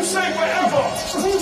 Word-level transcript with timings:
Wu 0.00 0.06
say 0.06 0.32
whatever. 0.34 1.39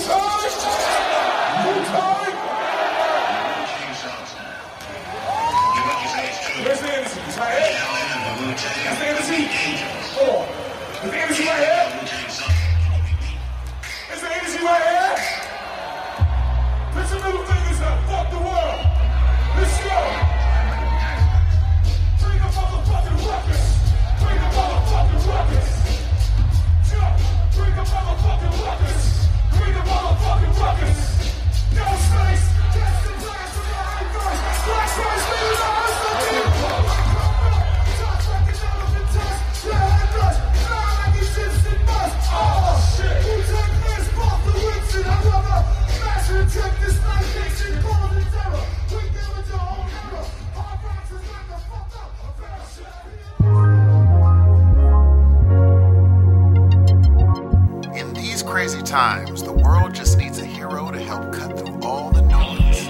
These 58.89 58.95
crazy 58.95 59.25
times, 59.25 59.43
the 59.43 59.53
world 59.53 59.93
just 59.93 60.17
needs 60.17 60.39
a 60.39 60.45
hero 60.45 60.91
to 60.91 60.99
help 60.99 61.31
cut 61.31 61.57
through 61.57 61.79
all 61.81 62.11
the 62.11 62.21
noise. 62.21 62.87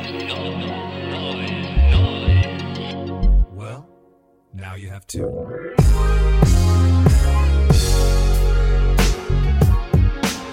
Well, 3.54 3.90
now 4.54 4.76
you 4.76 4.90
have 4.90 5.06
two. 5.08 5.30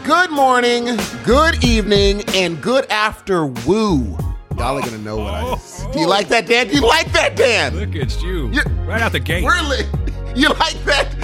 Good 0.05 0.31
morning, 0.31 0.97
good 1.25 1.65
evening, 1.65 2.23
and 2.35 2.61
good 2.61 2.87
after 2.91 3.47
woo. 3.47 4.17
Y'all 4.57 4.79
are 4.79 4.81
gonna 4.81 4.99
know 4.99 5.17
what 5.19 5.35
I. 5.35 5.43
Oh. 5.45 5.91
Do 5.93 6.01
you 6.01 6.09
like 6.09 6.29
that, 6.29 6.47
Dan? 6.47 6.69
Do 6.69 6.75
you 6.75 6.81
like 6.87 7.13
that, 7.13 7.37
Dan? 7.37 7.77
Look 7.77 7.95
at 7.95 8.23
you. 8.23 8.51
You- 8.51 8.63
right 8.85 9.01
out 9.01 9.13
the 9.13 9.21
gate. 9.21 9.45
We're 9.45 9.57
you 10.35 10.49
like 10.49 10.83
that? 10.85 11.16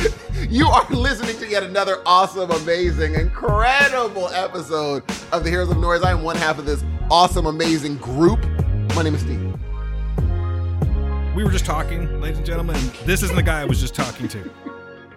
You 0.52 0.66
are 0.68 0.86
listening 0.90 1.38
to 1.38 1.48
yet 1.48 1.62
another 1.62 2.02
awesome, 2.04 2.50
amazing, 2.50 3.14
incredible 3.14 4.28
episode 4.28 5.02
of 5.32 5.44
the 5.44 5.48
Heroes 5.48 5.70
of 5.70 5.78
Noise. 5.78 6.02
I 6.02 6.10
am 6.10 6.22
one 6.22 6.36
half 6.36 6.58
of 6.58 6.66
this 6.66 6.84
awesome, 7.10 7.46
amazing 7.46 7.96
group. 7.96 8.38
My 8.94 9.02
name 9.02 9.14
is 9.14 9.22
Steve. 9.22 9.40
We 11.34 11.42
were 11.42 11.50
just 11.50 11.64
talking, 11.64 12.20
ladies 12.20 12.36
and 12.36 12.46
gentlemen. 12.46 12.76
and 12.76 12.90
This 13.06 13.22
isn't 13.22 13.34
the 13.34 13.42
guy 13.42 13.62
I 13.62 13.64
was 13.64 13.80
just 13.80 13.94
talking 13.94 14.28
to. 14.28 14.50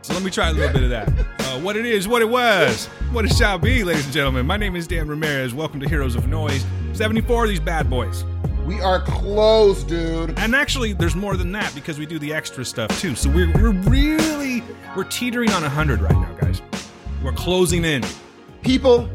So 0.04 0.14
let 0.14 0.24
me 0.24 0.32
try 0.32 0.52
a 0.52 0.54
little 0.54 0.72
bit 0.72 0.84
of 0.84 0.90
that. 0.92 1.10
Uh, 1.10 1.60
what 1.60 1.76
it 1.76 1.86
is, 1.86 2.08
what 2.08 2.22
it 2.22 2.30
was, 2.30 2.86
what 3.12 3.26
it 3.26 3.34
shall 3.36 3.58
be, 3.58 3.84
ladies 3.84 4.06
and 4.06 4.14
gentlemen. 4.14 4.46
My 4.46 4.56
name 4.56 4.78
is 4.78 4.88
Dan 4.88 5.06
Ramirez. 5.06 5.54
Welcome 5.54 5.82
to 5.82 5.90
Heroes 5.90 6.16
of 6.16 6.30
Noise. 6.30 6.66
74 6.94 7.44
of 7.44 7.50
these 7.50 7.60
bad 7.60 7.90
boys. 7.90 8.24
We 8.66 8.82
are 8.82 9.00
close, 9.02 9.84
dude. 9.84 10.40
And 10.40 10.56
actually, 10.56 10.94
there's 10.94 11.16
more 11.16 11.38
than 11.38 11.52
that 11.52 11.74
because 11.76 12.00
we 12.00 12.08
do 12.08 12.18
the 12.18 12.34
extra 12.34 12.66
stuff 12.66 13.00
too. 13.00 13.16
So 13.16 13.30
we're, 13.30 13.52
we're 13.54 13.72
really, 13.72 14.64
we're 14.96 15.04
teetering 15.04 15.52
on 15.52 15.62
100 15.62 16.02
right 16.02 16.12
now, 16.12 16.34
guys. 16.42 16.64
We're 17.24 17.34
closing 17.34 17.86
in. 17.86 18.04
People, 18.64 19.08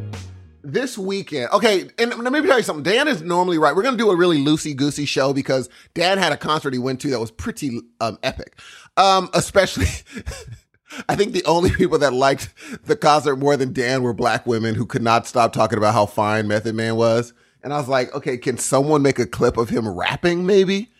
this 0.62 0.96
weekend. 0.96 1.50
Okay, 1.52 1.90
and 1.98 2.14
let 2.14 2.32
me 2.32 2.42
tell 2.42 2.58
you 2.58 2.62
something. 2.62 2.84
Dan 2.84 3.08
is 3.08 3.22
normally 3.22 3.58
right. 3.58 3.74
We're 3.74 3.82
gonna 3.82 3.96
do 3.96 4.10
a 4.10 4.16
really 4.16 4.38
loosey 4.38 4.76
goosey 4.76 5.04
show 5.04 5.32
because 5.32 5.68
Dan 5.94 6.19
had 6.19 6.32
a 6.32 6.36
concert 6.36 6.72
he 6.72 6.78
went 6.78 7.00
to 7.00 7.10
that 7.10 7.19
was 7.19 7.30
pretty 7.30 7.80
um, 8.00 8.19
epic. 8.22 8.58
Um, 8.96 9.30
especially. 9.34 9.86
I 11.08 11.14
think 11.14 11.32
the 11.32 11.44
only 11.44 11.70
people 11.70 11.98
that 11.98 12.12
liked 12.12 12.52
the 12.84 12.96
concert 12.96 13.36
more 13.36 13.56
than 13.56 13.72
Dan 13.72 14.02
were 14.02 14.12
black 14.12 14.44
women 14.44 14.75
who 14.75 14.86
could 14.86 15.02
not 15.02 15.26
stop 15.26 15.52
talking 15.52 15.78
about 15.78 15.94
how 15.94 16.06
fine 16.06 16.48
Method 16.48 16.75
Man 16.75 16.96
was. 16.96 17.32
And 17.62 17.72
I 17.72 17.78
was 17.78 17.88
like, 17.88 18.15
okay, 18.15 18.37
can 18.38 18.59
someone 18.59 19.03
make 19.03 19.19
a 19.19 19.26
clip 19.26 19.56
of 19.56 19.69
him 19.69 19.88
rapping 19.88 20.47
maybe? 20.47 20.91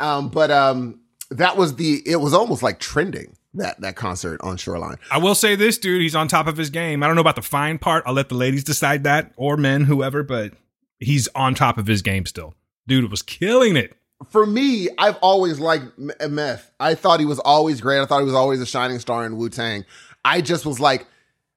Um, 0.00 0.28
but 0.28 0.50
um, 0.50 1.00
that 1.30 1.56
was 1.56 1.76
the, 1.76 2.02
it 2.06 2.16
was 2.16 2.34
almost 2.34 2.62
like 2.62 2.78
trending 2.78 3.36
that, 3.54 3.80
that 3.80 3.96
concert 3.96 4.40
on 4.42 4.56
Shoreline. 4.56 4.96
I 5.10 5.18
will 5.18 5.34
say 5.34 5.56
this, 5.56 5.78
dude. 5.78 6.02
He's 6.02 6.14
on 6.14 6.28
top 6.28 6.46
of 6.46 6.56
his 6.56 6.70
game. 6.70 7.02
I 7.02 7.06
don't 7.06 7.16
know 7.16 7.22
about 7.22 7.36
the 7.36 7.42
fine 7.42 7.78
part. 7.78 8.04
I'll 8.06 8.14
let 8.14 8.28
the 8.28 8.34
ladies 8.34 8.64
decide 8.64 9.04
that, 9.04 9.32
or 9.36 9.56
men, 9.56 9.84
whoever. 9.84 10.22
But 10.22 10.52
he's 11.00 11.28
on 11.34 11.54
top 11.54 11.78
of 11.78 11.86
his 11.86 12.02
game 12.02 12.26
still. 12.26 12.54
Dude 12.86 13.10
was 13.10 13.22
killing 13.22 13.76
it. 13.76 13.96
for 14.30 14.46
me, 14.46 14.88
I've 14.98 15.16
always 15.16 15.58
liked 15.58 15.86
M- 15.98 16.34
Meth. 16.34 16.70
I 16.78 16.94
thought 16.94 17.18
he 17.20 17.26
was 17.26 17.38
always 17.40 17.80
great. 17.80 18.00
I 18.00 18.06
thought 18.06 18.20
he 18.20 18.24
was 18.26 18.34
always 18.34 18.60
a 18.60 18.66
shining 18.66 18.98
star 18.98 19.24
in 19.26 19.36
Wu 19.36 19.48
Tang. 19.48 19.84
I 20.24 20.40
just 20.40 20.64
was 20.66 20.78
like, 20.78 21.06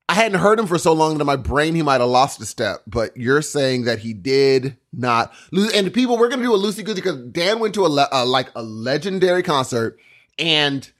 I 0.09 0.13
hadn't 0.15 0.39
heard 0.39 0.59
him 0.59 0.65
for 0.65 0.79
so 0.79 0.91
long 0.91 1.13
that 1.13 1.21
in 1.21 1.27
my 1.27 1.35
brain 1.35 1.75
he 1.75 1.83
might 1.83 2.01
have 2.01 2.09
lost 2.09 2.41
a 2.41 2.45
step. 2.45 2.81
But 2.87 3.15
you're 3.15 3.43
saying 3.43 3.83
that 3.83 3.99
he 3.99 4.13
did 4.13 4.75
not 4.91 5.31
lose. 5.51 5.71
And 5.71 5.93
people, 5.93 6.17
we're 6.17 6.29
gonna 6.29 6.41
do 6.41 6.55
a 6.55 6.57
loosey 6.57 6.83
goosey 6.83 6.95
because 6.95 7.17
Dan 7.27 7.59
went 7.59 7.75
to 7.75 7.85
a, 7.85 7.87
le- 7.87 8.09
a 8.11 8.25
like 8.25 8.49
a 8.55 8.63
legendary 8.63 9.43
concert, 9.43 9.99
and 10.39 10.91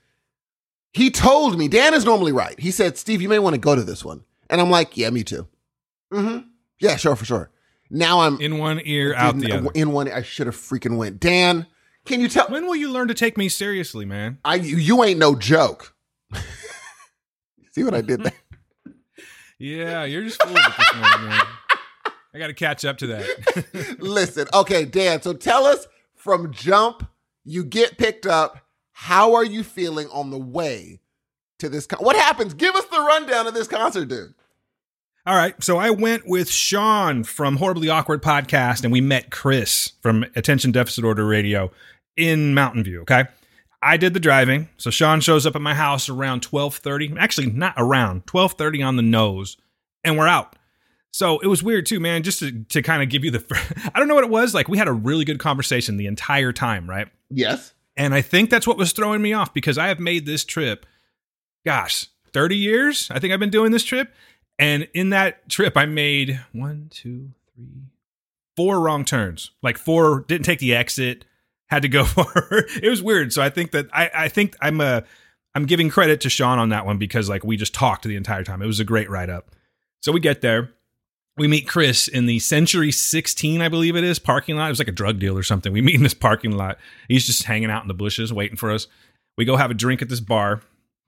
he 0.92 1.10
told 1.10 1.58
me 1.58 1.66
Dan 1.66 1.92
is 1.92 2.04
normally 2.04 2.30
right. 2.30 2.58
He 2.60 2.70
said, 2.70 2.96
"Steve, 2.96 3.20
you 3.20 3.28
may 3.28 3.40
want 3.40 3.54
to 3.54 3.60
go 3.60 3.74
to 3.74 3.82
this 3.82 4.04
one," 4.04 4.22
and 4.48 4.60
I'm 4.60 4.70
like, 4.70 4.96
"Yeah, 4.96 5.10
me 5.10 5.24
too." 5.24 5.48
Mm-hmm. 6.12 6.46
Yeah, 6.78 6.94
sure, 6.96 7.16
for 7.16 7.24
sure. 7.24 7.50
Now 7.90 8.20
I'm 8.20 8.40
In 8.40 8.58
one 8.58 8.80
ear, 8.84 9.12
out 9.16 9.36
the 9.38 9.52
other. 9.52 9.70
in 9.74 9.90
one. 9.90 10.10
I 10.10 10.22
should 10.22 10.46
have 10.46 10.54
freaking 10.56 10.96
went. 10.96 11.18
Dan, 11.18 11.66
can 12.04 12.20
you 12.20 12.28
tell? 12.28 12.46
When 12.46 12.66
will 12.66 12.76
you 12.76 12.92
learn 12.92 13.08
to 13.08 13.14
take 13.14 13.36
me 13.36 13.48
seriously, 13.48 14.04
man? 14.04 14.38
I 14.44 14.54
you, 14.54 14.76
you 14.76 15.02
ain't 15.02 15.18
no 15.18 15.34
joke. 15.34 15.96
See 17.72 17.82
what 17.82 17.94
I 17.94 18.02
did 18.02 18.22
there? 18.22 18.32
Yeah, 19.60 20.04
you're 20.04 20.22
just 20.22 20.42
full 20.42 20.56
of 20.56 20.56
it 20.56 20.72
this 20.78 20.94
morning, 20.96 21.28
man. 21.28 21.42
I 22.32 22.38
got 22.38 22.46
to 22.46 22.54
catch 22.54 22.86
up 22.86 22.96
to 22.98 23.06
that. 23.08 23.96
Listen, 24.00 24.46
okay, 24.54 24.86
Dan. 24.86 25.20
So 25.20 25.34
tell 25.34 25.66
us 25.66 25.86
from 26.14 26.50
jump, 26.50 27.06
you 27.44 27.62
get 27.62 27.98
picked 27.98 28.24
up. 28.24 28.64
How 28.92 29.34
are 29.34 29.44
you 29.44 29.62
feeling 29.62 30.08
on 30.08 30.30
the 30.30 30.38
way 30.38 31.00
to 31.58 31.68
this? 31.68 31.86
Con- 31.86 32.02
what 32.02 32.16
happens? 32.16 32.54
Give 32.54 32.74
us 32.74 32.86
the 32.86 33.00
rundown 33.00 33.46
of 33.46 33.52
this 33.52 33.68
concert, 33.68 34.06
dude. 34.06 34.32
All 35.26 35.36
right, 35.36 35.62
so 35.62 35.76
I 35.76 35.90
went 35.90 36.26
with 36.26 36.48
Sean 36.48 37.22
from 37.24 37.58
Horribly 37.58 37.90
Awkward 37.90 38.22
Podcast, 38.22 38.82
and 38.82 38.90
we 38.90 39.02
met 39.02 39.30
Chris 39.30 39.92
from 40.00 40.24
Attention 40.34 40.72
Deficit 40.72 41.04
Order 41.04 41.26
Radio 41.26 41.70
in 42.16 42.54
Mountain 42.54 42.84
View. 42.84 43.02
Okay, 43.02 43.24
I 43.82 43.96
did 43.96 44.12
the 44.12 44.20
driving, 44.20 44.68
so 44.76 44.90
Sean 44.90 45.20
shows 45.20 45.46
up 45.46 45.56
at 45.56 45.62
my 45.62 45.74
house 45.74 46.08
around 46.08 46.42
twelve 46.42 46.76
thirty. 46.76 47.12
Actually, 47.18 47.50
not 47.50 47.74
around 47.76 48.26
twelve 48.26 48.52
thirty 48.52 48.82
on 48.82 48.96
the 48.96 49.02
nose, 49.02 49.56
and 50.04 50.18
we're 50.18 50.28
out. 50.28 50.56
So 51.12 51.38
it 51.40 51.46
was 51.46 51.62
weird 51.62 51.86
too, 51.86 52.00
man. 52.00 52.22
Just 52.22 52.38
to, 52.40 52.64
to 52.64 52.82
kind 52.82 53.02
of 53.02 53.08
give 53.08 53.24
you 53.24 53.30
the, 53.30 53.90
I 53.94 53.98
don't 53.98 54.08
know 54.08 54.14
what 54.14 54.24
it 54.24 54.30
was. 54.30 54.54
Like 54.54 54.68
we 54.68 54.78
had 54.78 54.88
a 54.88 54.92
really 54.92 55.24
good 55.24 55.38
conversation 55.38 55.96
the 55.96 56.06
entire 56.06 56.52
time, 56.52 56.88
right? 56.88 57.08
Yes. 57.30 57.74
And 57.96 58.14
I 58.14 58.22
think 58.22 58.50
that's 58.50 58.66
what 58.66 58.78
was 58.78 58.92
throwing 58.92 59.20
me 59.20 59.32
off 59.32 59.52
because 59.52 59.76
I 59.76 59.88
have 59.88 59.98
made 59.98 60.24
this 60.24 60.44
trip, 60.44 60.86
gosh, 61.66 62.06
30 62.32 62.56
years. 62.56 63.10
I 63.10 63.18
think 63.18 63.32
I've 63.32 63.40
been 63.40 63.50
doing 63.50 63.72
this 63.72 63.84
trip. 63.84 64.14
And 64.58 64.88
in 64.94 65.10
that 65.10 65.48
trip, 65.48 65.76
I 65.76 65.86
made 65.86 66.40
one, 66.52 66.88
two, 66.90 67.30
three, 67.54 67.88
four 68.56 68.80
wrong 68.80 69.04
turns. 69.04 69.50
Like 69.62 69.78
four, 69.78 70.24
didn't 70.28 70.44
take 70.44 70.60
the 70.60 70.74
exit, 70.74 71.24
had 71.70 71.82
to 71.82 71.88
go 71.88 72.04
for 72.06 72.66
it 72.82 72.88
was 72.88 73.02
weird. 73.02 73.32
So 73.32 73.42
I 73.42 73.50
think 73.50 73.70
that 73.70 73.88
I, 73.92 74.10
I 74.14 74.28
think 74.28 74.56
I'm 74.60 74.80
a 74.80 75.04
I'm 75.54 75.66
giving 75.66 75.88
credit 75.88 76.20
to 76.22 76.30
Sean 76.30 76.58
on 76.58 76.68
that 76.68 76.86
one 76.86 76.98
because 76.98 77.28
like 77.28 77.44
we 77.44 77.56
just 77.56 77.74
talked 77.74 78.04
the 78.04 78.16
entire 78.16 78.44
time. 78.44 78.62
It 78.62 78.66
was 78.66 78.80
a 78.80 78.84
great 78.84 79.10
write 79.10 79.30
up. 79.30 79.50
So 80.02 80.12
we 80.12 80.20
get 80.20 80.40
there. 80.40 80.72
We 81.36 81.48
meet 81.48 81.66
Chris 81.66 82.06
in 82.08 82.26
the 82.26 82.38
Century 82.38 82.92
16, 82.92 83.62
I 83.62 83.68
believe 83.68 83.96
it 83.96 84.04
is, 84.04 84.18
parking 84.18 84.56
lot. 84.56 84.66
It 84.66 84.70
was 84.70 84.78
like 84.78 84.88
a 84.88 84.92
drug 84.92 85.18
deal 85.18 85.38
or 85.38 85.42
something. 85.42 85.72
We 85.72 85.80
meet 85.80 85.94
in 85.94 86.02
this 86.02 86.12
parking 86.12 86.52
lot. 86.52 86.78
He's 87.08 87.24
just 87.24 87.44
hanging 87.44 87.70
out 87.70 87.82
in 87.82 87.88
the 87.88 87.94
bushes 87.94 88.32
waiting 88.32 88.56
for 88.56 88.70
us. 88.70 88.88
We 89.38 89.44
go 89.44 89.56
have 89.56 89.70
a 89.70 89.74
drink 89.74 90.02
at 90.02 90.08
this 90.08 90.20
bar 90.20 90.60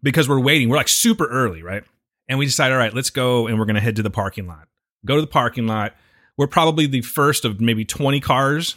because 0.02 0.28
we're 0.28 0.40
waiting. 0.40 0.68
We're 0.68 0.76
like 0.76 0.88
super 0.88 1.26
early, 1.26 1.62
right? 1.62 1.84
And 2.28 2.38
we 2.38 2.46
decide, 2.46 2.72
all 2.72 2.78
right, 2.78 2.94
let's 2.94 3.10
go 3.10 3.46
and 3.46 3.58
we're 3.58 3.66
going 3.66 3.74
to 3.74 3.80
head 3.80 3.96
to 3.96 4.02
the 4.02 4.10
parking 4.10 4.46
lot. 4.46 4.68
Go 5.04 5.16
to 5.16 5.20
the 5.20 5.26
parking 5.26 5.66
lot. 5.66 5.94
We're 6.38 6.46
probably 6.46 6.86
the 6.86 7.02
first 7.02 7.44
of 7.44 7.60
maybe 7.60 7.84
20 7.84 8.20
cars. 8.20 8.76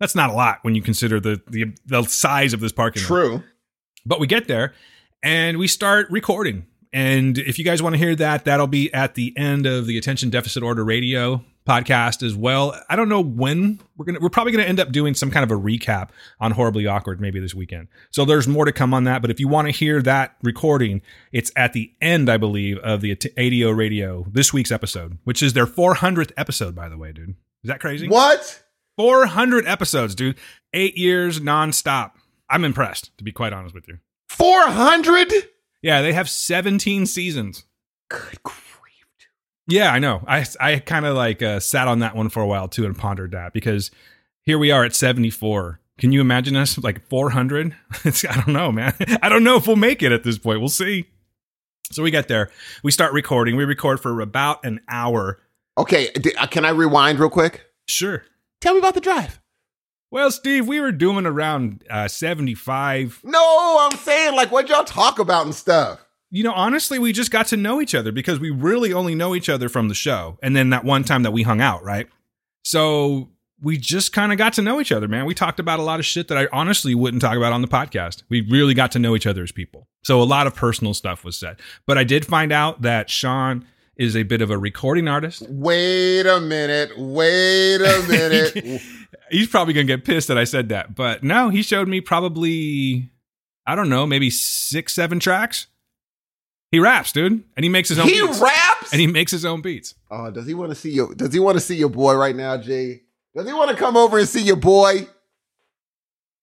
That's 0.00 0.14
not 0.14 0.30
a 0.30 0.32
lot 0.32 0.58
when 0.62 0.74
you 0.74 0.82
consider 0.82 1.20
the 1.20 1.40
the, 1.46 1.72
the 1.86 2.02
size 2.04 2.52
of 2.52 2.60
this 2.60 2.72
parking 2.72 3.02
lot. 3.02 3.06
True. 3.06 3.42
But 4.04 4.18
we 4.18 4.26
get 4.26 4.48
there 4.48 4.72
and 5.22 5.58
we 5.58 5.68
start 5.68 6.10
recording. 6.10 6.66
And 6.92 7.38
if 7.38 7.58
you 7.58 7.64
guys 7.64 7.82
want 7.82 7.94
to 7.94 7.98
hear 7.98 8.16
that, 8.16 8.44
that'll 8.46 8.66
be 8.66 8.92
at 8.92 9.14
the 9.14 9.32
end 9.36 9.66
of 9.66 9.86
the 9.86 9.96
Attention 9.96 10.28
Deficit 10.30 10.62
Order 10.62 10.84
Radio 10.84 11.44
podcast 11.68 12.24
as 12.24 12.34
well. 12.34 12.74
I 12.88 12.96
don't 12.96 13.08
know 13.08 13.20
when 13.20 13.80
we're 13.96 14.06
gonna. 14.06 14.18
We're 14.20 14.30
probably 14.30 14.50
gonna 14.52 14.64
end 14.64 14.80
up 14.80 14.90
doing 14.90 15.14
some 15.14 15.30
kind 15.30 15.44
of 15.44 15.56
a 15.56 15.60
recap 15.60 16.08
on 16.40 16.50
horribly 16.52 16.86
awkward 16.86 17.20
maybe 17.20 17.38
this 17.38 17.54
weekend. 17.54 17.88
So 18.10 18.24
there's 18.24 18.48
more 18.48 18.64
to 18.64 18.72
come 18.72 18.92
on 18.92 19.04
that. 19.04 19.22
But 19.22 19.30
if 19.30 19.38
you 19.38 19.46
want 19.46 19.68
to 19.68 19.72
hear 19.72 20.02
that 20.02 20.34
recording, 20.42 21.02
it's 21.30 21.52
at 21.54 21.72
the 21.74 21.92
end, 22.00 22.28
I 22.28 22.38
believe, 22.38 22.78
of 22.78 23.02
the 23.02 23.16
ADO 23.36 23.70
Radio 23.70 24.26
this 24.32 24.52
week's 24.52 24.72
episode, 24.72 25.18
which 25.24 25.42
is 25.42 25.52
their 25.52 25.66
400th 25.66 26.32
episode, 26.36 26.74
by 26.74 26.88
the 26.88 26.96
way, 26.96 27.12
dude. 27.12 27.36
Is 27.62 27.68
that 27.68 27.78
crazy? 27.80 28.08
What? 28.08 28.64
400 29.00 29.66
episodes, 29.66 30.14
dude. 30.14 30.36
Eight 30.74 30.98
years 30.98 31.40
nonstop. 31.40 32.12
I'm 32.50 32.64
impressed, 32.64 33.16
to 33.16 33.24
be 33.24 33.32
quite 33.32 33.54
honest 33.54 33.74
with 33.74 33.88
you. 33.88 33.98
400? 34.28 35.32
Yeah, 35.80 36.02
they 36.02 36.12
have 36.12 36.28
17 36.28 37.06
seasons. 37.06 37.64
Good 38.10 38.42
grief. 38.42 38.60
Yeah, 39.66 39.90
I 39.92 40.00
know. 40.00 40.22
I 40.26 40.44
I 40.60 40.80
kind 40.80 41.06
of 41.06 41.16
like 41.16 41.42
uh, 41.42 41.60
sat 41.60 41.88
on 41.88 42.00
that 42.00 42.14
one 42.14 42.28
for 42.28 42.42
a 42.42 42.46
while 42.46 42.68
too 42.68 42.84
and 42.84 42.98
pondered 42.98 43.30
that 43.30 43.52
because 43.52 43.90
here 44.42 44.58
we 44.58 44.70
are 44.70 44.84
at 44.84 44.94
74. 44.94 45.80
Can 45.98 46.12
you 46.12 46.20
imagine 46.20 46.56
us 46.56 46.76
like 46.76 47.08
400? 47.08 47.74
I 48.04 48.10
don't 48.34 48.48
know, 48.48 48.70
man. 48.70 48.94
I 49.22 49.28
don't 49.28 49.44
know 49.44 49.56
if 49.56 49.66
we'll 49.66 49.76
make 49.76 50.02
it 50.02 50.12
at 50.12 50.24
this 50.24 50.38
point. 50.38 50.60
We'll 50.60 50.68
see. 50.68 51.06
So 51.92 52.02
we 52.02 52.10
get 52.10 52.28
there. 52.28 52.50
We 52.82 52.90
start 52.90 53.12
recording. 53.14 53.56
We 53.56 53.64
record 53.64 54.00
for 54.00 54.20
about 54.20 54.64
an 54.64 54.80
hour. 54.88 55.38
Okay, 55.78 56.10
uh, 56.38 56.46
can 56.48 56.64
I 56.64 56.70
rewind 56.70 57.18
real 57.18 57.30
quick? 57.30 57.64
Sure. 57.86 58.24
Tell 58.60 58.74
me 58.74 58.78
about 58.80 58.94
the 58.94 59.00
drive. 59.00 59.40
Well, 60.10 60.30
Steve, 60.30 60.66
we 60.66 60.80
were 60.80 60.92
doing 60.92 61.24
around 61.24 61.84
uh, 61.88 62.08
75. 62.08 63.20
No, 63.22 63.76
I'm 63.80 63.96
saying, 63.96 64.34
like, 64.34 64.50
what 64.50 64.68
y'all 64.68 64.84
talk 64.84 65.18
about 65.18 65.44
and 65.46 65.54
stuff? 65.54 66.04
You 66.30 66.42
know, 66.42 66.52
honestly, 66.52 66.98
we 66.98 67.12
just 67.12 67.30
got 67.30 67.46
to 67.48 67.56
know 67.56 67.80
each 67.80 67.94
other 67.94 68.12
because 68.12 68.40
we 68.40 68.50
really 68.50 68.92
only 68.92 69.14
know 69.14 69.34
each 69.34 69.48
other 69.48 69.68
from 69.68 69.88
the 69.88 69.94
show. 69.94 70.38
And 70.42 70.54
then 70.54 70.70
that 70.70 70.84
one 70.84 71.04
time 71.04 71.22
that 71.22 71.32
we 71.32 71.42
hung 71.42 71.60
out, 71.60 71.82
right? 71.84 72.08
So 72.64 73.30
we 73.62 73.76
just 73.76 74.12
kind 74.12 74.32
of 74.32 74.38
got 74.38 74.54
to 74.54 74.62
know 74.62 74.80
each 74.80 74.92
other, 74.92 75.08
man. 75.08 75.26
We 75.26 75.34
talked 75.34 75.60
about 75.60 75.78
a 75.78 75.82
lot 75.82 76.00
of 76.00 76.06
shit 76.06 76.28
that 76.28 76.38
I 76.38 76.48
honestly 76.52 76.94
wouldn't 76.94 77.20
talk 77.20 77.36
about 77.36 77.52
on 77.52 77.62
the 77.62 77.68
podcast. 77.68 78.22
We 78.28 78.40
really 78.42 78.74
got 78.74 78.92
to 78.92 78.98
know 78.98 79.14
each 79.14 79.26
other 79.26 79.42
as 79.42 79.52
people. 79.52 79.88
So 80.02 80.20
a 80.20 80.24
lot 80.24 80.46
of 80.46 80.54
personal 80.54 80.94
stuff 80.94 81.24
was 81.24 81.38
said. 81.38 81.60
But 81.86 81.98
I 81.98 82.04
did 82.04 82.26
find 82.26 82.52
out 82.52 82.82
that 82.82 83.10
Sean 83.10 83.66
is 84.00 84.16
a 84.16 84.22
bit 84.22 84.40
of 84.40 84.50
a 84.50 84.56
recording 84.56 85.06
artist. 85.06 85.42
Wait 85.50 86.24
a 86.26 86.40
minute. 86.40 86.98
Wait 86.98 87.76
a 87.76 88.02
minute. 88.08 88.80
He's 89.30 89.46
probably 89.46 89.74
going 89.74 89.86
to 89.86 89.96
get 89.96 90.06
pissed 90.06 90.28
that 90.28 90.38
I 90.38 90.44
said 90.44 90.70
that. 90.70 90.94
But 90.94 91.22
no, 91.22 91.50
he 91.50 91.60
showed 91.62 91.86
me 91.86 92.00
probably, 92.00 93.10
I 93.66 93.74
don't 93.74 93.90
know, 93.90 94.06
maybe 94.06 94.30
six, 94.30 94.94
seven 94.94 95.20
tracks. 95.20 95.66
He 96.70 96.80
raps, 96.80 97.12
dude, 97.12 97.44
and 97.56 97.62
he 97.62 97.68
makes 97.68 97.90
his 97.90 97.98
own. 97.98 98.08
he 98.08 98.22
beats. 98.22 98.40
raps? 98.40 98.90
and 98.90 99.00
he 99.00 99.06
makes 99.06 99.32
his 99.32 99.44
own 99.44 99.60
beats. 99.60 99.94
oh, 100.10 100.30
does 100.30 100.46
he 100.46 100.54
want 100.54 100.70
to 100.70 100.74
see 100.74 100.90
your 100.92 101.14
does 101.14 101.34
he 101.34 101.40
want 101.40 101.56
to 101.56 101.60
see 101.60 101.76
your 101.76 101.90
boy 101.90 102.14
right 102.14 102.34
now, 102.34 102.56
Jay? 102.56 103.02
Does 103.36 103.46
he 103.46 103.52
want 103.52 103.70
to 103.70 103.76
come 103.76 103.96
over 103.96 104.18
and 104.18 104.28
see 104.28 104.42
your 104.42 104.56
boy? 104.56 105.06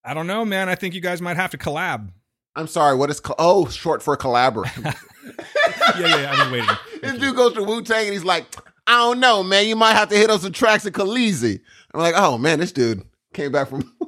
I 0.03 0.13
don't 0.13 0.27
know, 0.27 0.45
man. 0.45 0.69
I 0.69 0.75
think 0.75 0.93
you 0.93 1.01
guys 1.01 1.21
might 1.21 1.37
have 1.37 1.51
to 1.51 1.57
collab. 1.57 2.11
I'm 2.57 2.67
sorry, 2.67 2.97
what 2.97 3.11
is 3.11 3.19
co- 3.19 3.35
oh 3.37 3.67
short 3.67 4.01
for 4.01 4.17
collaborate? 4.17 4.71
yeah, 4.77 4.93
yeah, 5.99 6.21
yeah. 6.21 6.31
I've 6.31 6.39
been 6.39 6.59
waiting. 6.59 6.75
this 7.03 7.19
dude 7.19 7.35
goes 7.35 7.53
to 7.53 7.61
Wu 7.63 7.83
Tang 7.83 8.05
and 8.05 8.13
he's 8.13 8.23
like, 8.23 8.47
I 8.87 8.93
don't 8.93 9.19
know, 9.19 9.43
man. 9.43 9.67
You 9.67 9.75
might 9.75 9.93
have 9.93 10.09
to 10.09 10.17
hit 10.17 10.31
up 10.31 10.41
some 10.41 10.53
tracks 10.53 10.83
of 10.87 10.93
Khaleesi. 10.93 11.61
I'm 11.93 12.01
like, 12.01 12.15
oh 12.17 12.39
man, 12.39 12.59
this 12.59 12.71
dude 12.71 13.03
came 13.33 13.51
back 13.51 13.69
from. 13.69 13.93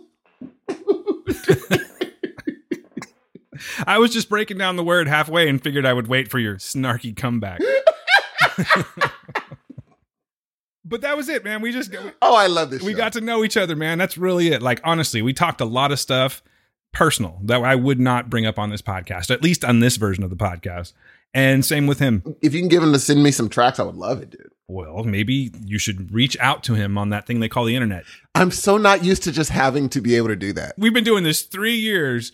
I 3.86 4.00
was 4.00 4.12
just 4.12 4.30
breaking 4.30 4.58
down 4.58 4.78
the 4.78 4.84
word 4.84 5.08
halfway 5.08 5.48
and 5.48 5.62
figured 5.62 5.86
I 5.86 5.94
would 5.94 6.08
wait 6.08 6.32
for 6.32 6.40
your 6.40 6.56
snarky 6.56 7.16
comeback. 7.16 7.60
but 10.84 11.02
that 11.02 11.16
was 11.16 11.30
it, 11.30 11.44
man. 11.44 11.62
We 11.62 11.72
just 11.72 11.96
oh, 12.22 12.36
I 12.36 12.48
love 12.48 12.72
this. 12.72 12.82
we 12.82 12.94
show. 12.94 12.98
got 12.98 13.14
to 13.14 13.22
know 13.22 13.44
each 13.44 13.58
other, 13.58 13.76
man. 13.76 14.00
That's 14.00 14.18
really 14.18 14.48
it. 14.48 14.64
Like 14.64 14.82
honestly, 14.84 15.22
we 15.22 15.34
talked 15.34 15.62
a 15.62 15.66
lot 15.66 15.92
of 15.92 16.00
stuff 16.00 16.42
personal 16.92 17.40
that 17.44 17.64
I 17.64 17.76
would 17.76 18.00
not 18.00 18.30
bring 18.30 18.46
up 18.46 18.60
on 18.60 18.70
this 18.70 18.82
podcast, 18.82 19.30
at 19.32 19.44
least 19.44 19.64
on 19.64 19.80
this 19.80 19.98
version 19.98 20.24
of 20.24 20.30
the 20.30 20.36
podcast. 20.36 20.94
And 21.34 21.64
same 21.64 21.86
with 21.86 22.00
him. 22.00 22.36
If 22.42 22.54
you 22.54 22.60
can 22.60 22.70
give 22.70 22.82
him 22.82 22.94
to 22.94 23.00
send 23.00 23.22
me 23.22 23.32
some 23.32 23.50
tracks, 23.50 23.80
I 23.80 23.84
would 23.84 23.96
love 23.96 24.22
it, 24.22 24.32
dude. 24.32 24.50
Well, 24.68 25.04
maybe 25.04 25.52
you 25.66 25.80
should 25.80 26.12
reach 26.12 26.38
out 26.40 26.64
to 26.66 26.76
him 26.76 26.98
on 26.98 27.10
that 27.10 27.26
thing 27.26 27.40
they 27.40 27.50
call 27.50 27.66
the 27.66 27.76
internet. 27.76 28.04
I'm 28.36 28.52
so 28.52 28.78
not 28.78 29.04
used 29.04 29.24
to 29.24 29.32
just 29.32 29.50
having 29.50 29.90
to 29.90 30.02
be 30.02 30.16
able 30.16 30.28
to 30.28 30.36
do 30.36 30.54
that. 30.54 30.76
We've 30.78 30.94
been 30.94 31.04
doing 31.04 31.24
this 31.24 31.42
three 31.42 31.76
years 31.76 32.32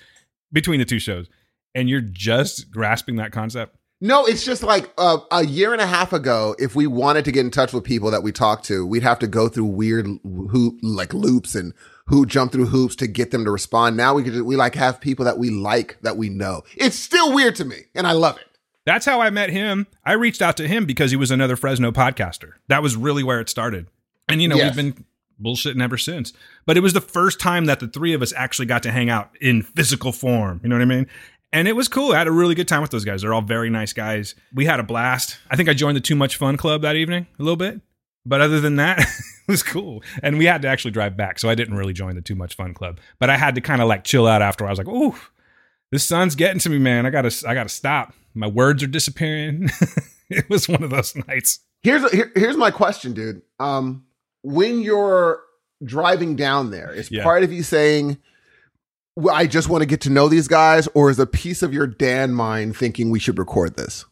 between 0.51 0.79
the 0.79 0.85
two 0.85 0.99
shows, 0.99 1.27
and 1.73 1.89
you're 1.89 2.01
just 2.01 2.71
grasping 2.71 3.15
that 3.17 3.31
concept. 3.31 3.77
No, 4.01 4.25
it's 4.25 4.43
just 4.43 4.63
like 4.63 4.91
uh, 4.97 5.19
a 5.31 5.45
year 5.45 5.71
and 5.71 5.81
a 5.81 5.87
half 5.87 6.11
ago. 6.11 6.55
If 6.59 6.75
we 6.75 6.87
wanted 6.87 7.23
to 7.25 7.31
get 7.31 7.45
in 7.45 7.51
touch 7.51 7.71
with 7.71 7.85
people 7.85 8.11
that 8.11 8.23
we 8.23 8.33
talked 8.33 8.65
to, 8.65 8.85
we'd 8.85 9.03
have 9.03 9.19
to 9.19 9.27
go 9.27 9.47
through 9.47 9.65
weird 9.65 10.05
hoop 10.25 10.79
like 10.83 11.13
loops 11.13 11.55
and 11.55 11.73
who 12.07 12.25
jump 12.25 12.51
through 12.51 12.67
hoops 12.67 12.95
to 12.97 13.07
get 13.07 13.31
them 13.31 13.45
to 13.45 13.51
respond. 13.51 13.97
Now 13.97 14.13
we 14.13 14.23
could 14.23 14.41
we 14.43 14.55
like 14.55 14.75
have 14.75 15.01
people 15.01 15.25
that 15.25 15.37
we 15.37 15.49
like 15.49 15.97
that 16.01 16.17
we 16.17 16.29
know. 16.29 16.63
It's 16.75 16.97
still 16.97 17.33
weird 17.33 17.55
to 17.55 17.65
me, 17.65 17.77
and 17.95 18.05
I 18.05 18.11
love 18.11 18.37
it. 18.37 18.45
That's 18.85 19.05
how 19.05 19.19
I 19.21 19.31
met 19.31 19.49
him. 19.49 19.87
I 20.05 20.13
reached 20.13 20.41
out 20.43 20.57
to 20.57 20.67
him 20.67 20.85
because 20.85 21.09
he 21.09 21.17
was 21.17 21.31
another 21.31 21.55
Fresno 21.55 21.91
podcaster. 21.91 22.51
That 22.67 22.83
was 22.83 22.95
really 22.95 23.23
where 23.23 23.39
it 23.39 23.49
started. 23.49 23.87
And, 24.29 24.43
you 24.43 24.47
know, 24.47 24.55
Yes. 24.57 24.75
we've 24.75 24.93
been 24.93 25.05
bullshitting 25.43 25.81
ever 25.81 25.97
since. 25.97 26.33
But 26.67 26.77
it 26.77 26.81
was 26.81 26.93
the 26.93 27.01
first 27.01 27.39
time 27.39 27.65
that 27.65 27.79
the 27.79 27.87
three 27.87 28.13
of 28.13 28.21
us 28.21 28.31
actually 28.35 28.67
got 28.67 28.83
to 28.83 28.91
hang 28.91 29.09
out 29.09 29.31
in 29.41 29.63
physical 29.63 30.11
form. 30.11 30.59
You 30.61 30.69
know 30.69 30.75
what 30.75 30.83
I 30.83 30.85
mean? 30.85 31.07
And 31.51 31.67
it 31.67 31.75
was 31.75 31.87
cool. 31.87 32.11
I 32.11 32.19
had 32.19 32.27
a 32.27 32.31
really 32.31 32.53
good 32.53 32.67
time 32.67 32.81
with 32.83 32.91
those 32.91 33.05
guys. 33.05 33.23
They're 33.23 33.33
all 33.33 33.41
very 33.41 33.71
nice 33.71 33.91
guys. 33.91 34.35
We 34.53 34.65
had 34.65 34.79
a 34.79 34.83
blast. 34.83 35.37
I 35.49 35.55
think 35.55 35.67
I 35.67 35.73
joined 35.73 35.97
the 35.97 36.01
Too 36.01 36.15
Much 36.15 36.35
Fun 36.37 36.55
Club 36.55 36.83
that 36.83 36.95
evening 36.95 37.25
a 37.39 37.41
little 37.43 37.57
bit. 37.57 37.81
But 38.23 38.41
other 38.41 38.59
than 38.59 38.75
that, 38.75 39.03
it 39.47 39.51
was 39.51 39.63
cool. 39.63 40.03
And 40.23 40.37
we 40.37 40.45
had 40.45 40.61
to 40.63 40.67
actually 40.67 40.91
drive 40.91 41.15
back. 41.17 41.39
So 41.39 41.49
I 41.49 41.55
didn't 41.55 41.75
really 41.75 41.93
join 41.93 42.15
the 42.15 42.21
Too 42.21 42.35
Much 42.35 42.55
Fun 42.55 42.73
Club. 42.73 42.99
But 43.19 43.29
I 43.29 43.37
had 43.37 43.55
to 43.55 43.61
kind 43.61 43.81
of 43.81 43.87
like 43.87 44.03
chill 44.03 44.27
out 44.27 44.41
after. 44.41 44.65
I 44.65 44.69
was 44.69 44.77
like, 44.79 44.87
ooh, 44.87 45.15
this 45.91 46.03
sun's 46.03 46.35
getting 46.35 46.59
to 46.59 46.69
me, 46.69 46.79
man. 46.79 47.05
I 47.05 47.09
gotta, 47.09 47.31
I 47.47 47.53
gotta 47.53 47.69
stop. 47.69 48.13
My 48.33 48.47
words 48.47 48.83
are 48.83 48.87
disappearing. 48.87 49.69
it 50.29 50.49
was 50.49 50.67
one 50.67 50.83
of 50.83 50.89
those 50.89 51.15
nights. 51.27 51.59
Here's 51.83 52.09
here, 52.11 52.31
here's 52.35 52.57
my 52.57 52.71
question, 52.71 53.13
dude. 53.13 53.41
Um, 53.59 54.05
when 54.41 54.81
you're 54.81 55.41
driving 55.83 56.35
down 56.35 56.71
there, 56.71 56.91
is 56.91 57.11
Yeah. 57.11 57.23
part 57.23 57.43
of 57.43 57.53
you 57.53 57.61
saying, 57.63 58.17
well, 59.15 59.35
"I 59.35 59.45
just 59.45 59.69
want 59.69 59.83
to 59.83 59.85
get 59.85 60.01
to 60.01 60.09
know 60.09 60.27
these 60.27 60.47
guys," 60.47 60.87
or 60.95 61.09
is 61.11 61.19
a 61.19 61.25
piece 61.27 61.61
of 61.61 61.73
your 61.73 61.85
Dan 61.87 62.33
mind 62.33 62.75
thinking 62.75 63.09
we 63.11 63.19
should 63.19 63.37
record 63.37 63.75
this? 63.77 64.05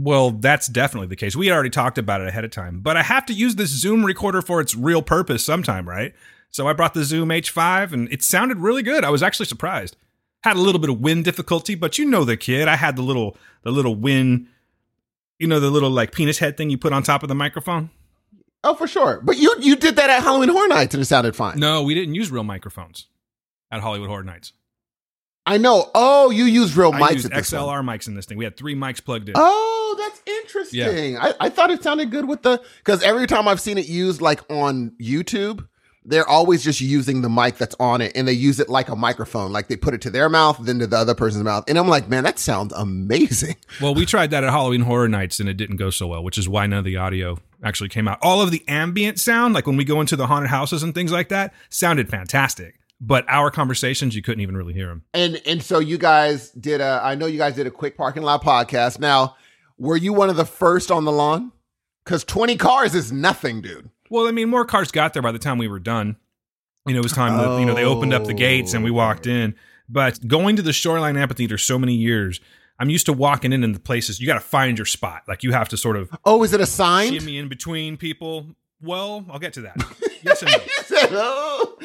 Well, 0.00 0.30
that's 0.30 0.68
definitely 0.68 1.08
the 1.08 1.16
case. 1.16 1.34
We 1.34 1.48
had 1.48 1.54
already 1.54 1.70
talked 1.70 1.98
about 1.98 2.20
it 2.20 2.28
ahead 2.28 2.44
of 2.44 2.52
time, 2.52 2.78
but 2.78 2.96
I 2.96 3.02
have 3.02 3.26
to 3.26 3.32
use 3.32 3.56
this 3.56 3.70
Zoom 3.70 4.04
recorder 4.04 4.40
for 4.40 4.60
its 4.60 4.76
real 4.76 5.02
purpose 5.02 5.44
sometime, 5.44 5.88
right? 5.88 6.14
So 6.50 6.68
I 6.68 6.72
brought 6.72 6.94
the 6.94 7.02
Zoom 7.02 7.30
H5 7.30 7.92
and 7.92 8.10
it 8.12 8.22
sounded 8.22 8.58
really 8.58 8.84
good. 8.84 9.02
I 9.02 9.10
was 9.10 9.24
actually 9.24 9.46
surprised. 9.46 9.96
Had 10.44 10.54
a 10.56 10.60
little 10.60 10.80
bit 10.80 10.88
of 10.88 11.00
wind 11.00 11.24
difficulty, 11.24 11.74
but 11.74 11.98
you 11.98 12.04
know 12.04 12.24
the 12.24 12.36
kid. 12.36 12.68
I 12.68 12.76
had 12.76 12.94
the 12.94 13.02
little 13.02 13.36
the 13.64 13.72
little 13.72 13.96
wind, 13.96 14.46
you 15.40 15.48
know, 15.48 15.58
the 15.58 15.68
little 15.68 15.90
like 15.90 16.12
penis 16.12 16.38
head 16.38 16.56
thing 16.56 16.70
you 16.70 16.78
put 16.78 16.92
on 16.92 17.02
top 17.02 17.24
of 17.24 17.28
the 17.28 17.34
microphone. 17.34 17.90
Oh, 18.62 18.76
for 18.76 18.86
sure. 18.86 19.20
But 19.20 19.36
you 19.36 19.52
you 19.58 19.74
did 19.74 19.96
that 19.96 20.10
at 20.10 20.22
Halloween 20.22 20.50
Horror 20.50 20.68
Nights 20.68 20.94
and 20.94 21.02
it 21.02 21.06
sounded 21.06 21.34
fine. 21.34 21.58
No, 21.58 21.82
we 21.82 21.94
didn't 21.94 22.14
use 22.14 22.30
real 22.30 22.44
microphones 22.44 23.08
at 23.72 23.80
Hollywood 23.80 24.08
Horror 24.10 24.22
Nights. 24.22 24.52
I 25.48 25.56
know. 25.56 25.90
Oh, 25.94 26.30
you 26.30 26.44
use 26.44 26.76
real 26.76 26.92
I 26.92 27.00
mics 27.00 27.12
used 27.14 27.26
at 27.26 27.32
this 27.32 27.52
one. 27.52 27.62
XLR 27.62 27.82
mics 27.82 28.06
in 28.06 28.14
this 28.14 28.26
thing. 28.26 28.36
We 28.36 28.44
had 28.44 28.56
three 28.56 28.74
mics 28.74 29.02
plugged 29.02 29.30
in. 29.30 29.34
Oh, 29.36 29.96
that's 29.98 30.22
interesting. 30.26 31.16
I, 31.16 31.32
I 31.40 31.48
thought 31.48 31.70
it 31.70 31.82
sounded 31.82 32.10
good 32.10 32.28
with 32.28 32.42
the 32.42 32.62
because 32.78 33.02
every 33.02 33.26
time 33.26 33.48
I've 33.48 33.60
seen 33.60 33.78
it 33.78 33.88
used 33.88 34.20
like 34.20 34.40
on 34.50 34.92
YouTube, 35.00 35.66
they're 36.04 36.28
always 36.28 36.62
just 36.62 36.80
using 36.80 37.22
the 37.22 37.28
mic 37.28 37.56
that's 37.56 37.74
on 37.80 38.00
it 38.00 38.12
and 38.14 38.26
they 38.26 38.32
use 38.32 38.60
it 38.60 38.68
like 38.68 38.88
a 38.88 38.96
microphone. 38.96 39.52
Like 39.52 39.68
they 39.68 39.76
put 39.76 39.94
it 39.94 40.00
to 40.02 40.10
their 40.10 40.28
mouth, 40.28 40.58
then 40.60 40.78
to 40.78 40.86
the 40.86 40.96
other 40.96 41.14
person's 41.14 41.44
mouth. 41.44 41.64
And 41.68 41.78
I'm 41.78 41.88
like, 41.88 42.08
man, 42.08 42.24
that 42.24 42.38
sounds 42.38 42.72
amazing. 42.74 43.56
Well, 43.80 43.94
we 43.94 44.06
tried 44.06 44.30
that 44.30 44.42
at 44.42 44.50
Halloween 44.50 44.80
Horror 44.80 45.08
Nights 45.08 45.38
and 45.40 45.48
it 45.48 45.54
didn't 45.54 45.76
go 45.76 45.90
so 45.90 46.08
well, 46.08 46.24
which 46.24 46.36
is 46.36 46.48
why 46.48 46.66
none 46.66 46.80
of 46.80 46.84
the 46.84 46.96
audio 46.96 47.38
actually 47.62 47.90
came 47.90 48.08
out. 48.08 48.18
All 48.22 48.42
of 48.42 48.50
the 48.50 48.64
ambient 48.66 49.20
sound, 49.20 49.54
like 49.54 49.66
when 49.66 49.76
we 49.76 49.84
go 49.84 50.00
into 50.00 50.16
the 50.16 50.26
haunted 50.26 50.50
houses 50.50 50.82
and 50.82 50.94
things 50.94 51.12
like 51.12 51.28
that, 51.28 51.52
sounded 51.68 52.08
fantastic. 52.08 52.77
But 53.00 53.24
our 53.28 53.50
conversations, 53.50 54.16
you 54.16 54.22
couldn't 54.22 54.40
even 54.40 54.56
really 54.56 54.74
hear 54.74 54.88
them. 54.88 55.04
And 55.14 55.40
and 55.46 55.62
so 55.62 55.78
you 55.78 55.98
guys 55.98 56.50
did 56.50 56.80
a 56.80 57.00
I 57.02 57.14
know 57.14 57.26
you 57.26 57.38
guys 57.38 57.54
did 57.54 57.66
a 57.66 57.70
quick 57.70 57.96
parking 57.96 58.22
lot 58.24 58.42
podcast. 58.42 58.98
Now, 58.98 59.36
were 59.78 59.96
you 59.96 60.12
one 60.12 60.30
of 60.30 60.36
the 60.36 60.44
first 60.44 60.90
on 60.90 61.04
the 61.04 61.12
lawn? 61.12 61.52
Because 62.04 62.24
20 62.24 62.56
cars 62.56 62.94
is 62.94 63.12
nothing, 63.12 63.60
dude. 63.60 63.90
Well, 64.10 64.26
I 64.26 64.32
mean, 64.32 64.48
more 64.48 64.64
cars 64.64 64.90
got 64.90 65.12
there 65.12 65.22
by 65.22 65.32
the 65.32 65.38
time 65.38 65.58
we 65.58 65.68
were 65.68 65.78
done. 65.78 66.16
You 66.86 66.94
know, 66.94 67.00
it 67.00 67.02
was 67.02 67.12
time 67.12 67.36
that, 67.36 67.60
you 67.60 67.66
know, 67.66 67.74
they 67.74 67.84
opened 67.84 68.14
up 68.14 68.24
the 68.24 68.32
gates 68.32 68.72
and 68.72 68.82
we 68.82 68.90
walked 68.90 69.26
oh. 69.26 69.30
in. 69.30 69.54
But 69.90 70.26
going 70.26 70.56
to 70.56 70.62
the 70.62 70.72
Shoreline 70.72 71.18
Amphitheater 71.18 71.58
so 71.58 71.78
many 71.78 71.94
years, 71.94 72.40
I'm 72.78 72.88
used 72.90 73.06
to 73.06 73.12
walking 73.12 73.52
in 73.52 73.62
in 73.62 73.72
the 73.72 73.80
places. 73.80 74.20
You 74.20 74.26
got 74.26 74.34
to 74.34 74.40
find 74.40 74.78
your 74.78 74.86
spot. 74.86 75.22
Like 75.28 75.42
you 75.42 75.52
have 75.52 75.68
to 75.70 75.76
sort 75.76 75.96
of 75.96 76.10
Oh, 76.24 76.42
is 76.42 76.52
it 76.52 76.60
a 76.60 76.66
sign? 76.66 77.12
shimmy 77.12 77.38
in 77.38 77.48
between 77.48 77.96
people. 77.96 78.46
Well, 78.80 79.26
I'll 79.30 79.38
get 79.38 79.52
to 79.54 79.62
that. 79.62 79.76
yes 80.22 80.42
and 80.42 81.12
no. 81.12 81.76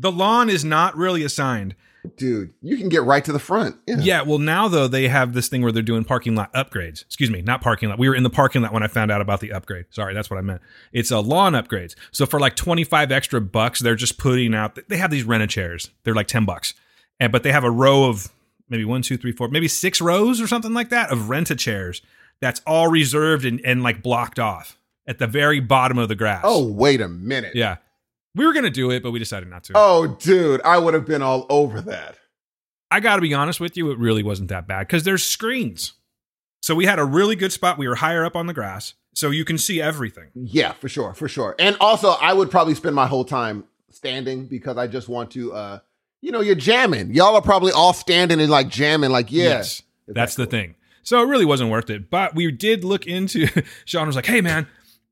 The 0.00 0.12
lawn 0.12 0.48
is 0.50 0.64
not 0.64 0.96
really 0.96 1.24
assigned. 1.24 1.74
dude, 2.16 2.52
you 2.62 2.76
can 2.76 2.88
get 2.88 3.02
right 3.02 3.24
to 3.24 3.32
the 3.32 3.38
front. 3.40 3.76
Yeah. 3.86 3.96
Yeah, 3.98 4.22
well, 4.22 4.38
now 4.38 4.68
though 4.68 4.86
they 4.86 5.08
have 5.08 5.32
this 5.32 5.48
thing 5.48 5.62
where 5.62 5.72
they're 5.72 5.82
doing 5.82 6.04
parking 6.04 6.36
lot 6.36 6.52
upgrades. 6.52 7.02
Excuse 7.02 7.30
me, 7.30 7.42
not 7.42 7.60
parking 7.62 7.88
lot. 7.88 7.98
We 7.98 8.08
were 8.08 8.14
in 8.14 8.22
the 8.22 8.30
parking 8.30 8.62
lot 8.62 8.72
when 8.72 8.82
I 8.84 8.86
found 8.88 9.10
out 9.10 9.20
about 9.20 9.40
the 9.40 9.52
upgrade. 9.52 9.86
Sorry, 9.90 10.14
that's 10.14 10.30
what 10.30 10.38
I 10.38 10.42
meant. 10.42 10.60
It's 10.92 11.10
a 11.10 11.18
lawn 11.20 11.54
upgrades. 11.54 11.94
So 12.12 12.24
for 12.26 12.38
like 12.38 12.54
twenty 12.54 12.84
five 12.84 13.10
extra 13.10 13.40
bucks, 13.40 13.80
they're 13.80 13.96
just 13.96 14.18
putting 14.18 14.54
out. 14.54 14.78
They 14.88 14.98
have 14.98 15.10
these 15.10 15.24
rented 15.24 15.50
chairs. 15.50 15.90
They're 16.04 16.14
like 16.14 16.28
ten 16.28 16.44
bucks, 16.44 16.74
and 17.18 17.32
but 17.32 17.42
they 17.42 17.50
have 17.52 17.64
a 17.64 17.70
row 17.70 18.04
of 18.04 18.28
maybe 18.68 18.84
one, 18.84 19.02
two, 19.02 19.16
three, 19.16 19.32
four, 19.32 19.48
maybe 19.48 19.68
six 19.68 20.00
rows 20.00 20.40
or 20.40 20.46
something 20.46 20.74
like 20.74 20.90
that 20.90 21.10
of 21.10 21.28
rented 21.28 21.58
chairs. 21.58 22.02
That's 22.40 22.60
all 22.66 22.88
reserved 22.88 23.44
and, 23.44 23.60
and 23.64 23.82
like 23.82 24.02
blocked 24.02 24.38
off 24.38 24.78
at 25.08 25.18
the 25.18 25.26
very 25.26 25.58
bottom 25.58 25.98
of 25.98 26.08
the 26.08 26.14
grass. 26.14 26.42
Oh, 26.44 26.66
wait 26.70 27.00
a 27.00 27.08
minute. 27.08 27.54
yeah. 27.56 27.76
We 28.36 28.46
were 28.46 28.52
gonna 28.52 28.70
do 28.70 28.90
it, 28.90 29.02
but 29.02 29.10
we 29.10 29.18
decided 29.18 29.48
not 29.48 29.64
to. 29.64 29.72
Oh, 29.74 30.06
dude, 30.06 30.60
I 30.62 30.78
would 30.78 30.94
have 30.94 31.06
been 31.06 31.22
all 31.22 31.46
over 31.48 31.80
that. 31.80 32.16
I 32.90 33.00
got 33.00 33.16
to 33.16 33.22
be 33.22 33.34
honest 33.34 33.58
with 33.58 33.76
you, 33.76 33.90
it 33.90 33.98
really 33.98 34.22
wasn't 34.22 34.48
that 34.50 34.68
bad 34.68 34.86
because 34.86 35.02
there's 35.02 35.24
screens. 35.24 35.94
So 36.62 36.74
we 36.74 36.86
had 36.86 36.98
a 36.98 37.04
really 37.04 37.34
good 37.34 37.52
spot. 37.52 37.78
We 37.78 37.88
were 37.88 37.96
higher 37.96 38.24
up 38.24 38.36
on 38.36 38.46
the 38.46 38.54
grass, 38.54 38.94
so 39.14 39.30
you 39.30 39.44
can 39.44 39.58
see 39.58 39.80
everything. 39.80 40.28
Yeah, 40.34 40.72
for 40.74 40.88
sure, 40.88 41.14
for 41.14 41.28
sure. 41.28 41.54
And 41.58 41.76
also, 41.80 42.10
I 42.10 42.32
would 42.32 42.50
probably 42.50 42.74
spend 42.74 42.94
my 42.94 43.06
whole 43.06 43.24
time 43.24 43.64
standing 43.90 44.46
because 44.46 44.76
I 44.76 44.86
just 44.86 45.08
want 45.08 45.30
to. 45.32 45.52
uh 45.52 45.78
You 46.20 46.30
know, 46.32 46.40
you're 46.42 46.54
jamming. 46.54 47.14
Y'all 47.14 47.34
are 47.36 47.42
probably 47.42 47.72
all 47.72 47.92
standing 47.92 48.40
and 48.40 48.50
like 48.50 48.68
jamming. 48.68 49.10
Like, 49.10 49.32
yeah, 49.32 49.44
Yes, 49.44 49.82
that's 50.06 50.34
the 50.34 50.46
thing. 50.46 50.74
So 51.02 51.22
it 51.22 51.26
really 51.26 51.44
wasn't 51.44 51.70
worth 51.70 51.88
it. 51.88 52.10
But 52.10 52.34
we 52.34 52.50
did 52.50 52.84
look 52.84 53.06
into. 53.06 53.46
Sean 53.84 54.06
was 54.08 54.16
like, 54.16 54.26
"Hey, 54.26 54.40
man, 54.40 54.66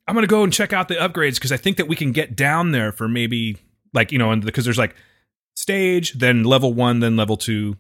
I'm 0.07 0.15
gonna 0.15 0.27
go 0.27 0.43
and 0.45 0.53
check 0.53 0.73
out 0.73 0.89
the 0.89 0.95
upgrades 0.97 1.35
because 1.35 1.53
I 1.53 1.57
think 1.57 1.77
that 1.79 1.89
we 1.89 1.97
can 1.97 2.13
get 2.13 2.37
down 2.37 2.73
there 2.73 2.93
for 2.93 3.09
maybe 3.09 3.57
like 3.93 4.13
you 4.13 4.19
know, 4.19 4.31
and 4.31 4.45
because 4.45 4.65
there's 4.65 4.79
like 4.79 4.95
stage, 5.57 6.13
then 6.15 6.45
level 6.45 6.73
one, 6.73 7.01
then 7.01 7.17
level 7.17 7.37
two, 7.37 7.77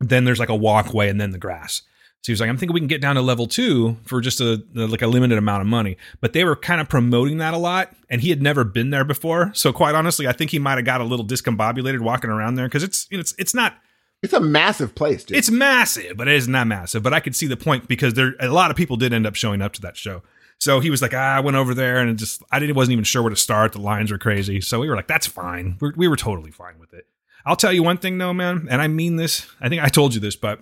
then 0.00 0.24
there's 0.24 0.38
like 0.38 0.48
a 0.48 0.56
walkway, 0.56 1.08
and 1.08 1.20
then 1.20 1.30
the 1.30 1.38
grass." 1.38 1.82
So 2.22 2.26
he 2.26 2.32
was 2.32 2.40
like, 2.40 2.50
"I'm 2.50 2.56
thinking 2.56 2.74
we 2.74 2.80
can 2.80 2.86
get 2.86 3.00
down 3.00 3.16
to 3.16 3.22
level 3.22 3.46
two 3.46 3.96
for 4.04 4.20
just 4.20 4.40
a 4.40 4.62
like 4.74 5.02
a 5.02 5.06
limited 5.06 5.38
amount 5.38 5.62
of 5.62 5.66
money." 5.66 5.96
But 6.20 6.32
they 6.32 6.44
were 6.44 6.56
kind 6.56 6.80
of 6.80 6.88
promoting 6.88 7.38
that 7.38 7.54
a 7.54 7.58
lot, 7.58 7.94
and 8.08 8.20
he 8.20 8.30
had 8.30 8.42
never 8.42 8.64
been 8.64 8.90
there 8.90 9.04
before. 9.04 9.50
So 9.54 9.72
quite 9.72 9.94
honestly, 9.94 10.26
I 10.26 10.32
think 10.32 10.50
he 10.50 10.58
might 10.58 10.76
have 10.76 10.84
got 10.84 11.00
a 11.00 11.04
little 11.04 11.26
discombobulated 11.26 12.00
walking 12.00 12.30
around 12.30 12.54
there 12.54 12.66
because 12.68 12.82
it's 12.82 13.06
it's 13.10 13.34
it's 13.38 13.54
not 13.54 13.74
It's 14.22 14.34
a 14.34 14.40
massive 14.40 14.94
place, 14.94 15.24
dude. 15.24 15.38
it's 15.38 15.50
massive, 15.50 16.16
but 16.16 16.28
it 16.28 16.34
is 16.36 16.46
not 16.48 16.66
massive. 16.66 17.02
But 17.02 17.12
I 17.14 17.20
could 17.20 17.34
see 17.36 17.46
the 17.46 17.56
point 17.56 17.88
because 17.88 18.14
there 18.14 18.34
a 18.38 18.48
lot 18.48 18.70
of 18.70 18.76
people 18.76 18.96
did 18.96 19.12
end 19.12 19.26
up 19.26 19.34
showing 19.34 19.60
up 19.62 19.72
to 19.74 19.80
that 19.82 19.96
show. 19.96 20.22
So 20.60 20.80
he 20.80 20.90
was 20.90 21.00
like, 21.00 21.14
ah, 21.14 21.36
I 21.36 21.40
went 21.40 21.56
over 21.56 21.72
there 21.72 21.98
and 21.98 22.18
just 22.18 22.42
I 22.50 22.58
didn't 22.58 22.76
wasn't 22.76 22.92
even 22.92 23.04
sure 23.04 23.22
where 23.22 23.30
to 23.30 23.36
start. 23.36 23.72
The 23.72 23.80
lines 23.80 24.12
were 24.12 24.18
crazy. 24.18 24.60
So 24.60 24.78
we 24.78 24.88
were 24.88 24.96
like, 24.96 25.08
that's 25.08 25.26
fine. 25.26 25.78
We're, 25.80 25.94
we 25.96 26.06
were 26.06 26.16
totally 26.16 26.50
fine 26.50 26.78
with 26.78 26.92
it. 26.92 27.06
I'll 27.46 27.56
tell 27.56 27.72
you 27.72 27.82
one 27.82 27.96
thing 27.96 28.18
though, 28.18 28.34
man, 28.34 28.68
and 28.70 28.82
I 28.82 28.86
mean 28.88 29.16
this. 29.16 29.46
I 29.60 29.70
think 29.70 29.82
I 29.82 29.88
told 29.88 30.14
you 30.14 30.20
this, 30.20 30.36
but 30.36 30.60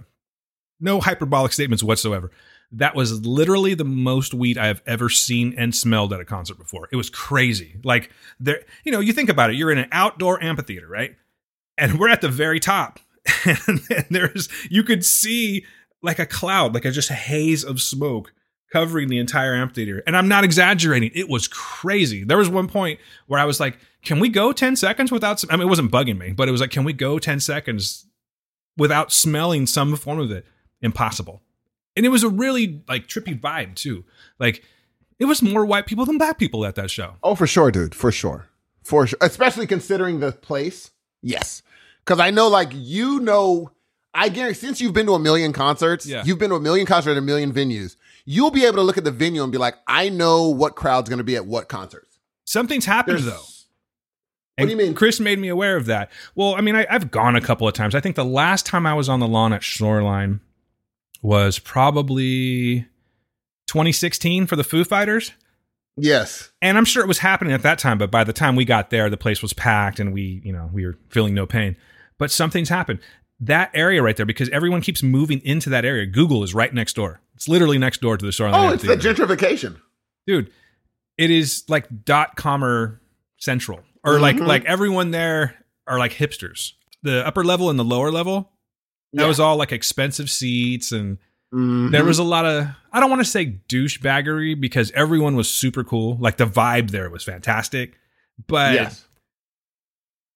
no 0.80 1.00
hyperbolic 1.00 1.52
statements 1.52 1.82
whatsoever. 1.82 2.30
That 2.70 2.94
was 2.94 3.26
literally 3.26 3.74
the 3.74 3.84
most 3.84 4.34
weed 4.34 4.56
I 4.56 4.66
have 4.66 4.82
ever 4.86 5.08
seen 5.08 5.54
and 5.56 5.74
smelled 5.74 6.12
at 6.12 6.20
a 6.20 6.24
concert 6.24 6.58
before. 6.58 6.88
It 6.92 6.96
was 6.96 7.10
crazy. 7.10 7.80
Like 7.82 8.12
there, 8.38 8.60
you 8.84 8.92
know, 8.92 9.00
you 9.00 9.12
think 9.12 9.30
about 9.30 9.50
it. 9.50 9.56
You're 9.56 9.72
in 9.72 9.78
an 9.78 9.88
outdoor 9.90 10.40
amphitheater, 10.42 10.86
right? 10.86 11.16
And 11.76 11.98
we're 11.98 12.10
at 12.10 12.20
the 12.20 12.28
very 12.28 12.60
top, 12.60 13.00
and 13.44 13.80
there's 14.10 14.48
you 14.70 14.84
could 14.84 15.04
see 15.04 15.64
like 16.02 16.20
a 16.20 16.26
cloud, 16.26 16.74
like 16.74 16.84
a 16.84 16.92
just 16.92 17.10
a 17.10 17.14
haze 17.14 17.64
of 17.64 17.82
smoke 17.82 18.32
covering 18.72 19.08
the 19.08 19.18
entire 19.18 19.54
amphitheater. 19.54 20.02
And 20.06 20.16
I'm 20.16 20.28
not 20.28 20.44
exaggerating. 20.44 21.10
It 21.14 21.28
was 21.28 21.48
crazy. 21.48 22.24
There 22.24 22.36
was 22.38 22.48
one 22.48 22.68
point 22.68 23.00
where 23.26 23.40
I 23.40 23.44
was 23.44 23.60
like, 23.60 23.78
"Can 24.02 24.20
we 24.20 24.28
go 24.28 24.52
10 24.52 24.76
seconds 24.76 25.10
without?" 25.10 25.40
Some, 25.40 25.50
I 25.50 25.56
mean, 25.56 25.62
it 25.66 25.70
wasn't 25.70 25.90
bugging 25.90 26.18
me, 26.18 26.32
but 26.32 26.48
it 26.48 26.52
was 26.52 26.60
like, 26.60 26.70
"Can 26.70 26.84
we 26.84 26.92
go 26.92 27.18
10 27.18 27.40
seconds 27.40 28.06
without 28.76 29.12
smelling 29.12 29.66
some 29.66 29.94
form 29.96 30.18
of 30.18 30.30
it?" 30.30 30.46
Impossible. 30.80 31.42
And 31.96 32.06
it 32.06 32.10
was 32.10 32.22
a 32.22 32.28
really 32.28 32.82
like 32.88 33.08
trippy 33.08 33.38
vibe 33.38 33.74
too. 33.74 34.04
Like 34.38 34.62
it 35.18 35.24
was 35.24 35.42
more 35.42 35.64
white 35.66 35.86
people 35.86 36.06
than 36.06 36.18
black 36.18 36.38
people 36.38 36.64
at 36.64 36.76
that 36.76 36.90
show. 36.90 37.14
Oh, 37.22 37.34
for 37.34 37.46
sure, 37.46 37.70
dude. 37.72 37.94
For 37.94 38.12
sure. 38.12 38.46
For 38.84 39.06
sure. 39.06 39.18
Especially 39.20 39.66
considering 39.66 40.20
the 40.20 40.30
place. 40.32 40.92
Yes. 41.22 41.62
Because 42.04 42.20
I 42.20 42.30
know, 42.30 42.46
like, 42.48 42.70
you 42.72 43.18
know, 43.20 43.72
I 44.14 44.28
guarantee 44.28 44.60
since 44.60 44.80
you've 44.80 44.92
been 44.94 45.06
to 45.06 45.14
a 45.14 45.18
million 45.18 45.52
concerts, 45.52 46.06
Yeah. 46.06 46.22
you've 46.24 46.38
been 46.38 46.50
to 46.50 46.56
a 46.56 46.60
million 46.60 46.86
concerts 46.86 47.10
at 47.12 47.18
a 47.18 47.20
million 47.20 47.52
venues, 47.52 47.96
you'll 48.30 48.50
be 48.50 48.66
able 48.66 48.76
to 48.76 48.82
look 48.82 48.98
at 48.98 49.04
the 49.04 49.10
venue 49.10 49.42
and 49.42 49.50
be 49.50 49.56
like, 49.56 49.74
I 49.86 50.10
know 50.10 50.50
what 50.50 50.76
crowd's 50.76 51.08
going 51.08 51.16
to 51.16 51.24
be 51.24 51.34
at 51.34 51.46
what 51.46 51.66
concerts. 51.68 52.18
Something's 52.44 52.84
happened 52.84 53.20
There's- 53.20 53.34
though. 53.34 53.42
What 54.58 54.64
do 54.66 54.70
you 54.72 54.76
mean? 54.76 54.94
Chris 54.94 55.18
made 55.20 55.38
me 55.38 55.46
aware 55.48 55.76
of 55.76 55.86
that. 55.86 56.10
Well, 56.34 56.56
I 56.56 56.60
mean, 56.62 56.74
I, 56.74 56.84
I've 56.90 57.12
gone 57.12 57.36
a 57.36 57.40
couple 57.40 57.66
of 57.68 57.74
times. 57.74 57.94
I 57.94 58.00
think 58.00 58.16
the 58.16 58.24
last 58.24 58.66
time 58.66 58.86
I 58.86 58.92
was 58.94 59.08
on 59.08 59.20
the 59.20 59.28
lawn 59.28 59.52
at 59.52 59.62
Shoreline 59.62 60.40
was 61.22 61.60
probably 61.60 62.80
2016 63.68 64.46
for 64.48 64.56
the 64.56 64.64
Foo 64.64 64.82
Fighters. 64.84 65.32
Yes. 65.96 66.50
And 66.60 66.76
I'm 66.76 66.84
sure 66.84 67.04
it 67.04 67.08
was 67.08 67.18
happening 67.18 67.52
at 67.52 67.62
that 67.62 67.78
time, 67.78 67.98
but 67.98 68.10
by 68.10 68.24
the 68.24 68.32
time 68.32 68.56
we 68.56 68.64
got 68.64 68.90
there, 68.90 69.08
the 69.08 69.16
place 69.16 69.42
was 69.42 69.52
packed 69.52 70.00
and 70.00 70.12
we, 70.12 70.42
you 70.44 70.52
know, 70.52 70.68
we 70.72 70.84
were 70.84 70.98
feeling 71.08 71.34
no 71.34 71.46
pain. 71.46 71.76
But 72.18 72.32
something's 72.32 72.68
happened. 72.68 72.98
That 73.40 73.70
area 73.72 74.02
right 74.02 74.16
there, 74.16 74.26
because 74.26 74.48
everyone 74.50 74.80
keeps 74.80 75.02
moving 75.02 75.40
into 75.44 75.70
that 75.70 75.84
area. 75.84 76.06
Google 76.06 76.42
is 76.42 76.54
right 76.54 76.72
next 76.74 76.94
door. 76.96 77.20
It's 77.34 77.48
literally 77.48 77.78
next 77.78 78.00
door 78.00 78.16
to 78.16 78.26
the 78.26 78.32
Shoreline. 78.32 78.70
Oh, 78.70 78.72
it's 78.74 78.82
the 78.82 78.96
gentrification. 78.96 79.76
dude 80.26 80.50
it 81.16 81.30
is 81.30 81.64
like 81.68 81.86
dot 82.04 82.36
commer 82.36 82.98
central 83.38 83.80
or 84.04 84.20
like 84.20 84.36
Mhm. 84.36 84.46
like 84.46 84.64
everyone 84.66 85.10
there 85.10 85.54
are 85.86 85.98
like 85.98 86.12
hipsters 86.12 86.72
the 87.02 87.26
upper 87.26 87.42
level 87.44 87.70
and 87.70 87.78
the 87.78 87.84
lower 87.84 88.10
level 88.10 88.52
that 89.14 89.22
Yeah. 89.22 89.28
was 89.28 89.40
all 89.40 89.56
like 89.56 89.72
expensive 89.72 90.28
seats 90.30 90.92
and 90.92 91.18
Mhm. 91.54 91.90
there 91.92 92.04
was 92.04 92.18
a 92.18 92.24
lot 92.24 92.44
of 92.44 92.68
i 92.92 93.00
don't 93.00 93.08
want 93.10 93.20
to 93.24 93.28
say 93.30 93.58
douchebaggery 93.68 94.60
because 94.60 94.90
everyone 94.92 95.34
was 95.34 95.48
super 95.50 95.82
cool 95.82 96.16
like 96.20 96.36
the 96.36 96.46
vibe 96.46 96.90
there 96.90 97.08
was 97.08 97.24
fantastic 97.24 97.94
but 98.46 98.74
yes. 98.74 99.04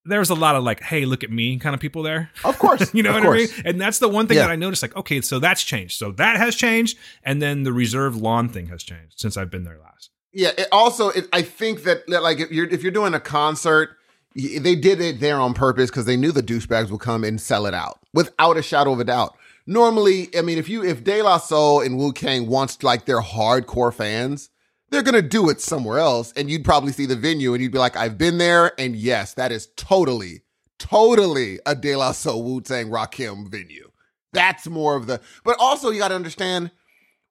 There 0.05 0.19
was 0.19 0.29
a 0.29 0.35
lot 0.35 0.55
of 0.55 0.63
like 0.63 0.81
hey 0.83 1.05
look 1.05 1.23
at 1.23 1.31
me 1.31 1.57
kind 1.57 1.73
of 1.73 1.79
people 1.79 2.03
there 2.03 2.29
Of 2.43 2.59
course. 2.59 2.93
you 2.93 3.03
know 3.03 3.13
what 3.13 3.23
course. 3.23 3.51
I 3.53 3.55
mean? 3.57 3.63
And 3.67 3.81
that's 3.81 3.99
the 3.99 4.09
one 4.09 4.27
thing 4.27 4.37
Yeah. 4.37 4.43
that 4.47 4.51
I 4.51 4.55
noticed. 4.55 4.81
Like, 4.81 4.95
okay, 4.95 5.21
so 5.21 5.39
that's 5.39 5.63
changed. 5.63 5.97
So 5.97 6.11
that 6.13 6.37
has 6.37 6.55
changed, 6.55 6.97
and 7.23 7.41
then 7.41 7.63
the 7.63 7.71
reserve 7.73 8.15
lawn 8.15 8.49
thing 8.49 8.67
has 8.67 8.83
changed 8.83 9.19
since 9.19 9.37
I've 9.37 9.49
been 9.49 9.63
there 9.63 9.79
last. 9.81 10.09
Yeah. 10.33 10.51
It 10.57 10.67
also, 10.71 11.09
it, 11.09 11.27
I 11.31 11.41
think 11.41 11.83
that 11.83 12.09
like 12.09 12.39
if 12.39 12.51
you're 12.51 12.67
if 12.67 12.83
you're 12.83 12.91
doing 12.91 13.13
a 13.13 13.19
concert, 13.19 13.97
they 14.35 14.75
did 14.75 14.99
it 14.99 15.19
there 15.19 15.39
on 15.39 15.53
purpose 15.53 15.89
because 15.91 16.05
they 16.05 16.17
knew 16.17 16.31
the 16.31 16.41
douchebags 16.43 16.89
would 16.89 17.01
come 17.01 17.23
and 17.23 17.39
sell 17.39 17.65
it 17.67 17.73
out 17.73 17.99
without 18.13 18.57
a 18.57 18.63
shadow 18.63 18.91
of 18.93 18.99
a 18.99 19.03
doubt. 19.03 19.35
Normally, 19.67 20.29
I 20.37 20.41
mean, 20.41 20.57
if 20.57 20.67
you 20.67 20.83
if 20.83 21.03
De 21.03 21.21
La 21.21 21.37
Soul 21.37 21.81
and 21.81 21.97
Wu 21.97 22.11
Tang 22.11 22.47
wants 22.47 22.81
like 22.83 23.05
their 23.05 23.21
hardcore 23.21 23.93
fans, 23.93 24.49
they're 24.93 25.03
gonna 25.03 25.21
do 25.21 25.49
it 25.49 25.59
somewhere 25.59 25.99
else, 25.99 26.31
and 26.35 26.49
you'd 26.49 26.63
probably 26.63 26.91
see 26.91 27.05
the 27.05 27.15
venue 27.15 27.53
and 27.53 27.61
you'd 27.61 27.71
be 27.71 27.77
like, 27.79 27.97
"I've 27.97 28.17
been 28.17 28.37
there, 28.37 28.79
and 28.79 28.95
yes, 28.95 29.33
that 29.33 29.51
is 29.51 29.67
totally, 29.75 30.43
totally 30.79 31.59
a 31.65 31.75
De 31.75 31.95
La 31.95 32.11
Soul 32.11 32.43
Wu 32.43 32.61
Tang 32.61 32.89
Rakim 32.89 33.49
venue." 33.49 33.91
That's 34.31 34.67
more 34.67 34.95
of 34.95 35.07
the. 35.07 35.21
But 35.43 35.57
also, 35.59 35.89
you 35.89 35.99
got 35.99 36.09
to 36.09 36.15
understand 36.15 36.71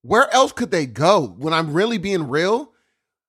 where 0.02 0.32
else 0.34 0.52
could 0.52 0.70
they 0.70 0.86
go? 0.86 1.34
When 1.38 1.54
I'm 1.54 1.72
really 1.72 1.98
being 1.98 2.28
real, 2.28 2.72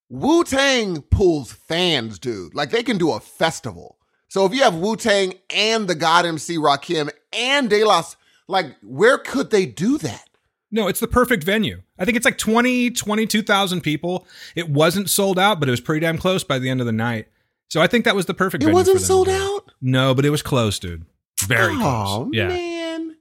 Wu 0.10 0.44
Tang 0.44 1.02
pulls 1.04 1.52
fans, 1.52 2.20
dude. 2.20 2.54
Like 2.54 2.72
they 2.72 2.84
can 2.84 2.98
do 2.98 3.12
a 3.12 3.20
festival. 3.20 3.98
So 4.28 4.46
if 4.46 4.54
you 4.54 4.64
have 4.64 4.76
Wu 4.76 4.96
Tang 4.96 5.36
and 5.50 5.88
the 5.88 5.96
God 5.96 6.26
MC 6.26 6.58
Rakim 6.58 7.12
and 7.32 7.70
De 7.70 7.84
La, 7.84 8.04
like 8.48 8.76
where 8.82 9.18
could 9.18 9.52
they 9.52 9.66
do 9.66 9.98
that? 10.00 10.30
No, 10.74 10.88
it's 10.88 11.00
the 11.00 11.08
perfect 11.08 11.44
venue. 11.44 11.84
I 12.00 12.04
think 12.04 12.18
it's 12.18 12.26
like 12.26 12.40
20, 12.40 12.90
22,000 12.90 13.82
people. 13.82 14.26
It 14.56 14.68
wasn't 14.68 15.08
sold 15.08 15.38
out, 15.38 15.60
but 15.60 15.70
it 15.70 15.72
was 15.72 15.80
pretty 15.80 16.00
damn 16.00 16.18
close 16.18 16.44
by 16.44 16.58
the 16.58 16.68
end 16.68 16.80
of 16.80 16.88
the 16.88 16.92
night. 16.92 17.28
So 17.70 17.80
I 17.80 17.86
think 17.86 18.06
that 18.06 18.16
was 18.16 18.26
the 18.26 18.34
perfect 18.34 18.64
venue. 18.64 18.76
It 18.76 18.80
wasn't 18.80 19.02
sold 19.02 19.30
out. 19.30 19.72
No, 19.82 20.16
but 20.16 20.26
it 20.26 20.32
was 20.32 20.42
close, 20.42 20.80
dude. 20.80 21.06
Very 21.46 21.76
oh 21.76 22.26
close. 22.26 22.30
Yeah. 22.34 22.48
man, 22.48 23.18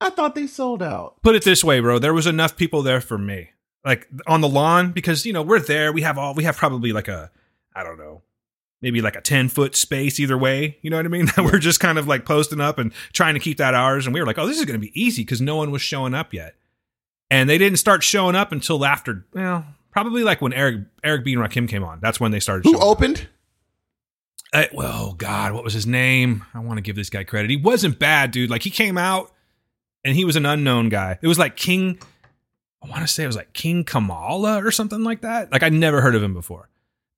I 0.00 0.08
thought 0.08 0.34
they 0.34 0.46
sold 0.46 0.82
out. 0.82 1.22
Put 1.22 1.36
it 1.36 1.44
this 1.44 1.62
way, 1.62 1.80
bro. 1.80 1.98
There 1.98 2.14
was 2.14 2.26
enough 2.26 2.56
people 2.56 2.82
there 2.82 3.02
for 3.02 3.18
me. 3.18 3.50
Like 3.84 4.08
on 4.26 4.40
the 4.40 4.48
lawn, 4.48 4.92
because 4.92 5.26
you 5.26 5.34
know, 5.34 5.42
we're 5.42 5.60
there. 5.60 5.92
We 5.92 6.00
have 6.00 6.16
all 6.16 6.32
we 6.34 6.44
have 6.44 6.56
probably 6.56 6.92
like 6.92 7.08
a 7.08 7.30
I 7.74 7.82
don't 7.82 7.98
know, 7.98 8.22
maybe 8.80 9.02
like 9.02 9.16
a 9.16 9.20
10 9.20 9.50
foot 9.50 9.76
space 9.76 10.18
either 10.18 10.38
way. 10.38 10.78
You 10.80 10.88
know 10.88 10.96
what 10.96 11.06
I 11.06 11.10
mean? 11.10 11.28
we're 11.38 11.58
just 11.58 11.80
kind 11.80 11.98
of 11.98 12.08
like 12.08 12.24
posting 12.24 12.60
up 12.60 12.78
and 12.78 12.92
trying 13.12 13.34
to 13.34 13.40
keep 13.40 13.58
that 13.58 13.74
ours. 13.74 14.06
And 14.06 14.14
we 14.14 14.20
were 14.20 14.26
like, 14.26 14.38
oh, 14.38 14.46
this 14.46 14.58
is 14.58 14.64
gonna 14.64 14.78
be 14.78 15.00
easy 15.00 15.22
because 15.22 15.40
no 15.42 15.56
one 15.56 15.70
was 15.70 15.82
showing 15.82 16.14
up 16.14 16.32
yet. 16.32 16.54
And 17.30 17.48
they 17.48 17.58
didn't 17.58 17.78
start 17.78 18.02
showing 18.02 18.34
up 18.34 18.50
until 18.52 18.84
after 18.84 19.24
well, 19.32 19.64
probably 19.92 20.24
like 20.24 20.40
when 20.40 20.52
Eric 20.52 20.80
Eric 21.04 21.24
B 21.24 21.34
and 21.34 21.42
Rakim 21.42 21.68
came 21.68 21.84
on. 21.84 22.00
That's 22.00 22.18
when 22.18 22.32
they 22.32 22.40
started 22.40 22.64
Who 22.64 22.72
showing 22.72 22.82
up. 22.82 22.88
opened? 22.88 23.28
Uh, 24.52 24.64
well, 24.72 25.12
God, 25.12 25.52
what 25.52 25.62
was 25.62 25.72
his 25.72 25.86
name? 25.86 26.44
I 26.52 26.58
want 26.58 26.78
to 26.78 26.82
give 26.82 26.96
this 26.96 27.08
guy 27.08 27.22
credit. 27.22 27.50
He 27.50 27.56
wasn't 27.56 28.00
bad, 28.00 28.32
dude. 28.32 28.50
Like 28.50 28.62
he 28.64 28.70
came 28.70 28.98
out 28.98 29.30
and 30.04 30.16
he 30.16 30.24
was 30.24 30.34
an 30.34 30.44
unknown 30.44 30.88
guy. 30.88 31.18
It 31.22 31.28
was 31.28 31.38
like 31.38 31.56
King. 31.56 32.00
I 32.82 32.88
want 32.88 33.02
to 33.02 33.06
say 33.08 33.22
it 33.22 33.28
was 33.28 33.36
like 33.36 33.52
King 33.52 33.84
Kamala 33.84 34.64
or 34.64 34.70
something 34.72 35.04
like 35.04 35.20
that. 35.20 35.52
Like 35.52 35.62
I 35.62 35.68
never 35.68 36.00
heard 36.00 36.14
of 36.16 36.22
him 36.22 36.34
before, 36.34 36.68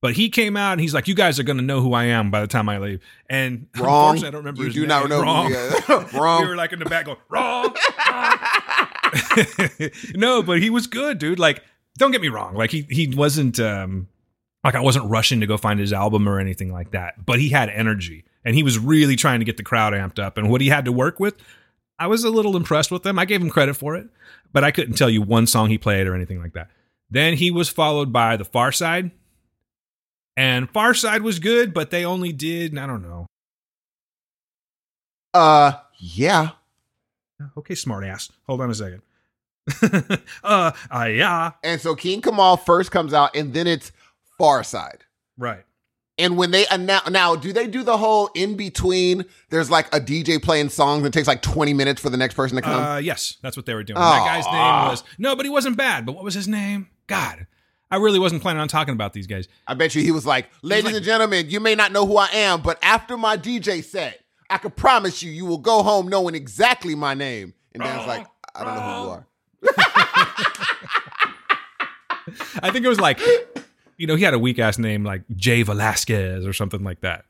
But 0.03 0.17
he 0.17 0.29
came 0.29 0.57
out 0.57 0.73
and 0.73 0.81
he's 0.81 0.93
like, 0.93 1.07
"You 1.07 1.15
guys 1.15 1.39
are 1.39 1.43
going 1.43 1.59
to 1.59 1.63
know 1.63 1.79
who 1.79 1.93
I 1.93 2.03
am 2.03 2.29
by 2.29 2.41
the 2.41 2.47
time 2.47 2.67
I 2.67 2.77
leave." 2.77 2.99
And 3.29 3.67
Wrong. 3.77 4.17
I 4.17 4.23
don't 4.23 4.35
remember. 4.35 4.65
You 4.65 4.69
do 4.69 4.79
name. 4.81 4.89
not 4.89 5.07
know 5.07 5.19
who 5.19 5.23
Wrong. 5.23 6.05
Wrong. 6.13 6.41
we 6.41 6.49
were 6.49 6.57
like 6.57 6.73
in 6.73 6.79
the 6.79 6.85
back 6.85 7.05
going, 7.05 7.19
"Wrong." 7.29 7.73
wrong." 8.11 9.91
no, 10.15 10.43
but 10.43 10.61
he 10.61 10.69
was 10.69 10.87
good, 10.87 11.19
dude. 11.19 11.39
Like, 11.39 11.63
don't 11.97 12.11
get 12.11 12.19
me 12.19 12.27
wrong. 12.27 12.53
Like 12.53 12.69
he 12.69 12.85
he 12.89 13.07
wasn't 13.15 13.61
um 13.61 14.09
like 14.65 14.75
I 14.75 14.81
wasn't 14.81 15.09
rushing 15.09 15.39
to 15.39 15.47
go 15.47 15.55
find 15.55 15.79
his 15.79 15.93
album 15.93 16.27
or 16.27 16.37
anything 16.37 16.73
like 16.73 16.91
that. 16.91 17.25
But 17.25 17.39
he 17.39 17.47
had 17.47 17.69
energy 17.69 18.25
and 18.43 18.55
he 18.55 18.63
was 18.63 18.77
really 18.77 19.15
trying 19.15 19.39
to 19.39 19.45
get 19.45 19.55
the 19.55 19.63
crowd 19.63 19.93
amped 19.93 20.19
up. 20.19 20.37
And 20.37 20.49
what 20.49 20.59
he 20.59 20.67
had 20.67 20.83
to 20.83 20.91
work 20.91 21.17
with, 21.17 21.35
I 21.97 22.07
was 22.07 22.25
a 22.25 22.29
little 22.29 22.57
impressed 22.57 22.91
with 22.91 23.05
him. 23.05 23.17
I 23.17 23.23
gave 23.23 23.41
him 23.41 23.49
credit 23.49 23.75
for 23.75 23.95
it, 23.95 24.09
but 24.51 24.65
I 24.65 24.71
couldn't 24.71 24.95
tell 24.95 25.09
you 25.09 25.21
one 25.21 25.47
song 25.47 25.69
he 25.69 25.77
played 25.77 26.07
or 26.07 26.13
anything 26.13 26.41
like 26.41 26.51
that. 26.55 26.69
Then 27.09 27.35
he 27.35 27.51
was 27.51 27.69
followed 27.69 28.11
by 28.11 28.35
the 28.35 28.43
Pharcyde. 28.43 29.11
And 30.35 30.71
Pharcyde 30.71 31.21
was 31.21 31.39
good, 31.39 31.73
but 31.73 31.91
they 31.91 32.05
only 32.05 32.31
did, 32.31 32.77
I 32.77 32.87
don't 32.87 33.03
know. 33.03 33.27
Uh, 35.33 35.73
yeah. 35.97 36.49
Okay, 37.57 37.73
smartass. 37.73 38.31
Hold 38.47 38.61
on 38.61 38.69
a 38.69 38.75
second. 38.75 39.01
uh, 40.43 40.71
uh, 40.91 41.05
yeah. 41.05 41.51
And 41.63 41.79
so 41.79 41.95
King 41.95 42.21
Kamal 42.21 42.57
first 42.57 42.91
comes 42.91 43.13
out, 43.13 43.35
and 43.35 43.53
then 43.53 43.67
it's 43.67 43.91
Pharcyde. 44.39 45.01
Right. 45.37 45.63
And 46.19 46.37
when 46.37 46.51
they 46.51 46.65
announce, 46.69 47.09
now, 47.09 47.35
do 47.35 47.51
they 47.51 47.65
do 47.65 47.81
the 47.81 47.97
whole 47.97 48.29
in 48.35 48.55
between? 48.55 49.25
There's 49.49 49.71
like 49.71 49.87
a 49.93 49.99
DJ 49.99 50.41
playing 50.41 50.69
songs 50.69 50.99
and 50.99 51.07
it 51.07 51.13
takes 51.13 51.27
like 51.27 51.41
20 51.41 51.73
minutes 51.73 51.99
for 51.99 52.11
the 52.11 52.17
next 52.17 52.35
person 52.35 52.55
to 52.55 52.61
come. 52.61 52.83
Uh, 52.83 52.97
yes, 52.97 53.37
that's 53.41 53.57
what 53.57 53.65
they 53.65 53.73
were 53.73 53.83
doing. 53.83 53.99
That 53.99 54.23
guy's 54.23 54.45
name 54.45 54.91
was 54.91 55.03
no, 55.17 55.35
but 55.35 55.43
he 55.43 55.49
wasn't 55.49 55.75
bad. 55.75 56.05
But 56.05 56.13
what 56.13 56.23
was 56.23 56.35
his 56.35 56.47
name? 56.47 56.87
God, 57.07 57.47
I 57.93 57.97
really 57.97 58.17
wasn't 58.17 58.41
planning 58.41 58.59
on 58.59 58.67
talking 58.67 58.95
about 58.95 59.13
these 59.13 59.27
guys. 59.27 59.47
I 59.67 59.75
bet 59.75 59.93
you 59.93 60.01
he 60.01 60.09
was 60.09 60.25
like, 60.25 60.49
ladies 60.63 60.85
like- 60.85 60.95
and 60.95 61.05
gentlemen, 61.05 61.51
you 61.51 61.59
may 61.59 61.75
not 61.75 61.91
know 61.91 62.07
who 62.07 62.17
I 62.17 62.27
am, 62.33 62.63
but 62.63 62.79
after 62.81 63.17
my 63.17 63.37
DJ 63.37 63.83
set, 63.83 64.19
I 64.49 64.57
can 64.57 64.71
promise 64.71 65.21
you, 65.21 65.29
you 65.31 65.45
will 65.45 65.59
go 65.59 65.83
home 65.83 66.07
knowing 66.07 66.33
exactly 66.33 66.95
my 66.95 67.13
name. 67.13 67.53
And 67.71 67.83
Dan's 67.83 67.99
uh-huh. 67.99 68.07
like, 68.07 68.27
I 68.55 68.63
don't 68.63 68.73
know 68.73 68.81
who 68.81 68.87
you 68.87 69.11
uh-huh. 69.11 69.11
are. 69.11 69.27
I 72.63 72.71
think 72.71 72.83
it 72.83 72.89
was 72.89 72.99
like, 72.99 73.19
you 73.97 74.07
know, 74.07 74.15
he 74.15 74.23
had 74.23 74.33
a 74.33 74.39
weak 74.39 74.57
ass 74.57 74.79
name 74.79 75.03
like 75.03 75.21
Jay 75.35 75.61
Velasquez 75.61 76.47
or 76.47 76.53
something 76.53 76.83
like 76.83 77.01
that. 77.01 77.25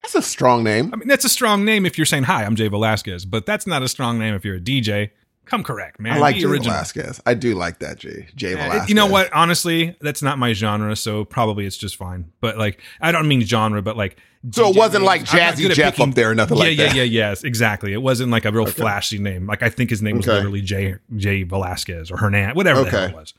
That's 0.00 0.14
a 0.14 0.22
strong 0.22 0.64
name. 0.64 0.94
I 0.94 0.96
mean, 0.96 1.08
that's 1.08 1.26
a 1.26 1.28
strong 1.28 1.66
name 1.66 1.84
if 1.84 1.98
you're 1.98 2.06
saying 2.06 2.22
hi, 2.22 2.44
I'm 2.44 2.56
Jay 2.56 2.68
Velasquez, 2.68 3.26
but 3.26 3.44
that's 3.44 3.66
not 3.66 3.82
a 3.82 3.88
strong 3.88 4.18
name 4.18 4.34
if 4.34 4.46
you're 4.46 4.56
a 4.56 4.60
DJ. 4.60 5.10
Come 5.46 5.64
correct, 5.64 5.98
man. 5.98 6.12
I 6.12 6.18
like 6.18 6.36
Jay 6.36 6.44
original. 6.44 6.72
Velasquez. 6.74 7.20
I 7.26 7.34
do 7.34 7.54
like 7.56 7.80
that, 7.80 7.98
Jay. 7.98 8.28
Jay 8.36 8.54
Uh, 8.54 8.56
Velasquez. 8.58 8.88
You 8.88 8.94
know 8.94 9.06
what? 9.06 9.32
Honestly, 9.32 9.96
that's 10.00 10.22
not 10.22 10.38
my 10.38 10.52
genre, 10.52 10.94
so 10.94 11.24
probably 11.24 11.66
it's 11.66 11.76
just 11.76 11.96
fine. 11.96 12.30
But 12.40 12.56
like, 12.56 12.80
I 13.00 13.10
don't 13.10 13.26
mean 13.26 13.42
genre, 13.42 13.82
but 13.82 13.96
like. 13.96 14.16
So 14.52 14.70
it 14.70 14.76
wasn't 14.76 15.04
like 15.04 15.24
Jazzy 15.24 15.70
Jeff 15.74 15.94
picking- 15.96 16.10
up 16.10 16.14
there 16.14 16.30
or 16.30 16.34
nothing 16.34 16.56
yeah, 16.56 16.64
like 16.64 16.78
yeah, 16.78 16.86
that. 16.86 16.96
Yeah, 16.96 17.02
yeah, 17.02 17.08
yeah, 17.24 17.28
yes, 17.30 17.44
exactly. 17.44 17.92
It 17.92 18.00
wasn't 18.00 18.30
like 18.30 18.44
a 18.44 18.52
real 18.52 18.64
flashy 18.66 19.18
name. 19.18 19.46
Like 19.46 19.62
I 19.62 19.68
think 19.70 19.90
his 19.90 20.00
name 20.02 20.16
was 20.18 20.26
Okay. 20.28 20.36
literally 20.36 20.62
Jay 20.62 20.94
Jay 21.16 21.42
Velasquez 21.42 22.10
or 22.10 22.16
Hernan, 22.18 22.54
whatever 22.54 22.80
Okay. 22.82 23.06
it 23.06 23.14
was. 23.14 23.34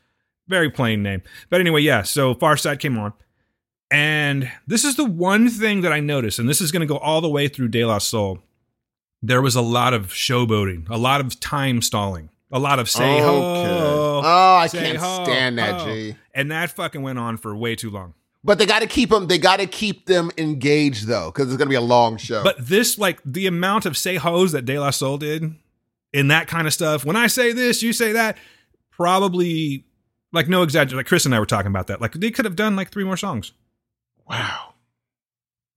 Very 0.48 0.70
plain 0.70 1.02
name. 1.02 1.22
But 1.50 1.62
anyway, 1.62 1.82
yeah. 1.82 2.02
So 2.04 2.36
Pharcyde 2.36 2.80
came 2.80 3.00
on, 3.00 3.14
and 3.90 4.52
this 4.68 4.84
is 4.84 4.96
the 4.96 5.06
one 5.06 5.50
thing 5.50 5.82
that 5.82 5.92
I 5.94 6.02
noticed, 6.02 6.40
and 6.40 6.48
this 6.50 6.62
is 6.62 6.72
going 6.72 6.82
to 6.82 6.86
go 6.86 6.98
all 6.98 7.22
the 7.22 7.30
way 7.30 7.48
through 7.48 7.70
De 7.70 7.84
La 7.86 7.98
Soul. 7.98 8.40
There 9.22 9.42
was 9.42 9.56
a 9.56 9.62
lot 9.62 9.94
of 9.94 10.08
showboating, 10.08 10.90
a 10.90 10.98
lot 10.98 11.22
of 11.22 11.40
time 11.40 11.82
stalling, 11.82 12.30
a 12.52 12.60
lot 12.60 12.80
of 12.80 12.90
say 12.90 13.22
Okay. 13.22 13.28
Oh, 14.24 14.56
I 14.58 14.68
can't 14.68 14.98
ho, 14.98 15.24
stand 15.24 15.58
that, 15.58 15.82
ho. 15.82 15.86
G. 15.86 16.16
and 16.34 16.52
that 16.52 16.72
fucking 16.72 17.02
went 17.02 17.20
on 17.20 17.38
for 17.38 17.56
way 17.56 17.76
too 17.76 17.90
long. 17.90 18.14
But 18.44 18.58
they 18.58 18.66
got 18.66 18.80
to 18.80 18.88
keep 18.88 19.12
them. 19.12 19.28
They 19.28 19.38
got 19.38 19.60
to 19.60 19.68
keep 19.68 20.08
them 20.08 20.32
engaged 20.38 21.06
though, 21.06 21.32
because 21.32 21.50
it's 21.50 21.58
gonna 21.58 21.70
be 21.70 21.76
a 21.76 21.82
long 21.82 22.18
show. 22.18 22.44
But 22.44 22.56
this, 22.60 22.98
like 22.98 23.20
the 23.24 23.46
amount 23.46 23.86
of 23.86 23.96
say 23.96 24.16
hoes 24.16 24.52
that 24.54 24.66
De 24.66 24.80
La 24.80 24.90
Soul 24.90 25.18
did 25.20 25.54
in 26.12 26.28
that 26.30 26.48
kind 26.48 26.66
of 26.66 26.74
stuff. 26.74 27.06
When 27.06 27.16
I 27.16 27.28
say 27.28 27.54
this, 27.54 27.84
you 27.84 27.94
say 27.94 28.14
that. 28.14 28.38
Probably, 28.90 29.86
like 30.32 30.48
no 30.48 30.64
exaggeration. 30.64 30.98
Like 30.98 31.08
Chris 31.08 31.26
and 31.26 31.34
I 31.34 31.40
were 31.40 31.46
talking 31.46 31.70
about 31.70 31.88
that. 31.88 32.02
Like 32.02 32.14
they 32.14 32.32
could 32.32 32.46
have 32.46 32.56
done 32.56 32.76
like 32.76 32.92
three 32.92 33.04
more 33.04 33.18
songs. 33.18 33.54
wow. 34.28 34.74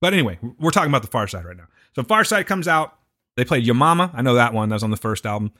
But 0.01 0.13
anyway, 0.13 0.39
we're 0.59 0.71
talking 0.71 0.91
about 0.91 1.03
the 1.03 1.09
Pharcyde 1.09 1.45
right 1.45 1.57
now. 1.57 1.69
So 1.95 2.03
Pharcyde 2.03 2.47
comes 2.47 2.69
out. 2.69 2.99
They 3.37 3.45
played 3.45 3.64
Your 3.64 3.75
Mama. 3.75 4.11
I 4.14 4.23
know 4.23 4.35
that 4.35 4.53
one. 4.55 4.69
That 4.69 4.76
was 4.76 4.83
on 4.83 4.91
the 4.91 4.97
first 4.97 5.26
album. 5.26 5.53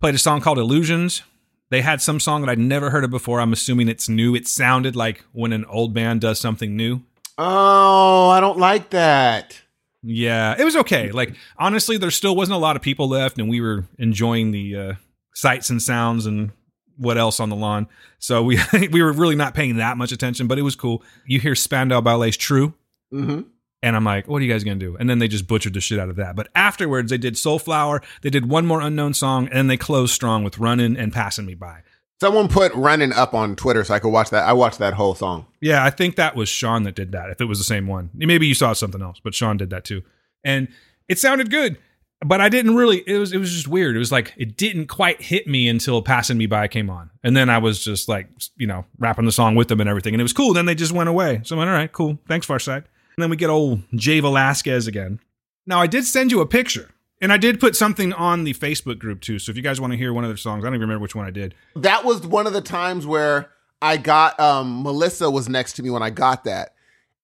Played 0.00 0.14
a 0.14 0.18
song 0.18 0.40
called 0.40 0.58
Illusions. 0.58 1.22
They 1.70 1.82
had 1.82 2.00
some 2.00 2.18
song 2.18 2.40
that 2.42 2.50
I'd 2.50 2.58
never 2.58 2.90
heard 2.90 3.04
of 3.04 3.10
before. 3.10 3.40
I'm 3.40 3.52
assuming 3.52 3.88
it's 3.88 4.08
new. 4.08 4.34
It 4.34 4.48
sounded 4.48 4.96
like 4.96 5.24
when 5.32 5.52
an 5.52 5.64
old 5.66 5.92
band 5.92 6.20
does 6.22 6.40
something 6.40 6.76
new. 6.76 7.02
Oh, 7.36 8.30
I 8.30 8.40
don't 8.40 8.58
like 8.58 8.90
that. 8.90 9.60
Yeah, 10.02 10.54
it 10.58 10.64
was 10.64 10.76
okay. 10.76 11.10
Like 11.10 11.34
honestly, 11.58 11.98
there 11.98 12.10
still 12.10 12.34
wasn't 12.34 12.56
a 12.56 12.60
lot 12.60 12.76
of 12.76 12.82
people 12.82 13.08
left, 13.08 13.38
and 13.38 13.48
we 13.48 13.60
were 13.60 13.84
enjoying 13.98 14.52
the 14.52 14.76
uh, 14.76 14.92
sights 15.34 15.70
and 15.70 15.82
sounds 15.82 16.24
and 16.24 16.52
what 16.96 17.18
else 17.18 17.40
on 17.40 17.48
the 17.50 17.56
lawn. 17.56 17.86
So 18.18 18.42
we 18.42 18.58
we 18.90 19.02
were 19.02 19.12
really 19.12 19.36
not 19.36 19.54
paying 19.54 19.76
that 19.76 19.96
much 19.96 20.12
attention, 20.12 20.46
but 20.46 20.58
it 20.58 20.62
was 20.62 20.76
cool. 20.76 21.02
You 21.26 21.40
hear 21.40 21.54
Spandau 21.54 22.00
Ballet's 22.00 22.36
"True," 22.36 22.74
Mm-hmm. 23.12 23.42
And 23.82 23.94
I'm 23.94 24.04
like, 24.04 24.26
"What 24.26 24.42
are 24.42 24.44
you 24.44 24.52
guys 24.52 24.64
gonna 24.64 24.76
do?" 24.76 24.96
And 24.98 25.08
then 25.08 25.18
they 25.20 25.28
just 25.28 25.46
butchered 25.46 25.74
the 25.74 25.80
shit 25.80 26.00
out 26.00 26.08
of 26.08 26.16
that. 26.16 26.34
But 26.34 26.48
afterwards, 26.54 27.10
they 27.10 27.18
did 27.18 27.34
"Soulflower." 27.34 28.02
They 28.22 28.30
did 28.30 28.48
one 28.48 28.66
more 28.66 28.80
unknown 28.80 29.14
song, 29.14 29.46
and 29.48 29.56
then 29.56 29.66
they 29.68 29.76
closed 29.76 30.12
strong 30.12 30.42
with 30.42 30.58
"Running" 30.58 30.96
and 30.96 31.12
"Passing 31.12 31.46
Me 31.46 31.54
By." 31.54 31.82
Someone 32.20 32.48
put 32.48 32.74
"Running" 32.74 33.12
up 33.12 33.34
on 33.34 33.54
Twitter 33.54 33.84
so 33.84 33.94
I 33.94 34.00
could 34.00 34.08
watch 34.08 34.30
that. 34.30 34.48
I 34.48 34.52
watched 34.52 34.80
that 34.80 34.94
whole 34.94 35.14
song. 35.14 35.46
Yeah, 35.60 35.84
I 35.84 35.90
think 35.90 36.16
that 36.16 36.34
was 36.34 36.48
Sean 36.48 36.82
that 36.82 36.96
did 36.96 37.12
that. 37.12 37.30
If 37.30 37.40
it 37.40 37.44
was 37.44 37.58
the 37.58 37.64
same 37.64 37.86
one, 37.86 38.10
maybe 38.14 38.48
you 38.48 38.54
saw 38.54 38.72
something 38.72 39.00
else, 39.00 39.20
but 39.22 39.34
Sean 39.34 39.56
did 39.56 39.70
that 39.70 39.84
too, 39.84 40.02
and 40.44 40.66
it 41.08 41.18
sounded 41.20 41.50
good. 41.50 41.78
But 42.26 42.40
I 42.40 42.48
didn't 42.48 42.74
really. 42.74 43.04
It 43.06 43.16
was 43.16 43.32
it 43.32 43.38
was 43.38 43.52
just 43.52 43.68
weird. 43.68 43.94
It 43.94 44.00
was 44.00 44.10
like 44.10 44.34
it 44.36 44.56
didn't 44.56 44.86
quite 44.86 45.22
hit 45.22 45.46
me 45.46 45.68
until 45.68 46.02
"Passing 46.02 46.36
Me 46.36 46.46
By" 46.46 46.66
came 46.66 46.90
on, 46.90 47.10
and 47.22 47.36
then 47.36 47.48
I 47.48 47.58
was 47.58 47.84
just 47.84 48.08
like, 48.08 48.28
you 48.56 48.66
know, 48.66 48.84
rapping 48.98 49.24
the 49.24 49.30
song 49.30 49.54
with 49.54 49.68
them 49.68 49.78
and 49.78 49.88
everything, 49.88 50.14
and 50.14 50.20
it 50.20 50.24
was 50.24 50.32
cool. 50.32 50.52
Then 50.52 50.66
they 50.66 50.74
just 50.74 50.90
went 50.90 51.08
away. 51.08 51.42
So 51.44 51.54
I 51.54 51.58
went, 51.60 51.70
all 51.70 51.76
right, 51.76 51.92
cool, 51.92 52.18
thanks, 52.26 52.44
Pharcyde. 52.44 52.82
And 53.18 53.22
then 53.24 53.30
we 53.30 53.36
get 53.36 53.50
old 53.50 53.82
Jay 53.96 54.20
Velasquez 54.20 54.86
again. 54.86 55.18
Now 55.66 55.80
I 55.80 55.88
did 55.88 56.04
send 56.04 56.30
you 56.30 56.40
a 56.40 56.46
picture, 56.46 56.90
and 57.20 57.32
I 57.32 57.36
did 57.36 57.58
put 57.58 57.74
something 57.74 58.12
on 58.12 58.44
the 58.44 58.54
Facebook 58.54 59.00
group 59.00 59.20
too. 59.20 59.40
So 59.40 59.50
if 59.50 59.56
you 59.56 59.62
guys 59.64 59.80
want 59.80 59.92
to 59.92 59.96
hear 59.96 60.12
one 60.12 60.22
of 60.22 60.30
their 60.30 60.36
songs, 60.36 60.62
I 60.62 60.68
don't 60.68 60.74
even 60.76 60.82
remember 60.82 61.02
which 61.02 61.16
one 61.16 61.26
I 61.26 61.32
did. 61.32 61.52
That 61.74 62.04
was 62.04 62.24
one 62.24 62.46
of 62.46 62.52
the 62.52 62.60
times 62.60 63.08
where 63.08 63.50
I 63.82 63.96
got 63.96 64.38
um 64.38 64.84
Melissa 64.84 65.28
was 65.32 65.48
next 65.48 65.72
to 65.72 65.82
me 65.82 65.90
when 65.90 66.00
I 66.00 66.10
got 66.10 66.44
that, 66.44 66.74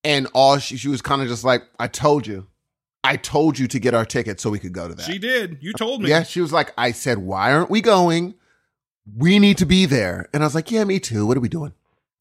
and 0.03 0.27
all 0.33 0.57
she 0.57 0.75
she 0.75 0.89
was 0.89 1.01
kind 1.01 1.21
of 1.21 1.29
just 1.29 1.45
like, 1.45 1.63
"I 1.79 1.87
told 1.87 2.27
you, 2.27 2.47
I 3.01 3.15
told 3.15 3.57
you 3.57 3.65
to 3.65 3.79
get 3.79 3.93
our 3.93 4.03
ticket 4.03 4.41
so 4.41 4.49
we 4.49 4.59
could 4.59 4.73
go 4.73 4.89
to 4.89 4.95
that." 4.95 5.03
She 5.05 5.17
did. 5.17 5.59
You 5.61 5.71
told 5.71 6.01
me. 6.01 6.09
Yeah, 6.09 6.23
she 6.23 6.41
was 6.41 6.51
like, 6.51 6.73
I 6.77 6.91
said, 6.91 7.19
why 7.19 7.53
aren't 7.53 7.69
we 7.69 7.79
going? 7.79 8.35
We 9.15 9.39
need 9.39 9.57
to 9.59 9.65
be 9.65 9.85
there. 9.85 10.27
And 10.33 10.43
I 10.43 10.45
was 10.45 10.55
like, 10.55 10.71
yeah, 10.71 10.83
me 10.83 10.99
too. 10.99 11.25
What 11.25 11.37
are 11.37 11.39
we 11.39 11.47
doing? 11.47 11.71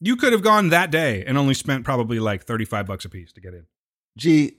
You 0.00 0.16
could 0.16 0.32
have 0.32 0.42
gone 0.42 0.68
that 0.70 0.90
day 0.90 1.24
and 1.24 1.38
only 1.38 1.54
spent 1.54 1.84
probably 1.84 2.18
like 2.18 2.44
35 2.44 2.86
bucks 2.86 3.04
a 3.04 3.08
piece 3.08 3.32
to 3.32 3.40
get 3.40 3.54
in. 3.54 3.66
Gee, 4.16 4.58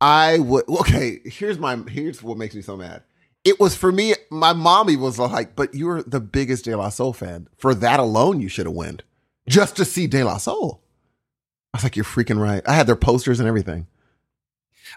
I 0.00 0.38
would. 0.38 0.68
Okay, 0.68 1.20
here's 1.24 1.58
my. 1.58 1.76
Here's 1.88 2.22
what 2.22 2.38
makes 2.38 2.54
me 2.54 2.62
so 2.62 2.76
mad. 2.76 3.02
It 3.44 3.58
was 3.58 3.74
for 3.76 3.90
me. 3.90 4.14
My 4.30 4.52
mommy 4.52 4.96
was 4.96 5.18
like, 5.18 5.56
"But 5.56 5.74
you're 5.74 6.02
the 6.02 6.20
biggest 6.20 6.64
De 6.64 6.76
La 6.76 6.88
Soul 6.88 7.12
fan. 7.12 7.48
For 7.56 7.74
that 7.74 8.00
alone, 8.00 8.40
you 8.40 8.48
should 8.48 8.66
have 8.66 8.74
went 8.74 9.02
just 9.48 9.76
to 9.76 9.84
see 9.84 10.06
De 10.06 10.22
La 10.24 10.36
Soul." 10.38 10.82
I 11.72 11.78
was 11.78 11.84
like, 11.84 11.96
"You're 11.96 12.04
freaking 12.04 12.40
right." 12.40 12.62
I 12.66 12.74
had 12.74 12.86
their 12.86 12.96
posters 12.96 13.40
and 13.40 13.48
everything. 13.48 13.86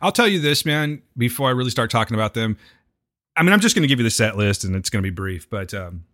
I'll 0.02 0.12
tell 0.12 0.28
you 0.28 0.40
this, 0.40 0.66
man, 0.66 1.02
before 1.18 1.48
I 1.48 1.52
really 1.52 1.70
start 1.70 1.92
talking 1.92 2.16
about 2.16 2.34
them. 2.34 2.58
I 3.36 3.44
mean, 3.44 3.54
I'm 3.54 3.60
just 3.60 3.76
going 3.76 3.84
to 3.84 3.88
give 3.88 4.00
you 4.00 4.04
the 4.04 4.12
set 4.12 4.38
list 4.38 4.64
and 4.64 4.76
it's 4.76 4.90
going 4.90 5.04
to 5.04 5.10
be 5.10 5.14
brief, 5.14 5.50
but 5.50 5.74
um, 5.74 6.06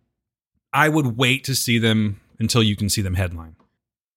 I 0.72 0.88
would 0.88 1.18
wait 1.18 1.44
to 1.44 1.54
see 1.54 1.78
them 1.78 2.20
until 2.40 2.62
you 2.62 2.74
can 2.74 2.88
see 2.88 3.02
them 3.02 3.14
headline. 3.14 3.54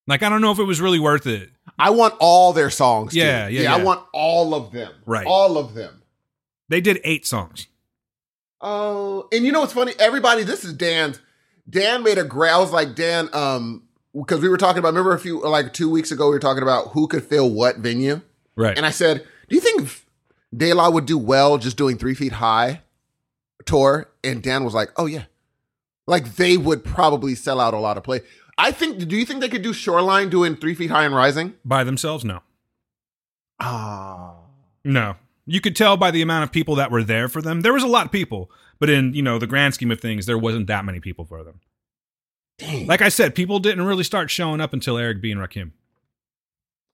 Like, 0.07 0.23
I 0.23 0.29
don't 0.29 0.41
know 0.41 0.51
if 0.51 0.59
it 0.59 0.63
was 0.63 0.81
really 0.81 0.99
worth 0.99 1.27
it. 1.27 1.49
I 1.77 1.91
want 1.91 2.15
all 2.19 2.51
their 2.53 2.69
songs. 2.69 3.13
dude. 3.13 3.21
Yeah, 3.23 3.47
yeah, 3.47 3.73
I 3.75 3.83
want 3.83 4.03
all 4.13 4.53
of 4.55 4.71
them. 4.71 4.91
Right. 5.05 5.25
all 5.27 5.57
of 5.57 5.73
them. 5.75 6.01
They 6.69 6.81
did 6.81 6.99
eight 7.03 7.25
songs. 7.27 7.67
Oh, 8.61 9.27
and 9.31 9.45
you 9.45 9.51
know 9.51 9.59
what's 9.61 9.73
funny? 9.73 9.93
Everybody, 9.99 10.43
this 10.43 10.63
is 10.63 10.73
Dan's. 10.73 11.19
Dan 11.69 12.03
made 12.03 12.17
a 12.17 12.23
gra- 12.23 12.53
I 12.55 12.57
was 12.59 12.71
like, 12.71 12.95
Dan, 12.95 13.29
um, 13.33 13.83
because 14.13 14.41
we 14.41 14.49
were 14.49 14.57
talking 14.57 14.79
about. 14.79 14.89
Remember 14.89 15.13
a 15.13 15.19
few 15.19 15.41
like 15.41 15.73
two 15.73 15.89
weeks 15.89 16.11
ago, 16.11 16.25
we 16.27 16.31
were 16.33 16.39
talking 16.39 16.63
about 16.63 16.89
who 16.89 17.07
could 17.07 17.23
fill 17.23 17.49
what 17.49 17.77
venue, 17.77 18.21
Right. 18.55 18.75
and 18.77 18.85
I 18.85 18.89
said, 18.91 19.25
"Do 19.49 19.55
you 19.55 19.61
think 19.61 19.89
De 20.55 20.73
La 20.73 20.89
would 20.89 21.05
do 21.05 21.17
well 21.17 21.57
just 21.57 21.77
doing 21.77 21.97
Three 21.97 22.13
Feet 22.13 22.33
High 22.33 22.81
tour?" 23.65 24.09
And 24.23 24.41
Dan 24.43 24.63
was 24.63 24.73
like, 24.73 24.91
"Oh 24.97 25.05
yeah, 25.05 25.23
like 26.07 26.35
they 26.35 26.57
would 26.57 26.83
probably 26.83 27.35
sell 27.35 27.59
out 27.59 27.73
a 27.73 27.79
lot 27.79 27.97
of 27.97 28.03
play." 28.03 28.21
I 28.57 28.71
think. 28.71 29.07
Do 29.07 29.15
you 29.15 29.25
think 29.25 29.41
they 29.41 29.49
could 29.49 29.63
do 29.63 29.73
Shoreline 29.73 30.29
doing 30.29 30.55
Three 30.55 30.75
Feet 30.75 30.91
High 30.91 31.05
and 31.05 31.15
Rising? 31.15 31.53
By 31.65 31.83
themselves? 31.83 32.23
No. 32.23 32.41
Ah, 33.59 34.35
No. 34.83 35.15
You 35.45 35.59
could 35.59 35.75
tell 35.75 35.97
by 35.97 36.09
the 36.09 36.21
amount 36.21 36.45
of 36.45 36.53
people 36.53 36.75
that 36.75 36.89
were 36.89 37.03
there 37.03 37.27
for 37.27 37.41
them. 37.41 37.61
There 37.61 37.73
was 37.73 37.83
a 37.83 37.87
lot 37.87 38.05
of 38.05 38.13
people, 38.13 38.49
but 38.79 38.89
in, 38.89 39.13
you 39.13 39.21
know, 39.21 39.37
the 39.39 39.47
grand 39.47 39.73
scheme 39.73 39.91
of 39.91 39.99
things, 39.99 40.25
there 40.25 40.37
wasn't 40.37 40.67
that 40.67 40.85
many 40.85 41.01
people 41.01 41.25
for 41.25 41.43
them. 41.43 41.59
dang. 42.59 42.87
Like 42.87 43.01
I 43.01 43.09
said, 43.09 43.35
people 43.35 43.59
didn't 43.59 43.83
really 43.85 44.05
start 44.05 44.31
showing 44.31 44.61
up 44.61 44.71
until 44.71 44.97
Eric 44.97 45.21
B 45.21 45.31
and 45.31 45.41
Rakim. 45.41 45.71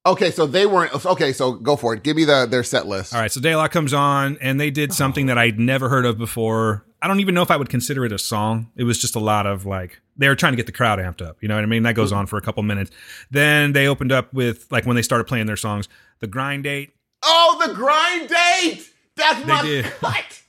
Okay, 0.06 0.32
so 0.32 0.48
they 0.48 0.66
weren't. 0.66 1.06
Okay, 1.06 1.32
so 1.32 1.52
go 1.54 1.76
for 1.76 1.94
it. 1.94 2.02
Give 2.04 2.16
me 2.16 2.26
the 2.26 2.48
their 2.50 2.64
set 2.64 2.88
list. 2.88 3.14
All 3.14 3.22
right, 3.22 3.32
so 3.32 3.40
De 3.40 3.56
La 3.56 3.68
comes 3.68 3.94
on, 3.94 4.38
and 4.42 4.60
they 4.60 4.72
did 4.72 4.94
something 4.94 5.28
that 5.28 5.38
I'd 5.38 5.60
never 5.60 5.90
heard 5.90 6.06
of 6.06 6.18
before. 6.18 6.86
I 7.02 7.08
don't 7.08 7.20
even 7.22 7.34
know 7.34 7.42
if 7.42 7.52
I 7.52 7.56
would 7.58 7.70
consider 7.70 8.06
it 8.06 8.12
a 8.12 8.18
song. 8.20 8.72
It 8.76 8.84
was 8.84 8.98
just 9.00 9.16
a 9.16 9.20
lot 9.20 9.46
of 9.48 9.66
like 9.66 10.02
they 10.18 10.28
were 10.28 10.36
trying 10.36 10.54
to 10.54 10.58
get 10.58 10.66
the 10.66 10.72
crowd 10.72 11.00
amped 11.00 11.26
up. 11.26 11.38
You 11.42 11.48
know 11.48 11.56
what 11.56 11.64
I 11.64 11.68
mean? 11.68 11.84
That 11.84 11.96
goes 11.96 12.12
on 12.12 12.26
for 12.28 12.38
a 12.38 12.42
couple 12.42 12.62
minutes. 12.64 12.92
Then 13.32 13.72
they 13.74 13.88
opened 13.88 14.12
up 14.12 14.34
with 14.34 14.70
like 14.72 14.86
when 14.86 14.96
they 14.96 15.02
started 15.02 15.24
playing 15.26 15.46
their 15.46 15.56
songs, 15.58 15.88
the 16.20 16.28
grind 16.28 16.64
date. 16.64 16.94
Oh, 17.24 17.62
the 17.66 17.74
grind 17.74 18.30
date. 18.30 18.90
That's 19.16 19.46
my 19.46 19.62
did. 19.62 19.86
cut. 20.02 20.42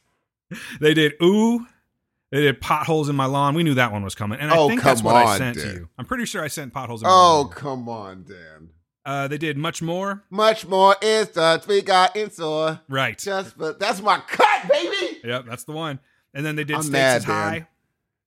They 0.80 0.94
did 0.94 1.14
ooh. 1.22 1.66
They 2.32 2.42
did 2.42 2.60
potholes 2.60 3.08
in 3.08 3.16
my 3.16 3.24
lawn. 3.26 3.54
We 3.56 3.64
knew 3.64 3.74
that 3.74 3.90
one 3.90 4.04
was 4.04 4.14
coming, 4.14 4.38
and 4.38 4.52
I 4.52 4.56
Oh, 4.56 4.68
think 4.68 4.82
that's 4.82 5.00
come 5.00 5.12
what 5.12 5.16
I 5.16 5.32
on, 5.32 5.38
sent 5.38 5.56
Dan. 5.56 5.66
to 5.66 5.72
you. 5.72 5.88
I'm 5.98 6.04
pretty 6.04 6.26
sure 6.26 6.42
I 6.44 6.46
sent 6.48 6.72
potholes 6.72 7.02
in 7.02 7.08
my 7.08 7.12
Oh, 7.12 7.40
lawn. 7.42 7.48
come 7.50 7.88
on, 7.88 8.22
Dan. 8.24 8.70
Uh, 9.04 9.26
they 9.26 9.38
did 9.38 9.56
much 9.56 9.82
more. 9.82 10.22
Much 10.30 10.64
more 10.66 10.94
instance 11.02 11.66
we 11.66 11.82
got 11.82 12.14
in 12.14 12.30
store. 12.30 12.80
Right. 12.88 13.18
Just 13.18 13.58
but 13.58 13.80
that's 13.80 14.00
my 14.00 14.20
cut, 14.28 14.68
baby. 14.70 15.18
Yep, 15.24 15.46
that's 15.48 15.64
the 15.64 15.72
one. 15.72 15.98
And 16.34 16.44
then 16.46 16.56
they 16.56 16.64
did 16.64 16.76
I'm 16.76 16.82
Stakes 16.82 16.92
mad, 16.92 17.16
is. 17.18 17.24
High. 17.24 17.66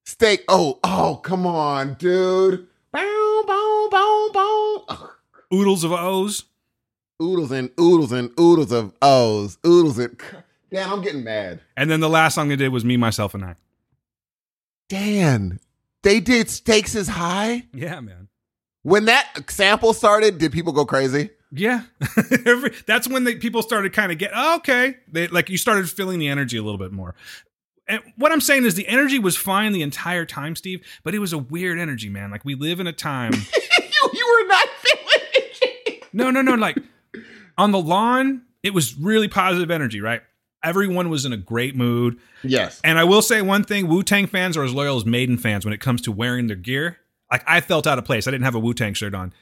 Steak. 0.06 0.44
Oh, 0.48 0.80
oh, 0.84 1.20
come 1.24 1.46
on, 1.46 1.94
dude. 1.96 2.68
Bow, 2.92 3.44
bow, 3.48 3.88
bow, 3.92 4.30
bow. 4.34 4.86
Ugh. 4.90 5.10
Oodles 5.54 5.84
of 5.84 5.92
O's. 5.92 6.44
Oodles 7.22 7.52
and 7.52 7.70
oodles 7.80 8.12
and 8.12 8.32
oodles 8.40 8.72
of 8.72 8.94
O's. 9.02 9.58
Oodles 9.66 9.98
and. 10.00 10.20
Dan, 10.72 10.90
I'm 10.90 11.02
getting 11.02 11.24
mad. 11.24 11.62
And 11.78 11.90
then 11.90 12.00
the 12.00 12.10
last 12.10 12.34
song 12.36 12.50
they 12.50 12.56
did 12.56 12.70
was 12.70 12.84
Me, 12.84 12.98
Myself, 12.98 13.34
and 13.34 13.46
I. 13.46 13.56
Dan, 14.90 15.60
they 16.02 16.20
did 16.20 16.50
Stakes 16.50 16.96
is 16.96 17.08
High? 17.08 17.64
Yeah, 17.74 18.00
man. 18.02 18.28
When 18.82 19.06
that 19.06 19.50
sample 19.50 19.94
started, 19.94 20.38
did 20.40 20.52
people 20.52 20.74
go 20.74 20.86
crazy? 20.86 21.30
Yeah, 21.56 21.84
Every, 22.46 22.74
that's 22.88 23.08
when 23.08 23.26
they, 23.26 23.36
people 23.36 23.62
started 23.62 23.94
kind 23.94 24.12
of 24.12 24.18
get 24.18 24.32
oh, 24.34 24.56
okay. 24.58 24.98
They 25.08 25.28
like 25.28 25.52
you 25.52 25.58
started 25.60 25.88
feeling 25.88 26.18
the 26.18 26.28
energy 26.28 26.58
a 26.58 26.64
little 26.64 26.80
bit 26.80 26.92
more. 26.92 27.14
And 27.88 28.02
what 28.16 28.32
I'm 28.32 28.42
saying 28.42 28.66
is 28.66 28.76
the 28.76 28.88
energy 28.88 29.20
was 29.20 29.36
fine 29.36 29.74
the 29.74 29.82
entire 29.82 30.26
time, 30.26 30.56
Steve, 30.56 30.86
but 31.04 31.14
it 31.14 31.20
was 31.20 31.34
a 31.34 31.38
weird 31.38 31.80
energy, 31.80 32.10
man. 32.10 32.32
Like 32.32 32.46
we 32.46 32.56
live 32.56 32.80
in 32.80 32.88
a 32.88 32.94
time. 32.94 33.34
you, 33.34 34.10
you 34.14 34.28
were 34.42 34.48
not 34.48 34.68
feeling 34.78 35.48
it. 35.86 36.04
no, 36.14 36.32
no, 36.32 36.42
no. 36.42 36.56
Like 36.56 36.78
on 37.58 37.72
the 37.72 37.80
lawn, 37.80 38.44
it 38.62 38.74
was 38.74 38.98
really 38.98 39.28
positive 39.28 39.70
energy, 39.70 40.00
right? 40.00 40.22
Everyone 40.64 41.10
was 41.10 41.26
in 41.26 41.34
a 41.34 41.38
great 41.38 41.76
mood. 41.76 42.18
Yes. 42.42 42.80
And 42.86 42.98
I 42.98 43.04
will 43.04 43.22
say 43.22 43.42
one 43.42 43.66
thing: 43.66 43.90
Wu 43.90 44.02
Tang 44.02 44.28
fans 44.28 44.56
are 44.56 44.64
as 44.64 44.74
loyal 44.74 44.96
as 44.96 45.06
Maiden 45.06 45.38
fans 45.38 45.66
when 45.66 45.74
it 45.74 45.82
comes 45.82 46.02
to 46.04 46.12
wearing 46.12 46.48
their 46.48 46.56
gear. 46.56 47.00
Like 47.30 47.44
I 47.46 47.60
felt 47.60 47.86
out 47.86 47.98
of 47.98 48.06
place. 48.06 48.28
I 48.28 48.32
didn't 48.32 48.46
have 48.46 48.56
a 48.56 48.60
Wu 48.60 48.74
Tang 48.74 48.94
shirt 48.94 49.14
on. 49.14 49.34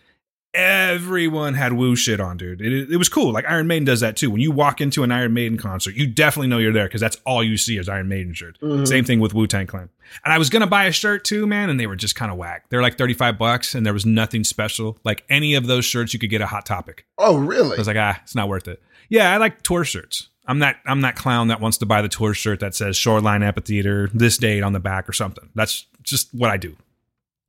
Everyone 0.54 1.54
had 1.54 1.74
Wu 1.74 1.96
shit 1.96 2.20
on, 2.20 2.36
dude. 2.36 2.62
It, 2.62 2.92
it 2.92 2.98
was 2.98 3.08
cool. 3.08 3.32
Like 3.32 3.46
Iron 3.48 3.68
Maiden 3.68 3.86
does 3.86 4.02
that 4.02 4.18
too. 4.18 4.30
When 4.30 4.42
you 4.42 4.52
walk 4.52 4.82
into 4.82 5.04
an 5.04 5.12
Iron 5.12 5.34
Maiden 5.34 5.58
concert, 5.58 5.96
you 5.96 6.06
definitely 6.08 6.50
know 6.50 6.58
you're 6.58 6.74
there 6.74 6.88
because 6.88 7.00
that's 7.00 7.18
all 7.26 7.42
you 7.42 7.56
see 7.56 7.78
is 7.78 7.88
Iron 7.88 8.10
Maiden 8.10 8.34
shirt. 8.34 8.58
Same 8.86 9.06
thing 9.06 9.22
with 9.22 9.34
Wu 9.34 9.48
Tang 9.48 9.66
Clan. 9.66 9.90
And 10.26 10.34
I 10.34 10.38
was 10.38 10.50
gonna 10.50 10.68
buy 10.68 10.86
a 10.86 10.92
shirt 10.92 11.24
too, 11.24 11.48
man, 11.48 11.70
and 11.70 11.80
they 11.80 11.88
were 11.88 11.96
just 11.96 12.16
kind 12.16 12.32
of 12.32 12.38
whack. 12.38 12.66
They're 12.70 12.82
like 12.82 12.98
35 12.98 13.38
bucks, 13.38 13.74
and 13.74 13.86
there 13.86 13.94
was 13.94 14.06
nothing 14.06 14.44
special. 14.44 14.98
Like 15.06 15.24
any 15.30 15.54
of 15.54 15.68
those 15.68 15.86
shirts, 15.86 16.14
you 16.14 16.20
could 16.20 16.30
get 16.30 16.42
a 16.42 16.48
Hot 16.48 16.66
Topic. 16.66 17.06
Oh, 17.18 17.38
really? 17.38 17.78
I 17.78 17.80
was 17.80 17.88
like, 17.88 17.98
ah, 17.98 18.20
it's 18.22 18.36
not 18.36 18.50
worth 18.50 18.68
it. 18.68 18.82
Yeah, 19.08 19.32
I 19.32 19.38
like 19.38 19.62
tour 19.62 19.86
shirts. 19.86 20.28
I'm 20.48 20.60
that 20.60 20.78
I'm 20.86 21.00
that 21.02 21.16
clown 21.16 21.48
that 21.48 21.62
wants 21.62 21.78
to 21.78 21.86
buy 21.86 22.02
the 22.02 22.10
tour 22.10 22.34
shirt 22.34 22.60
that 22.60 22.76
says 22.76 22.98
Shoreline 22.98 23.42
Amphitheater 23.42 24.10
this 24.14 24.38
date 24.38 24.64
on 24.64 24.74
the 24.74 24.80
back 24.82 25.08
or 25.08 25.14
something. 25.14 25.48
That's 25.56 25.86
just 26.04 26.34
what 26.34 26.50
I 26.50 26.58
do. 26.58 26.76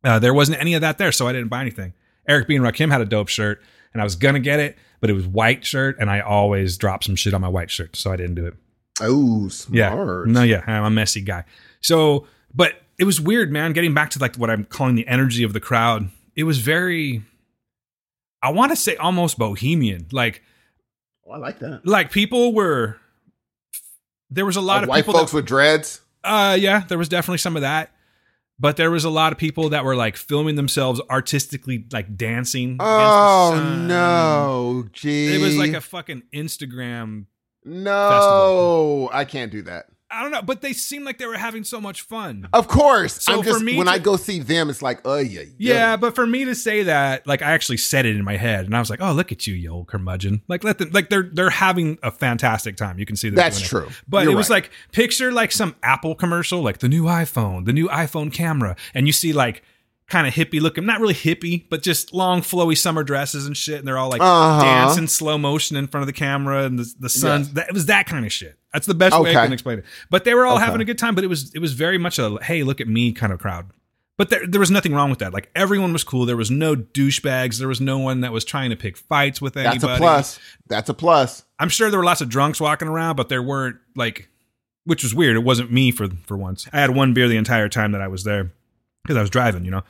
Uh, 0.05 0.21
there 0.21 0.35
wasn't 0.35 0.61
any 0.61 0.75
of 0.75 0.83
that 0.83 0.99
there, 0.99 1.11
so 1.11 1.27
I 1.27 1.33
didn't 1.33 1.49
buy 1.49 1.63
anything. 1.63 1.95
Eric 2.29 2.49
B 2.49 2.57
and 2.57 2.65
Rakim 2.65 2.91
had 2.91 3.01
a 3.01 3.05
dope 3.05 3.29
shirt, 3.29 3.61
and 3.93 4.01
I 4.01 4.05
was 4.05 4.17
gonna 4.17 4.41
get 4.41 4.61
it, 4.61 4.77
but 5.01 5.11
it 5.11 5.15
was 5.15 5.27
white 5.27 5.65
shirt, 5.65 5.97
and 5.99 6.11
I 6.11 6.21
always 6.21 6.77
drop 6.77 7.03
some 7.05 7.17
shit 7.17 7.35
on 7.35 7.41
my 7.41 7.49
white 7.49 7.71
shirt, 7.71 7.97
so 7.97 8.13
I 8.13 8.17
didn't 8.17 8.35
do 8.37 8.47
it. 8.47 8.55
oh, 9.01 9.49
Yeah, 9.71 9.91
smart. 9.93 10.29
no, 10.29 10.43
yeah, 10.43 10.63
I'm 10.67 10.85
a 10.85 10.91
messy 10.91 11.21
guy. 11.21 11.45
So, 11.81 12.27
but 12.55 12.75
it 12.99 13.05
was 13.05 13.21
weird, 13.21 13.51
man. 13.51 13.73
Getting 13.73 13.95
back 13.95 14.11
to 14.11 14.19
like 14.19 14.37
what 14.37 14.51
I'm 14.51 14.65
calling 14.65 14.95
the 14.95 15.07
energy 15.09 15.43
of 15.43 15.53
the 15.53 15.61
crowd, 15.61 16.11
it 16.37 16.45
was 16.45 16.59
very. 16.59 17.23
I 18.43 18.51
want 18.51 18.71
to 18.73 18.77
say 18.77 18.97
almost 18.97 19.39
bohemian, 19.39 20.07
like 20.13 20.43
Oh, 21.27 21.33
I 21.33 21.37
like 21.39 21.61
that. 21.61 21.87
like 21.87 22.11
people 22.11 22.53
were 22.53 22.97
there 24.31 24.45
was 24.47 24.57
a 24.57 24.61
lot 24.61 24.75
Like 24.77 24.83
of 24.83 24.89
white 24.89 25.05
people 25.07 25.15
folks 25.21 25.33
with 25.33 25.47
dreads. 25.47 26.01
uh 26.25 26.57
yeah 26.59 26.81
there 26.89 26.99
was 26.99 27.09
definitely 27.09 27.39
some 27.39 27.55
of 27.57 27.63
that 27.63 27.91
but 28.63 28.79
there 28.79 28.91
was 28.91 29.05
a 29.05 29.11
lot 29.11 29.33
of 29.33 29.39
people 29.39 29.69
that 29.69 29.85
were 29.85 29.95
like 29.95 30.17
filming 30.17 30.55
themselves 30.55 31.03
artistically 31.11 31.85
like 31.93 32.17
dancing 32.17 32.79
Oh 32.81 33.77
no, 33.87 34.89
gee. 34.93 35.35
it 35.35 35.43
was 35.43 35.59
like 35.59 35.75
a 35.75 35.83
fucking 35.83 36.23
instagram 36.33 37.27
no. 37.65 39.09
I 39.13 39.25
can't 39.25 39.53
do 39.53 39.63
that. 39.63 39.87
I 40.13 40.23
don't 40.23 40.31
know 40.31 40.43
but 40.43 40.61
they 40.61 40.73
seemed 40.73 41.05
like 41.05 41.19
they 41.19 41.27
were 41.27 41.37
having 41.39 41.65
so 41.65 41.81
much 41.81 42.03
fun 42.03 42.49
Of 42.53 42.69
course. 42.69 43.23
So 43.25 43.39
I'm 43.39 43.43
just 43.43 43.59
for 43.59 43.65
me 43.65 43.77
when 43.77 43.87
to- 43.87 43.93
I 43.93 43.99
go 43.99 44.17
see 44.17 44.39
them, 44.41 44.69
it's 44.71 44.83
like, 44.83 45.01
oh 45.05 45.19
yeah, 45.19 45.43
yeah, 45.59 45.97
but 45.97 46.15
for 46.15 46.27
me 46.27 46.45
to 46.45 46.55
say 46.55 46.83
that, 46.85 47.27
like 47.27 47.43
I 47.43 47.53
actually 47.53 47.77
said 47.79 48.07
it 48.07 48.17
in 48.17 48.25
my 48.25 48.37
head, 48.37 48.65
and 48.67 48.77
I 48.77 48.79
was 48.81 48.91
like, 48.91 49.01
"Oh, 49.01 49.13
look 49.13 49.33
at 49.33 49.47
you, 49.47 49.55
you 49.55 49.71
old 49.71 49.89
curmudgeon!" 49.89 50.43
Like, 50.49 50.65
let 50.65 50.79
them, 50.79 50.91
like 50.93 51.09
they're 51.09 51.29
they're 51.33 51.51
having 51.51 51.99
a 52.03 52.11
fantastic 52.11 52.77
time. 52.77 52.99
You 52.99 53.07
can 53.07 53.17
see 53.17 53.29
they're 53.31 53.37
That's 53.37 53.61
it. 53.61 53.65
true. 53.65 53.89
But 54.09 54.25
You're 54.25 54.33
it 54.33 54.37
was 54.37 54.51
right. 54.51 54.63
like 54.63 54.71
picture 54.93 55.33
like 55.33 55.53
some 55.53 55.75
Apple 55.83 56.15
commercial, 56.15 56.61
like 56.63 56.79
the 56.79 56.89
new 56.89 57.05
iPhone, 57.05 57.65
the 57.65 57.73
new 57.73 57.89
iPhone 57.89 58.33
camera, 58.33 58.77
and 58.95 59.07
you 59.07 59.13
see 59.13 59.33
like 59.33 59.63
kind 60.13 60.27
of 60.29 60.35
hippie 60.35 60.61
looking, 60.61 60.87
not 60.87 61.01
really 61.01 61.15
hippie, 61.15 61.65
but 61.71 61.83
just 61.83 62.13
long 62.15 62.43
flowy 62.43 62.77
summer 62.79 63.03
dresses 63.03 63.47
and 63.47 63.57
shit, 63.57 63.79
and 63.79 63.89
they're 63.89 63.99
all 63.99 64.11
like 64.11 64.21
Uh-huh. 64.21 64.63
dancing 64.63 65.09
slow 65.09 65.39
motion 65.39 65.77
in 65.77 65.87
front 65.89 66.03
of 66.03 66.07
the 66.07 66.13
camera, 66.13 66.65
and 66.65 66.79
the 66.79 66.95
the 67.01 67.09
sun. 67.09 67.41
Yes. 67.41 67.49
That, 67.53 67.69
it 67.69 67.75
was 67.75 67.87
that 67.87 68.07
kind 68.07 68.25
of 68.25 68.33
shit. 68.33 68.57
That's 68.73 68.87
the 68.87 68.95
best 68.95 69.19
way 69.19 69.31
I 69.35 69.45
can 69.45 69.53
explain 69.53 69.79
it. 69.81 69.85
But 70.11 70.25
they 70.25 70.35
were 70.35 70.47
all 70.47 70.57
Okay. 70.57 70.65
having 70.65 70.81
a 70.81 70.85
good 70.85 70.99
time. 70.99 71.15
But 71.15 71.25
it 71.25 71.29
was 71.29 71.53
it 71.55 71.59
was 71.59 71.73
very 71.73 71.99
much 71.99 72.19
a 72.19 72.39
hey, 72.43 72.63
look 72.63 72.81
at 72.81 72.87
me 72.89 73.13
kind 73.13 73.33
of 73.33 73.41
crowd. 73.41 73.71
But 74.19 74.29
there, 74.29 74.47
there 74.47 74.61
was 74.61 74.71
nothing 74.71 74.95
wrong 74.95 75.09
with 75.11 75.19
that. 75.21 75.33
Like 75.33 75.51
everyone 75.57 75.93
was 75.93 76.05
cool. 76.05 76.27
There 76.27 76.37
was 76.37 76.51
no 76.51 76.77
douchebags. 76.77 77.59
There 77.59 77.67
was 77.67 77.81
no 77.81 77.99
one 77.99 78.21
that 78.21 78.31
was 78.33 78.45
trying 78.45 78.71
to 78.71 78.77
pick 78.77 78.97
fights 78.99 79.41
with 79.41 79.57
anybody. 79.57 79.79
That's 79.81 79.95
a 79.95 79.97
plus. 79.99 80.39
That's 80.69 80.89
a 80.91 80.95
plus. 80.95 81.45
I'm 81.59 81.71
sure 81.71 81.91
there 81.91 81.99
were 81.99 82.05
lots 82.05 82.21
of 82.21 82.29
drunks 82.29 82.61
walking 82.61 82.89
around, 82.89 83.17
but 83.17 83.29
there 83.31 83.43
weren't 83.43 83.77
like, 83.97 84.29
which 84.85 85.03
was 85.03 85.15
weird. 85.15 85.37
It 85.37 85.45
wasn't 85.45 85.73
me 85.73 85.91
for 85.91 86.09
for 86.27 86.37
once. 86.37 86.69
I 86.73 86.81
had 86.81 86.91
one 86.91 87.15
beer 87.15 87.27
the 87.27 87.37
entire 87.39 87.69
time 87.71 87.93
that 87.93 88.03
I 88.03 88.09
was 88.09 88.23
there 88.25 88.53
because 89.03 89.17
I 89.17 89.23
was 89.23 89.31
driving, 89.31 89.65
you 89.65 89.71
know. 89.71 89.83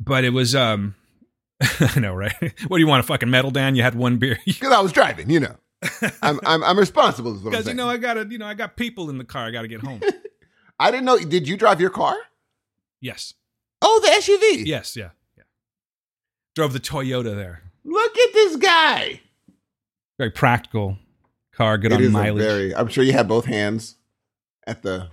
But 0.00 0.24
it 0.24 0.30
was 0.30 0.54
um, 0.54 0.94
I 1.80 1.98
know, 2.00 2.14
right? 2.14 2.32
what 2.68 2.76
do 2.76 2.78
you 2.78 2.86
want? 2.86 3.00
A 3.00 3.06
fucking 3.06 3.30
medal, 3.30 3.50
Dan? 3.50 3.74
You 3.74 3.82
had 3.82 3.94
one 3.94 4.18
beer 4.18 4.38
Because 4.46 4.72
I 4.72 4.80
was 4.80 4.92
driving, 4.92 5.30
you 5.30 5.40
know. 5.40 5.56
I'm 6.22 6.40
I'm 6.44 6.62
I'm 6.64 6.78
responsible. 6.78 7.34
Because 7.34 7.66
you 7.68 7.74
know 7.74 7.88
I 7.88 7.96
gotta, 7.98 8.26
you 8.28 8.38
know, 8.38 8.46
I 8.46 8.54
got 8.54 8.76
people 8.76 9.10
in 9.10 9.18
the 9.18 9.24
car. 9.24 9.46
I 9.46 9.50
gotta 9.50 9.68
get 9.68 9.80
home. 9.80 10.00
I 10.80 10.90
didn't 10.90 11.04
know. 11.06 11.18
Did 11.18 11.46
you 11.48 11.56
drive 11.56 11.80
your 11.80 11.90
car? 11.90 12.16
yes, 13.00 13.34
Oh, 13.80 14.00
the 14.02 14.08
SUV. 14.08 14.66
yes, 14.66 14.96
yeah, 14.96 15.10
yeah. 15.36 15.44
Drove 16.56 16.72
the 16.72 16.80
Toyota 16.80 17.34
there. 17.36 17.62
Look 17.84 18.18
at 18.18 18.32
this 18.32 18.56
guy. 18.56 19.20
Very 20.18 20.30
practical 20.32 20.98
car. 21.52 21.78
Good 21.78 21.92
It 21.92 22.04
on 22.06 22.10
mileage. 22.12 22.44
very. 22.44 22.74
I'm 22.74 22.88
sure 22.88 23.04
you 23.04 23.12
had 23.12 23.28
both 23.28 23.44
hands 23.44 23.94
at 24.66 24.82
the 24.82 25.10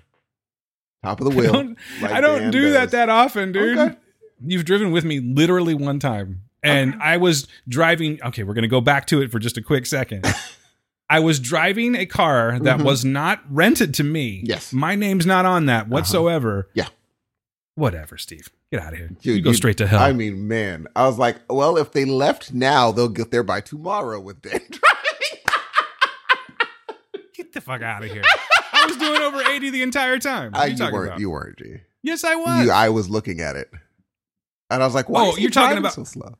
top 1.03 1.21
of 1.21 1.25
the 1.29 1.31
I 1.31 1.35
wheel. 1.39 1.53
don't, 1.53 1.77
like 2.01 2.11
I 2.11 2.21
don't 2.21 2.49
do 2.51 2.63
does. 2.63 2.73
that 2.73 2.91
that 2.91 3.09
often, 3.09 3.51
dude. 3.51 3.77
Okay. 3.77 3.95
You've 4.43 4.65
driven 4.65 4.91
with 4.91 5.05
me 5.05 5.19
literally 5.19 5.73
one 5.73 5.99
time. 5.99 6.41
And 6.63 6.95
I 7.01 7.17
was 7.17 7.47
driving. 7.67 8.19
Okay, 8.23 8.43
we're 8.43 8.55
going 8.55 8.63
to 8.63 8.67
go 8.67 8.81
back 8.81 9.05
to 9.07 9.21
it 9.21 9.31
for 9.31 9.37
just 9.39 9.55
a 9.57 9.61
quick 9.61 9.85
second. 9.85 10.25
I 11.09 11.19
was 11.19 11.39
driving 11.39 11.93
a 11.95 12.07
car 12.07 12.57
that 12.59 12.79
Mhm. 12.79 12.83
was 12.85 13.05
not 13.05 13.41
rented 13.49 13.93
to 13.95 14.03
me. 14.03 14.41
Yes. 14.43 14.73
My 14.73 14.95
name's 14.95 15.27
not 15.27 15.45
on 15.45 15.67
that 15.67 15.87
whatsoever. 15.87 16.67
Yeah. 16.73 16.87
Whatever, 17.75 18.17
Steve. 18.17 18.49
Get 18.71 18.81
out 18.81 18.93
of 18.93 18.97
here. 18.99 19.09
Dude, 19.21 19.37
you 19.37 19.41
go 19.43 19.51
straight 19.51 19.77
to 19.77 19.85
hell. 19.85 19.99
I 20.01 20.11
mean, 20.13 20.47
man, 20.47 20.87
I 20.95 21.05
was 21.05 21.19
like, 21.19 21.37
well, 21.47 21.77
if 21.77 21.91
they 21.91 22.05
left 22.05 22.51
now, 22.51 22.91
they'll 22.91 23.09
get 23.09 23.29
there 23.29 23.43
by 23.43 23.61
tomorrow 23.61 24.19
with 24.19 24.41
Dan 24.41 24.53
driving. 24.71 24.81
Get 27.35 27.53
the 27.53 27.61
fuck 27.61 27.81
out 27.81 28.03
of 28.03 28.09
here. 28.09 28.23
I 28.73 28.85
was 28.87 28.97
doing 28.97 29.21
over 29.21 29.41
80 29.41 29.69
the 29.71 29.81
entire 29.83 30.17
time. 30.19 30.51
What 30.53 30.61
are 30.61 30.65
you 30.67 30.71
you 30.73 30.77
talking 30.77 30.93
weren't. 30.93 31.07
about? 31.09 31.19
You 31.19 31.29
weren't, 31.29 31.57
G. 31.57 31.75
yes, 32.01 32.23
I 32.23 32.35
was. 32.35 32.65
You, 32.65 32.71
I 32.71 32.89
was 32.89 33.09
looking 33.09 33.41
at 33.41 33.55
it, 33.57 33.69
and 34.69 34.81
I 34.81 34.85
was 34.85 34.95
like, 34.95 35.09
"Why 35.09 35.25
Oh, 35.25 35.31
is 35.31 35.39
you're 35.39 35.51
talking 35.51 35.77
about- 35.77 35.93
so 35.93 36.03
slow?" 36.03 36.35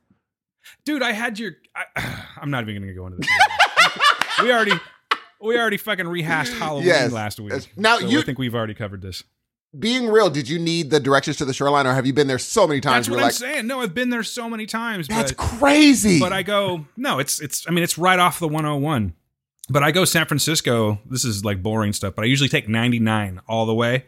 dude 0.84 1.00
i 1.00 1.12
had 1.12 1.38
your 1.38 1.52
I, 1.76 2.24
i'm 2.40 2.50
not 2.50 2.68
even 2.68 2.82
gonna 2.82 2.92
go 2.92 3.06
into 3.06 3.18
this 3.18 3.28
we 4.42 4.52
already 4.52 4.72
we 5.40 5.56
already 5.56 5.76
fucking 5.76 6.08
rehashed 6.08 6.52
halloween 6.54 6.86
Yes. 6.88 7.12
last 7.12 7.38
week 7.38 7.52
Now, 7.76 7.98
so 7.98 8.06
you- 8.08 8.18
i 8.18 8.22
think 8.22 8.38
we've 8.38 8.54
already 8.54 8.74
covered 8.74 9.00
this 9.00 9.22
Being 9.78 10.08
real, 10.08 10.28
did 10.30 10.48
you 10.48 10.58
need 10.58 10.90
the 10.90 10.98
directions 10.98 11.36
to 11.36 11.44
the 11.44 11.52
shoreline, 11.54 11.86
or 11.86 11.94
have 11.94 12.04
you 12.06 12.12
been 12.12 12.26
there 12.26 12.38
so 12.38 12.66
many 12.66 12.80
times? 12.80 13.06
that's 13.06 13.10
what 13.10 13.18
i'm 13.20 13.24
like, 13.26 13.32
saying 13.32 13.66
no 13.68 13.80
i've 13.80 13.94
been 13.94 14.10
there 14.10 14.24
so 14.24 14.48
many 14.50 14.66
times 14.66 15.06
that's 15.06 15.30
but, 15.32 15.38
crazy. 15.58 16.18
but 16.18 16.32
i 16.32 16.42
go 16.42 16.84
no 16.96 17.20
it's 17.20 17.40
it's 17.40 17.64
i 17.68 17.70
mean 17.70 17.84
it's 17.84 17.96
right 17.96 18.18
off 18.18 18.40
the 18.40 18.48
101 18.48 19.14
but 19.68 19.84
i 19.84 19.92
go 19.92 20.04
san 20.04 20.26
francisco 20.26 20.98
this 21.08 21.24
is 21.24 21.44
like 21.44 21.62
boring 21.62 21.92
stuff 21.92 22.14
but 22.16 22.24
i 22.24 22.26
usually 22.26 22.48
take 22.48 22.68
99 22.68 23.40
all 23.46 23.66
the 23.66 23.74
way 23.74 24.06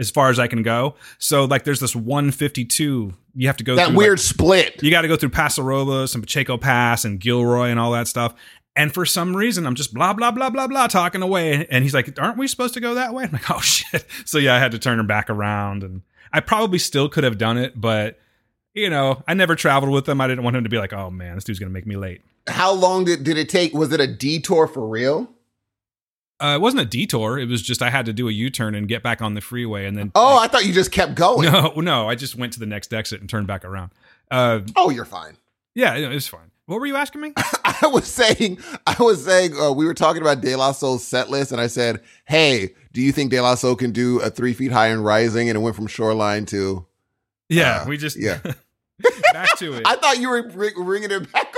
as 0.00 0.10
far 0.10 0.30
as 0.30 0.40
I 0.40 0.48
can 0.48 0.62
go. 0.64 0.96
So 1.18 1.44
like 1.44 1.62
there's 1.62 1.78
this 1.78 1.94
152 1.94 3.14
you 3.36 3.46
have 3.46 3.56
to 3.58 3.64
go 3.64 3.76
That 3.76 3.88
through 3.88 3.96
weird 3.96 4.18
like, 4.18 4.24
split. 4.26 4.82
you 4.82 4.90
got 4.90 5.02
to 5.02 5.08
go 5.08 5.14
through 5.14 5.28
Paso 5.28 5.62
Robles 5.62 6.14
and 6.16 6.22
Pacheco 6.24 6.56
Pass 6.58 7.04
and 7.04 7.20
Gilroy 7.20 7.68
and 7.68 7.78
all 7.78 7.92
that 7.92 8.08
stuff. 8.08 8.34
And 8.74 8.92
for 8.92 9.04
some 9.06 9.36
reason, 9.36 9.66
I'm 9.66 9.74
just 9.76 9.94
blah 9.94 10.12
blah 10.12 10.30
blah 10.32 10.50
blah 10.50 10.66
blah 10.66 10.86
talking 10.88 11.22
away, 11.22 11.66
and 11.70 11.84
he's 11.84 11.92
like, 11.94 12.18
"Aren't 12.20 12.38
we 12.38 12.46
supposed 12.48 12.74
to 12.74 12.80
go 12.80 12.94
that 12.94 13.12
way?" 13.14 13.24
I'm 13.24 13.32
like, 13.32 13.50
"Oh 13.54 13.60
shit!" 13.60 14.04
So 14.24 14.38
yeah, 14.38 14.54
I 14.54 14.58
had 14.58 14.72
to 14.72 14.78
turn 14.78 14.98
him 14.98 15.06
back 15.06 15.28
around, 15.28 15.82
and 15.84 16.02
I 16.32 16.40
probably 16.40 16.78
still 16.78 17.08
could 17.08 17.24
have 17.24 17.36
done 17.36 17.58
it, 17.58 17.80
but 17.80 18.18
you 18.74 18.88
know, 18.88 19.22
I 19.28 19.34
never 19.34 19.54
traveled 19.56 19.92
with 19.92 20.08
him. 20.08 20.20
I 20.20 20.28
didn't 20.28 20.44
want 20.44 20.56
him 20.56 20.62
to 20.64 20.70
be 20.70 20.78
like, 20.78 20.92
"Oh 20.92 21.10
man, 21.10 21.34
this 21.34 21.44
dude's 21.44 21.58
gonna 21.58 21.70
make 21.72 21.86
me 21.86 21.96
late." 21.96 22.22
How 22.46 22.72
long 22.72 23.04
did, 23.04 23.22
did 23.24 23.36
it 23.38 23.48
take? 23.48 23.74
Was 23.74 23.92
it 23.92 24.00
a 24.00 24.06
detour 24.06 24.66
for 24.68 24.86
real? 24.88 25.28
Uh, 26.40 26.54
it 26.56 26.60
wasn't 26.60 26.80
a 26.82 26.86
detour. 26.86 27.38
It 27.38 27.48
was 27.48 27.60
just 27.62 27.82
I 27.82 27.90
had 27.90 28.06
to 28.06 28.12
do 28.12 28.28
a 28.28 28.32
U-turn 28.32 28.74
and 28.74 28.88
get 28.88 29.02
back 29.02 29.20
on 29.22 29.34
the 29.34 29.40
freeway, 29.40 29.86
and 29.86 29.96
then 29.96 30.10
Oh, 30.14 30.38
I 30.38 30.48
thought 30.48 30.64
you 30.66 30.72
just 30.72 30.90
kept 30.92 31.14
going. 31.14 31.50
no, 31.52 31.72
no, 31.76 32.08
I 32.08 32.14
just 32.14 32.36
went 32.36 32.52
to 32.54 32.60
the 32.60 32.66
next 32.66 32.92
exit 32.94 33.20
and 33.20 33.28
turned 33.28 33.46
back 33.46 33.64
around. 33.64 33.90
Uh, 34.30 34.60
Oh, 34.76 34.90
you're 34.90 35.04
fine. 35.04 35.36
yeah, 35.74 35.94
it 35.96 36.08
was 36.08 36.26
fine. 36.26 36.50
What 36.66 36.78
were 36.80 36.86
you 36.86 36.94
asking 36.96 37.20
me? 37.20 37.32
I 37.64 37.88
was 37.92 38.06
saying, 38.06 38.58
I 38.86 38.94
was 39.00 39.24
saying, 39.24 39.54
uh, 39.60 39.72
we 39.72 39.84
were 39.86 39.94
talking 39.94 40.22
about 40.22 40.40
De 40.40 40.54
La 40.54 40.70
Soul's 40.70 41.04
set 41.04 41.28
list, 41.28 41.50
and 41.50 41.60
I 41.60 41.66
said, 41.66 42.00
"Hey, 42.26 42.74
do 42.92 43.00
you 43.02 43.10
think 43.10 43.32
De 43.32 43.40
La 43.40 43.56
Soul 43.56 43.74
can 43.74 43.90
do 43.90 44.20
a 44.20 44.30
three 44.30 44.52
feet 44.52 44.70
high 44.70 44.86
and 44.88 45.04
rising?" 45.04 45.48
And 45.48 45.56
it 45.56 45.60
went 45.60 45.74
from 45.74 45.88
Shoreline 45.88 46.46
to. 46.46 46.86
Yeah, 47.48 47.80
Uh, 47.82 47.88
we 47.88 47.96
just 47.96 48.16
yeah. 48.16 48.38
back 49.32 49.56
to 49.58 49.72
it. 49.74 49.82
I 49.84 49.96
thought 49.96 50.18
you 50.20 50.28
were 50.28 50.44
bring, 50.48 50.74
bringing 50.74 51.10
it 51.10 51.32
back. 51.32 51.49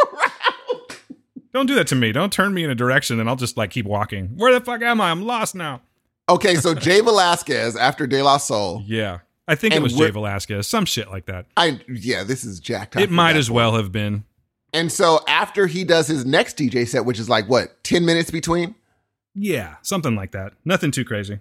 Don't 1.53 1.67
do 1.67 1.75
that 1.75 1.87
to 1.89 1.95
me. 1.95 2.13
Don't 2.13 2.33
turn 2.33 2.55
me 2.55 2.65
in 2.65 2.71
a 2.71 2.75
direction 2.75 3.21
and 3.21 3.29
I'll 3.29 3.37
just 3.37 3.57
like 3.57 3.71
keep 3.71 3.87
walking. 3.87 4.29
Where 4.37 4.53
the 4.53 4.65
fuck 4.65 4.83
am 4.83 5.01
I? 5.01 5.11
I'm 5.11 5.23
lost 5.23 5.55
now. 5.55 5.83
Okay, 6.29 6.55
so 6.55 6.75
Jay 6.75 7.01
Velasquez 7.01 7.77
after 7.77 8.07
De 8.07 8.23
La 8.23 8.39
Soul. 8.39 8.83
Yeah. 8.87 9.19
I 9.49 9.55
think 9.55 9.75
it 9.75 9.83
was 9.83 9.93
Jay 9.93 10.11
Velasquez, 10.11 10.69
some 10.69 10.85
shit 10.85 11.11
like 11.11 11.27
that. 11.27 11.47
I 11.57 11.81
yeah, 11.89 12.23
this 12.25 12.45
is 12.45 12.61
Jack. 12.61 12.97
It 12.97 13.11
might 13.11 13.37
as 13.37 13.51
well 13.51 13.75
have 13.75 13.91
been. 13.91 14.25
And 14.73 14.91
so 14.91 15.21
after 15.29 15.67
he 15.67 15.85
does 15.85 16.07
his 16.07 16.25
next 16.25 16.57
DJ 16.57 16.87
set, 16.87 17.05
which 17.05 17.19
is 17.19 17.29
like 17.29 17.49
what 17.49 17.83
ten 17.83 18.07
minutes 18.07 18.31
between. 18.31 18.77
Yeah, 19.35 19.77
something 19.83 20.15
like 20.15 20.31
that. 20.33 20.55
Nothing 20.65 20.91
too 20.91 21.05
crazy. 21.05 21.41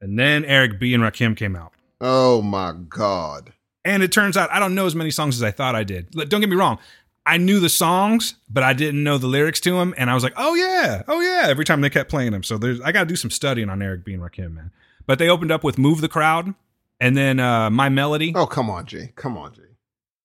And 0.00 0.18
then 0.18 0.44
Eric 0.44 0.80
B 0.80 0.94
and 0.94 1.02
Rakim 1.02 1.36
came 1.36 1.54
out. 1.54 1.72
Oh 2.00 2.40
my 2.42 2.72
god. 2.88 3.52
And 3.84 4.02
it 4.02 4.12
turns 4.12 4.36
out 4.36 4.50
I 4.50 4.58
don't 4.58 4.74
know 4.74 4.86
as 4.86 4.94
many 4.94 5.10
songs 5.10 5.36
as 5.36 5.42
I 5.42 5.50
thought 5.50 5.74
I 5.74 5.84
did. 5.84 6.10
Don't 6.10 6.40
get 6.40 6.48
me 6.48 6.56
wrong. 6.56 6.78
I 7.24 7.36
knew 7.36 7.60
the 7.60 7.68
songs, 7.68 8.34
but 8.50 8.62
I 8.62 8.72
didn't 8.72 9.04
know 9.04 9.16
the 9.16 9.28
lyrics 9.28 9.60
to 9.60 9.72
them. 9.78 9.94
And 9.96 10.10
I 10.10 10.14
was 10.14 10.24
like, 10.24 10.34
oh 10.36 10.54
yeah, 10.54 11.02
oh 11.06 11.20
yeah, 11.20 11.46
every 11.48 11.64
time 11.64 11.80
they 11.80 11.90
kept 11.90 12.10
playing 12.10 12.32
them. 12.32 12.42
So 12.42 12.58
there's 12.58 12.80
I 12.80 12.90
gotta 12.92 13.06
do 13.06 13.16
some 13.16 13.30
studying 13.30 13.68
on 13.68 13.80
Eric 13.80 14.04
B 14.04 14.14
and 14.14 14.22
Rakim, 14.22 14.54
man. 14.54 14.70
But 15.06 15.18
they 15.18 15.28
opened 15.28 15.50
up 15.52 15.62
with 15.64 15.78
Move 15.78 16.00
the 16.00 16.08
Crowd 16.08 16.54
and 17.00 17.16
then 17.16 17.38
uh 17.38 17.70
My 17.70 17.88
Melody. 17.88 18.32
Oh 18.34 18.46
come 18.46 18.68
on, 18.70 18.86
G. 18.86 19.10
Come 19.14 19.36
on, 19.38 19.54
G. 19.54 19.60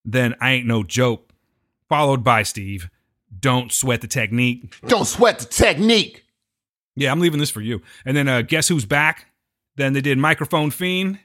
then 0.06 0.36
I 0.42 0.54
Ain't 0.54 0.66
No 0.68 0.84
Joke, 0.84 1.30
followed 1.88 2.24
by 2.24 2.44
Steve, 2.44 2.90
Don't 3.40 3.72
Sweat 3.72 4.02
the 4.02 4.08
Technique. 4.08 4.76
Don't 4.88 5.06
sweat 5.06 5.40
the 5.40 5.46
technique. 5.46 6.24
Yeah, 6.96 7.12
I'm 7.12 7.20
leaving 7.20 7.40
this 7.40 7.52
for 7.52 7.62
you. 7.62 7.84
And 8.06 8.18
then 8.18 8.28
uh, 8.28 8.42
Guess 8.42 8.70
Who's 8.70 8.86
Back? 8.86 9.28
Then 9.76 9.94
they 9.94 10.02
did 10.02 10.18
Microphone 10.18 10.72
Fiend. 10.72 11.20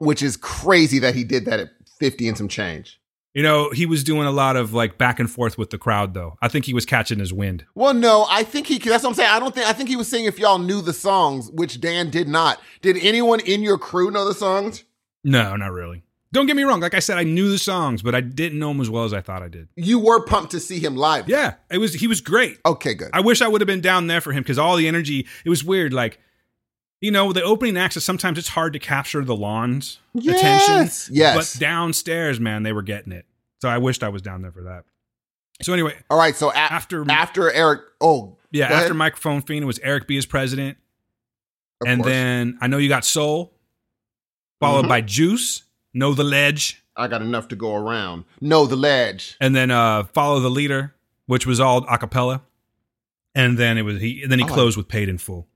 Which 0.00 0.22
is 0.22 0.38
crazy 0.38 0.98
that 1.00 1.14
he 1.14 1.22
did 1.22 1.44
that 1.44 1.60
at 1.60 1.68
fifty 2.00 2.28
and 2.28 2.38
some 2.38 2.48
change. 2.48 2.98
You 3.34 3.42
know, 3.42 3.70
he 3.70 3.86
was 3.86 4.04
doing 4.04 4.26
a 4.26 4.30
lot 4.30 4.56
of 4.56 4.74
like 4.74 4.98
back 4.98 5.18
and 5.18 5.30
forth 5.30 5.56
with 5.56 5.70
the 5.70 5.78
crowd, 5.78 6.12
though. 6.12 6.36
I 6.42 6.48
think 6.48 6.66
he 6.66 6.74
was 6.74 6.84
catching 6.84 7.18
his 7.18 7.32
wind. 7.32 7.64
Well, 7.74 7.94
no, 7.94 8.26
I 8.28 8.42
think 8.44 8.66
he. 8.66 8.78
That's 8.78 9.02
what 9.04 9.10
I'm 9.10 9.14
saying. 9.14 9.30
I 9.30 9.38
don't 9.38 9.54
think. 9.54 9.66
I 9.66 9.72
think 9.72 9.88
he 9.88 9.96
was 9.96 10.08
saying 10.08 10.26
if 10.26 10.38
y'all 10.38 10.58
knew 10.58 10.82
the 10.82 10.92
songs, 10.92 11.50
which 11.50 11.80
Dan 11.80 12.10
did 12.10 12.28
not. 12.28 12.60
Did 12.82 12.98
anyone 12.98 13.40
in 13.40 13.62
your 13.62 13.78
crew 13.78 14.10
know 14.10 14.26
the 14.26 14.34
songs? 14.34 14.84
No, 15.24 15.56
not 15.56 15.72
really. 15.72 16.02
Don't 16.32 16.46
get 16.46 16.56
me 16.56 16.62
wrong. 16.62 16.80
Like 16.80 16.94
I 16.94 16.98
said, 16.98 17.18
I 17.18 17.24
knew 17.24 17.50
the 17.50 17.58
songs, 17.58 18.02
but 18.02 18.14
I 18.14 18.20
didn't 18.22 18.58
know 18.58 18.68
them 18.68 18.80
as 18.80 18.88
well 18.88 19.04
as 19.04 19.12
I 19.12 19.20
thought 19.20 19.42
I 19.42 19.48
did. 19.48 19.68
You 19.76 19.98
were 19.98 20.24
pumped 20.24 20.52
to 20.52 20.60
see 20.60 20.78
him 20.78 20.96
live. 20.96 21.28
Yeah, 21.28 21.54
it 21.70 21.78
was. 21.78 21.94
He 21.94 22.06
was 22.06 22.20
great. 22.20 22.58
Okay, 22.66 22.94
good. 22.94 23.10
I 23.14 23.20
wish 23.20 23.40
I 23.40 23.48
would 23.48 23.60
have 23.60 23.66
been 23.66 23.80
down 23.82 24.08
there 24.08 24.20
for 24.20 24.32
him 24.32 24.42
because 24.42 24.58
all 24.58 24.76
the 24.76 24.88
energy. 24.88 25.26
It 25.44 25.50
was 25.50 25.64
weird. 25.64 25.92
Like, 25.92 26.20
you 27.02 27.10
know, 27.10 27.32
the 27.34 27.42
opening 27.42 27.76
acts. 27.76 27.96
is 27.98 28.04
Sometimes 28.04 28.38
it's 28.38 28.48
hard 28.48 28.72
to 28.72 28.78
capture 28.78 29.22
the 29.22 29.36
lawns 29.36 29.98
Yes, 30.14 30.38
attention. 30.38 31.14
yes. 31.14 31.54
But 31.54 31.60
downstairs, 31.60 32.40
man, 32.40 32.62
they 32.62 32.72
were 32.72 32.80
getting 32.82 33.12
it. 33.12 33.26
So 33.60 33.68
I 33.68 33.76
wished 33.78 34.02
I 34.02 34.08
was 34.08 34.22
down 34.22 34.40
there 34.40 34.52
for 34.52 34.62
that. 34.62 34.84
So 35.60 35.72
anyway, 35.74 35.94
All 36.08 36.16
right. 36.18 36.34
So 36.34 36.50
a- 36.50 36.56
After- 36.56 37.08
after 37.10 37.52
Eric. 37.52 37.82
Oh, 38.00 38.36
yeah, 38.50 38.64
after 38.66 38.76
ahead. 38.86 38.96
Microphone 38.96 39.42
Fiend 39.42 39.62
it 39.62 39.66
was 39.66 39.78
Eric 39.80 40.06
B 40.08 40.16
as 40.16 40.26
president, 40.26 40.78
of 41.82 41.88
and 41.88 42.02
course. 42.02 42.10
then 42.12 42.58
I 42.60 42.66
know 42.68 42.78
you 42.78 42.88
got 42.88 43.04
Soul, 43.04 43.52
followed 44.60 44.86
Mhm. 44.86 44.88
by 44.88 45.00
Juice, 45.02 45.62
Know 45.94 46.14
the 46.14 46.24
Ledge, 46.24 46.82
I 46.96 47.06
got 47.08 47.22
enough 47.22 47.48
to 47.48 47.56
go 47.56 47.74
around. 47.74 48.24
Know 48.40 48.66
the 48.66 48.76
ledge. 48.76 49.36
and 49.40 49.54
then 49.56 49.70
uh 49.70 50.04
Follow 50.04 50.40
the 50.40 50.50
Leader, 50.50 50.94
which 51.26 51.46
was 51.46 51.58
all 51.60 51.86
a 51.88 51.96
cappella, 51.98 52.42
and 53.34 53.56
then 53.58 53.78
it 53.78 53.82
was 53.82 54.00
he. 54.00 54.24
Then 54.26 54.38
he 54.38 54.44
closed 54.44 54.76
with 54.76 54.88
Paid 54.88 55.08
in 55.08 55.18
Full. 55.18 55.46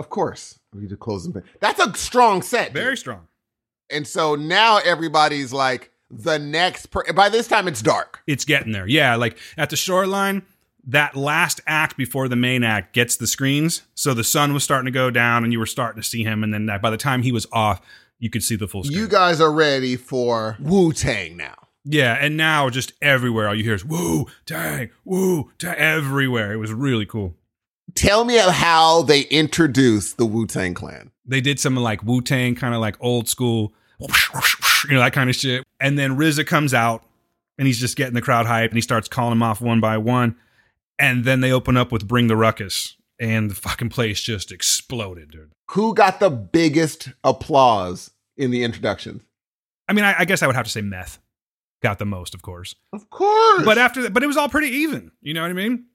Of 0.00 0.08
course. 0.08 0.58
We 0.72 0.80
need 0.80 0.88
to 0.90 0.96
close 0.96 1.30
them. 1.30 1.42
That's 1.60 1.78
a 1.78 1.92
strong 1.94 2.40
set. 2.40 2.72
dude. 2.72 2.82
Very 2.82 2.96
strong. 2.96 3.28
And 3.90 4.06
so 4.06 4.34
now 4.34 4.78
everybody's 4.78 5.52
like 5.52 5.90
the 6.10 6.38
next. 6.38 6.86
Per- 6.86 7.12
By 7.12 7.28
this 7.28 7.46
time, 7.46 7.68
it's 7.68 7.82
dark. 7.82 8.22
It's 8.26 8.44
getting 8.46 8.72
there. 8.72 8.86
Yeah, 8.86 9.16
like 9.16 9.36
at 9.58 9.68
the 9.68 9.76
shoreline, 9.76 10.42
that 10.86 11.16
last 11.16 11.60
act 11.66 11.96
before 11.98 12.28
the 12.28 12.36
main 12.36 12.64
act 12.64 12.94
gets 12.94 13.16
the 13.16 13.26
screens. 13.26 13.82
So 13.94 14.14
the 14.14 14.24
sun 14.24 14.54
was 14.54 14.64
starting 14.64 14.86
to 14.86 14.90
go 14.90 15.10
down, 15.10 15.44
and 15.44 15.52
you 15.52 15.58
were 15.58 15.66
starting 15.66 16.00
to 16.00 16.08
see 16.08 16.22
him. 16.24 16.42
And 16.42 16.54
then 16.54 16.64
that, 16.66 16.80
by 16.80 16.88
the 16.90 16.96
time 16.96 17.22
he 17.22 17.32
was 17.32 17.46
off, 17.52 17.82
you 18.18 18.30
could 18.30 18.42
see 18.42 18.56
the 18.56 18.66
full 18.68 18.84
screen. 18.84 18.98
You 18.98 19.06
guys 19.08 19.40
are 19.40 19.52
ready 19.52 19.96
for 19.96 20.56
Wu 20.60 20.92
Tang 20.94 21.36
now. 21.36 21.56
yeah, 21.84 22.14
and 22.20 22.36
now 22.36 22.70
just 22.70 22.92
everywhere, 23.02 23.48
all 23.48 23.54
you 23.54 23.64
hear 23.64 23.74
is 23.74 23.84
"woo, 23.84 24.26
Tang, 24.46 24.90
woo, 25.04 25.50
dang," 25.58 25.76
everywhere. 25.76 26.52
It 26.52 26.56
was 26.58 26.72
really 26.72 27.06
cool. 27.06 27.34
Tell 27.94 28.24
me 28.24 28.36
how 28.36 29.02
they 29.02 29.22
introduced 29.22 30.18
the 30.18 30.26
Wu 30.26 30.46
Tang 30.46 30.74
Clan. 30.74 31.10
They 31.24 31.40
did 31.40 31.60
some 31.60 31.76
like 31.76 32.02
Wu 32.02 32.20
Tang, 32.20 32.54
kind 32.54 32.74
of 32.74 32.80
like 32.80 32.96
old 33.00 33.28
school, 33.28 33.72
you 34.00 34.94
know, 34.94 35.00
that 35.00 35.12
kind 35.12 35.30
of 35.30 35.36
shit. 35.36 35.64
And 35.78 35.98
then 35.98 36.16
RZA 36.16 36.46
comes 36.46 36.74
out, 36.74 37.04
and 37.58 37.66
he's 37.66 37.78
just 37.78 37.96
getting 37.96 38.14
the 38.14 38.22
crowd 38.22 38.46
hype, 38.46 38.70
and 38.70 38.76
he 38.76 38.82
starts 38.82 39.08
calling 39.08 39.32
them 39.32 39.42
off 39.42 39.60
one 39.60 39.80
by 39.80 39.98
one. 39.98 40.36
And 40.98 41.24
then 41.24 41.40
they 41.40 41.52
open 41.52 41.76
up 41.76 41.92
with 41.92 42.06
"Bring 42.06 42.26
the 42.26 42.36
Ruckus," 42.36 42.96
and 43.18 43.50
the 43.50 43.54
fucking 43.54 43.88
place 43.90 44.20
just 44.20 44.52
exploded, 44.52 45.30
dude. 45.30 45.52
Who 45.70 45.94
got 45.94 46.20
the 46.20 46.30
biggest 46.30 47.10
applause 47.24 48.10
in 48.36 48.50
the 48.50 48.64
introductions? 48.64 49.22
I 49.88 49.92
mean, 49.92 50.04
I, 50.04 50.20
I 50.20 50.24
guess 50.24 50.42
I 50.42 50.46
would 50.46 50.56
have 50.56 50.66
to 50.66 50.70
say 50.70 50.82
Meth 50.82 51.18
got 51.82 51.98
the 51.98 52.06
most, 52.06 52.34
of 52.34 52.42
course. 52.42 52.74
Of 52.92 53.08
course. 53.10 53.64
But 53.64 53.78
after 53.78 54.02
that, 54.02 54.12
but 54.12 54.22
it 54.22 54.26
was 54.26 54.36
all 54.36 54.48
pretty 54.48 54.68
even. 54.68 55.10
You 55.20 55.34
know 55.34 55.42
what 55.42 55.50
I 55.50 55.54
mean? 55.54 55.86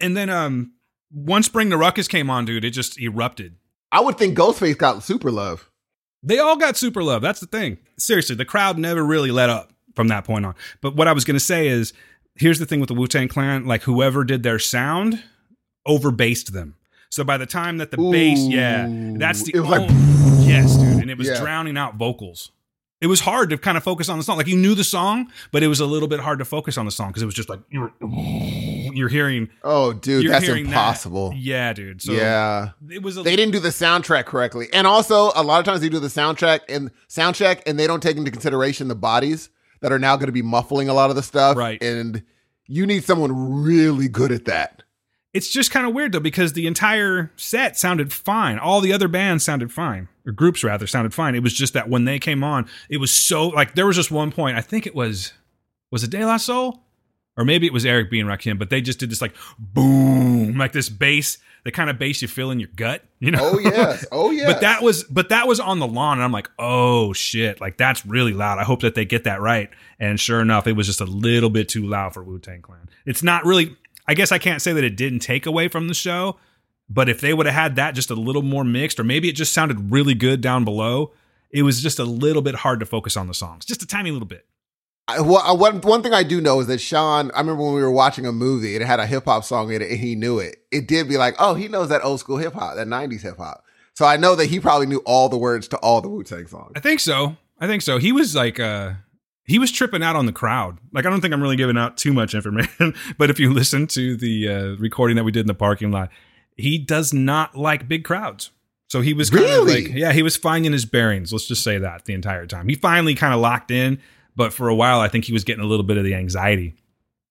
And 0.00 0.16
then 0.16 0.30
um, 0.30 0.72
once 1.14 1.48
Bring 1.48 1.68
the 1.70 1.76
Ruckus 1.78 2.08
came 2.08 2.28
on, 2.28 2.44
dude, 2.44 2.64
it 2.64 2.70
just 2.70 3.00
erupted. 3.00 3.54
I 3.92 4.00
would 4.00 4.18
think 4.18 4.36
Ghostface 4.36 4.76
got 4.76 5.02
super 5.04 5.30
love. 5.30 5.70
They 6.22 6.38
all 6.38 6.56
got 6.56 6.76
super 6.76 7.02
love. 7.02 7.22
That's 7.22 7.40
the 7.40 7.46
thing. 7.46 7.78
Seriously, 7.98 8.34
the 8.34 8.44
crowd 8.44 8.76
never 8.78 9.04
really 9.04 9.30
let 9.30 9.50
up 9.50 9.72
from 9.94 10.08
that 10.08 10.24
point 10.24 10.44
on. 10.44 10.54
But 10.80 10.96
what 10.96 11.06
I 11.06 11.12
was 11.12 11.24
going 11.24 11.36
to 11.36 11.40
say 11.40 11.68
is 11.68 11.92
here's 12.34 12.58
the 12.58 12.66
thing 12.66 12.80
with 12.80 12.88
the 12.88 12.94
Wu 12.94 13.06
Tang 13.06 13.28
Clan 13.28 13.66
like, 13.66 13.82
whoever 13.82 14.24
did 14.24 14.42
their 14.42 14.58
sound 14.58 15.22
overbased 15.86 16.50
them. 16.52 16.74
So 17.10 17.22
by 17.22 17.36
the 17.36 17.46
time 17.46 17.78
that 17.78 17.92
the 17.92 17.96
bass, 17.98 18.40
yeah, 18.40 18.86
that's 19.16 19.44
the 19.44 19.52
It 19.54 19.60
was 19.60 19.68
like- 19.70 19.88
yes, 20.40 20.74
dude, 20.76 21.00
and 21.00 21.10
it 21.10 21.16
was 21.18 21.28
Yeah. 21.28 21.38
drowning 21.40 21.76
out 21.76 21.94
vocals. 21.94 22.50
It 23.00 23.06
was 23.06 23.20
hard 23.20 23.50
to 23.50 23.58
kind 23.58 23.76
of 23.76 23.84
focus 23.84 24.08
on 24.08 24.16
the 24.18 24.24
song. 24.24 24.36
Like 24.38 24.46
you 24.48 24.56
knew 24.56 24.74
the 24.74 24.82
song, 24.82 25.30
but 25.52 25.62
it 25.62 25.68
was 25.68 25.78
a 25.78 25.86
little 25.86 26.08
bit 26.08 26.20
hard 26.20 26.38
to 26.40 26.44
focus 26.44 26.76
on 26.78 26.86
the 26.86 26.90
song 26.90 27.08
because 27.10 27.22
it 27.22 27.26
was 27.26 27.34
just 27.34 27.48
like 27.50 27.60
you're, 28.96 29.08
hearing, 29.08 29.48
Oh, 29.62 29.92
dude, 29.92 30.30
that's 30.30 30.44
hearing 30.44 30.64
that. 30.64 30.70
impossible. 30.70 31.32
Yeah, 31.36 31.72
dude. 31.72 32.02
So 32.02 32.12
yeah. 32.12 32.70
it 32.90 33.02
was. 33.02 33.16
A, 33.16 33.22
They 33.22 33.36
didn't 33.36 33.52
do 33.52 33.60
the 33.60 33.68
soundtrack 33.70 34.24
correctly. 34.26 34.68
And 34.72 34.86
also, 34.86 35.32
a 35.34 35.42
lot 35.42 35.58
of 35.60 35.64
times 35.64 35.80
they 35.80 35.88
do 35.88 35.98
the 36.00 36.08
soundtrack 36.08 36.60
and 36.68 36.90
sound 37.08 37.36
check 37.36 37.62
and 37.66 37.78
they 37.78 37.86
don't 37.86 38.02
take 38.02 38.16
into 38.16 38.30
consideration 38.30 38.88
the 38.88 38.94
bodies 38.94 39.50
that 39.80 39.92
are 39.92 39.98
now 39.98 40.16
going 40.16 40.26
to 40.26 40.32
be 40.32 40.42
muffling 40.42 40.88
a 40.88 40.94
lot 40.94 41.10
of 41.10 41.16
the 41.16 41.22
stuff. 41.22 41.56
Right. 41.56 41.82
And 41.82 42.22
you 42.66 42.86
need 42.86 43.04
someone 43.04 43.62
really 43.62 44.08
good 44.08 44.32
at 44.32 44.46
that. 44.46 44.82
It's 45.34 45.50
just 45.50 45.72
kind 45.72 45.84
of 45.84 45.92
weird 45.92 46.12
though 46.12 46.20
because 46.20 46.52
the 46.52 46.68
entire 46.68 47.32
set 47.34 47.76
sounded 47.76 48.12
fine. 48.12 48.56
All 48.58 48.80
the 48.80 48.92
other 48.92 49.08
bands 49.08 49.42
sounded 49.42 49.72
fine, 49.72 50.06
or 50.24 50.30
groups 50.30 50.62
rather 50.62 50.86
sounded 50.86 51.12
fine. 51.12 51.34
It 51.34 51.42
was 51.42 51.52
just 51.52 51.72
that 51.74 51.88
when 51.88 52.04
they 52.04 52.20
came 52.20 52.44
on, 52.44 52.68
it 52.88 52.98
was 52.98 53.10
so 53.10 53.48
like 53.48 53.74
there 53.74 53.84
was 53.84 53.96
just 53.96 54.12
one 54.12 54.30
point. 54.30 54.56
I 54.56 54.60
think 54.60 54.86
it 54.86 54.94
was 54.94 55.32
was 55.90 56.04
it 56.04 56.10
De 56.10 56.24
La 56.24 56.36
Soul, 56.36 56.83
or 57.36 57.44
maybe 57.44 57.66
it 57.66 57.72
was 57.72 57.84
Eric 57.84 58.10
B 58.10 58.20
and 58.20 58.28
Rakim, 58.28 58.58
but 58.58 58.70
they 58.70 58.80
just 58.80 58.98
did 58.98 59.10
this 59.10 59.20
like 59.20 59.34
boom, 59.58 60.56
like 60.56 60.72
this 60.72 60.88
bass, 60.88 61.38
the 61.64 61.70
kind 61.72 61.90
of 61.90 61.98
bass 61.98 62.22
you 62.22 62.28
feel 62.28 62.50
in 62.50 62.60
your 62.60 62.68
gut, 62.76 63.02
you 63.18 63.30
know? 63.30 63.38
Oh, 63.40 63.58
yes. 63.58 64.04
Oh, 64.12 64.30
yeah. 64.30 64.46
But 64.46 64.60
that 64.60 64.82
was 64.82 65.04
but 65.04 65.28
that 65.30 65.48
was 65.48 65.58
on 65.60 65.78
the 65.78 65.86
lawn, 65.86 66.18
and 66.18 66.24
I'm 66.24 66.32
like, 66.32 66.50
oh 66.58 67.12
shit, 67.12 67.60
like 67.60 67.76
that's 67.76 68.04
really 68.06 68.32
loud. 68.32 68.58
I 68.58 68.64
hope 68.64 68.80
that 68.82 68.94
they 68.94 69.04
get 69.04 69.24
that 69.24 69.40
right. 69.40 69.68
And 69.98 70.18
sure 70.20 70.40
enough, 70.40 70.66
it 70.66 70.72
was 70.72 70.86
just 70.86 71.00
a 71.00 71.06
little 71.06 71.50
bit 71.50 71.68
too 71.68 71.86
loud 71.86 72.14
for 72.14 72.22
Wu 72.22 72.38
Tang 72.38 72.62
Clan. 72.62 72.88
It's 73.06 73.22
not 73.22 73.44
really. 73.44 73.76
I 74.06 74.12
guess 74.14 74.30
I 74.32 74.38
can't 74.38 74.60
say 74.60 74.74
that 74.74 74.84
it 74.84 74.96
didn't 74.96 75.20
take 75.20 75.46
away 75.46 75.68
from 75.68 75.88
the 75.88 75.94
show, 75.94 76.36
But 76.90 77.08
if 77.08 77.20
they 77.22 77.32
would 77.32 77.46
have 77.46 77.54
had 77.54 77.76
that 77.76 77.94
just 77.94 78.10
a 78.10 78.14
little 78.14 78.42
more 78.42 78.62
mixed, 78.64 79.00
or 79.00 79.04
maybe 79.04 79.28
it 79.28 79.32
just 79.32 79.54
sounded 79.54 79.90
really 79.90 80.14
good 80.14 80.42
down 80.42 80.64
below, 80.64 81.12
it 81.50 81.62
was 81.62 81.82
just 81.82 81.98
a 81.98 82.04
little 82.04 82.42
bit 82.42 82.54
hard 82.56 82.80
to 82.80 82.86
focus 82.86 83.16
on 83.16 83.28
the 83.28 83.34
songs, 83.34 83.64
just 83.64 83.82
a 83.82 83.86
tiny 83.86 84.10
little 84.10 84.28
bit. 84.28 84.44
I, 85.06 85.20
well, 85.20 85.56
one 85.58 85.80
one 85.82 86.02
thing 86.02 86.14
I 86.14 86.22
do 86.22 86.40
know 86.40 86.60
is 86.60 86.66
that 86.68 86.78
Sean. 86.80 87.30
I 87.32 87.40
remember 87.40 87.62
when 87.62 87.74
we 87.74 87.82
were 87.82 87.90
watching 87.90 88.24
a 88.26 88.32
movie, 88.32 88.74
and 88.74 88.82
it 88.82 88.86
had 88.86 89.00
a 89.00 89.06
hip 89.06 89.24
hop 89.26 89.44
song 89.44 89.70
in 89.72 89.82
it, 89.82 89.90
and 89.90 90.00
he 90.00 90.14
knew 90.14 90.38
it. 90.38 90.56
It 90.72 90.88
did 90.88 91.08
be 91.08 91.16
like, 91.18 91.34
oh, 91.38 91.54
he 91.54 91.68
knows 91.68 91.90
that 91.90 92.02
old 92.02 92.20
school 92.20 92.38
hip 92.38 92.54
hop, 92.54 92.76
that 92.76 92.86
'90s 92.86 93.20
hip 93.22 93.36
hop. 93.36 93.62
So 93.92 94.06
I 94.06 94.16
know 94.16 94.34
that 94.34 94.46
he 94.46 94.58
probably 94.60 94.86
knew 94.86 95.02
all 95.04 95.28
the 95.28 95.36
words 95.36 95.68
to 95.68 95.76
all 95.78 96.00
the 96.00 96.08
Wu 96.08 96.24
Tang 96.24 96.46
songs. 96.46 96.72
I 96.74 96.80
think 96.80 97.00
so. 97.00 97.36
I 97.60 97.66
think 97.66 97.82
so. 97.82 97.98
He 97.98 98.12
was 98.12 98.34
like, 98.34 98.58
uh, 98.58 98.94
he 99.44 99.58
was 99.58 99.70
tripping 99.70 100.02
out 100.02 100.16
on 100.16 100.26
the 100.26 100.32
crowd. 100.32 100.78
Like, 100.92 101.04
I 101.06 101.10
don't 101.10 101.20
think 101.20 101.32
I'm 101.34 101.42
really 101.42 101.54
giving 101.56 101.76
out 101.78 101.96
too 101.96 102.12
much 102.12 102.34
information, 102.34 102.94
but 103.18 103.28
if 103.30 103.38
you 103.38 103.52
listen 103.52 103.86
to 103.88 104.16
the 104.16 104.48
uh, 104.48 104.64
recording 104.80 105.16
that 105.16 105.24
we 105.24 105.30
did 105.32 105.40
in 105.40 105.46
the 105.46 105.54
parking 105.54 105.92
lot, 105.92 106.08
he 106.56 106.78
does 106.78 107.12
not 107.12 107.54
like 107.54 107.86
big 107.88 108.04
crowds. 108.04 108.50
So 108.88 109.00
he 109.00 109.12
was 109.12 109.28
kind 109.30 109.44
of 109.44 109.50
Really? 109.50 109.84
like, 109.88 109.94
yeah, 109.94 110.12
he 110.12 110.22
was 110.22 110.36
finding 110.36 110.72
his 110.72 110.84
bearings. 110.86 111.32
Let's 111.32 111.46
just 111.46 111.62
say 111.62 111.78
that 111.78 112.04
the 112.06 112.14
entire 112.14 112.46
time. 112.46 112.68
He 112.68 112.74
finally 112.74 113.14
kind 113.14 113.34
of 113.34 113.40
locked 113.40 113.70
in, 113.70 114.00
but 114.36 114.52
for 114.52 114.68
a 114.68 114.74
while, 114.74 115.00
I 115.00 115.08
think 115.08 115.24
he 115.24 115.32
was 115.32 115.44
getting 115.44 115.64
a 115.64 115.66
little 115.66 115.84
bit 115.84 115.96
of 115.96 116.04
the 116.04 116.14
anxiety. 116.14 116.74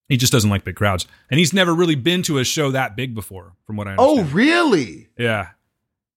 He 0.09 0.17
just 0.17 0.33
doesn't 0.33 0.49
like 0.49 0.63
big 0.63 0.75
crowds, 0.75 1.07
and 1.31 1.39
he's 1.39 1.53
never 1.53 1.73
really 1.73 1.95
been 1.95 2.23
to 2.23 2.37
a 2.37 2.43
show 2.43 2.71
that 2.71 2.95
big 2.95 3.15
before, 3.15 3.53
from 3.65 3.77
what 3.77 3.87
I 3.87 3.91
understand. 3.91 4.19
Oh, 4.19 4.31
really? 4.33 5.07
yeah, 5.17 5.49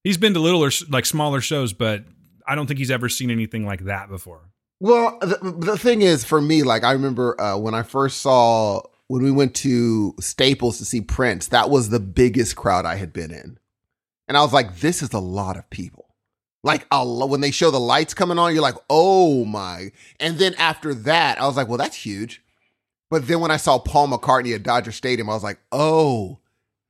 he's 0.03 0.19
been 0.19 0.35
to 0.35 0.41
littler, 0.41 0.71
like 0.91 1.07
smaller 1.07 1.41
shows, 1.41 1.73
but 1.73 2.05
I 2.47 2.55
don't 2.55 2.67
think 2.67 2.79
he's 2.79 2.91
ever 2.91 3.09
seen 3.09 3.31
anything 3.31 3.65
like 3.65 3.85
that 3.85 4.09
before. 4.09 4.51
Well, 4.81 5.19
the, 5.21 5.55
the 5.59 5.79
thing 5.79 6.03
is, 6.03 6.25
for 6.25 6.41
me, 6.41 6.63
like 6.63 6.85
I 6.85 6.93
remember 6.93 7.41
uh, 7.41 7.57
when 7.57 7.75
I 7.75 7.83
first 7.83 8.21
saw 8.21 8.83
when 9.09 9.23
we 9.23 9.31
went 9.31 9.55
to 9.57 10.15
Staples 10.21 10.79
to 10.79 10.85
see 10.85 11.01
Prince. 11.01 11.49
That 11.49 11.71
was 11.71 11.89
the 11.89 12.01
biggest 12.01 12.57
crowd 12.57 12.85
I 12.85 12.97
had 12.97 13.13
been 13.13 13.31
in, 13.31 13.59
and 14.29 14.37
I 14.37 14.43
was 14.43 14.53
like, 14.53 14.79
"This 14.81 15.03
is 15.03 15.13
a 15.13 15.19
lot 15.19 15.57
of 15.57 15.69
people." 15.71 16.06
Like 16.67 16.85
a 16.91 17.07
when 17.07 17.41
they 17.41 17.53
show 17.53 17.71
the 17.71 17.79
lights 17.79 18.13
coming 18.13 18.41
on, 18.41 18.53
you're 18.53 18.61
like, 18.61 18.75
"Oh 18.91 19.45
my!" 19.45 19.93
And 20.19 20.37
then 20.37 20.55
after 20.55 20.95
that, 20.95 21.41
I 21.41 21.47
was 21.47 21.57
like, 21.57 21.69
"Well, 21.69 21.79
that's 21.79 21.95
huge." 21.95 22.43
But 23.09 23.29
then 23.29 23.39
when 23.39 23.53
I 23.53 23.57
saw 23.57 23.79
Paul 23.79 24.09
McCartney 24.09 24.53
at 24.53 24.65
Dodger 24.65 24.91
Stadium, 24.91 25.31
I 25.31 25.35
was 25.35 25.45
like, 25.45 25.61
"Oh, 25.71 26.41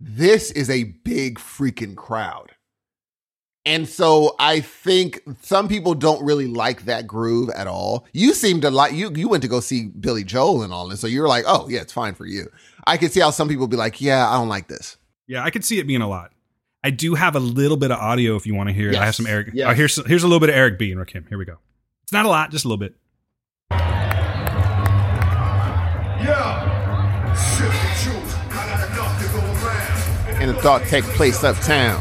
this 0.01 0.51
is 0.51 0.71
a 0.71 0.85
big 1.05 1.39
freaking 1.39 1.95
crowd." 1.95 2.53
And 3.67 3.87
so 3.87 4.35
I 4.39 4.61
think 4.61 5.21
some 5.43 5.69
people 5.69 5.95
don't 5.95 6.25
really 6.25 6.47
like 6.47 6.87
that 6.87 7.07
groove 7.07 7.51
at 7.51 7.67
all. 7.67 8.07
You 8.15 8.33
seem 8.33 8.63
to 8.63 8.71
like 8.71 8.95
you 8.95 9.13
you 9.15 9.29
went 9.29 9.43
to 9.43 9.49
go 9.49 9.61
see 9.61 9.89
Billy 9.89 10.25
Joel 10.25 10.63
and 10.63 10.73
all 10.73 10.89
this, 10.89 11.01
so 11.01 11.07
you're 11.07 11.29
like, 11.29 11.45
oh 11.47 11.69
yeah, 11.69 11.83
it's 11.83 11.93
fine 11.93 12.15
for 12.15 12.25
you. 12.25 12.51
I 12.87 12.97
could 12.97 13.13
see 13.13 13.21
how 13.21 13.31
some 13.31 13.49
people 13.49 13.67
be 13.67 13.77
like, 13.77 14.01
yeah, 14.01 14.27
I 14.27 14.39
don't 14.39 14.49
like 14.49 14.69
this. 14.69 14.97
Yeah, 15.27 15.45
I 15.45 15.51
could 15.51 15.67
see 15.67 15.81
it 15.81 15.87
being 15.87 16.01
a 16.01 16.09
lot. 16.09 16.33
I 16.87 16.91
do 16.91 17.17
have 17.17 17.35
a 17.35 17.41
little 17.41 17.77
bit 17.77 17.91
of 17.91 17.99
audio 17.99 18.37
if 18.37 18.47
you 18.47 18.55
want 18.55 18.69
to 18.69 18.73
hear 18.73 18.91
it. 18.91 18.95
I 18.95 19.07
have 19.07 19.17
some 19.17 19.27
Eric. 19.27 19.51
Yes. 19.53 19.69
Oh, 19.69 19.75
here's 19.75 20.07
here's 20.07 20.23
a 20.23 20.29
little 20.29 20.39
bit 20.39 20.51
of 20.51 20.55
Eric 20.55 20.79
B 20.79 20.93
and 20.93 21.01
Rakim. 21.01 21.29
Here 21.29 21.37
we 21.37 21.45
go. 21.45 21.59
It's 22.05 22.13
not 22.13 22.27
a 22.27 22.29
lot, 22.29 22.53
just 22.53 22.65
a 22.65 22.69
little 22.69 22.79
bit. 22.79 22.95
Yeah. 26.23 27.35
Shit 27.35 27.73
the 27.73 27.91
truth. 28.05 28.39
I 28.53 28.69
got 28.69 28.89
enough 28.89 29.21
to 29.21 29.27
go 29.33 29.41
around. 29.67 30.41
And 30.41 30.49
the 30.49 30.55
thought 30.63 30.83
take 30.83 31.03
place 31.03 31.43
uptown. 31.43 32.01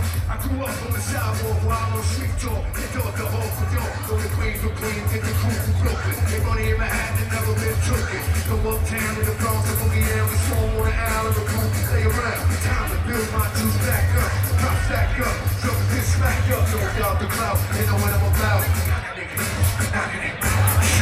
Know 17.97 18.03
what 18.03 18.13
I'm 18.13 18.21
about. 18.35 18.61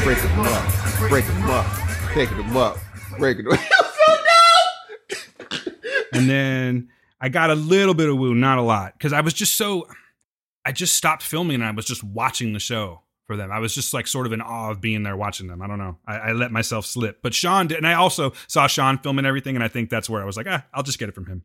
Break 0.03 0.17
them 0.21 0.39
up, 0.39 1.09
break 1.09 1.25
them 1.25 1.49
up, 1.49 1.65
taking 2.13 2.37
them 2.37 2.57
up, 2.57 2.77
breaking 3.17 3.45
them. 3.45 3.57
And 6.15 6.29
then 6.29 6.89
I 7.19 7.29
got 7.29 7.49
a 7.49 7.55
little 7.55 7.95
bit 7.95 8.07
of 8.07 8.19
woo, 8.19 8.35
not 8.35 8.59
a 8.59 8.61
lot, 8.61 8.93
because 8.93 9.13
I 9.13 9.21
was 9.21 9.33
just 9.33 9.55
so. 9.55 9.87
I 10.63 10.71
just 10.71 10.95
stopped 10.95 11.23
filming 11.23 11.55
and 11.55 11.65
I 11.65 11.71
was 11.71 11.85
just 11.85 12.03
watching 12.03 12.53
the 12.53 12.59
show 12.59 13.01
for 13.25 13.35
them. 13.35 13.51
I 13.51 13.57
was 13.57 13.73
just 13.73 13.95
like 13.95 14.05
sort 14.05 14.27
of 14.27 14.31
in 14.31 14.39
awe 14.39 14.69
of 14.69 14.79
being 14.79 15.01
there 15.01 15.17
watching 15.17 15.47
them. 15.47 15.61
I 15.61 15.67
don't 15.67 15.79
know. 15.79 15.97
I, 16.05 16.17
I 16.17 16.31
let 16.33 16.51
myself 16.51 16.85
slip, 16.85 17.23
but 17.23 17.33
Sean 17.33 17.65
did, 17.65 17.79
and 17.79 17.87
I 17.87 17.93
also 17.93 18.33
saw 18.47 18.67
Sean 18.67 18.99
filming 18.99 19.25
everything, 19.25 19.55
and 19.55 19.63
I 19.63 19.69
think 19.69 19.89
that's 19.89 20.07
where 20.07 20.21
I 20.21 20.25
was 20.25 20.37
like, 20.37 20.45
ah, 20.47 20.63
I'll 20.71 20.83
just 20.83 20.99
get 20.99 21.09
it 21.09 21.15
from 21.15 21.25
him. 21.25 21.43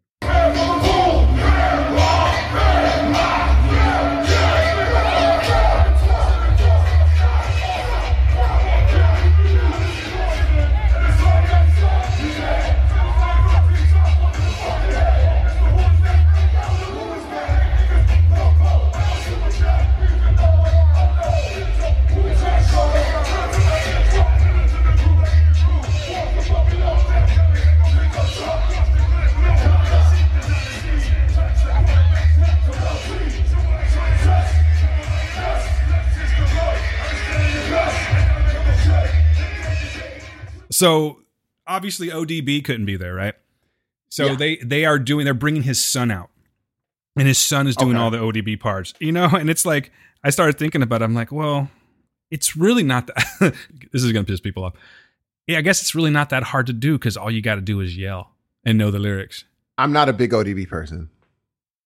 So 40.78 41.22
obviously 41.66 42.08
ODB 42.08 42.62
couldn't 42.64 42.86
be 42.86 42.96
there, 42.96 43.12
right? 43.14 43.34
So 44.10 44.26
Yeah. 44.26 44.34
they 44.36 44.56
they 44.58 44.84
are 44.84 44.98
doing 44.98 45.24
they're 45.24 45.34
bringing 45.34 45.64
his 45.64 45.82
son 45.82 46.10
out, 46.12 46.30
and 47.16 47.26
his 47.26 47.36
son 47.38 47.66
is 47.66 47.74
doing 47.74 47.96
Okay. 47.96 47.98
all 48.02 48.10
the 48.12 48.18
ODB 48.18 48.56
parts, 48.60 48.94
you 49.00 49.10
know. 49.10 49.26
And 49.26 49.50
it's 49.50 49.66
like 49.66 49.90
I 50.22 50.30
started 50.30 50.56
thinking 50.56 50.82
about. 50.82 51.02
it. 51.02 51.06
I'm 51.06 51.14
like, 51.14 51.32
well, 51.32 51.68
it's 52.30 52.56
really 52.56 52.84
not 52.84 53.08
that. 53.08 53.54
this 53.92 54.04
is 54.04 54.12
gonna 54.12 54.24
piss 54.24 54.40
people 54.40 54.62
off. 54.64 54.74
Yeah, 55.48 55.58
I 55.58 55.62
guess 55.62 55.80
it's 55.80 55.94
really 55.96 56.10
not 56.10 56.30
that 56.30 56.44
hard 56.44 56.66
to 56.68 56.72
do 56.72 56.92
because 56.96 57.16
all 57.16 57.30
you 57.30 57.40
got 57.42 57.54
to 57.56 57.60
do 57.62 57.80
is 57.80 57.96
yell 57.96 58.30
and 58.64 58.76
know 58.78 58.90
the 58.92 58.98
lyrics. 58.98 59.44
I'm 59.78 59.92
not 59.92 60.08
a 60.08 60.12
big 60.12 60.30
ODB 60.32 60.68
person. 60.68 61.08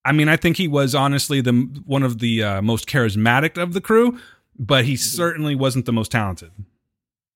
I 0.04 0.10
mean, 0.12 0.28
I 0.28 0.36
think 0.36 0.56
he 0.56 0.66
was 0.68 0.94
honestly 0.94 1.40
the 1.40 1.52
one 1.86 2.02
of 2.02 2.18
the 2.18 2.42
uh, 2.42 2.62
most 2.62 2.86
charismatic 2.88 3.56
of 3.62 3.72
the 3.72 3.80
crew, 3.80 4.18
but 4.58 4.84
he 4.84 4.96
certainly 4.96 5.54
wasn't 5.54 5.86
the 5.86 5.92
most 5.92 6.10
talented. 6.10 6.50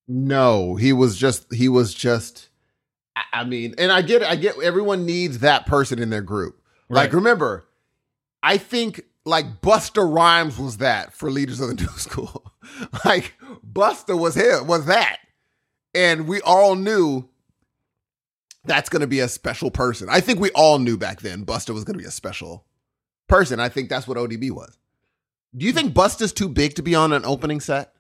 No, 0.08 0.76
he 0.76 0.92
was 0.92 1.16
just 1.16 1.52
he 1.52 1.68
was 1.68 1.92
just 1.94 2.48
I- 3.32 3.44
mean, 3.44 3.74
and 3.78 3.90
I 3.90 4.02
get 4.02 4.22
it, 4.22 4.28
I 4.28 4.36
get 4.36 4.60
everyone 4.62 5.06
needs 5.06 5.38
that 5.40 5.66
person 5.66 5.98
in 6.00 6.10
their 6.10 6.22
group. 6.22 6.60
Like 6.88 7.12
remember, 7.12 7.66
I 8.42 8.58
think 8.58 9.02
like 9.24 9.60
Busta 9.60 10.08
Rhymes 10.08 10.58
was 10.58 10.76
that 10.78 11.12
for 11.12 11.30
leaders 11.30 11.60
of 11.60 11.68
the 11.68 11.74
new 11.82 11.88
school. 11.98 12.52
like 13.04 13.34
Busta 13.72 14.18
was 14.18 14.36
him, 14.36 14.66
was 14.66 14.86
that. 14.86 15.18
And 15.94 16.28
we 16.28 16.40
all 16.42 16.74
knew 16.76 17.28
that's 18.64 18.88
going 18.88 19.00
to 19.00 19.06
be 19.06 19.20
a 19.20 19.28
special 19.28 19.70
person. 19.70 20.08
I 20.10 20.20
think 20.20 20.38
we 20.40 20.50
all 20.50 20.78
knew 20.78 20.96
back 20.96 21.20
then 21.20 21.44
Busta 21.46 21.70
was 21.72 21.84
going 21.84 21.94
to 21.94 22.02
be 22.02 22.08
a 22.08 22.12
special 22.12 22.66
person. 23.28 23.58
I 23.60 23.68
think 23.68 23.88
that's 23.88 24.06
what 24.06 24.18
ODB 24.18 24.50
was. 24.50 24.76
Do 25.56 25.64
you 25.64 25.72
think 25.72 25.94
Busta's 25.94 26.32
too 26.32 26.48
big 26.48 26.74
to 26.74 26.82
be 26.82 26.94
on 26.94 27.12
an 27.12 27.24
opening 27.24 27.60
set? 27.60 27.94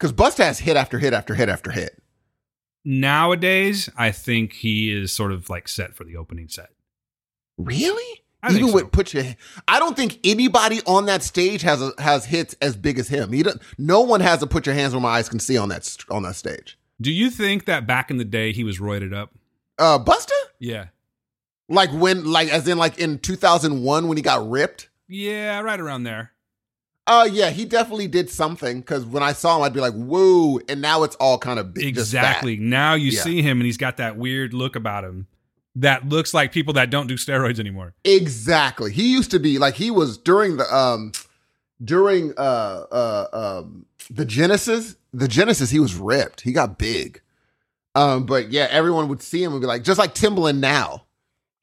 Because 0.00 0.12
Busta 0.14 0.44
has 0.44 0.60
hit 0.60 0.78
after 0.78 0.98
hit 0.98 1.12
after 1.12 1.34
hit 1.34 1.50
after 1.50 1.70
hit. 1.72 2.02
Nowadays, 2.84 3.90
I 3.96 4.10
think 4.10 4.54
he 4.54 4.90
is 4.90 5.12
sort 5.12 5.32
of 5.32 5.50
like 5.50 5.68
set 5.68 5.94
for 5.94 6.04
the 6.04 6.16
opening 6.16 6.48
set. 6.48 6.70
Really? 7.58 8.22
I 8.42 8.52
Even 8.54 8.68
so. 8.68 8.74
with 8.74 8.90
put 8.90 9.12
your, 9.12 9.24
I 9.68 9.78
don't 9.78 9.94
think 9.94 10.18
anybody 10.24 10.80
on 10.86 11.04
that 11.06 11.22
stage 11.22 11.60
has 11.60 11.82
a, 11.82 11.92
has 11.98 12.24
hits 12.24 12.56
as 12.62 12.74
big 12.74 12.98
as 12.98 13.08
him. 13.08 13.32
He 13.32 13.42
don't, 13.42 13.60
no 13.76 14.00
one 14.00 14.20
has 14.22 14.42
a 14.42 14.46
put 14.46 14.64
your 14.64 14.74
hands 14.74 14.94
where 14.94 15.02
my 15.02 15.10
eyes 15.10 15.28
can 15.28 15.38
see 15.40 15.58
on 15.58 15.68
that 15.68 15.94
on 16.10 16.22
that 16.22 16.36
stage. 16.36 16.78
Do 17.02 17.12
you 17.12 17.28
think 17.28 17.66
that 17.66 17.86
back 17.86 18.10
in 18.10 18.16
the 18.16 18.24
day 18.24 18.52
he 18.52 18.64
was 18.64 18.78
roided 18.78 19.14
up? 19.14 19.30
Uh, 19.78 19.98
Busta, 19.98 20.30
Yeah. 20.58 20.86
like 21.68 21.90
when, 21.92 22.24
like 22.24 22.48
as 22.48 22.66
in 22.66 22.78
like 22.78 22.98
in 22.98 23.18
two 23.18 23.36
thousand 23.36 23.82
one 23.82 24.08
when 24.08 24.16
he 24.16 24.22
got 24.22 24.48
ripped. 24.48 24.88
Yeah, 25.06 25.60
right 25.60 25.78
around 25.80 26.04
there. 26.04 26.32
Uh, 27.06 27.28
yeah, 27.30 27.50
he 27.50 27.64
definitely 27.64 28.06
did 28.06 28.30
something. 28.30 28.80
Because 28.80 29.04
when 29.04 29.22
I 29.22 29.32
saw 29.32 29.56
him, 29.56 29.62
I'd 29.64 29.72
be 29.72 29.80
like, 29.80 29.94
"Whoa!" 29.94 30.60
And 30.68 30.80
now 30.80 31.02
it's 31.02 31.16
all 31.16 31.38
kind 31.38 31.58
of 31.58 31.74
big. 31.74 31.84
Exactly. 31.86 32.56
Now 32.56 32.94
you 32.94 33.10
Yeah. 33.10 33.22
see 33.22 33.42
him 33.42 33.58
and 33.58 33.66
he's 33.66 33.76
got 33.78 33.96
that 33.96 34.16
weird 34.16 34.54
look 34.54 34.76
about 34.76 35.04
him 35.04 35.26
that 35.76 36.08
looks 36.08 36.32
like 36.34 36.52
people 36.52 36.74
that 36.74 36.90
don't 36.90 37.06
do 37.06 37.14
steroids 37.14 37.58
anymore. 37.58 37.94
Exactly. 38.04 38.92
He 38.92 39.10
used 39.12 39.30
to 39.32 39.38
be 39.40 39.58
like 39.58 39.74
he 39.74 39.90
was 39.90 40.18
during 40.18 40.56
the 40.56 40.72
um 40.74 41.12
during 41.82 42.32
uh 42.36 42.84
uh 42.92 43.26
um 43.60 43.86
the 44.10 44.24
Genesis, 44.24 44.96
the 45.12 45.28
Genesis, 45.28 45.70
he 45.70 45.80
was 45.80 45.94
ripped. 45.94 46.42
He 46.42 46.52
got 46.52 46.78
big. 46.78 47.20
Um, 47.96 48.24
but 48.26 48.50
yeah, 48.52 48.68
everyone 48.70 49.08
would 49.08 49.22
see 49.22 49.42
him 49.42 49.52
and 49.52 49.60
be 49.60 49.66
like, 49.66 49.82
just 49.82 49.98
like 49.98 50.14
Timbaland 50.14 50.58
now. 50.58 51.06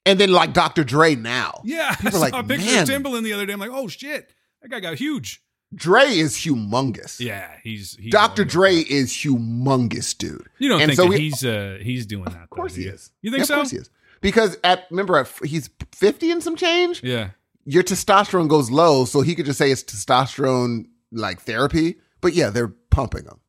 and 0.05 0.19
then 0.19 0.31
like 0.31 0.53
Dr. 0.53 0.83
Dre 0.83 1.15
now. 1.15 1.61
Yeah, 1.65 1.93
People 2.01 2.07
I 2.07 2.11
saw 2.11 2.19
like, 2.19 2.33
a 2.33 2.43
picture 2.47 2.65
"Man." 2.65 2.83
of 2.83 2.89
Timbaland 2.89 3.23
the 3.23 3.33
other 3.33 3.45
day. 3.45 3.53
I'm 3.53 3.59
like, 3.59 3.71
oh 3.73 3.88
shit, 3.88 4.33
that 4.70 4.76
guy 4.76 4.80
got 4.80 4.97
huge. 4.97 5.41
Dre 5.76 6.03
is 6.05 6.34
humongous. 6.36 7.20
Yeah, 7.20 7.49
he's, 7.61 7.97
he's 7.99 8.11
Dr. 8.11 8.43
all- 8.43 8.47
Dre 8.47 8.76
is 8.76 9.11
humongous, 9.11 10.18
dude. 10.18 10.47
You 10.59 10.70
don't 10.70 10.82
And 10.82 10.89
think 10.89 10.95
so 10.97 11.03
that 11.03 11.09
we- 11.09 11.20
he's 11.20 11.43
uh 11.43 11.78
he's 11.82 12.05
doing 12.05 12.26
that? 12.26 12.43
Of 12.43 12.49
course 12.49 12.76
he 12.76 12.84
is. 12.86 13.11
You 13.22 13.32
think 13.32 13.39
Yeah, 13.41 13.45
so? 13.45 13.53
Of 13.55 13.57
course 13.59 13.72
he 13.72 13.78
is. 13.78 13.89
Because 14.22 14.57
at 14.63 14.86
remember 14.89 15.18
at, 15.18 15.30
he's 15.43 15.70
50 15.93 16.32
and 16.32 16.41
some 16.43 16.55
change. 16.55 17.03
Yeah. 17.03 17.32
Your 17.65 17.84
testosterone 17.84 18.47
goes 18.47 18.72
low, 18.72 19.03
so 19.05 19.22
he 19.22 19.36
could 19.36 19.45
just 19.45 19.57
say 19.57 19.70
it's 19.72 19.84
testosterone 19.84 20.86
like 21.11 21.41
therapy. 21.41 21.97
But 22.22 22.34
yeah, 22.34 22.49
they're 22.49 22.70
pumping 22.89 23.26
him 23.26 23.39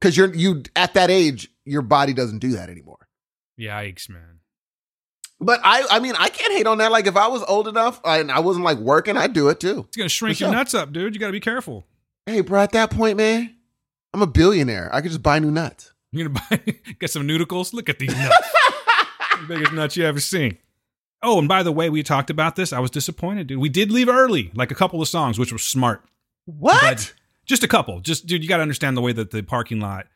because 0.00 0.16
you're 0.16 0.34
you 0.34 0.62
at 0.74 0.94
that 0.94 1.10
age, 1.10 1.48
your 1.66 1.82
body 1.82 2.12
doesn't 2.14 2.38
do 2.38 2.52
that 2.52 2.70
anymore. 2.70 3.06
Yikes, 3.60 4.08
man. 4.08 4.35
But 5.40 5.60
I, 5.62 5.86
I 5.90 6.00
mean, 6.00 6.14
I 6.18 6.28
can't 6.28 6.52
hate 6.52 6.66
on 6.66 6.78
that. 6.78 6.90
Like 6.90 7.06
if 7.06 7.16
I 7.16 7.28
was 7.28 7.42
old 7.44 7.68
enough 7.68 8.00
and 8.04 8.30
I 8.32 8.40
wasn't 8.40 8.64
like 8.64 8.78
working, 8.78 9.16
I'd 9.16 9.32
do 9.32 9.48
it 9.48 9.60
too. 9.60 9.84
It's 9.88 9.96
gonna 9.96 10.08
shrink 10.08 10.38
For 10.38 10.44
your 10.44 10.50
sure. 10.50 10.56
nuts 10.58 10.74
up, 10.74 10.92
dude. 10.92 11.14
You 11.14 11.20
gotta 11.20 11.32
be 11.32 11.40
careful. 11.40 11.86
Hey, 12.24 12.40
bro, 12.40 12.60
at 12.62 12.72
that 12.72 12.90
point, 12.90 13.16
man, 13.18 13.54
I'm 14.14 14.22
a 14.22 14.26
billionaire. 14.26 14.88
I 14.92 15.00
could 15.02 15.10
just 15.10 15.22
buy 15.22 15.38
new 15.38 15.50
nuts. 15.50 15.92
You're 16.12 16.28
gonna 16.28 16.40
buy 16.50 16.74
get 17.00 17.10
some 17.10 17.26
nudicles. 17.26 17.74
Look 17.74 17.88
at 17.88 17.98
these 17.98 18.16
nuts. 18.16 18.36
the 19.40 19.46
biggest 19.46 19.72
nuts 19.72 19.96
you 19.96 20.04
ever 20.04 20.20
seen. 20.20 20.58
Oh, 21.22 21.38
and 21.38 21.48
by 21.48 21.62
the 21.62 21.72
way, 21.72 21.90
we 21.90 22.02
talked 22.02 22.30
about 22.30 22.56
this. 22.56 22.72
I 22.72 22.78
was 22.78 22.90
disappointed, 22.90 23.46
dude. 23.46 23.58
We 23.58 23.68
did 23.68 23.90
leave 23.90 24.08
early, 24.08 24.50
like 24.54 24.70
a 24.70 24.74
couple 24.74 25.02
of 25.02 25.08
songs, 25.08 25.38
which 25.38 25.52
was 25.52 25.62
smart. 25.62 26.02
What? 26.44 26.80
But 26.80 27.14
just 27.44 27.62
a 27.64 27.68
couple. 27.68 28.00
Just 28.00 28.26
dude, 28.26 28.42
you 28.42 28.48
got 28.48 28.56
to 28.56 28.62
understand 28.62 28.96
the 28.96 29.00
way 29.02 29.12
that 29.12 29.30
the 29.30 29.42
parking 29.42 29.80
lot 29.80 30.06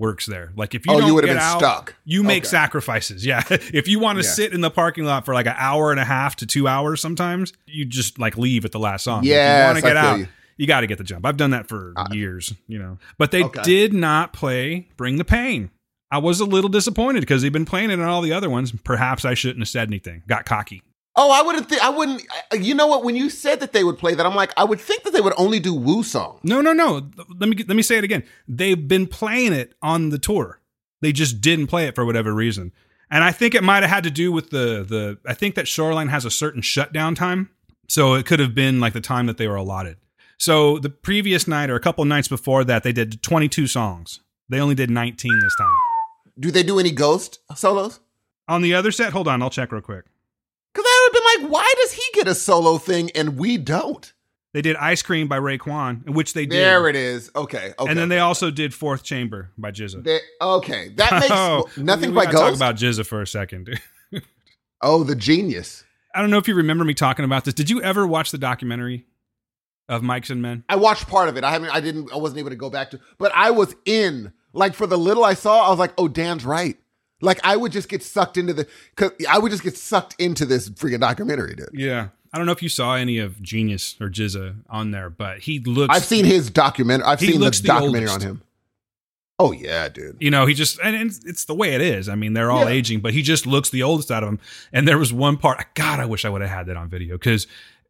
works 0.00 0.26
there. 0.26 0.50
Like 0.56 0.74
if 0.74 0.84
you 0.86 0.92
oh, 0.92 0.98
don't 0.98 1.06
you 1.08 1.14
would 1.14 1.24
get 1.24 1.36
have 1.36 1.36
been 1.36 1.66
out, 1.68 1.72
stuck. 1.76 1.94
you 2.04 2.24
make 2.24 2.42
Okay. 2.42 2.48
sacrifices. 2.50 3.24
Yeah. 3.24 3.42
if 3.50 3.86
you 3.86 4.00
want 4.00 4.18
to 4.18 4.24
Yeah. 4.24 4.30
sit 4.32 4.52
in 4.52 4.60
the 4.62 4.70
parking 4.70 5.04
lot 5.04 5.24
for 5.24 5.34
like 5.34 5.46
an 5.46 5.54
hour 5.56 5.92
and 5.92 6.00
a 6.00 6.04
half 6.04 6.34
to 6.36 6.46
two 6.46 6.66
hours, 6.66 7.00
sometimes 7.00 7.52
you 7.66 7.84
just 7.84 8.18
like 8.18 8.36
leave 8.36 8.64
at 8.64 8.72
the 8.72 8.80
last 8.80 9.04
song. 9.04 9.22
If 9.24 9.28
you 9.30 9.36
want 9.64 9.76
to 9.76 9.82
get 9.82 9.96
out. 9.96 10.18
you. 10.18 10.26
You 10.56 10.66
got 10.66 10.80
to 10.80 10.86
get 10.86 10.98
the 10.98 11.04
jump. 11.04 11.24
I've 11.24 11.36
done 11.38 11.52
that 11.52 11.68
for 11.68 11.92
Uh, 11.96 12.08
years, 12.12 12.52
you 12.66 12.78
know. 12.78 12.98
But 13.16 13.30
they 13.30 13.44
Okay. 13.44 13.62
did 13.62 13.94
not 13.94 14.32
play 14.34 14.88
Bring 14.98 15.16
the 15.16 15.24
Pain. 15.24 15.70
I 16.10 16.18
was 16.18 16.40
a 16.40 16.44
little 16.44 16.68
disappointed 16.68 17.20
because 17.20 17.40
they've 17.42 17.52
been 17.52 17.64
playing 17.64 17.90
it 17.90 17.94
on 18.00 18.02
all 18.02 18.20
the 18.20 18.32
other 18.32 18.50
ones. 18.50 18.72
Perhaps 18.84 19.24
I 19.24 19.34
shouldn't 19.34 19.60
have 19.60 19.68
said 19.68 19.88
anything. 19.88 20.22
Got 20.26 20.44
cocky. 20.44 20.82
Oh, 21.16 21.30
I 21.32 21.42
wouldn't 21.42 21.68
think 21.68 21.82
I 21.82 21.90
wouldn't. 21.90 22.22
I- 22.52 22.56
You 22.56 22.74
know 22.74 22.86
what? 22.86 23.04
When 23.04 23.16
you 23.16 23.28
said 23.30 23.60
that 23.60 23.72
they 23.72 23.82
would 23.84 23.98
play 23.98 24.14
that, 24.14 24.24
I'm 24.26 24.34
like, 24.36 24.52
I 24.56 24.64
would 24.64 24.80
think 24.80 25.02
that 25.02 25.12
they 25.12 25.20
would 25.20 25.34
only 25.36 25.58
do 25.60 25.74
Woo 25.74 26.02
song. 26.02 26.38
No, 26.42 26.60
no, 26.60 26.72
no. 26.72 27.10
Let 27.38 27.48
me 27.48 27.56
let 27.66 27.76
me 27.76 27.82
say 27.82 27.98
it 27.98 28.04
again. 28.04 28.22
They've 28.48 28.86
been 28.88 29.06
playing 29.06 29.52
it 29.52 29.74
on 29.82 30.10
the 30.10 30.18
tour. 30.18 30.60
They 31.02 31.12
just 31.12 31.40
didn't 31.40 31.66
play 31.66 31.86
it 31.86 31.94
for 31.94 32.04
whatever 32.04 32.32
reason. 32.34 32.72
And 33.10 33.24
I 33.24 33.32
think 33.32 33.54
it 33.56 33.64
might 33.64 33.82
have 33.82 33.90
had 33.90 34.04
to 34.04 34.10
do 34.10 34.30
with 34.30 34.50
the 34.50 34.84
the 34.88 35.18
I 35.26 35.34
think 35.34 35.56
that 35.56 35.66
Shoreline 35.66 36.08
has 36.08 36.24
a 36.24 36.30
certain 36.30 36.62
shutdown 36.62 37.14
time. 37.14 37.50
So 37.88 38.14
it 38.14 38.24
could 38.24 38.38
have 38.38 38.54
been 38.54 38.78
like 38.78 38.92
the 38.92 39.00
time 39.00 39.26
that 39.26 39.36
they 39.36 39.48
were 39.48 39.56
allotted. 39.56 39.96
So 40.38 40.78
the 40.78 40.90
previous 40.90 41.48
night 41.48 41.70
or 41.70 41.74
a 41.74 41.80
couple 41.80 42.04
nights 42.04 42.28
before 42.28 42.62
that 42.64 42.84
they 42.84 42.92
did 42.92 43.20
22 43.22 43.66
songs. 43.66 44.20
They 44.48 44.60
only 44.60 44.76
did 44.76 44.90
19 44.90 45.40
this 45.40 45.56
time. 45.58 45.74
Do 46.38 46.50
they 46.52 46.62
do 46.62 46.78
any 46.78 46.92
Ghost 46.92 47.40
solos? 47.56 47.98
On 48.48 48.62
the 48.62 48.74
other 48.74 48.92
set, 48.92 49.12
hold 49.12 49.26
on, 49.28 49.42
I'll 49.42 49.50
check 49.50 49.70
real 49.72 49.82
quick. 49.82 50.04
Because 50.72 50.84
I 50.86 51.08
would 51.12 51.16
have 51.16 51.40
been 51.42 51.42
like, 51.50 51.52
why 51.52 51.74
does 51.82 51.92
he 51.92 52.02
get 52.14 52.28
a 52.28 52.34
solo 52.34 52.78
thing 52.78 53.10
and 53.14 53.36
we 53.38 53.56
don't? 53.58 54.12
They 54.52 54.62
did 54.62 54.74
Ice 54.76 55.02
Cream 55.02 55.28
by 55.28 55.38
Raekwon, 55.38 56.10
which 56.10 56.32
they 56.32 56.44
did. 56.44 56.58
There 56.58 56.88
it 56.88 56.96
is. 56.96 57.30
Okay. 57.36 57.72
Okay. 57.78 57.88
and 57.90 57.96
then 57.98 58.08
they 58.08 58.18
also 58.18 58.50
did 58.50 58.74
Fourth 58.74 59.04
Chamber 59.04 59.50
by 59.56 59.70
GZA. 59.70 60.02
They- 60.02 60.20
okay. 60.40 60.88
That 60.96 61.12
makes 61.12 61.26
Oh, 61.30 61.68
nothing 61.76 62.12
by 62.12 62.24
gotta 62.24 62.36
Talk 62.38 62.54
about 62.56 62.74
GZA 62.76 63.06
for 63.06 63.22
a 63.22 63.26
second, 63.26 63.80
oh, 64.82 65.04
the 65.04 65.14
genius. 65.14 65.84
I 66.14 66.20
don't 66.20 66.30
know 66.30 66.38
if 66.38 66.48
you 66.48 66.56
remember 66.56 66.84
me 66.84 66.94
talking 66.94 67.24
about 67.24 67.44
this. 67.44 67.54
Did 67.54 67.70
you 67.70 67.80
ever 67.82 68.04
watch 68.06 68.32
the 68.32 68.38
documentary 68.38 69.06
of 69.88 70.02
Mics 70.02 70.30
and 70.30 70.42
Men? 70.42 70.64
I 70.68 70.74
watched 70.76 71.06
part 71.06 71.28
of 71.28 71.36
it. 71.36 71.44
I 71.44 71.52
haven't. 71.52 71.70
I 71.70 71.78
didn't. 71.80 72.12
I 72.12 72.16
wasn't 72.16 72.40
able 72.40 72.50
to 72.50 72.56
go 72.56 72.70
back 72.70 72.90
to. 72.90 73.00
But 73.18 73.30
I 73.34 73.52
was 73.52 73.74
in. 73.84 74.32
Like 74.52 74.74
for 74.74 74.88
the 74.88 74.98
little 74.98 75.22
I 75.24 75.34
saw, 75.34 75.64
I 75.64 75.70
was 75.70 75.78
like, 75.78 75.92
oh, 75.96 76.08
Dan's 76.08 76.44
right. 76.44 76.76
Like 77.20 77.40
I 77.44 77.56
would 77.56 77.72
just 77.72 77.88
get 77.88 78.02
sucked 78.02 78.36
into 78.36 78.52
the. 78.52 78.66
Cause 78.96 79.12
I 79.28 79.38
would 79.38 79.50
just 79.50 79.62
get 79.62 79.76
sucked 79.76 80.16
into 80.18 80.44
this 80.46 80.68
freaking 80.70 81.00
documentary, 81.00 81.54
dude. 81.54 81.70
Yeah. 81.72 82.08
I 82.32 82.38
don't 82.38 82.46
know 82.46 82.52
if 82.52 82.62
you 82.62 82.68
saw 82.68 82.94
any 82.94 83.18
of 83.18 83.42
Genius 83.42 83.96
or 84.00 84.08
GZA 84.08 84.54
on 84.70 84.92
there, 84.92 85.10
but 85.10 85.40
he 85.40 85.58
looks. 85.58 85.94
I've 85.94 86.04
seen 86.04 86.24
his 86.24 86.48
documentary. 86.48 87.04
I've 87.06 87.18
seen 87.20 87.40
the 87.40 87.50
the 87.50 87.62
documentary 87.66 88.08
oldest. 88.08 88.14
on 88.14 88.20
him. 88.20 88.42
Oh 89.40 89.52
yeah, 89.52 89.88
dude. 89.88 90.18
You 90.20 90.30
know, 90.30 90.46
he 90.46 90.54
just 90.54 90.78
and 90.84 90.94
it's, 90.94 91.46
the 91.46 91.54
way 91.54 91.74
it 91.74 91.80
is. 91.80 92.08
I 92.08 92.14
mean, 92.14 92.34
they're 92.34 92.50
all 92.50 92.66
Yeah. 92.66 92.72
aging, 92.76 93.00
but 93.00 93.14
he 93.14 93.22
just 93.22 93.46
looks 93.46 93.70
the 93.70 93.82
oldest 93.82 94.10
out 94.10 94.22
of 94.22 94.28
them. 94.28 94.38
And 94.72 94.86
there 94.86 94.98
was 94.98 95.12
one 95.14 95.38
part. 95.38 95.64
God, 95.74 95.98
I 95.98 96.04
wish 96.04 96.24
I 96.24 96.28
would 96.28 96.42
have 96.42 96.50
had 96.50 96.66
that 96.66 96.76
on 96.76 96.88
video 96.88 97.16
because 97.16 97.46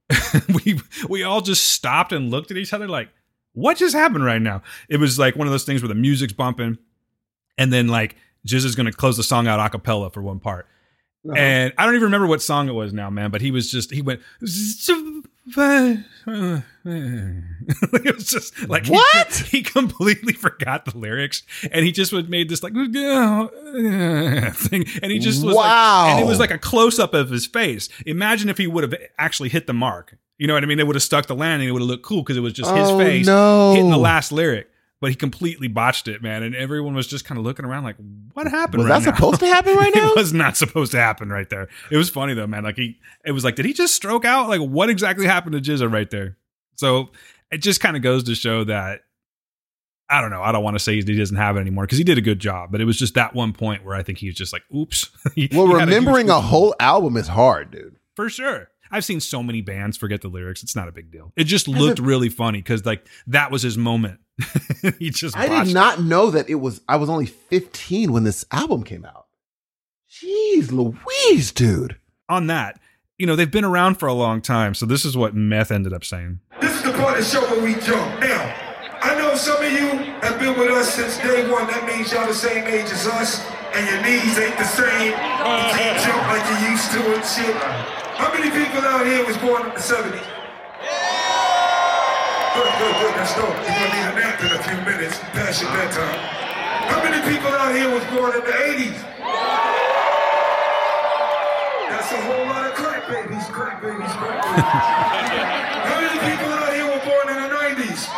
we 0.65 0.81
we 1.09 1.23
all 1.23 1.41
just 1.41 1.73
stopped 1.73 2.13
and 2.13 2.31
looked 2.31 2.51
at 2.51 2.57
each 2.57 2.73
other 2.73 2.89
like, 2.89 3.09
what 3.53 3.77
just 3.77 3.95
happened 3.95 4.25
right 4.25 4.41
now? 4.41 4.63
It 4.89 4.99
was 4.99 5.19
like 5.19 5.35
one 5.37 5.49
of 5.49 5.53
those 5.53 5.65
things 5.65 5.83
where 5.83 5.89
the 5.89 5.95
music's 5.95 6.33
bumping, 6.33 6.79
and 7.59 7.73
then 7.73 7.89
like 7.89 8.17
Jizz 8.47 8.65
is 8.65 8.75
going 8.75 8.87
to 8.87 8.93
close 8.93 9.17
the 9.17 9.23
song 9.23 9.47
out 9.47 9.61
a 9.61 9.69
cappella 9.71 10.11
for 10.11 10.23
one 10.23 10.41
part. 10.41 10.67
Uh-huh. 11.29 11.37
And 11.37 11.73
I 11.77 11.85
don't 11.85 11.95
even 11.95 12.05
remember 12.05 12.27
what 12.27 12.41
song 12.41 12.69
it 12.69 12.73
was 12.73 12.93
now, 12.95 13.11
man. 13.11 13.31
But 13.31 13.43
he 13.43 13.51
was 13.51 13.71
just 13.71 13.91
he 13.93 14.01
went. 14.01 14.21
it 16.87 18.15
was 18.15 18.27
just 18.31 18.69
like 18.69 18.87
he- 18.87 18.93
What? 18.93 19.35
He, 19.51 19.63
completely 19.63 20.33
forgot 20.33 20.85
the 20.85 20.97
lyrics, 20.97 21.43
and 21.73 21.85
he 21.85 21.93
just 21.93 22.13
would 22.13 22.31
made 22.31 22.49
this 22.49 22.63
like 22.63 22.73
thing, 22.73 22.93
and 25.03 25.13
he 25.13 25.19
just 25.19 25.45
was 25.45 25.55
Wow. 25.57 26.03
like, 26.05 26.11
and 26.13 26.21
it 26.21 26.27
was 26.29 26.39
like 26.39 26.51
a 26.51 26.59
close 26.59 26.99
up 26.99 27.15
of 27.15 27.31
his 27.31 27.47
face. 27.47 27.89
Imagine 28.07 28.49
if 28.49 28.59
he 28.59 28.67
would 28.67 28.85
have 28.85 28.95
actually 29.19 29.49
hit 29.49 29.67
the 29.67 29.73
mark. 29.75 30.17
You 30.39 30.47
know 30.47 30.55
what 30.55 30.63
I 30.63 30.67
mean? 30.67 30.79
They 30.79 30.85
would 30.85 30.97
have 30.97 31.03
stuck 31.03 31.27
the 31.27 31.35
landing. 31.35 31.69
It 31.69 31.73
would 31.73 31.83
have 31.83 31.89
looked 31.89 32.05
cool 32.05 32.23
because 32.23 32.37
it 32.37 32.41
was 32.41 32.53
just 32.55 32.71
his 32.75 32.89
Oh, 32.89 32.99
face 32.99 33.27
no. 33.27 33.73
hitting 33.75 33.91
the 33.91 33.99
last 33.99 34.33
lyric. 34.33 34.69
But 35.01 35.09
he 35.11 35.17
completely 35.17 35.67
botched 35.69 36.09
it, 36.09 36.23
man, 36.23 36.43
and 36.43 36.55
everyone 36.55 36.95
was 36.95 37.07
just 37.07 37.25
kind 37.25 37.39
of 37.39 37.45
looking 37.45 37.65
around 37.65 37.85
like, 37.85 37.97
"What 38.35 38.47
happened?" 38.49 38.83
Was 38.83 38.91
right 38.91 39.03
that 39.03 39.11
now? 39.11 39.17
supposed 39.17 39.41
to 39.41 39.47
happen 39.47 39.75
right 39.77 39.93
now? 39.95 40.11
it 40.11 40.17
was 40.17 40.33
not 40.35 40.57
supposed 40.59 40.93
to 40.93 40.99
happen 40.99 41.31
right 41.31 41.49
there. 41.49 41.69
It 41.91 41.97
was 41.97 42.11
funny 42.11 42.35
though, 42.35 42.47
man. 42.47 42.65
Like 42.65 42.77
he, 42.77 42.99
it 43.25 43.33
was 43.33 43.43
like, 43.43 43.55
did 43.57 43.65
he 43.65 43.73
just 43.73 43.95
stroke 43.95 44.25
out? 44.27 44.49
Like, 44.51 44.61
what 44.61 44.91
exactly 44.91 45.25
happened 45.27 45.53
to 45.55 45.61
GZA 45.73 45.91
right 45.91 46.11
there? 46.11 46.37
So 46.77 47.11
it 47.51 47.59
just 47.63 47.81
kind 47.81 47.97
of 47.97 48.03
goes 48.03 48.25
to 48.25 48.35
show 48.35 48.65
that 48.65 49.01
I 50.09 50.21
don't 50.21 50.31
know. 50.31 50.43
I 50.43 50.51
don't 50.53 50.65
want 50.65 50.75
to 50.75 50.81
say 50.81 50.97
he 50.97 51.03
doesn't 51.17 51.37
have 51.37 51.57
it 51.57 51.61
anymore 51.61 51.85
because 51.85 51.99
he 51.99 52.05
did 52.05 52.19
a 52.19 52.23
good 52.23 52.39
job, 52.41 52.71
but 52.73 52.81
it 52.81 52.85
was 52.85 52.99
just 52.99 53.15
that 53.15 53.33
one 53.35 53.53
point 53.55 53.85
where 53.85 53.95
I 53.95 54.03
think 54.03 54.19
he 54.19 54.27
was 54.27 54.35
just 54.37 54.53
like, 54.53 54.63
"Oops." 54.75 55.09
He- 55.35 55.49
well, 55.53 55.67
he 55.69 55.73
had 55.75 55.83
a 55.83 55.87
remembering 55.87 56.29
a 56.29 56.41
whole 56.41 56.75
album 56.81 57.17
is 57.17 57.29
hard, 57.29 57.71
dude. 57.71 57.97
for 58.17 58.29
sure. 58.29 58.69
I've 58.93 59.05
seen 59.05 59.21
so 59.21 59.41
many 59.41 59.61
bands 59.61 59.97
forget 59.97 60.21
the 60.21 60.27
lyrics. 60.27 60.65
It's 60.65 60.75
not 60.75 60.89
a 60.89 60.93
big 60.93 61.13
deal. 61.13 61.33
It 61.37 61.45
just 61.45 61.69
looked 61.69 62.01
really 62.01 62.29
funny 62.29 62.59
because 62.59 62.85
like 62.85 63.07
that 63.29 63.53
was 63.53 63.63
his 63.63 63.79
moment. 63.79 64.19
he 64.99 65.11
just 65.11 65.37
I 65.37 65.49
botched 65.49 65.67
did 65.67 65.71
it. 65.71 65.75
not 65.75 66.03
know 66.03 66.31
that 66.31 66.49
it 66.49 66.57
was. 66.57 66.81
I 66.89 66.97
was 66.97 67.09
only 67.09 67.27
15 67.27 68.13
when 68.13 68.25
this 68.25 68.45
album 68.51 68.83
came 68.85 69.05
out. 69.05 69.27
Jeez, 70.11 70.71
Louise, 70.73 71.53
dude. 71.53 71.97
on 72.29 72.47
that. 72.49 72.81
You 73.19 73.27
know, 73.27 73.37
they've 73.37 73.51
been 73.51 73.65
around 73.65 73.97
for 73.97 74.07
a 74.09 74.15
long 74.15 74.41
time, 74.41 74.75
so 74.75 74.87
this 74.87 75.05
is 75.05 75.17
what 75.17 75.35
Meth 75.35 75.71
ended 75.71 75.93
up 75.93 76.05
saying. 76.05 76.41
This 76.61 76.75
is 76.75 76.83
the 76.83 76.93
part 76.93 77.19
of 77.19 77.25
the 77.25 77.31
show 77.31 77.43
where 77.51 77.63
we 77.63 77.75
jump. 77.75 78.19
Now, 78.21 78.57
I 79.03 79.15
know 79.19 79.35
some 79.35 79.63
of 79.63 79.71
you 79.71 79.89
have 80.25 80.39
been 80.41 80.59
with 80.59 80.71
us 80.71 80.95
since 80.95 81.19
day 81.19 81.49
one. 81.51 81.67
That 81.67 81.85
means 81.87 82.13
y'all 82.13 82.27
the 82.27 82.33
same 82.35 82.65
age 82.67 82.87
as 82.91 83.07
us, 83.07 83.45
and 83.77 83.85
your 83.87 84.01
knees 84.03 84.39
ain't 84.39 84.57
the 84.57 84.65
same. 84.65 85.13
You 85.13 85.69
can't 85.77 86.01
jump 86.01 86.23
like 86.33 86.45
you 86.49 86.73
used 86.73 86.89
to 86.97 87.01
and 87.13 87.25
shit. 87.25 87.57
How 88.17 88.33
many 88.33 88.49
people 88.51 88.81
out 88.89 89.05
here 89.07 89.25
was 89.27 89.37
born 89.39 89.63
in 89.69 89.73
the 89.77 89.81
70s? 89.81 90.25
Good, 92.61 92.77
good, 92.77 92.93
good. 93.01 93.15
That's 93.17 93.33
dope. 93.41 93.57
You're 93.57 93.73
gonna 93.73 93.89
need 93.89 94.05
a 94.05 94.21
nap 94.21 94.37
in 94.45 94.53
a 94.53 94.61
few 94.61 94.77
minutes. 94.85 95.17
Past 95.33 95.63
your 95.65 95.73
bedtime. 95.73 96.21
How 96.93 97.01
many 97.01 97.17
people 97.25 97.49
out 97.57 97.73
here 97.73 97.89
was 97.89 98.05
born 98.13 98.37
in 98.37 98.45
the 98.45 98.53
80s? 98.53 99.01
That's 101.89 102.13
a 102.13 102.21
whole 102.21 102.45
lot 102.53 102.69
of 102.69 102.77
crack 102.77 103.09
babies, 103.09 103.49
crack 103.49 103.81
babies, 103.81 104.13
crack 104.13 104.45
babies. 104.45 104.69
How 105.89 106.05
many 106.05 106.21
people 106.21 106.53
out 106.53 106.77
here 106.77 106.85
were 106.85 107.01
born 107.01 107.33
in 107.33 107.41
the 107.41 107.49
90s? 107.49 108.13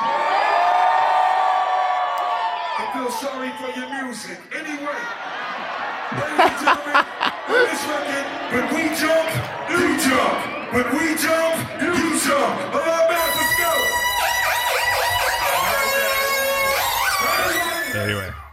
I 2.82 2.84
feel 2.99 3.14
sorry 3.14 3.55
for 3.62 3.70
your 3.78 3.86
music. 3.95 4.43
Anyway, 4.59 5.03
ladies 6.18 6.51
and 6.51 6.59
gentlemen, 6.66 6.99
on 6.99 7.62
this 7.70 7.82
record, 7.86 8.26
when 8.51 8.66
we 8.74 8.90
jump, 8.99 9.30
you 9.70 9.86
jump. 10.03 10.51
When 10.74 10.86
we 10.99 11.14
jump, 11.14 11.55
you 11.78 11.95
jump. 12.18 12.74
All 12.74 12.82
right, 12.82 13.07
man, 13.07 13.22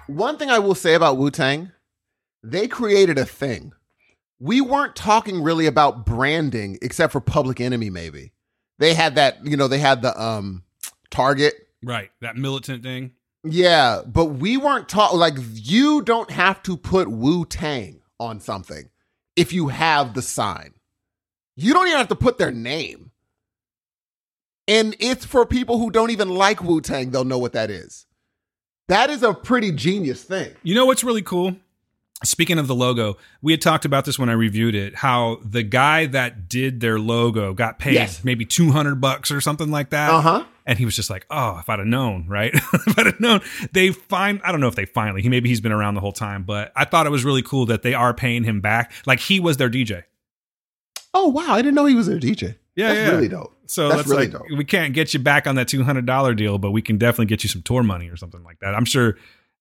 One 0.10 0.38
thing 0.38 0.50
I 0.50 0.58
will 0.58 0.74
say 0.74 0.96
about 0.96 1.18
Wu 1.18 1.30
Tang, 1.30 1.72
they 2.42 2.68
created 2.68 3.20
a 3.20 3.26
thing. 3.26 3.74
We 4.40 4.60
weren't 4.60 4.96
talking 4.96 5.44
really 5.44 5.68
about 5.68 6.04
branding, 6.04 6.80
except 6.82 7.12
for 7.12 7.22
Public 7.22 7.62
Enemy, 7.62 7.92
maybe. 7.92 8.32
They 8.80 8.96
had 8.96 9.16
that, 9.16 9.46
you 9.46 9.56
know, 9.56 9.68
they 9.68 9.78
had 9.78 10.02
the 10.02 10.20
um 10.20 10.64
Target. 11.12 11.54
right, 11.84 12.10
that 12.22 12.38
militant 12.38 12.82
thing. 12.82 13.12
Yeah, 13.44 14.02
but 14.06 14.26
we 14.26 14.58
weren't 14.58 14.90
talking 14.90 15.20
like 15.20 15.36
you 15.54 16.02
don't 16.02 16.32
have 16.32 16.64
to 16.64 16.76
put 16.76 17.08
Wu 17.10 17.46
Tang 17.46 18.02
on 18.20 18.40
something 18.40 18.90
if 19.36 19.54
you 19.54 19.68
have 19.68 20.16
the 20.16 20.22
sign. 20.24 20.74
You 21.56 21.74
don't 21.74 21.88
even 21.88 22.00
have 22.00 22.08
to 22.08 22.16
put 22.16 22.40
their 22.40 22.52
name. 22.52 23.12
And 24.68 24.96
it's 25.00 25.26
for 25.26 25.46
people 25.46 25.78
who 25.78 25.92
don't 25.92 26.10
even 26.10 26.30
like 26.30 26.64
Wu 26.64 26.82
Tang, 26.82 27.12
they'll 27.12 27.26
know 27.26 27.38
what 27.38 27.54
that 27.54 27.70
is. 27.70 28.08
That 28.90 29.10
is 29.10 29.24
a 29.24 29.34
pretty 29.34 29.72
genius 29.72 30.24
thing. 30.24 30.52
You 30.64 30.76
know 30.76 30.86
what's 30.86 31.04
really 31.04 31.22
cool? 31.22 31.56
Speaking 32.24 32.60
of 32.60 32.68
the 32.68 32.76
logo, 32.76 33.18
we 33.42 33.54
had 33.54 33.62
talked 33.62 33.86
about 33.86 34.04
this 34.04 34.20
when 34.20 34.28
I 34.28 34.34
reviewed 34.34 34.76
it. 34.76 34.94
How 34.96 35.40
the 35.46 35.64
guy 35.64 36.06
that 36.08 36.50
did 36.50 36.82
their 36.82 37.00
logo 37.00 37.54
got 37.54 37.80
paid 37.80 37.94
Yes. 37.94 38.26
maybe 38.26 38.44
two 38.44 38.72
hundred 38.72 38.96
bucks 39.00 39.32
or 39.32 39.40
something 39.40 39.72
like 39.72 39.92
that. 39.92 40.10
Uh 40.10 40.20
huh. 40.22 40.44
And 40.66 40.78
he 40.78 40.84
was 40.86 40.96
just 40.96 41.10
like, 41.10 41.26
"Oh, 41.30 41.58
if 41.60 41.70
I'd 41.70 41.80
have 41.80 41.88
known, 41.88 42.28
right? 42.28 42.52
if 42.74 43.00
I'd 43.00 43.06
have 43.06 43.20
known." 43.22 43.40
They 43.72 43.92
find 43.92 44.42
I 44.44 44.52
don't 44.52 44.60
know 44.60 44.68
if 44.68 44.76
they 44.76 44.86
finally. 44.86 45.22
He 45.22 45.30
maybe 45.30 45.48
he's 45.48 45.62
been 45.62 45.72
around 45.72 45.94
the 45.96 46.02
whole 46.02 46.12
time, 46.12 46.44
but 46.44 46.74
I 46.76 46.84
thought 46.84 47.06
it 47.06 47.10
was 47.12 47.24
really 47.24 47.42
cool 47.42 47.66
that 47.68 47.84
they 47.84 47.94
are 47.94 48.14
paying 48.14 48.44
him 48.44 48.60
back. 48.60 48.92
Like 49.06 49.20
he 49.22 49.40
was 49.40 49.56
their 49.58 49.70
DJ. 49.70 50.04
Oh, 51.14 51.28
wow. 51.30 51.54
I 51.54 51.62
didn't 51.62 51.76
know 51.76 51.86
he 51.86 51.96
was 51.96 52.08
their 52.08 52.20
DJ. 52.20 52.56
Yeah, 52.76 52.90
That's 52.94 53.00
yeah. 53.00 53.10
really 53.16 53.28
dope. 53.30 53.56
So 53.70 53.88
That's 53.88 54.00
that's, 54.00 54.10
really 54.10 54.28
like 54.28 54.32
dope. 54.32 54.58
we 54.58 54.66
can't 54.66 54.94
get 54.94 55.14
you 55.14 55.20
back 55.20 55.46
on 55.48 55.56
that 55.56 55.68
two 55.68 55.84
hundred 55.84 56.06
dollar 56.06 56.34
deal, 56.34 56.58
but 56.58 56.72
we 56.72 56.82
can 56.82 56.98
definitely 56.98 57.28
get 57.28 57.44
you 57.44 57.50
some 57.50 57.62
tour 57.62 57.84
money 57.84 58.10
or 58.10 58.18
something 58.18 58.44
like 58.44 58.60
that. 58.60 58.76
I'm 58.76 58.86
sure. 58.86 59.18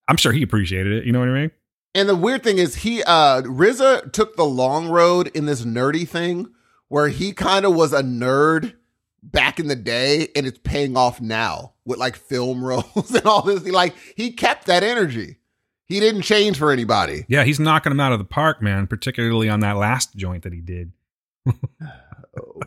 I'm 0.08 0.16
sure 0.16 0.32
he 0.32 0.42
appreciated 0.42 0.92
it. 0.94 1.04
You 1.04 1.12
know 1.12 1.20
what 1.20 1.28
I 1.28 1.32
mean? 1.34 1.50
And 1.94 2.08
the 2.08 2.16
weird 2.16 2.42
thing 2.42 2.58
is, 2.58 2.76
he, 2.76 3.02
uh, 3.02 3.42
RZA 3.42 4.12
took 4.12 4.36
the 4.36 4.44
long 4.44 4.88
road 4.88 5.28
in 5.34 5.44
this 5.44 5.64
nerdy 5.64 6.08
thing 6.08 6.48
where 6.88 7.08
he 7.08 7.32
kind 7.32 7.66
of 7.66 7.74
was 7.74 7.92
a 7.92 8.02
nerd 8.02 8.74
back 9.22 9.60
in 9.60 9.68
the 9.68 9.76
day 9.76 10.28
and 10.34 10.46
it's 10.46 10.58
paying 10.62 10.96
off 10.96 11.20
now 11.20 11.74
with 11.84 11.98
like 11.98 12.16
film 12.16 12.64
roles 12.64 13.14
and 13.14 13.26
all 13.26 13.42
this. 13.42 13.64
He, 13.64 13.70
like, 13.70 13.94
he 14.16 14.32
kept 14.32 14.66
that 14.66 14.82
energy. 14.82 15.36
He 15.84 16.00
didn't 16.00 16.22
change 16.22 16.58
for 16.58 16.70
anybody. 16.72 17.24
Yeah, 17.28 17.44
he's 17.44 17.60
knocking 17.60 17.92
him 17.92 18.00
out 18.00 18.12
of 18.12 18.18
the 18.18 18.24
park, 18.24 18.62
man. 18.62 18.86
Particularly 18.86 19.48
on 19.48 19.60
that 19.60 19.76
last 19.76 20.14
joint 20.16 20.44
that 20.44 20.52
he 20.52 20.60
did. 20.60 20.92
Oh. 22.40 22.60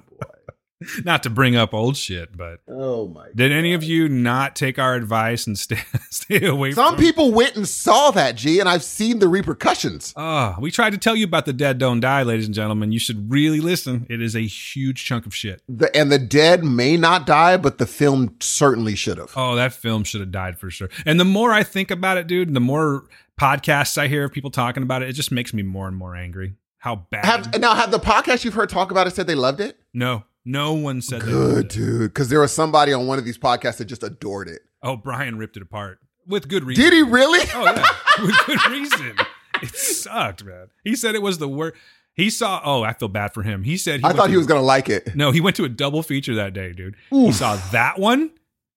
Not 1.05 1.23
to 1.23 1.29
bring 1.29 1.55
up 1.55 1.73
old 1.73 1.97
shit, 1.97 2.35
but 2.35 2.61
Oh, 2.67 3.07
my 3.07 3.27
did 3.35 3.51
any 3.51 3.73
of 3.73 3.83
you 3.83 4.09
not 4.09 4.55
take 4.55 4.79
our 4.79 4.95
advice 4.95 5.45
and 5.45 5.57
stay 5.57 5.79
stay 6.09 6.45
away 6.45 6.71
from 6.71 6.83
Some 6.83 6.97
people 6.97 7.31
went 7.31 7.55
and 7.55 7.67
saw 7.67 8.11
that, 8.11 8.35
G, 8.35 8.59
and 8.59 8.67
I've 8.67 8.83
seen 8.83 9.19
the 9.19 9.27
repercussions. 9.27 10.13
Oh, 10.15 10.55
we 10.59 10.71
tried 10.71 10.91
to 10.91 10.97
tell 10.97 11.15
you 11.15 11.25
about 11.25 11.45
the 11.45 11.53
dead 11.53 11.77
don't 11.77 11.99
die, 11.99 12.23
ladies 12.23 12.45
and 12.45 12.55
gentlemen. 12.55 12.91
You 12.91 12.99
should 12.99 13.31
really 13.31 13.59
listen. 13.59 14.07
It 14.09 14.21
is 14.21 14.35
a 14.35 14.41
huge 14.41 15.05
chunk 15.05 15.25
of 15.25 15.35
shit. 15.35 15.61
The, 15.69 15.95
and 15.95 16.11
the 16.11 16.19
dead 16.19 16.63
may 16.63 16.97
not 16.97 17.25
die, 17.25 17.57
but 17.57 17.77
the 17.77 17.85
film 17.85 18.35
certainly 18.39 18.95
should 18.95 19.17
have. 19.17 19.33
Oh, 19.35 19.55
that 19.55 19.73
film 19.73 20.03
should 20.03 20.21
have 20.21 20.31
died 20.31 20.57
for 20.59 20.69
sure. 20.69 20.89
And 21.05 21.19
the 21.19 21.25
more 21.25 21.51
I 21.51 21.63
think 21.63 21.91
about 21.91 22.17
it, 22.17 22.27
dude, 22.27 22.53
the 22.53 22.59
more 22.59 23.07
podcasts 23.39 23.97
I 23.97 24.07
hear 24.07 24.23
of 24.25 24.31
people 24.31 24.51
talking 24.51 24.83
about 24.83 25.01
it, 25.01 25.09
it 25.09 25.13
just 25.13 25.31
makes 25.31 25.53
me 25.53 25.63
more 25.63 25.87
and 25.87 25.95
more 25.95 26.15
angry. 26.15 26.55
How 26.79 26.95
bad? 26.95 27.25
Have, 27.25 27.59
now, 27.59 27.75
have 27.75 27.91
the 27.91 27.99
podcast 27.99 28.43
you've 28.43 28.55
heard 28.55 28.69
talk 28.69 28.89
about 28.89 29.05
it 29.05 29.11
said 29.15 29.27
they 29.27 29.35
loved 29.35 29.59
it? 29.61 29.77
no, 29.93 30.23
no 30.45 30.73
one 30.73 31.01
said 31.01 31.21
Good, 31.21 31.67
dude. 31.69 32.13
Because 32.13 32.29
there 32.29 32.39
was 32.39 32.51
somebody 32.53 32.93
on 32.93 33.07
one 33.07 33.19
of 33.19 33.25
these 33.25 33.37
podcasts 33.37 33.77
that 33.77 33.85
just 33.85 34.03
adored 34.03 34.47
it. 34.47 34.61
Oh, 34.83 34.97
Brian 34.97 35.37
ripped 35.37 35.57
it 35.57 35.63
apart 35.63 35.99
with 36.27 36.47
good 36.47 36.63
reason. 36.63 36.83
Did 36.83 36.93
he 36.93 37.03
really? 37.03 37.39
Oh 37.53 37.63
yeah, 37.63 37.85
with 38.25 38.35
good 38.45 38.65
reason. 38.71 39.15
It 39.61 39.75
sucked, 39.75 40.43
man. 40.43 40.67
He 40.83 40.95
said 40.95 41.13
it 41.15 41.21
was 41.21 41.37
the 41.37 41.47
worst. 41.47 41.75
He 42.13 42.29
saw. 42.29 42.61
Oh, 42.65 42.83
I 42.83 42.93
feel 42.93 43.07
bad 43.09 43.33
for 43.33 43.43
him. 43.43 43.63
He 43.63 43.77
said 43.77 43.99
he 44.01 44.05
I 44.05 44.13
thought 44.13 44.25
to- 44.25 44.31
he 44.31 44.37
was 44.37 44.47
gonna 44.47 44.61
like 44.61 44.89
it. 44.89 45.15
No, 45.15 45.31
he 45.31 45.39
went 45.41 45.55
to 45.57 45.63
a 45.65 45.69
double 45.69 46.01
feature 46.03 46.35
that 46.35 46.53
day, 46.53 46.73
dude. 46.73 46.95
He 47.09 47.31
saw 47.31 47.55
that 47.71 47.99
one, 47.99 48.31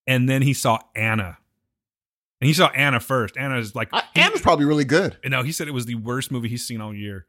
and 0.06 0.28
then 0.28 0.42
he 0.42 0.52
saw 0.52 0.78
Anna. 0.94 1.38
And 2.40 2.48
he 2.48 2.52
saw 2.52 2.68
Anna 2.68 3.00
first. 3.00 3.36
Anna 3.38 3.56
is 3.58 3.74
like, 3.74 3.88
I, 3.92 4.02
he- 4.14 4.20
Anna's 4.20 4.42
probably 4.42 4.66
really 4.66 4.84
good. 4.84 5.16
no, 5.24 5.42
he 5.42 5.50
said 5.52 5.66
it 5.68 5.72
was 5.72 5.86
the 5.86 5.94
worst 5.94 6.30
movie 6.30 6.48
he's 6.48 6.66
seen 6.66 6.80
all 6.82 6.94
year. 6.94 7.26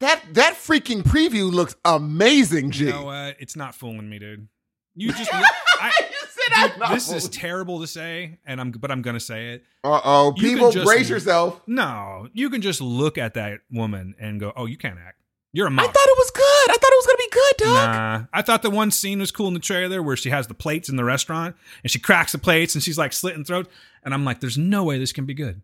That 0.00 0.22
that 0.34 0.54
freaking 0.54 1.02
preview 1.02 1.50
looks 1.50 1.74
amazing, 1.84 2.70
G. 2.70 2.84
You 2.86 2.90
know 2.90 3.04
what? 3.04 3.36
It's 3.40 3.56
not 3.56 3.74
fooling 3.74 4.08
me, 4.08 4.18
dude. 4.18 4.48
You 4.94 5.12
just, 5.12 5.30
I, 5.34 5.92
You 5.98 6.16
said 6.28 6.52
I'm 6.72 6.78
not 6.78 6.90
this 6.92 7.12
is 7.12 7.28
terrible 7.28 7.80
to 7.80 7.86
say, 7.86 8.38
and 8.46 8.60
I'm, 8.60 8.70
but 8.72 8.90
I'm 8.90 9.02
gonna 9.02 9.20
say 9.20 9.50
it. 9.54 9.64
Uh-oh. 9.84 10.34
People, 10.38 10.70
just- 10.70 10.86
brace 10.86 11.08
yourself. 11.08 11.60
No, 11.66 12.28
you 12.32 12.50
can 12.50 12.60
just 12.62 12.80
look 12.80 13.18
at 13.18 13.34
that 13.34 13.60
woman 13.70 14.14
and 14.18 14.38
go, 14.40 14.52
"Oh, 14.56 14.66
you 14.66 14.76
can't 14.76 14.98
act. 14.98 15.20
You're 15.52 15.66
a 15.66 15.70
I 15.70 15.72
model." 15.72 15.92
thought 15.92 16.08
it 16.08 16.18
was 16.18 16.30
good. 16.30 16.70
I 16.70 16.76
thought 16.80 16.92
it 16.92 16.98
was 16.98 17.06
gonna 17.06 17.18
be 17.18 17.30
good, 17.30 17.56
dog. 17.58 17.94
Nah, 17.94 18.26
I 18.38 18.42
thought 18.42 18.62
the 18.62 18.70
one 18.70 18.90
scene 18.90 19.18
was 19.20 19.30
cool 19.30 19.48
in 19.48 19.54
the 19.54 19.60
trailer 19.60 20.02
where 20.02 20.16
she 20.16 20.28
has 20.30 20.46
the 20.46 20.54
plates 20.54 20.88
in 20.90 20.96
the 20.96 21.04
restaurant 21.04 21.56
and 21.82 21.90
she 21.90 21.98
cracks 21.98 22.32
the 22.32 22.38
plates 22.38 22.74
and 22.74 22.82
she's 22.82 22.98
like 22.98 23.12
slitting 23.14 23.44
throats, 23.44 23.70
and 24.04 24.12
I'm 24.12 24.24
like, 24.24 24.40
"There's 24.40 24.58
no 24.58 24.84
way 24.84 24.98
this 24.98 25.12
can 25.12 25.24
be 25.24 25.34
good. 25.34 25.62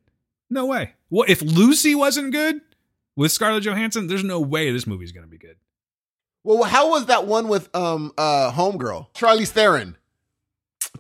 No 0.51 0.67
way. 0.67 0.93
Well, 1.11 1.25
if 1.29 1.41
Lucy 1.43 1.95
wasn't 1.95 2.33
good 2.33 2.61
with 3.17 3.33
Scarlett 3.33 3.65
Johansson, 3.65 4.07
there's 4.07 4.25
no 4.25 4.41
way 4.41 4.71
this 4.73 4.87
movie's 4.87 5.13
gonna 5.13 5.27
be 5.27 5.39
good." 5.39 5.57
Well, 6.45 6.65
how 6.65 6.91
was 6.91 7.07
that 7.07 7.27
one 7.27 7.49
with 7.49 7.75
um 7.75 8.13
uh 8.19 8.53
Homegirl? 8.53 9.13
Charlize 9.15 9.49
Theron. 9.49 9.97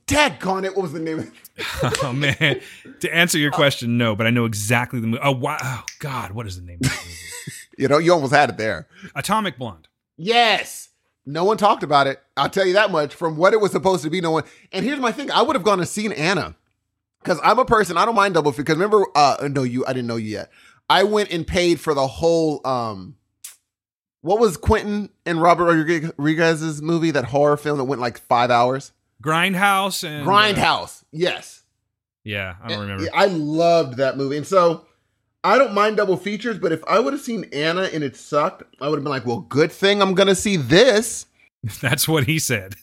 Daggone 0.06 0.64
it, 0.64 0.74
what 0.74 0.82
was 0.82 0.92
the 0.92 1.00
name 1.00 1.18
of 1.20 1.26
it? 1.26 1.98
oh 2.02 2.12
man, 2.12 2.60
to 3.00 3.14
answer 3.14 3.38
your 3.38 3.50
question, 3.50 3.98
no, 3.98 4.16
but 4.16 4.26
I 4.26 4.30
know 4.30 4.44
exactly 4.46 5.00
the 5.00 5.06
movie. 5.06 5.22
Oh 5.22 5.32
wow, 5.32 5.58
oh 5.62 5.84
god, 5.98 6.32
what 6.32 6.46
is 6.46 6.56
the 6.56 6.62
name 6.62 6.78
of 6.82 6.90
the 6.90 6.96
movie? 6.96 7.16
You 7.78 7.88
know, 7.88 7.98
you 7.98 8.12
almost 8.12 8.34
had 8.34 8.50
it 8.50 8.58
there. 8.58 8.86
Atomic 9.14 9.58
Blonde. 9.58 9.88
Yes. 10.16 10.90
No 11.24 11.44
one 11.44 11.56
talked 11.56 11.82
about 11.82 12.06
it. 12.06 12.20
I'll 12.36 12.50
tell 12.50 12.66
you 12.66 12.74
that 12.74 12.90
much. 12.90 13.14
From 13.14 13.36
what 13.36 13.54
it 13.54 13.60
was 13.60 13.72
supposed 13.72 14.04
to 14.04 14.10
be, 14.10 14.20
no 14.20 14.30
one. 14.30 14.44
And 14.72 14.84
here's 14.84 15.00
my 15.00 15.10
thing: 15.10 15.30
I 15.30 15.42
would 15.42 15.56
have 15.56 15.64
gone 15.64 15.80
and 15.80 15.88
seen 15.88 16.12
Anna, 16.12 16.54
because 17.22 17.40
I'm 17.42 17.58
a 17.58 17.64
person. 17.64 17.96
I 17.96 18.04
don't 18.04 18.14
mind 18.14 18.34
double 18.34 18.52
feature. 18.52 18.62
Because 18.62 18.76
remember, 18.76 19.06
uh, 19.14 19.48
no, 19.50 19.62
you. 19.62 19.86
I 19.86 19.92
didn't 19.92 20.06
know 20.08 20.16
you 20.16 20.30
yet. 20.30 20.50
I 20.88 21.04
went 21.04 21.30
and 21.32 21.46
paid 21.46 21.80
for 21.80 21.94
the 21.94 22.06
whole. 22.06 22.66
um 22.66 23.16
What 24.20 24.38
was 24.38 24.56
Quentin 24.56 25.10
and 25.26 25.40
Robert 25.40 25.64
Rodriguez's 25.64 26.82
movie? 26.82 27.10
That 27.10 27.26
horror 27.26 27.56
film 27.56 27.78
that 27.78 27.84
went 27.84 28.00
like 28.00 28.18
five 28.18 28.50
hours. 28.50 28.92
Grindhouse 29.22 30.04
and 30.04 30.26
uh, 30.26 30.30
Grindhouse. 30.30 31.04
Yes. 31.12 31.62
yeah, 32.24 32.56
I 32.62 32.68
don't 32.68 32.80
remember. 32.80 33.04
Yeah, 33.04 33.10
I 33.14 33.26
loved 33.26 33.96
that 33.98 34.16
movie, 34.16 34.36
and 34.36 34.46
so. 34.46 34.86
I 35.44 35.58
don't 35.58 35.74
mind 35.74 35.96
double 35.96 36.16
features, 36.16 36.56
but 36.60 36.70
if 36.70 36.84
I 36.86 37.00
would 37.00 37.12
have 37.12 37.20
seen 37.20 37.46
Anna 37.52 37.90
and 37.92 38.04
it 38.04 38.14
sucked, 38.14 38.62
I 38.80 38.88
would 38.88 38.98
have 38.98 39.02
been 39.02 39.10
like, 39.10 39.26
well, 39.26 39.40
good 39.40 39.72
thing 39.72 40.00
I'm 40.00 40.14
going 40.14 40.28
to 40.28 40.36
see 40.36 40.56
this. 40.56 41.26
That's 41.80 42.06
what 42.06 42.26
he 42.26 42.38
said. 42.38 42.76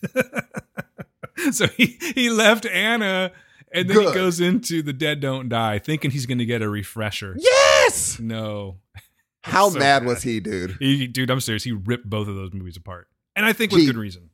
so 1.52 1.68
he, 1.68 1.98
he 2.16 2.30
left 2.30 2.66
Anna 2.66 3.32
and 3.74 3.90
then 3.90 4.00
he 4.00 4.14
goes 4.14 4.40
into 4.40 4.82
The 4.82 4.94
Dead 4.94 5.20
Don't 5.20 5.50
Die 5.50 5.80
thinking 5.80 6.12
he's 6.12 6.26
going 6.26 6.38
to 6.40 6.46
get 6.46 6.62
a 6.62 6.70
refresher. 6.70 7.36
Yes. 7.40 8.20
No. 8.20 8.78
How 9.44 9.70
So 9.70 9.80
mad 9.80 10.00
bad. 10.02 10.06
was 10.08 10.22
he, 10.24 10.40
dude? 10.40 10.78
He, 10.80 11.08
dude, 11.08 11.30
I'm 11.30 11.40
serious. 11.40 11.64
He 11.64 11.72
ripped 11.72 12.10
both 12.10 12.28
of 12.28 12.36
those 12.36 12.54
movies 12.54 12.76
apart. 12.78 13.08
And 13.36 13.46
I 13.46 13.54
think 13.54 13.72
with 13.72 13.82
Gee. 13.82 13.88
good 13.88 13.98
reason. 13.98 14.30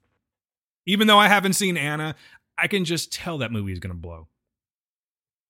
Even 0.88 1.08
though 1.08 1.18
I 1.20 1.28
haven't 1.28 1.54
seen 1.54 1.78
Anna, 1.78 2.16
I 2.58 2.68
can 2.68 2.86
just 2.86 3.12
tell 3.14 3.38
that 3.40 3.52
movie 3.52 3.72
is 3.72 3.80
going 3.80 3.94
to 3.94 4.00
blow. 4.00 4.28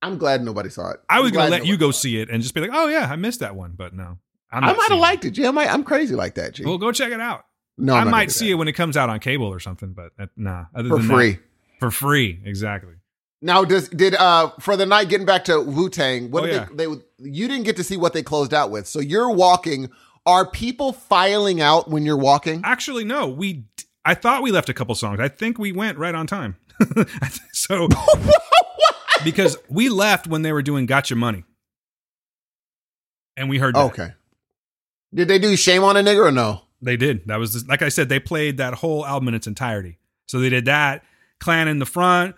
I'm 0.01 0.17
glad 0.17 0.43
nobody 0.43 0.69
saw 0.69 0.91
it. 0.91 0.99
I 1.09 1.19
was 1.21 1.29
I'm 1.31 1.35
going 1.35 1.45
to 1.47 1.51
let 1.51 1.65
you 1.65 1.77
go 1.77 1.91
see 1.91 2.19
it 2.19 2.29
and 2.29 2.41
just 2.43 2.53
be 2.53 2.61
like, 2.61 2.69
oh, 2.73 2.87
yeah, 2.87 3.07
I 3.09 3.15
missed 3.15 3.39
that 3.39 3.55
one. 3.55 3.73
But 3.75 3.93
no. 3.93 4.17
I'm. 4.51 4.63
I 4.63 4.73
might 4.73 4.89
have 4.89 4.99
liked 4.99 5.25
it, 5.25 5.31
G. 5.31 5.45
I 5.45 5.51
might, 5.51 5.73
I'm 5.73 5.83
crazy 5.83 6.15
like 6.15 6.35
that, 6.35 6.53
G. 6.53 6.65
Well, 6.65 6.77
go 6.77 6.91
check 6.91 7.11
it 7.11 7.19
out. 7.19 7.45
no, 7.77 7.93
I 7.95 8.03
might 8.03 8.31
see 8.31 8.51
it 8.51 8.55
when 8.55 8.67
it 8.67 8.73
comes 8.73 8.95
out 8.97 9.09
on 9.09 9.19
cable 9.19 9.47
or 9.47 9.59
something, 9.59 9.93
but 9.93 10.11
uh, 10.19 10.27
nah. 10.37 10.65
Other 10.75 10.89
for 10.89 10.97
than 10.97 11.07
free. 11.07 11.31
That, 11.33 11.39
for 11.79 11.91
free, 11.91 12.39
exactly. 12.45 12.93
Now, 13.41 13.63
does 13.63 13.89
did 13.89 14.15
uh 14.15 14.51
for 14.59 14.75
the 14.77 14.85
night 14.85 15.09
getting 15.09 15.25
back 15.25 15.45
to 15.45 15.61
Wu 15.61 15.89
Tang? 15.89 16.31
What 16.31 16.43
Oh, 16.43 16.47
did 16.47 16.53
yeah. 16.55 16.67
they, 16.73 16.85
they? 16.87 16.95
You 17.19 17.47
didn't 17.47 17.63
get 17.65 17.75
to 17.77 17.83
see 17.83 17.97
what 17.97 18.13
they 18.13 18.23
closed 18.23 18.53
out 18.53 18.71
with. 18.71 18.87
So 18.87 18.99
you're 18.99 19.29
walking. 19.31 19.89
Are 20.25 20.49
people 20.49 20.91
filing 20.93 21.61
out 21.61 21.89
when 21.89 22.03
you're 22.05 22.17
walking? 22.17 22.61
Actually, 22.63 23.03
no. 23.03 23.27
We 23.27 23.65
I 24.03 24.15
thought 24.15 24.41
we 24.41 24.51
left 24.51 24.69
a 24.69 24.73
couple 24.73 24.95
songs. 24.95 25.19
I 25.19 25.27
think 25.27 25.59
we 25.59 25.71
went 25.71 25.97
right 25.99 26.15
on 26.15 26.25
time. 26.27 26.55
so 27.53 27.87
because 29.23 29.57
we 29.69 29.89
left 29.89 30.27
when 30.27 30.41
they 30.41 30.51
were 30.51 30.63
doing 30.63 30.85
"Gotcha 30.87 31.15
Money," 31.15 31.43
and 33.37 33.49
we 33.49 33.57
heard 33.59 33.75
that. 33.75 33.83
okay. 33.85 34.09
Did 35.13 35.27
they 35.27 35.39
do 35.39 35.55
shame 35.55 35.83
on 35.83 35.95
a 35.97 36.01
Nigger 36.01 36.27
or 36.27 36.31
no? 36.31 36.61
They 36.81 36.97
did. 36.97 37.27
That 37.27 37.37
was 37.37 37.67
like 37.67 37.81
I 37.81 37.89
said. 37.89 38.09
They 38.09 38.19
played 38.19 38.57
that 38.57 38.75
whole 38.75 39.05
album 39.05 39.29
in 39.29 39.33
its 39.35 39.47
entirety. 39.47 39.97
So 40.27 40.39
they 40.39 40.49
did 40.49 40.65
that. 40.65 41.03
Clan 41.39 41.67
in 41.67 41.79
the 41.79 41.85
front. 41.85 42.35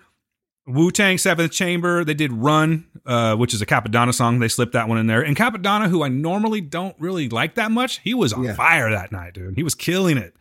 Wu 0.68 0.92
Tang 0.92 1.18
Seventh 1.18 1.52
Chamber. 1.52 2.04
They 2.04 2.14
did 2.14 2.32
Run, 2.34 2.86
uh, 3.06 3.36
which 3.36 3.54
is 3.54 3.62
a 3.62 3.66
Cappadonna 3.66 4.14
song. 4.14 4.40
They 4.40 4.48
slipped 4.50 4.74
that 4.74 4.88
one 4.90 4.98
in 4.98 5.08
there. 5.08 5.22
And 5.22 5.36
Cappadonna, 5.36 5.90
who 5.90 6.04
I 6.04 6.10
normally 6.10 6.62
don't 6.62 6.96
really 7.00 7.30
like 7.30 7.56
that 7.56 7.72
much, 7.72 8.00
he 8.00 8.14
was 8.14 8.34
on 8.34 8.44
Yeah. 8.44 8.54
fire 8.56 8.90
that 8.92 9.12
night, 9.12 9.34
dude. 9.34 9.56
He 9.56 9.64
was 9.64 9.74
killing 9.76 10.18
it. 10.18 10.36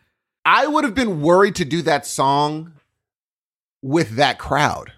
I 0.45 0.67
would 0.67 0.83
have 0.83 0.93
been 0.95 1.21
worried 1.21 1.55
to 1.55 1.65
do 1.65 1.81
that 1.83 2.05
song 2.05 2.73
with 3.81 4.15
that 4.17 4.37
crowd. 4.39 4.91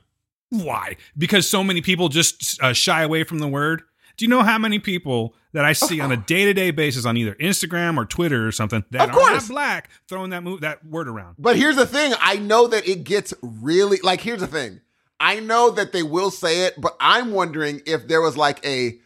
Why? 0.50 0.96
Because 1.18 1.48
so 1.48 1.64
many 1.64 1.82
people 1.82 2.10
just 2.10 2.62
uh, 2.62 2.74
shy 2.74 3.04
away 3.04 3.24
from 3.24 3.40
the 3.40 3.48
word. 3.48 3.84
Do 4.18 4.26
you 4.26 4.30
know 4.30 4.42
how 4.44 4.58
many 4.58 4.80
people 4.80 5.34
that 5.54 5.64
I 5.64 5.72
see 5.74 6.02
on 6.02 6.12
a 6.12 6.18
day 6.18 6.44
to 6.46 6.54
day 6.54 6.72
basis 6.72 7.06
on 7.06 7.16
either 7.18 7.36
Instagram 7.36 7.98
or 7.98 8.06
Twitter 8.06 8.46
or 8.48 8.52
something 8.52 8.84
that 8.92 9.12
aren't 9.12 9.48
black 9.48 9.90
throwing 10.10 10.32
that 10.32 10.44
move 10.44 10.62
that 10.62 10.86
word 10.86 11.08
around? 11.08 11.36
But 11.40 11.56
here's 11.56 11.78
the 11.78 11.86
thing. 11.86 12.14
I 12.20 12.36
know 12.38 12.68
that 12.68 12.86
it 12.88 13.04
gets 13.06 13.34
really 13.42 14.00
like 14.04 14.22
here's 14.22 14.42
the 14.42 14.48
thing. 14.48 14.82
I 15.20 15.40
know 15.40 15.72
that 15.72 15.92
they 15.92 16.04
will 16.04 16.32
say 16.32 16.66
it, 16.66 16.80
but 16.80 16.96
I'm 17.00 17.32
wondering 17.32 17.82
if 17.86 18.08
there 18.08 18.22
was 18.22 18.38
like 18.38 18.66
a 18.66 18.98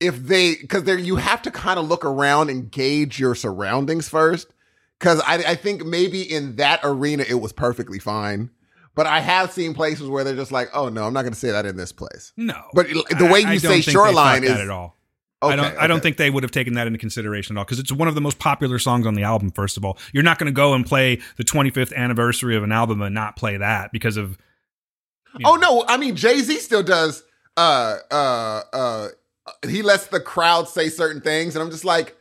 if 0.00 0.16
they 0.26 0.56
because 0.56 0.84
there 0.84 0.98
you 0.98 1.16
have 1.16 1.42
to 1.42 1.50
kind 1.50 1.78
of 1.78 1.88
look 1.88 2.04
around 2.04 2.50
and 2.50 2.70
gauge 2.70 3.18
your 3.18 3.34
surroundings 3.34 4.08
first. 4.08 4.52
Because 4.98 5.20
I, 5.26 5.34
I 5.36 5.54
think 5.56 5.84
maybe 5.84 6.22
in 6.22 6.56
that 6.56 6.80
arena 6.84 7.24
it 7.28 7.34
was 7.34 7.52
perfectly 7.52 7.98
fine. 7.98 8.50
But 8.94 9.06
I 9.06 9.20
have 9.20 9.50
seen 9.50 9.74
places 9.74 10.08
where 10.08 10.22
they're 10.22 10.36
just 10.36 10.52
like, 10.52 10.68
oh 10.72 10.88
no, 10.88 11.04
I'm 11.04 11.12
not 11.12 11.22
going 11.22 11.32
to 11.32 11.38
say 11.38 11.50
that 11.50 11.66
in 11.66 11.76
this 11.76 11.90
place. 11.92 12.32
No, 12.36 12.54
But 12.74 12.86
the 12.88 13.28
way 13.30 13.44
I- 13.44 13.50
I 13.50 13.52
you 13.54 13.60
don't 13.60 13.72
say 13.72 13.80
shoreline 13.80 14.44
is 14.44 14.50
at 14.52 14.70
all. 14.70 14.96
Okay, 15.42 15.52
I 15.52 15.56
don't. 15.56 15.76
I 15.78 15.86
don't 15.88 16.00
think 16.02 16.16
they 16.16 16.30
would 16.30 16.42
have 16.42 16.52
taken 16.52 16.74
that 16.74 16.86
into 16.86 16.98
consideration 16.98 17.56
at 17.56 17.58
all 17.58 17.64
because 17.64 17.78
it's 17.78 17.92
one 17.92 18.08
of 18.08 18.14
the 18.14 18.20
most 18.20 18.38
popular 18.38 18.78
songs 18.78 19.06
on 19.06 19.14
the 19.14 19.24
album. 19.24 19.50
First 19.50 19.76
of 19.76 19.84
all, 19.84 19.98
you're 20.12 20.22
not 20.22 20.38
going 20.38 20.46
to 20.46 20.52
go 20.56 20.72
and 20.74 20.86
play 20.86 21.20
the 21.36 21.44
25th 21.44 21.94
anniversary 21.94 22.56
of 22.56 22.62
an 22.62 22.72
album 22.72 23.02
and 23.02 23.14
not 23.14 23.36
play 23.36 23.56
that 23.56 23.92
because 23.92 24.16
of. 24.16 24.38
Oh 25.44 25.56
no, 25.56 25.84
I 25.88 25.96
mean 25.96 26.16
Jay 26.16 26.38
Z 26.40 26.58
still 26.58 26.82
does. 26.82 27.24
Uh, 27.56 27.96
uh, 28.10 28.60
uh, 28.72 29.08
he 29.66 29.82
lets 29.82 30.06
the 30.06 30.20
crowd 30.20 30.68
say 30.68 30.88
certain 30.88 31.20
things, 31.20 31.54
and 31.54 31.62
I'm 31.62 31.70
just 31.70 31.84
like, 31.84 32.16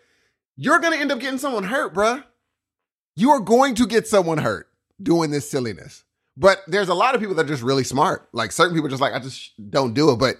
you're 0.55 0.80
gonna 0.80 0.97
end 0.97 1.11
up 1.11 1.20
getting 1.20 1.39
someone 1.39 1.64
hurt, 1.64 1.93
bruh. 1.93 2.24
You 3.16 3.32
are 3.32 3.39
going 3.39 3.76
to 3.76 3.86
get 3.86 4.07
someone 4.07 4.39
hurt 4.39 4.68
doing 5.01 5.32
this 5.32 5.49
silliness. 5.49 6.03
But 6.36 6.64
there's 6.68 6.89
a 6.89 6.95
lot 6.95 7.14
of 7.14 7.22
people 7.22 7.36
that 7.36 7.45
are 7.45 7.49
just 7.49 7.61
really 7.61 7.84
smart. 7.84 8.28
Like 8.34 8.51
certain 8.51 8.74
people 8.74 8.88
are 8.88 8.89
just 8.89 9.01
like, 9.01 9.14
I 9.14 9.20
just 9.20 9.51
don't 9.70 9.93
do 9.93 10.11
it. 10.11 10.16
But 10.18 10.38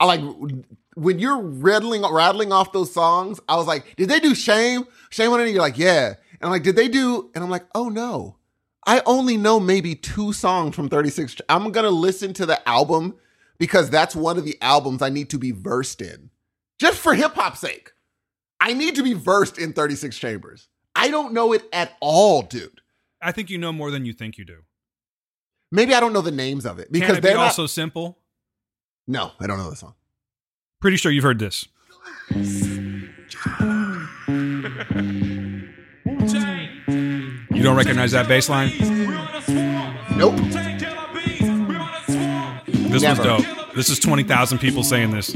I 0.00 0.06
like 0.06 0.20
when 0.94 1.18
you're 1.18 1.40
rattling 1.40 2.02
rattling 2.10 2.52
off 2.52 2.72
those 2.72 2.92
songs. 2.92 3.40
I 3.48 3.56
was 3.56 3.66
like, 3.66 3.96
did 3.96 4.08
they 4.08 4.20
do 4.20 4.34
shame? 4.34 4.84
Shame 5.10 5.30
on 5.32 5.40
it? 5.40 5.50
You're 5.50 5.60
like, 5.60 5.78
yeah. 5.78 6.08
And 6.08 6.42
I'm 6.42 6.50
like, 6.50 6.62
did 6.62 6.76
they 6.76 6.88
do? 6.88 7.30
And 7.34 7.44
I'm 7.44 7.50
like, 7.50 7.66
oh 7.74 7.88
no. 7.88 8.36
I 8.86 9.02
only 9.06 9.36
know 9.36 9.58
maybe 9.60 9.94
two 9.94 10.32
songs 10.32 10.74
from 10.76 10.88
36. 10.88 11.36
I'm 11.48 11.70
gonna 11.72 11.90
listen 11.90 12.32
to 12.34 12.46
the 12.46 12.66
album 12.68 13.16
because 13.58 13.90
that's 13.90 14.14
one 14.16 14.36
of 14.38 14.44
the 14.44 14.58
albums 14.60 15.02
I 15.02 15.08
need 15.08 15.30
to 15.30 15.38
be 15.38 15.52
versed 15.52 16.02
in, 16.02 16.30
just 16.78 16.98
for 16.98 17.14
hip 17.14 17.34
hop's 17.34 17.60
sake. 17.60 17.92
I 18.60 18.72
need 18.72 18.94
to 18.96 19.02
be 19.02 19.14
versed 19.14 19.58
in 19.58 19.72
36 19.72 20.16
Chambers. 20.18 20.68
I 20.96 21.10
don't 21.10 21.32
know 21.32 21.52
it 21.52 21.64
at 21.72 21.92
all, 22.00 22.42
dude. 22.42 22.80
I 23.20 23.32
think 23.32 23.50
you 23.50 23.58
know 23.58 23.72
more 23.72 23.90
than 23.90 24.04
you 24.04 24.12
think 24.12 24.38
you 24.38 24.44
do. 24.44 24.58
Maybe 25.72 25.94
I 25.94 26.00
don't 26.00 26.12
know 26.12 26.20
the 26.20 26.30
names 26.30 26.66
of 26.66 26.78
it 26.78 26.84
Can 26.84 26.92
because 26.92 27.16
it 27.18 27.22
they're 27.22 27.36
not. 27.36 27.46
also 27.46 27.66
simple? 27.66 28.18
no, 29.06 29.32
I 29.40 29.46
don't 29.46 29.58
know 29.58 29.70
the 29.70 29.76
song. 29.76 29.94
Pretty 30.80 30.96
sure 30.96 31.10
you've 31.10 31.24
heard 31.24 31.38
this. 31.38 31.66
You 37.64 37.70
don't 37.70 37.78
recognize 37.78 38.10
that 38.12 38.28
bass 38.28 38.50
line? 38.50 38.72
Nope. 40.18 40.36
This 42.66 43.00
Never. 43.00 43.22
was 43.22 43.42
dope. 43.42 43.74
This 43.74 43.88
is 43.88 43.98
20,000 43.98 44.58
people 44.58 44.82
saying 44.82 45.12
this. 45.12 45.34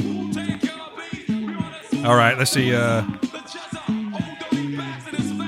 All 2.05 2.15
right, 2.17 2.37
let's 2.37 2.51
see. 2.51 2.75
Uh, 2.75 3.03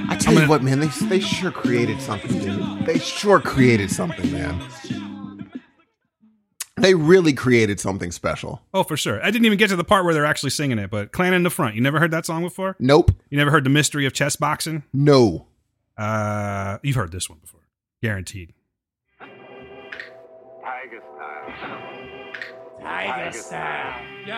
I 0.08 0.16
tell 0.18 0.32
gonna- 0.32 0.44
you 0.44 0.48
what, 0.48 0.62
man, 0.62 0.80
they 0.80 0.86
they 0.86 1.20
sure 1.20 1.50
created 1.50 2.00
something, 2.00 2.38
dude. 2.38 2.86
They 2.86 2.98
sure 2.98 3.40
created 3.40 3.90
something, 3.90 4.32
man. 4.32 4.58
They 6.78 6.94
really 6.94 7.34
created 7.34 7.78
something 7.78 8.10
special. 8.10 8.62
oh, 8.72 8.84
for 8.84 8.96
sure. 8.96 9.22
I 9.22 9.30
didn't 9.30 9.44
even 9.44 9.58
get 9.58 9.68
to 9.68 9.76
the 9.76 9.84
part 9.84 10.06
where 10.06 10.14
they're 10.14 10.24
actually 10.24 10.48
singing 10.48 10.78
it, 10.78 10.88
but 10.90 11.12
Clan 11.12 11.34
in 11.34 11.42
the 11.42 11.50
Front. 11.50 11.74
You 11.74 11.82
never 11.82 12.00
heard 12.00 12.12
that 12.12 12.24
song 12.24 12.42
before? 12.42 12.74
Nope. 12.78 13.10
You 13.28 13.36
never 13.36 13.50
heard 13.50 13.64
The 13.64 13.70
Mystery 13.70 14.06
of 14.06 14.14
Chess 14.14 14.34
Boxing? 14.36 14.84
No. 14.94 15.44
Uh, 16.00 16.78
you've 16.82 16.96
heard 16.96 17.12
this 17.12 17.28
one 17.28 17.38
before. 17.40 17.60
Guaranteed. 18.02 18.54
Tiger 20.62 21.00
style. 21.14 21.82
Tiger 22.80 23.32
style. 23.32 24.00
Yo. 24.26 24.34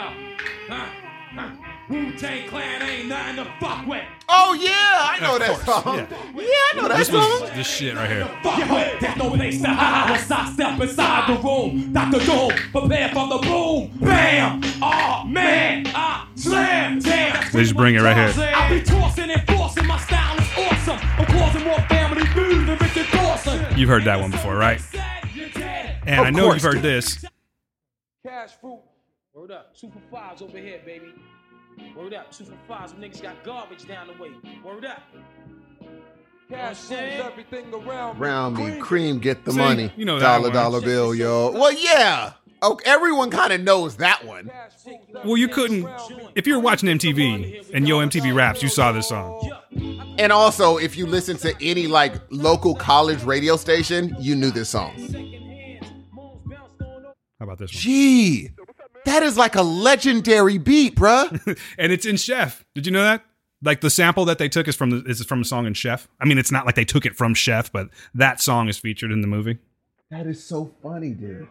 Huh. 0.69 0.87
Huh. 1.35 1.51
Wu-Tang 1.89 2.49
Clan 2.49 2.83
ain't 2.83 3.09
nothing 3.09 3.37
to 3.37 3.45
fuck 3.61 3.87
with. 3.87 4.03
Oh 4.29 4.55
yeah, 4.61 4.71
I 4.73 5.19
know 5.21 5.35
Of 5.35 5.41
that 5.41 5.49
course, 5.51 5.65
song. 5.85 5.97
yeah. 5.97 6.07
Yeah, 6.37 6.45
I 6.45 6.73
know 6.77 6.89
that 6.89 6.99
This 6.99 7.09
song. 7.09 7.41
was 7.41 7.51
this 7.53 7.67
shit 7.67 7.95
right 7.95 8.11
here. 8.11 8.29
Fuck 8.43 8.59
with. 8.71 9.01
There's 9.01 9.17
no 9.17 9.31
place 9.31 9.61
to 9.63 9.69
hide 9.69 10.11
once 10.11 10.31
I 10.31 10.53
step 10.53 10.81
inside 10.81 11.29
the 11.29 11.41
room. 11.43 11.93
Dr. 11.93 12.19
Doom, 12.27 12.51
prepare 12.73 13.09
for 13.11 13.29
the 13.29 13.39
boom. 13.39 13.91
Bam. 14.01 14.61
Oh 14.83 15.25
man. 15.27 15.87
I 15.95 16.27
slam. 16.35 16.99
Damn. 16.99 17.51
They 17.53 17.63
just 17.63 17.77
bring 17.77 17.95
it 17.95 18.03
right 18.03 18.17
here. 18.17 18.53
I 18.55 18.69
be 18.69 18.83
tossing 18.83 19.31
and 19.31 19.47
forcing. 19.49 19.87
My 19.87 19.99
style 19.99 20.37
is 20.39 20.49
awesome. 20.59 20.99
I'm 21.43 21.51
causing 21.53 21.67
more 21.67 21.81
family 21.89 22.27
food 22.27 22.67
than 22.67 22.79
Richard 22.79 23.07
Dawson. 23.13 23.79
You've 23.79 23.89
heard 23.89 24.05
that 24.05 24.21
one 24.21 24.31
before, 24.31 24.57
right? 24.57 24.81
And 26.07 26.21
Of 26.21 26.27
I 26.27 26.31
know 26.31 26.45
course, 26.45 26.55
you've 26.57 26.63
heard 26.63 26.83
dude. 26.83 26.83
this. 26.83 27.25
Cash 28.27 28.51
fruit. 28.61 28.81
Word 29.35 29.51
up. 29.51 29.71
Super 29.75 29.99
fives 30.11 30.43
over 30.43 30.59
here, 30.59 30.81
baby. 30.85 31.13
Word 31.97 32.15
up. 32.15 32.33
Super 32.35 32.55
fives. 32.69 32.93
Them 32.93 33.03
niggas 33.03 33.23
got 33.23 33.43
garbage 33.45 33.87
down 33.87 34.09
the 34.09 34.23
way. 34.23 34.31
Word 34.65 34.85
up. 34.85 35.01
Cash 35.11 35.81
You 35.81 35.87
know 36.49 36.53
what 36.53 36.59
I'm 36.61 36.67
rules 36.67 36.79
saying? 36.79 37.21
everything 37.23 37.75
around. 37.75 38.15
me. 38.21 38.27
Round 38.27 38.57
me, 38.57 38.65
Cream. 38.65 38.81
cream, 38.81 39.19
get 39.21 39.45
the 39.45 39.53
See, 39.53 39.59
money. 39.59 39.93
you 39.97 40.05
know 40.05 40.19
that 40.19 40.27
dollar 40.27 40.43
one. 40.49 40.53
dollar 40.53 40.81
bill, 40.81 41.15
yo. 41.15 41.51
Well, 41.53 41.73
yeah. 41.73 42.33
Oh, 42.65 42.79
everyone 42.85 43.31
kind 43.31 43.53
of 43.53 43.61
knows 43.61 43.97
that 43.97 44.25
one. 44.25 44.49
Well, 45.25 45.37
you 45.37 45.49
couldn't. 45.49 45.85
If 46.37 46.47
you 46.47 46.55
were 46.55 46.61
watching 46.61 46.89
MTV 46.89 47.71
and 47.75 47.89
Yo 47.89 47.99
MTV 47.99 48.33
Raps, 48.33 48.63
you 48.63 48.69
saw 48.69 48.93
this 48.93 49.09
song. 49.09 49.51
And 50.19 50.31
also, 50.31 50.77
if 50.77 50.97
you 50.97 51.07
listen 51.07 51.37
to 51.39 51.55
any 51.61 51.89
like 51.89 52.15
local 52.31 52.77
college 52.77 53.25
radio 53.25 53.57
station, 53.57 54.15
you 54.21 54.37
knew 54.37 54.53
this 54.53 54.69
song. 54.69 54.93
How 57.41 57.47
about 57.47 57.59
this 57.59 57.75
one? 57.75 57.81
Gee, 57.81 58.51
that 59.07 59.25
is 59.25 59.37
like 59.37 59.57
a 59.57 59.63
legendary 59.63 60.59
beat, 60.59 60.95
bruh. 60.95 61.59
and 61.79 61.93
it's 61.93 62.07
in 62.07 62.17
Chef. 62.17 62.65
Did 62.77 62.87
you 62.87 62.93
know 62.93 63.03
that? 63.03 63.25
Like 63.65 63.81
the 63.81 63.91
sample 63.91 64.25
that 64.27 64.39
they 64.39 64.49
took 64.49 64.69
is 64.69 64.77
from 64.77 64.91
the 64.91 65.05
is 65.05 65.25
from 65.25 65.41
a 65.41 65.45
song 65.45 65.67
in 65.67 65.75
Chef. 65.75 66.07
I 66.21 66.27
mean, 66.27 66.39
it's 66.39 66.53
not 66.53 66.65
like 66.65 66.77
they 66.77 66.85
took 66.85 67.07
it 67.07 67.17
from 67.17 67.35
Chef, 67.35 67.73
but 67.73 67.89
that 68.15 68.41
song 68.41 68.69
is 68.69 68.79
featured 68.79 69.11
in 69.11 69.21
the 69.21 69.27
movie. 69.27 69.59
that 70.11 70.27
is 70.29 70.43
so 70.45 70.73
funny, 70.81 71.11
dude. 71.11 71.49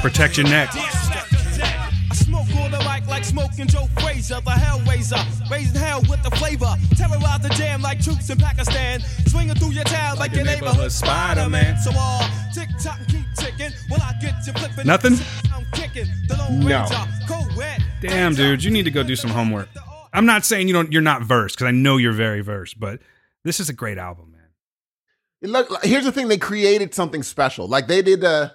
Protect 0.00 0.38
your 0.38 0.46
neck. 0.48 0.70
I 0.72 2.14
smoke 2.14 2.46
on 2.56 2.70
the 2.70 2.78
mic 2.78 3.06
like 3.06 3.22
smoking 3.22 3.66
Joe 3.66 3.86
Frazier, 4.00 4.40
the 4.40 4.50
Hellraiser. 4.50 5.50
Raising 5.50 5.78
hell 5.78 6.00
with 6.08 6.22
the 6.22 6.30
flavor. 6.36 6.74
Terrorize 6.96 7.40
the 7.40 7.50
jam 7.50 7.82
like 7.82 8.02
troops 8.02 8.30
in 8.30 8.38
Pakistan. 8.38 9.00
Swinging 9.26 9.56
through 9.56 9.72
your 9.72 9.84
town 9.84 10.16
like, 10.18 10.32
your 10.32 10.44
neighborhood 10.44 10.90
Spider-Man. 10.90 11.78
So 11.78 11.90
all 11.98 12.24
tick 12.54 12.70
tock 12.82 12.98
keep 13.08 13.26
ticking. 13.36 13.72
Will 13.90 14.00
I 14.00 14.14
get 14.22 14.34
you 14.46 14.54
flipping? 14.54 14.86
Nothing? 14.86 15.18
I'm 15.52 15.66
kicking. 15.72 16.06
The 16.28 16.36
Lone 16.38 16.60
No. 16.60 16.80
Ranger. 16.80 16.94
Co-ed. 17.28 17.84
Damn, 18.00 18.34
dude, 18.34 18.64
you 18.64 18.70
need 18.70 18.84
to 18.84 18.90
go 18.90 19.02
do 19.02 19.14
some 19.16 19.30
homework. 19.30 19.68
I'm 20.12 20.26
not 20.26 20.44
saying 20.44 20.68
you 20.68 20.74
don't. 20.74 20.92
You're 20.92 21.02
not 21.02 21.22
versed 21.22 21.56
because 21.56 21.68
I 21.68 21.72
know 21.72 21.96
you're 21.96 22.12
very 22.12 22.40
versed, 22.40 22.80
but 22.80 23.00
this 23.44 23.60
is 23.60 23.68
a 23.68 23.72
great 23.72 23.98
album, 23.98 24.32
man. 24.32 25.52
Look, 25.52 25.84
here's 25.84 26.04
the 26.04 26.12
thing: 26.12 26.28
they 26.28 26.38
created 26.38 26.94
something 26.94 27.22
special. 27.22 27.66
Like 27.68 27.86
they 27.86 28.02
did. 28.02 28.24
Uh, 28.24 28.50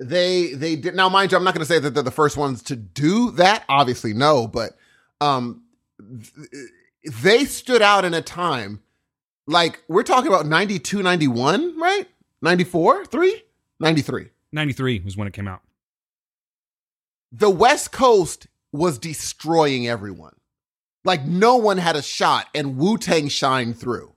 they 0.00 0.54
they 0.54 0.76
did. 0.76 0.94
Now, 0.94 1.08
mind 1.08 1.32
you, 1.32 1.38
I'm 1.38 1.44
not 1.44 1.54
going 1.54 1.66
to 1.66 1.72
say 1.72 1.78
that 1.78 1.94
they're 1.94 2.02
the 2.02 2.10
first 2.10 2.36
ones 2.36 2.62
to 2.64 2.76
do 2.76 3.30
that. 3.32 3.64
Obviously, 3.68 4.12
no. 4.12 4.46
But 4.46 4.72
um, 5.20 5.62
th- 5.98 7.12
they 7.22 7.44
stood 7.44 7.82
out 7.82 8.04
in 8.04 8.14
a 8.14 8.22
time 8.22 8.80
like 9.46 9.82
we're 9.88 10.02
talking 10.02 10.28
about 10.28 10.46
92, 10.46 11.02
91, 11.02 11.80
right? 11.80 12.06
94, 12.42 13.06
three, 13.06 13.42
93. 13.80 14.28
'93 14.52 15.00
was 15.04 15.16
when 15.16 15.26
it 15.26 15.32
came 15.32 15.48
out. 15.48 15.62
the 17.32 17.50
West 17.50 17.92
Coast 17.92 18.46
was 18.72 18.98
destroying 18.98 19.88
everyone. 19.88 20.34
Like 21.08 21.24
no 21.24 21.56
one 21.56 21.78
had 21.78 21.96
a 21.96 22.02
shot, 22.02 22.48
and 22.54 22.76
Wu 22.76 22.98
Tang 22.98 23.28
shined 23.28 23.78
through. 23.78 24.12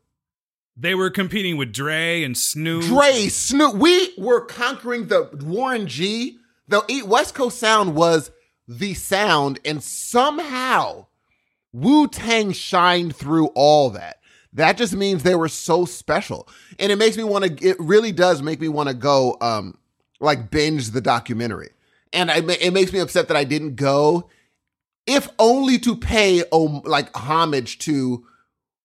They 0.75 0.93
were 0.93 1.09
competing 1.09 1.55
with 1.55 1.71
Dre 1.71 2.21
and 2.21 2.37
Snoop. 2.37 2.83
Dre, 2.83 3.29
Snoop, 3.29 3.75
we 3.75 4.13
were 4.17 4.41
conquering 4.41 5.07
the 5.07 5.29
Warren 5.41 5.87
G. 5.87 6.37
The 6.67 6.83
West 7.07 7.33
Coast 7.33 7.57
sound 7.59 7.95
was 7.95 8.29
the 8.67 8.93
sound, 8.93 9.61
and 9.63 9.81
somehow 9.81 11.05
Wu 11.71 12.09
Tang 12.09 12.51
shined 12.51 13.15
through 13.15 13.47
all 13.55 13.91
that. 13.91 14.17
That 14.51 14.75
just 14.75 14.93
means 14.93 15.23
they 15.23 15.35
were 15.35 15.47
so 15.47 15.85
special, 15.85 16.49
and 16.77 16.91
it 16.91 16.97
makes 16.97 17.15
me 17.15 17.23
want 17.23 17.45
to. 17.45 17.65
It 17.65 17.77
really 17.79 18.11
does 18.11 18.41
make 18.41 18.59
me 18.59 18.67
want 18.67 18.89
to 18.89 18.95
go, 18.95 19.37
um, 19.39 19.77
like 20.19 20.51
binge 20.51 20.89
the 20.89 20.99
documentary. 20.99 21.69
And 22.11 22.29
I, 22.29 22.39
it 22.39 22.73
makes 22.73 22.91
me 22.91 22.99
upset 22.99 23.29
that 23.29 23.37
I 23.37 23.45
didn't 23.45 23.75
go, 23.75 24.29
if 25.05 25.29
only 25.39 25.79
to 25.79 25.95
pay 25.95 26.43
like 26.51 27.15
homage 27.15 27.79
to 27.79 28.25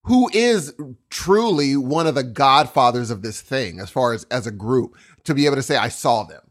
who 0.05 0.31
is 0.33 0.73
truly 1.11 1.77
one 1.77 2.07
of 2.07 2.15
the 2.15 2.23
godfathers 2.23 3.11
of 3.11 3.23
this 3.23 3.41
thing 3.41 3.81
as 3.81 3.91
far 3.91 4.13
as 4.13 4.25
as 4.25 4.47
a 4.47 4.53
group 4.53 4.97
to 5.25 5.35
be 5.35 5.47
able 5.47 5.57
to 5.57 5.63
say 5.63 5.77
I 5.77 5.89
saw 5.89 6.25
them. 6.25 6.43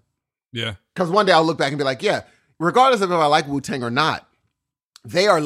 Yeah, 0.52 0.76
Because 0.94 1.10
one 1.10 1.26
day 1.26 1.34
I'll 1.34 1.44
look 1.44 1.58
back 1.58 1.70
and 1.70 1.78
be 1.78 1.84
like, 1.84 2.02
yeah, 2.02 2.24
regardless 2.60 3.02
of 3.02 3.12
if 3.12 3.18
I 3.18 3.26
like 3.26 3.48
Wu 3.48 3.60
Tang 3.60 3.84
or 3.84 3.90
not, 3.90 4.26
they 5.04 5.28
are, 5.28 5.40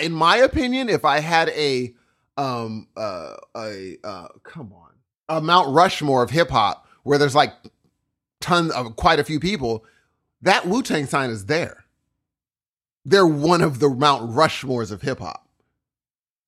in 0.00 0.12
my 0.12 0.36
opinion, 0.36 0.88
if 0.88 1.04
I 1.04 1.18
had 1.18 1.48
a, 1.50 1.92
um, 2.36 2.86
uh, 2.96 3.34
a, 3.56 3.96
uh, 4.04 4.28
come 4.44 4.72
on, 4.72 4.90
a 5.28 5.40
Mount 5.40 5.74
Rushmore 5.74 6.22
of 6.22 6.30
hip 6.30 6.50
hop 6.50 6.86
where 7.02 7.18
there's 7.18 7.34
like 7.34 7.52
tons 8.40 8.70
of 8.70 8.94
quite 8.94 9.18
a 9.18 9.24
few 9.24 9.40
people, 9.40 9.84
that 10.42 10.66
Wu 10.66 10.82
Tang 10.82 11.06
sign 11.06 11.30
is 11.30 11.46
there. 11.46 11.81
They're 13.04 13.26
one 13.26 13.62
of 13.62 13.80
the 13.80 13.88
Mount 13.88 14.30
Rushmores 14.30 14.90
of 14.90 15.02
hip 15.02 15.18
hop. 15.18 15.48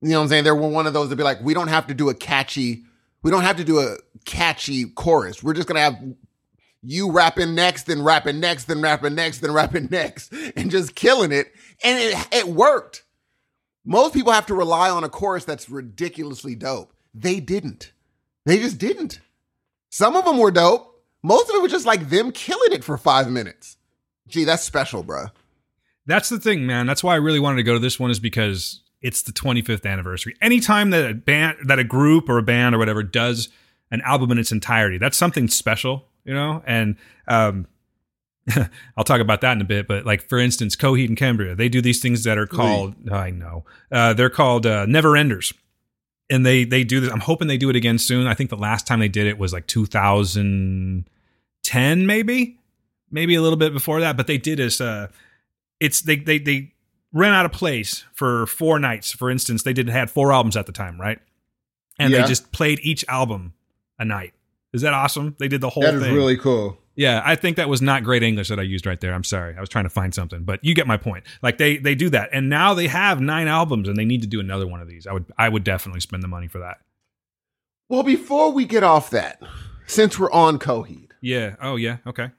You 0.01 0.11
know 0.11 0.19
what 0.19 0.23
I'm 0.25 0.29
saying? 0.29 0.45
They're 0.45 0.55
one 0.55 0.87
of 0.87 0.93
those 0.93 1.09
that 1.09 1.17
be 1.17 1.23
like, 1.23 1.41
we 1.43 1.55
don't 1.55 1.69
have 1.69 1.87
to 1.87 1.95
do 1.95 2.11
a 2.11 2.15
catchy, 2.15 2.85
we 3.23 3.31
don't 3.31 3.43
have 3.43 3.57
to 3.57 3.65
do 3.65 3.81
a 3.81 3.97
catchy 4.25 4.85
chorus. 4.85 5.43
We're 5.43 5.55
just 5.55 5.67
gonna 5.67 5.81
have 5.81 5.97
you 6.83 7.11
rapping 7.11 7.55
next, 7.55 7.85
then 7.85 8.03
rapping 8.03 8.41
next, 8.41 8.65
then 8.65 8.83
rapping 8.83 9.15
next, 9.15 9.39
then 9.39 9.53
rapping 9.53 9.89
next, 9.91 10.33
and 10.57 10.71
just 10.71 10.95
killing 10.95 11.33
it. 11.33 11.53
And 11.83 11.99
it 11.99 12.29
it 12.33 12.49
worked. 12.49 13.05
Most 13.85 14.15
people 14.15 14.33
have 14.33 14.47
to 14.47 14.55
rely 14.55 14.91
on 14.91 15.05
a 15.05 15.09
chorus 15.09 15.45
that's 15.45 15.69
ridiculously 15.69 16.55
dope. 16.55 16.93
They 17.15 17.41
didn't. 17.41 17.93
They 18.47 18.59
just 18.59 18.79
didn't. 18.79 19.21
Some 19.91 20.17
of 20.17 20.25
them 20.25 20.39
were 20.39 20.51
dope. 20.51 21.03
Most 21.23 21.49
of 21.49 21.57
it 21.57 21.63
was 21.63 21.73
just 21.73 21.87
like 21.87 22.11
them 22.11 22.33
killing 22.33 22.73
it 22.73 22.85
for 22.85 22.99
five 22.99 23.31
minutes. 23.31 23.77
Gee, 24.29 24.45
that's 24.45 24.63
special, 24.63 25.05
bruh. 25.05 25.31
That's 26.07 26.29
the 26.29 26.39
thing, 26.39 26.67
man. 26.67 26.87
That's 26.87 27.03
why 27.03 27.15
I 27.15 27.17
really 27.17 27.41
wanted 27.41 27.57
to 27.57 27.63
go 27.63 27.75
to 27.75 27.79
this 27.79 27.99
one 27.99 28.11
is 28.11 28.21
because 28.21 28.83
it's 29.01 29.23
the 29.23 29.33
25th 29.33 29.91
anniversary. 29.91 30.37
Anytime 30.41 30.91
that 30.91 31.11
a 31.11 31.15
band, 31.15 31.59
that 31.67 31.79
a 31.79 31.85
group 31.85 32.29
or 32.29 32.39
a 32.39 32.43
band 32.43 32.75
or 32.75 32.79
whatever 32.79 33.03
does 33.03 33.49
an 33.91 34.01
album 34.03 34.31
in 34.33 34.39
its 34.39 34.53
entirety, 34.53 34.99
that's 34.99 35.17
something 35.17 35.49
special, 35.49 36.07
you 36.25 36.35
know. 36.35 36.63
And 36.67 36.97
um, 37.29 37.67
I'll 38.97 39.05
talk 39.05 39.21
about 39.21 39.41
that 39.43 39.53
in 39.53 39.61
a 39.61 39.65
bit. 39.65 39.87
But 39.87 40.07
like 40.07 40.29
for 40.29 40.39
instance, 40.39 40.77
Coheed 40.77 41.09
and 41.09 41.17
Cambria, 41.17 41.55
they 41.55 41.69
do 41.69 41.81
these 41.81 42.01
things 42.01 42.25
that 42.25 42.39
are 42.39 42.47
called 42.47 42.95
I 43.11 43.31
know 43.31 43.65
uh, 43.93 44.15
they're 44.15 44.31
called 44.31 44.67
uh, 44.67 44.87
Never 44.87 45.17
Enders, 45.17 45.53
and 46.31 46.45
they 46.45 46.65
they 46.65 46.85
do 46.85 47.01
this. 47.01 47.11
I'm 47.11 47.21
hoping 47.21 47.49
they 47.49 47.59
do 47.59 47.71
it 47.71 47.77
again 47.77 47.99
soon. 47.99 48.27
I 48.27 48.35
think 48.35 48.51
the 48.51 48.57
last 48.57 48.87
time 48.87 49.01
they 49.01 49.09
did 49.09 49.27
it 49.27 49.39
was 49.39 49.53
like 49.53 49.67
2010, 49.67 52.07
maybe, 52.07 52.59
maybe 53.11 53.35
a 53.35 53.43
little 53.43 53.59
bit 53.59 53.73
before 53.73 54.01
that. 54.01 54.17
But 54.17 54.27
they 54.27 54.39
did 54.39 54.59
this. 54.59 54.81
Uh, 54.81 55.09
it's 55.81 56.01
they 56.03 56.17
they 56.17 56.39
they 56.39 56.73
ran 57.13 57.33
out 57.33 57.45
of 57.47 57.53
place 57.53 58.05
for 58.13 58.47
four 58.47 58.79
nights. 58.79 59.13
For 59.13 59.31
instance, 59.31 59.63
they 59.63 59.73
did 59.73 59.89
had 59.89 60.11
four 60.11 60.33
albums 60.33 60.57
at 60.57 60.67
the 60.67 60.73
time, 60.73 61.01
right? 61.01 61.19
And 61.99 62.13
Yeah. 62.13 62.23
they 62.23 62.29
just 62.29 62.51
played 62.53 62.81
each 62.83 63.05
album 63.09 63.55
a 63.99 64.05
night. 64.05 64.33
Is 64.73 64.83
that 64.83 64.93
awesome? 64.93 65.37
They 65.39 65.47
did 65.47 65.61
the 65.61 65.71
whole 65.71 65.85
That 65.85 65.95
is 65.95 66.03
thing. 66.03 66.15
really 66.15 66.37
cool. 66.37 66.77
Yeah, 66.97 67.23
I 67.25 67.35
think 67.37 67.57
that 67.57 67.69
was 67.69 67.83
not 67.83 68.05
great 68.05 68.23
English 68.23 68.49
that 68.49 68.59
I 68.59 68.63
used 68.63 68.87
right 68.87 69.01
there. 69.01 69.15
I'm 69.15 69.25
sorry. 69.25 69.57
I 69.57 69.61
was 69.61 69.69
trying 69.69 69.85
to 69.85 69.91
find 69.91 70.15
something, 70.15 70.45
but 70.45 70.65
you 70.65 70.75
get 70.75 70.87
my 70.87 70.97
point. 70.97 71.25
Like 71.43 71.59
they 71.59 71.77
they 71.77 71.95
do 71.95 72.09
that, 72.11 72.31
and 72.33 72.49
now 72.49 72.73
they 72.75 72.87
have 72.89 73.21
nine 73.21 73.49
albums, 73.49 73.89
and 73.89 73.97
they 73.97 74.05
need 74.05 74.23
to 74.23 74.29
do 74.29 74.39
another 74.41 74.67
one 74.67 74.81
of 74.81 74.89
these. 74.89 75.07
I 75.07 75.13
would 75.13 75.25
I 75.39 75.49
would 75.49 75.65
definitely 75.65 76.01
spend 76.01 76.23
the 76.23 76.29
money 76.29 76.47
for 76.49 76.59
that. 76.61 76.79
Well, 77.89 78.03
before 78.03 78.53
we 78.53 78.65
get 78.65 78.83
off 78.83 79.11
that, 79.11 79.43
since 79.87 80.19
we're 80.19 80.31
on 80.33 80.59
Coheed, 80.59 81.11
Yeah. 81.21 81.57
Oh 81.61 81.77
yeah. 81.77 81.99
Okay. 82.07 82.31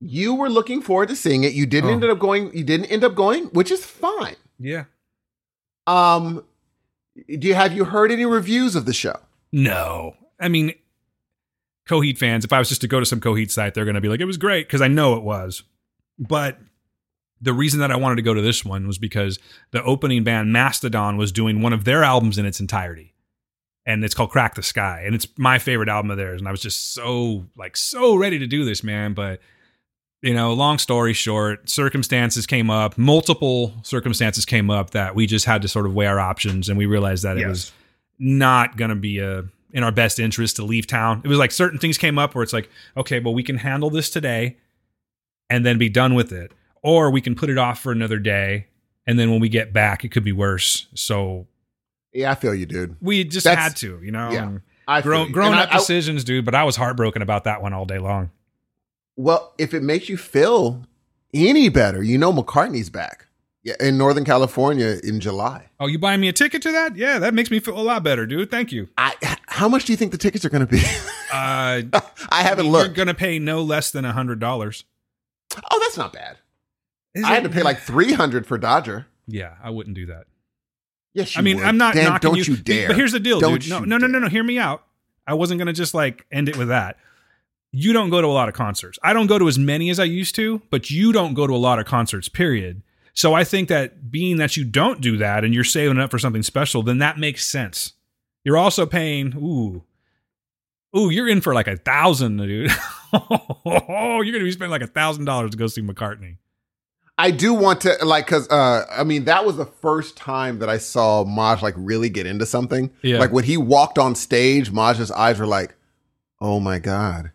You 0.00 0.34
were 0.34 0.48
looking 0.48 0.80
forward 0.82 1.08
to 1.08 1.16
seeing 1.16 1.44
it. 1.44 1.52
You 1.54 1.66
didn't 1.66 1.90
Oh. 1.90 1.92
end 1.94 2.04
up 2.04 2.18
going. 2.18 2.56
You 2.56 2.64
didn't 2.64 2.86
end 2.86 3.04
up 3.04 3.14
going, 3.14 3.46
which 3.46 3.70
is 3.70 3.84
fine. 3.84 4.36
Yeah. 4.58 4.84
Um, 5.86 6.44
do 7.16 7.48
you 7.48 7.54
have 7.54 7.72
you 7.72 7.84
heard 7.84 8.12
any 8.12 8.24
reviews 8.24 8.76
of 8.76 8.84
the 8.84 8.92
show? 8.92 9.16
No. 9.52 10.14
I 10.40 10.48
mean, 10.48 10.72
Coheed 11.88 12.18
fans, 12.18 12.44
if 12.44 12.52
I 12.52 12.58
was 12.58 12.68
just 12.68 12.82
to 12.82 12.88
go 12.88 13.00
to 13.00 13.06
some 13.06 13.20
Coheed 13.20 13.50
site, 13.50 13.74
they're 13.74 13.84
going 13.84 13.94
to 13.94 14.00
be 14.00 14.08
like, 14.08 14.20
it 14.20 14.26
was 14.26 14.36
great 14.36 14.66
because 14.68 14.82
I 14.82 14.88
know 14.88 15.14
it 15.14 15.22
was. 15.22 15.62
But 16.18 16.58
the 17.40 17.52
reason 17.52 17.80
that 17.80 17.90
I 17.90 17.96
wanted 17.96 18.16
to 18.16 18.22
go 18.22 18.34
to 18.34 18.42
this 18.42 18.64
one 18.64 18.86
was 18.86 18.98
because 18.98 19.38
the 19.70 19.82
opening 19.82 20.22
band 20.24 20.52
Mastodon 20.52 21.16
was 21.16 21.32
doing 21.32 21.62
one 21.62 21.72
of 21.72 21.84
their 21.84 22.04
albums 22.04 22.36
in 22.38 22.44
its 22.46 22.60
entirety. 22.60 23.14
And 23.86 24.04
it's 24.04 24.14
called 24.14 24.30
Crack 24.30 24.54
the 24.54 24.62
Skye. 24.62 25.02
And 25.06 25.14
it's 25.14 25.26
my 25.38 25.58
favorite 25.58 25.88
album 25.88 26.10
of 26.10 26.18
theirs. 26.18 26.40
And 26.42 26.46
I 26.48 26.50
was 26.50 26.60
just 26.60 26.92
so, 26.92 27.46
like, 27.56 27.74
so 27.76 28.16
ready 28.16 28.38
to 28.38 28.46
do 28.46 28.64
this, 28.66 28.84
man. 28.84 29.14
But, 29.14 29.40
you 30.22 30.34
know, 30.34 30.52
long 30.52 30.78
story 30.78 31.12
short, 31.12 31.68
circumstances 31.70 32.46
came 32.46 32.70
up, 32.70 32.98
multiple 32.98 33.74
circumstances 33.82 34.44
came 34.44 34.68
up 34.70 34.90
that 34.90 35.14
we 35.14 35.26
just 35.26 35.44
had 35.44 35.62
to 35.62 35.68
sort 35.68 35.86
of 35.86 35.94
weigh 35.94 36.06
our 36.06 36.18
options. 36.18 36.68
And 36.68 36.76
we 36.76 36.86
realized 36.86 37.22
that 37.24 37.38
it 37.38 37.46
was 37.46 37.72
not 38.18 38.76
going 38.76 38.90
to 38.90 38.96
be 38.96 39.18
a 39.20 39.44
in 39.72 39.84
our 39.84 39.92
best 39.92 40.18
interest 40.18 40.56
to 40.56 40.64
leave 40.64 40.86
town. 40.86 41.20
It 41.24 41.28
was 41.28 41.38
like 41.38 41.52
certain 41.52 41.78
things 41.78 41.98
came 41.98 42.18
up 42.18 42.34
where 42.34 42.42
it's 42.42 42.52
like, 42.54 42.68
okay, 42.96 43.20
well 43.20 43.34
we 43.34 43.42
can 43.42 43.58
handle 43.58 43.90
this 43.90 44.08
today 44.10 44.56
and 45.50 45.64
then 45.64 45.78
be 45.78 45.88
done 45.88 46.14
with 46.14 46.32
it, 46.32 46.52
or 46.82 47.10
we 47.10 47.20
can 47.20 47.34
put 47.34 47.48
it 47.50 47.58
off 47.58 47.78
for 47.80 47.92
another 47.92 48.18
day 48.18 48.66
and 49.06 49.18
then 49.18 49.30
when 49.30 49.40
we 49.40 49.48
get 49.48 49.72
back 49.72 50.04
it 50.04 50.08
could 50.08 50.24
be 50.24 50.32
worse. 50.32 50.86
So 50.94 51.46
Yeah, 52.12 52.32
I 52.32 52.34
feel 52.34 52.54
you, 52.54 52.66
dude. 52.66 52.96
we 53.00 53.24
just 53.24 53.44
That's- 53.44 53.62
had 53.62 53.76
to, 53.76 54.00
you 54.02 54.10
know. 54.10 54.30
yeah, 54.30 54.58
I 54.88 55.00
grown 55.02 55.30
grown 55.32 55.54
up 55.54 55.72
I- 55.72 55.78
decisions, 55.78 56.24
dude, 56.24 56.44
but 56.44 56.54
I 56.56 56.64
was 56.64 56.74
heartbroken 56.76 57.22
about 57.22 57.44
that 57.44 57.62
one 57.62 57.72
all 57.72 57.84
day 57.84 57.98
long. 57.98 58.30
Well, 59.18 59.52
if 59.58 59.74
it 59.74 59.82
makes 59.82 60.08
you 60.08 60.16
feel 60.16 60.84
any 61.34 61.68
better, 61.68 62.02
you 62.04 62.16
know 62.18 62.32
McCartney's 62.32 62.88
back. 62.88 63.26
Yeah, 63.64 63.74
in 63.80 63.98
Northern 63.98 64.24
California 64.24 65.00
in 65.02 65.18
July. 65.18 65.66
Oh, 65.80 65.88
you 65.88 65.98
buying 65.98 66.20
me 66.20 66.28
a 66.28 66.32
ticket 66.32 66.62
to 66.62 66.70
that? 66.70 66.94
Yeah, 66.94 67.18
that 67.18 67.34
makes 67.34 67.50
me 67.50 67.58
feel 67.58 67.76
a 67.78 67.82
lot 67.82 68.04
better, 68.04 68.24
dude. 68.26 68.48
Thank 68.48 68.70
you. 68.70 68.88
I 68.96 69.14
how 69.48 69.68
much 69.68 69.86
do 69.86 69.92
you 69.92 69.96
think 69.96 70.12
the 70.12 70.18
tickets 70.18 70.44
are 70.44 70.48
going 70.48 70.66
to 70.66 70.70
be? 70.70 70.82
Uh, 71.30 71.82
I 72.30 72.42
haven't 72.42 72.68
looked. 72.68 72.86
you're 72.86 72.94
gonna 72.94 73.12
pay 73.12 73.38
no 73.38 73.60
less 73.60 73.90
than 73.90 74.06
a 74.06 74.12
hundred 74.12 74.40
dollars. 74.40 74.84
oh, 75.70 75.78
that's 75.78 75.98
not 75.98 76.10
bad. 76.10 76.38
I 77.22 77.34
had 77.34 77.42
to 77.42 77.50
pay 77.50 77.62
like 77.62 77.80
three 77.80 78.14
hundred 78.14 78.46
for 78.46 78.56
Dodger. 78.56 79.08
Yeah, 79.26 79.56
I 79.62 79.68
wouldn't 79.68 79.94
do 79.94 80.06
that. 80.06 80.24
Yes, 81.12 81.36
you 81.36 81.40
I 81.40 81.42
mean, 81.42 81.58
would. 81.58 81.66
I'm 81.66 81.76
not 81.76 81.92
Dan, 81.92 82.04
knocking 82.04 82.30
Don't 82.30 82.48
you, 82.48 82.56
dare! 82.56 82.86
But 82.88 82.96
here's 82.96 83.12
the 83.12 83.20
deal, 83.20 83.40
Don't 83.40 83.60
dude. 83.60 83.68
No, 83.68 83.80
no, 83.80 83.98
no, 83.98 84.06
no, 84.06 84.20
no. 84.20 84.28
Hear 84.30 84.42
me 84.42 84.58
out. 84.58 84.86
I 85.26 85.34
wasn't 85.34 85.58
gonna 85.58 85.74
just 85.74 85.92
like 85.92 86.24
end 86.32 86.48
it 86.48 86.56
with 86.56 86.68
that. 86.68 86.96
You 87.70 87.92
don't 87.92 88.10
go 88.10 88.20
to 88.20 88.26
a 88.26 88.28
lot 88.28 88.48
of 88.48 88.54
concerts. 88.54 88.98
I 89.02 89.12
don't 89.12 89.26
go 89.26 89.38
to 89.38 89.46
as 89.48 89.58
many 89.58 89.90
as 89.90 90.00
I 90.00 90.04
used 90.04 90.34
to, 90.36 90.62
but 90.70 90.90
you 90.90 91.12
don't 91.12 91.34
go 91.34 91.46
to 91.46 91.54
a 91.54 91.56
lot 91.56 91.78
of 91.78 91.86
concerts. 91.86 92.28
Period. 92.28 92.82
So 93.12 93.34
I 93.34 93.44
think 93.44 93.68
that 93.68 94.10
being 94.10 94.36
that 94.36 94.56
you 94.56 94.64
don't 94.64 95.00
do 95.00 95.16
that 95.18 95.44
and 95.44 95.52
you're 95.52 95.64
saving 95.64 95.98
up 95.98 96.10
for 96.10 96.18
something 96.18 96.42
special, 96.42 96.82
then 96.82 96.98
that 96.98 97.18
makes 97.18 97.44
sense. 97.44 97.94
You're 98.44 98.56
also 98.56 98.86
paying. 98.86 99.34
Ooh, 99.36 99.82
ooh, 100.96 101.10
you're 101.10 101.28
in 101.28 101.40
for 101.40 101.52
like 101.52 101.66
a 101.66 101.76
thousand, 101.76 102.36
dude. 102.38 102.70
oh, 103.12 104.20
you're 104.22 104.32
gonna 104.32 104.44
be 104.44 104.52
spending 104.52 104.70
like 104.70 104.82
a 104.82 104.86
thousand 104.86 105.24
dollars 105.24 105.50
to 105.50 105.56
go 105.56 105.66
see 105.66 105.82
McCartney. 105.82 106.36
I 107.18 107.32
do 107.32 107.52
want 107.52 107.80
to 107.80 107.98
like 108.04 108.26
because 108.26 108.48
uh, 108.48 108.86
I 108.88 109.02
mean 109.02 109.24
that 109.24 109.44
was 109.44 109.56
the 109.56 109.66
first 109.66 110.16
time 110.16 110.60
that 110.60 110.68
I 110.68 110.78
saw 110.78 111.24
Maj 111.24 111.60
like 111.60 111.74
really 111.76 112.08
get 112.08 112.26
into 112.26 112.46
something. 112.46 112.90
Yeah. 113.02 113.18
Like 113.18 113.32
when 113.32 113.44
he 113.44 113.56
walked 113.56 113.98
on 113.98 114.14
stage, 114.14 114.70
Maj's 114.70 115.10
eyes 115.10 115.40
were 115.40 115.46
like, 115.46 115.74
"Oh 116.40 116.60
my 116.60 116.78
god!" 116.78 117.32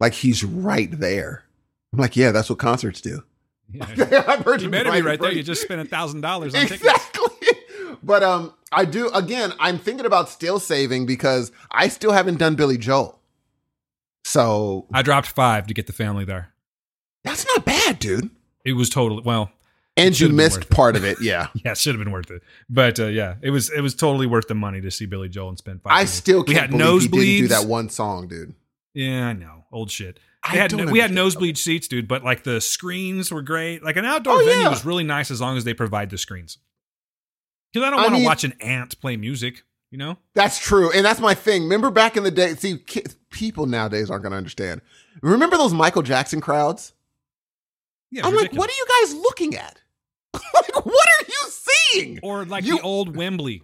Like 0.00 0.14
he's 0.14 0.44
right 0.44 0.90
there. 0.90 1.44
I'm 1.92 1.98
like, 1.98 2.16
yeah, 2.16 2.30
that's 2.32 2.50
what 2.50 2.58
concerts 2.58 3.00
do. 3.00 3.22
I've 3.80 4.44
heard 4.44 4.62
You 4.62 4.70
better 4.70 4.92
be 4.92 5.02
right 5.02 5.20
there. 5.20 5.32
You 5.32 5.42
just 5.42 5.62
spent 5.62 5.80
a 5.80 5.84
thousand 5.84 6.20
dollars 6.22 6.54
on 6.54 6.62
tickets. 6.62 6.82
exactly. 6.82 7.24
But 8.00 8.22
um, 8.22 8.54
I 8.70 8.84
do 8.84 9.08
again. 9.10 9.52
I'm 9.58 9.78
thinking 9.78 10.06
about 10.06 10.28
still 10.30 10.60
saving 10.60 11.04
because 11.04 11.50
I 11.70 11.88
still 11.88 12.12
haven't 12.12 12.38
done 12.38 12.54
Billy 12.54 12.78
Joel. 12.78 13.18
So 14.24 14.86
I 14.92 15.02
dropped 15.02 15.26
five 15.28 15.66
to 15.66 15.74
get 15.74 15.86
the 15.86 15.92
family 15.92 16.24
there. 16.24 16.52
that's 17.24 17.44
not 17.46 17.64
bad, 17.64 17.98
dude. 17.98 18.30
It 18.64 18.74
was 18.74 18.88
totally 18.90 19.22
well. 19.24 19.50
And 19.96 20.18
you 20.18 20.28
missed 20.28 20.70
part 20.70 20.94
of 20.96 21.04
it. 21.04 21.18
Yeah. 21.20 21.48
Yeah, 21.64 21.72
it 21.72 21.78
should 21.78 21.94
have 21.96 22.02
been 22.04 22.12
worth 22.12 22.30
it. 22.30 22.42
But 22.70 23.00
uh, 23.00 23.06
yeah, 23.06 23.34
it 23.42 23.50
was 23.50 23.68
it 23.70 23.80
was 23.80 23.94
totally 23.94 24.26
worth 24.26 24.46
the 24.48 24.54
money 24.54 24.80
to 24.80 24.90
see 24.90 25.06
Billy 25.06 25.28
Joel 25.28 25.48
and 25.50 25.58
spend 25.58 25.82
five. 25.82 25.92
I 25.92 25.96
minutes. 25.96 26.12
still 26.12 26.44
can't 26.44 26.58
had 26.58 26.70
believe 26.70 27.02
he 27.02 27.08
nosebleeds. 27.08 27.38
do 27.40 27.48
that 27.48 27.64
one 27.66 27.88
song, 27.90 28.28
dude. 28.28 28.54
Yeah, 28.94 29.28
I 29.28 29.32
know, 29.32 29.64
old 29.72 29.90
shit. 29.90 30.18
Had, 30.42 30.72
we 30.72 30.98
had 31.00 31.12
nosebleed 31.12 31.58
seats, 31.58 31.88
dude. 31.88 32.08
But 32.08 32.24
like 32.24 32.42
the 32.44 32.60
screens 32.60 33.30
were 33.30 33.42
great. 33.42 33.82
Like 33.82 33.96
an 33.96 34.04
outdoor 34.04 34.34
Oh, 34.34 34.44
venue 34.44 34.64
yeah. 34.64 34.72
is 34.72 34.84
really 34.84 35.04
nice 35.04 35.30
as 35.30 35.40
long 35.40 35.56
as 35.56 35.64
they 35.64 35.74
provide 35.74 36.10
the 36.10 36.16
screens. 36.18 36.58
Because 37.72 37.86
I 37.86 37.90
don't 37.90 38.00
want 38.02 38.16
to 38.16 38.24
watch 38.24 38.44
an 38.44 38.54
ant 38.60 38.98
play 39.00 39.16
music. 39.16 39.64
You 39.90 39.96
know? 39.98 40.18
That's 40.34 40.58
true, 40.58 40.90
and 40.92 41.02
that's 41.04 41.18
my 41.20 41.32
thing. 41.34 41.62
Remember 41.64 41.90
back 41.90 42.16
in 42.18 42.22
the 42.22 42.30
day? 42.30 42.54
See, 42.54 42.76
ki- 42.78 43.04
people 43.30 43.64
nowadays 43.66 44.10
aren't 44.10 44.22
going 44.22 44.32
to 44.32 44.36
understand. 44.36 44.82
Remember 45.22 45.56
those 45.56 45.72
Michael 45.72 46.02
Jackson 46.02 46.40
crowds? 46.42 46.92
Yeah. 48.10 48.26
I'm 48.26 48.34
like, 48.34 48.52
what 48.52 48.68
are 48.68 48.72
you 48.72 48.86
guys 49.02 49.14
looking 49.14 49.54
at? 49.56 49.80
like, 50.34 50.84
what 50.84 51.08
are 51.20 51.24
you 51.26 51.50
seeing? 51.50 52.20
Or 52.22 52.44
like 52.44 52.64
You- 52.64 52.76
the 52.76 52.82
old 52.82 53.16
Wembley. 53.16 53.62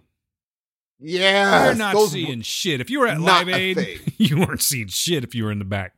Yeah, 0.99 1.65
You're 1.65 1.75
not 1.75 1.97
seeing 2.07 2.41
shit. 2.41 2.81
If 2.81 2.89
you 2.89 2.99
were 2.99 3.07
at 3.07 3.19
Live 3.19 3.49
Aid, 3.49 4.13
you 4.17 4.39
weren't 4.39 4.61
seeing 4.61 4.87
shit 4.87 5.23
if 5.23 5.35
you 5.35 5.43
were 5.43 5.51
in 5.51 5.59
the 5.59 5.65
back. 5.65 5.93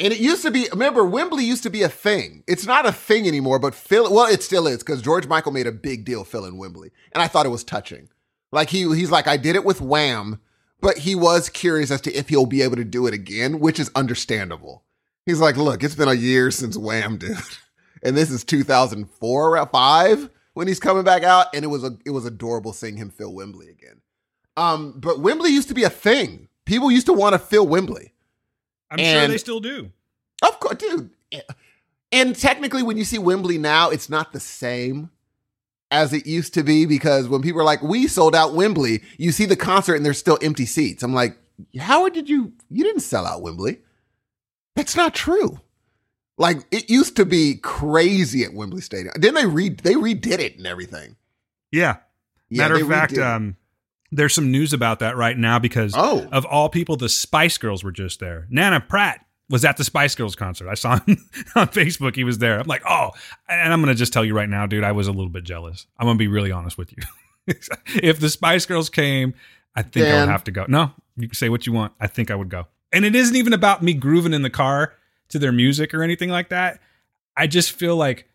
And 0.00 0.12
it 0.12 0.18
used 0.18 0.42
to 0.42 0.50
be. 0.50 0.66
Remember, 0.70 1.04
Wembley 1.04 1.44
used 1.44 1.62
to 1.64 1.70
be 1.70 1.82
a 1.82 1.88
thing. 1.88 2.42
It's 2.46 2.66
not 2.66 2.86
a 2.86 2.92
thing 2.92 3.28
anymore, 3.28 3.58
but 3.58 3.74
Phil. 3.74 4.12
Well, 4.12 4.26
it 4.26 4.42
still 4.42 4.66
is 4.66 4.78
because 4.78 5.02
George 5.02 5.26
Michael 5.26 5.52
made 5.52 5.66
a 5.66 5.72
big 5.72 6.04
deal 6.04 6.24
filling 6.24 6.56
Wembley, 6.56 6.90
and 7.12 7.22
I 7.22 7.28
thought 7.28 7.46
it 7.46 7.50
was 7.50 7.64
touching. 7.64 8.08
Like 8.50 8.70
he, 8.70 8.80
he's 8.94 9.10
like, 9.10 9.28
I 9.28 9.36
did 9.36 9.56
it 9.56 9.64
with 9.64 9.80
Wham, 9.80 10.40
but 10.80 10.98
he 10.98 11.14
was 11.14 11.48
curious 11.48 11.90
as 11.90 12.00
to 12.02 12.12
if 12.14 12.28
he'll 12.30 12.46
be 12.46 12.62
able 12.62 12.76
to 12.76 12.84
do 12.84 13.06
it 13.06 13.14
again, 13.14 13.60
which 13.60 13.78
is 13.78 13.90
understandable. 13.94 14.84
He's 15.26 15.38
like, 15.38 15.56
look, 15.56 15.84
it's 15.84 15.94
been 15.94 16.08
a 16.08 16.14
year 16.14 16.50
since 16.50 16.76
Wham, 16.76 17.16
dude, 17.18 17.36
and 18.02 18.16
this 18.16 18.30
is 18.30 18.42
2004 18.42 19.58
or 19.58 19.66
five 19.66 20.30
when 20.54 20.66
he's 20.66 20.80
coming 20.80 21.04
back 21.04 21.22
out, 21.22 21.54
and 21.54 21.64
it 21.64 21.68
was 21.68 21.84
a, 21.84 21.96
it 22.04 22.10
was 22.10 22.24
adorable 22.24 22.72
seeing 22.72 22.96
him 22.96 23.10
fill 23.10 23.34
Wembley 23.34 23.68
again. 23.68 23.99
Um, 24.60 24.94
but 24.96 25.20
Wembley 25.20 25.50
used 25.50 25.68
to 25.68 25.74
be 25.74 25.84
a 25.84 25.90
thing. 25.90 26.48
People 26.66 26.90
used 26.90 27.06
to 27.06 27.12
want 27.12 27.32
to 27.32 27.38
fill 27.38 27.66
Wembley. 27.66 28.12
I'm 28.90 28.98
sure 28.98 29.28
they 29.28 29.38
still 29.38 29.60
do. 29.60 29.90
Of 30.42 30.60
course, 30.60 30.76
dude. 30.76 31.10
And 32.12 32.36
technically, 32.36 32.82
when 32.82 32.96
you 32.96 33.04
see 33.04 33.18
Wembley 33.18 33.56
now, 33.58 33.90
it's 33.90 34.08
not 34.10 34.32
the 34.32 34.40
same. 34.40 35.10
as 35.90 36.12
it 36.12 36.26
used 36.26 36.54
to 36.54 36.62
be 36.62 36.86
because 36.86 37.28
when 37.28 37.42
people 37.42 37.60
are 37.60 37.64
like, 37.64 37.82
we 37.82 38.06
sold 38.06 38.34
out 38.34 38.54
Wembley, 38.54 39.02
you 39.18 39.32
see 39.32 39.44
the 39.46 39.56
concert 39.56 39.96
and 39.96 40.04
there's 40.06 40.18
still 40.18 40.38
empty 40.42 40.66
seats. 40.66 41.02
I'm 41.02 41.14
like, 41.14 41.36
how 41.78 42.08
did 42.08 42.28
you, 42.28 42.52
you 42.70 42.84
didn't 42.84 43.00
sell 43.02 43.26
out 43.26 43.42
Wembley. 43.42 43.80
That's 44.76 44.94
not 44.96 45.14
true. 45.14 45.60
Like 46.38 46.58
it 46.70 46.88
used 46.88 47.16
to 47.16 47.26
be 47.26 47.56
crazy 47.56 48.44
at 48.44 48.54
Wembley 48.54 48.80
Stadium. 48.80 49.12
Then 49.16 49.34
they 49.34 49.44
re 49.46 49.68
they 49.68 49.94
redid 49.94 50.38
it 50.38 50.56
and 50.56 50.66
everything. 50.66 51.16
Yeah. 51.70 51.96
Yeah, 52.48 52.62
Matter 52.68 52.82
of 52.82 52.88
fact, 52.88 53.18
um, 53.18 53.56
there's 54.12 54.34
some 54.34 54.50
news 54.50 54.72
about 54.72 54.98
that 55.00 55.16
right 55.16 55.36
now 55.38 55.58
because 55.58 55.92
Oh. 55.96 56.28
of 56.32 56.44
all 56.44 56.68
people, 56.68 56.96
the 56.96 57.08
Spice 57.08 57.58
Girls 57.58 57.84
were 57.84 57.92
just 57.92 58.20
there. 58.20 58.46
Nana 58.50 58.80
Pratt 58.80 59.24
was 59.48 59.64
at 59.64 59.76
the 59.76 59.84
Spice 59.84 60.14
Girls 60.14 60.34
concert. 60.36 60.68
I 60.68 60.74
saw 60.74 60.98
him 61.06 61.16
on 61.54 61.68
Facebook. 61.68 62.16
He 62.16 62.24
was 62.24 62.38
there. 62.38 62.58
I'm 62.60 62.66
like, 62.66 62.82
oh, 62.88 63.10
and 63.48 63.72
I'm 63.72 63.80
gonna 63.80 63.94
just 63.94 64.12
tell 64.12 64.24
you 64.24 64.34
right 64.34 64.48
now, 64.48 64.66
dude. 64.66 64.84
I 64.84 64.92
was 64.92 65.06
a 65.08 65.12
little 65.12 65.30
bit 65.30 65.44
jealous. 65.44 65.86
I'm 65.98 66.06
gonna 66.06 66.18
be 66.18 66.28
really 66.28 66.52
honest 66.52 66.76
with 66.78 66.92
you. 66.92 67.02
if 68.02 68.20
the 68.20 68.28
Spice 68.28 68.66
Girls 68.66 68.88
came, 68.90 69.34
I 69.74 69.82
think 69.82 70.06
I 70.06 70.20
would 70.20 70.28
have 70.28 70.44
to 70.44 70.50
go. 70.50 70.66
No, 70.68 70.92
you 71.16 71.28
can 71.28 71.34
say 71.34 71.48
what 71.48 71.66
you 71.66 71.72
want. 71.72 71.92
I 72.00 72.06
think 72.06 72.30
I 72.30 72.34
would 72.34 72.48
go. 72.48 72.66
And 72.92 73.04
it 73.04 73.14
isn't 73.14 73.36
even 73.36 73.52
about 73.52 73.82
me 73.82 73.94
grooving 73.94 74.34
in 74.34 74.42
the 74.42 74.50
car 74.50 74.94
to 75.28 75.38
their 75.38 75.52
music 75.52 75.94
or 75.94 76.02
anything 76.02 76.28
like 76.28 76.48
that. 76.48 76.80
I 77.36 77.46
just 77.46 77.70
feel 77.72 77.96
like 77.96 78.26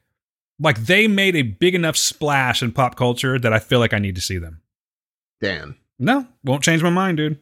like 0.60 0.86
they 0.86 1.08
made 1.10 1.36
a 1.36 1.42
big 1.42 1.76
enough 1.76 1.98
splash 1.98 2.64
in 2.64 2.72
pop 2.72 2.96
culture 2.96 3.38
that 3.38 3.52
I 3.52 3.60
feel 3.60 3.80
like 3.80 3.94
I 3.94 4.00
need 4.00 4.16
to 4.16 4.22
see 4.22 4.38
them. 4.38 4.62
Dan. 5.42 5.76
No, 6.00 6.28
won't 6.44 6.64
change 6.64 6.84
my 6.84 6.90
mind, 6.90 7.18
dude. 7.18 7.40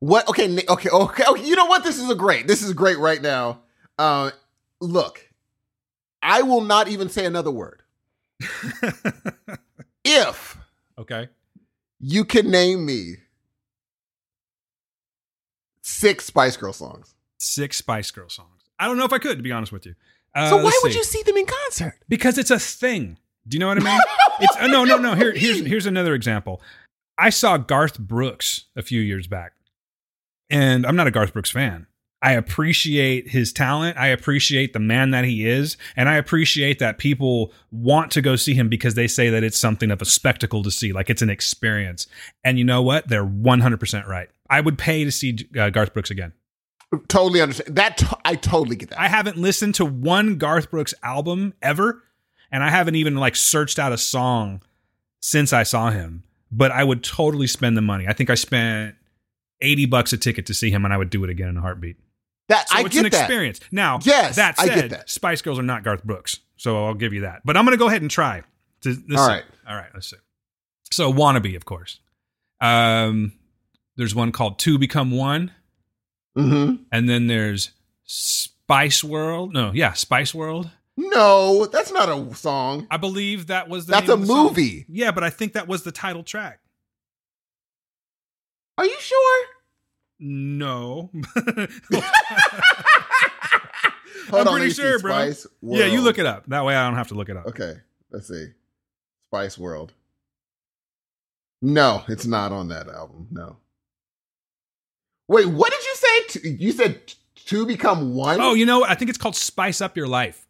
What? 0.00 0.28
Okay, 0.28 0.64
okay, 0.68 0.90
okay, 0.90 1.24
okay. 1.26 1.44
You 1.44 1.56
know 1.56 1.66
what? 1.66 1.84
This 1.84 1.98
is 1.98 2.10
a 2.10 2.14
great. 2.14 2.46
This 2.46 2.62
is 2.62 2.72
great 2.72 2.98
right 2.98 3.22
now. 3.22 3.60
Uh, 3.98 4.30
look, 4.80 5.28
I 6.22 6.42
will 6.42 6.60
not 6.60 6.88
even 6.88 7.08
say 7.08 7.24
another 7.24 7.50
word. 7.50 7.82
If 10.04 10.58
okay. 10.98 11.28
you 11.98 12.24
can 12.24 12.50
name 12.50 12.84
me 12.84 13.16
six 15.80 16.26
Spice 16.26 16.56
Girl 16.58 16.74
songs, 16.74 17.14
Six 17.38 17.78
Spice 17.78 18.10
Girl 18.10 18.28
songs. 18.28 18.64
I 18.78 18.86
don't 18.86 18.98
know 18.98 19.04
if 19.04 19.12
I 19.12 19.18
could, 19.18 19.38
to 19.38 19.42
be 19.42 19.52
honest 19.52 19.72
with 19.72 19.86
you. 19.86 19.94
Uh, 20.34 20.50
so 20.50 20.56
why 20.56 20.78
would 20.82 20.92
see. 20.92 20.98
you 20.98 21.04
see 21.04 21.22
them 21.22 21.36
in 21.36 21.46
concert? 21.46 21.98
Because 22.08 22.36
it's 22.36 22.50
a 22.50 22.58
thing. 22.58 23.16
Do 23.48 23.54
you 23.54 23.60
know 23.60 23.68
what 23.68 23.78
I 23.80 23.84
mean? 23.84 24.00
it's 24.40 24.56
uh, 24.56 24.66
no, 24.66 24.84
no, 24.84 24.98
no. 24.98 25.14
Here, 25.14 25.32
here's 25.32 25.60
here's 25.60 25.86
another 25.86 26.14
example. 26.14 26.60
I 27.16 27.30
saw 27.30 27.56
Garth 27.56 27.98
Brooks 27.98 28.64
a 28.76 28.82
few 28.82 29.00
years 29.00 29.26
back, 29.26 29.52
and 30.50 30.86
I'm 30.86 30.96
not 30.96 31.06
a 31.06 31.10
Garth 31.10 31.32
Brooks 31.32 31.50
fan. 31.50 31.86
I 32.24 32.32
appreciate 32.32 33.28
his 33.28 33.52
talent. 33.52 33.98
I 33.98 34.06
appreciate 34.06 34.72
the 34.72 34.78
man 34.78 35.10
that 35.10 35.26
he 35.26 35.46
is, 35.46 35.76
and 35.94 36.08
I 36.08 36.16
appreciate 36.16 36.78
that 36.78 36.96
people 36.96 37.52
want 37.70 38.10
to 38.12 38.22
go 38.22 38.34
see 38.34 38.54
him 38.54 38.70
because 38.70 38.94
they 38.94 39.06
say 39.06 39.28
that 39.28 39.44
it's 39.44 39.58
something 39.58 39.90
of 39.90 40.00
a 40.00 40.06
spectacle 40.06 40.62
to 40.62 40.70
see, 40.70 40.92
like 40.92 41.10
it's 41.10 41.20
an 41.20 41.28
experience. 41.28 42.06
And 42.42 42.58
you 42.58 42.64
know 42.64 42.80
what? 42.80 43.08
They're 43.08 43.26
100% 43.26 44.06
right. 44.06 44.30
I 44.48 44.62
would 44.62 44.78
pay 44.78 45.04
to 45.04 45.12
see 45.12 45.36
uh, 45.58 45.68
Garth 45.68 45.92
Brooks 45.92 46.10
again. 46.10 46.32
Totally 47.08 47.42
understand 47.42 47.76
that. 47.76 47.98
T- 47.98 48.06
I 48.24 48.36
totally 48.36 48.76
get 48.76 48.90
that. 48.90 49.00
I 49.00 49.08
haven't 49.08 49.36
listened 49.36 49.74
to 49.76 49.84
one 49.84 50.38
Garth 50.38 50.70
Brooks 50.70 50.94
album 51.02 51.52
ever, 51.60 52.04
and 52.50 52.64
I 52.64 52.70
haven't 52.70 52.94
even 52.94 53.16
like 53.16 53.36
searched 53.36 53.78
out 53.78 53.92
a 53.92 53.98
song 53.98 54.62
since 55.20 55.52
I 55.52 55.62
saw 55.62 55.90
him. 55.90 56.24
But 56.56 56.70
I 56.70 56.84
would 56.84 57.02
totally 57.02 57.46
spend 57.46 57.76
the 57.76 57.80
money. 57.82 58.06
I 58.06 58.12
think 58.12 58.30
I 58.30 58.34
spent 58.36 58.94
eighty 59.60 59.86
bucks 59.86 60.12
a 60.12 60.16
ticket 60.18 60.46
to 60.46 60.54
see 60.54 60.70
him, 60.70 60.84
and 60.84 60.94
I 60.94 60.96
would 60.96 61.10
do 61.10 61.24
it 61.24 61.30
again 61.30 61.48
in 61.48 61.56
a 61.56 61.60
heartbeat. 61.60 61.96
that 62.48 62.68
So 62.68 62.76
I 62.76 62.80
it's 62.82 62.90
get 62.94 63.04
an 63.06 63.10
that. 63.10 63.20
experience. 63.22 63.60
Now, 63.72 63.98
Yes, 64.02 64.36
that 64.36 64.54
I 64.58 64.66
said, 64.66 64.74
get 64.74 64.90
that. 64.90 65.10
Spice 65.10 65.42
Girls 65.42 65.58
are 65.58 65.62
not 65.62 65.82
Garth 65.82 66.04
Brooks, 66.04 66.38
so 66.56 66.84
I'll 66.86 66.94
give 66.94 67.12
you 67.12 67.22
that. 67.22 67.40
But 67.44 67.56
I'm 67.56 67.64
going 67.64 67.72
to 67.76 67.78
go 67.78 67.88
ahead 67.88 68.02
and 68.02 68.10
try. 68.10 68.42
To, 68.82 68.90
All 69.16 69.26
right. 69.26 69.44
all 69.68 69.74
right. 69.74 69.88
Let's 69.94 70.10
see. 70.10 70.16
So, 70.92 71.10
wannabe, 71.12 71.56
of 71.56 71.64
course. 71.64 71.98
Um, 72.60 73.32
there's 73.96 74.14
one 74.14 74.30
called 74.30 74.58
Two 74.58 74.78
Become 74.78 75.10
One. 75.10 75.50
Mm-hmm. 76.36 76.82
And 76.92 77.08
then 77.08 77.26
there's 77.26 77.70
Spice 78.04 79.02
World. 79.02 79.52
No, 79.54 79.70
yeah, 79.74 79.92
Spice 79.94 80.34
World. 80.34 80.68
No, 80.96 81.66
that's 81.66 81.92
not 81.92 82.08
a 82.08 82.34
song. 82.34 82.86
I 82.90 82.96
believe 82.98 83.48
that 83.48 83.68
was 83.68 83.86
the 83.86 83.92
That's 83.92 84.08
a 84.08 84.16
the 84.16 84.26
song. 84.26 84.44
movie. 84.46 84.86
Yeah, 84.88 85.10
but 85.10 85.24
I 85.24 85.30
think 85.30 85.54
that 85.54 85.66
was 85.66 85.82
the 85.82 85.90
title 85.92 86.22
track. 86.22 86.60
Are 88.78 88.84
you 88.84 88.96
sure? 89.00 89.46
No. 90.20 91.10
I'm 94.32 94.46
pretty 94.46 94.70
sure, 94.70 94.98
bro. 95.00 95.12
Spice 95.12 95.46
yeah, 95.62 95.86
you 95.86 96.00
look 96.00 96.18
it 96.18 96.26
up. 96.26 96.46
That 96.46 96.64
way 96.64 96.74
I 96.74 96.86
don't 96.86 96.96
have 96.96 97.08
to 97.08 97.14
look 97.14 97.28
it 97.28 97.36
up. 97.36 97.46
Okay, 97.46 97.74
let's 98.10 98.28
see. 98.28 98.46
Spice 99.30 99.58
World. 99.58 99.92
No, 101.60 102.02
it's 102.08 102.26
not 102.26 102.52
on 102.52 102.68
that 102.68 102.88
album. 102.88 103.26
No. 103.30 103.56
Wait, 105.28 105.46
what 105.46 105.72
did 105.72 105.82
you 105.84 105.94
say? 105.94 106.48
You 106.60 106.72
said 106.72 107.06
t- 107.06 107.16
two 107.34 107.66
become 107.66 108.14
one? 108.14 108.40
Oh, 108.40 108.54
you 108.54 108.66
know 108.66 108.80
what? 108.80 108.90
I 108.90 108.94
think 108.94 109.08
it's 109.08 109.18
called 109.18 109.36
Spice 109.36 109.80
Up 109.80 109.96
Your 109.96 110.06
Life. 110.06 110.43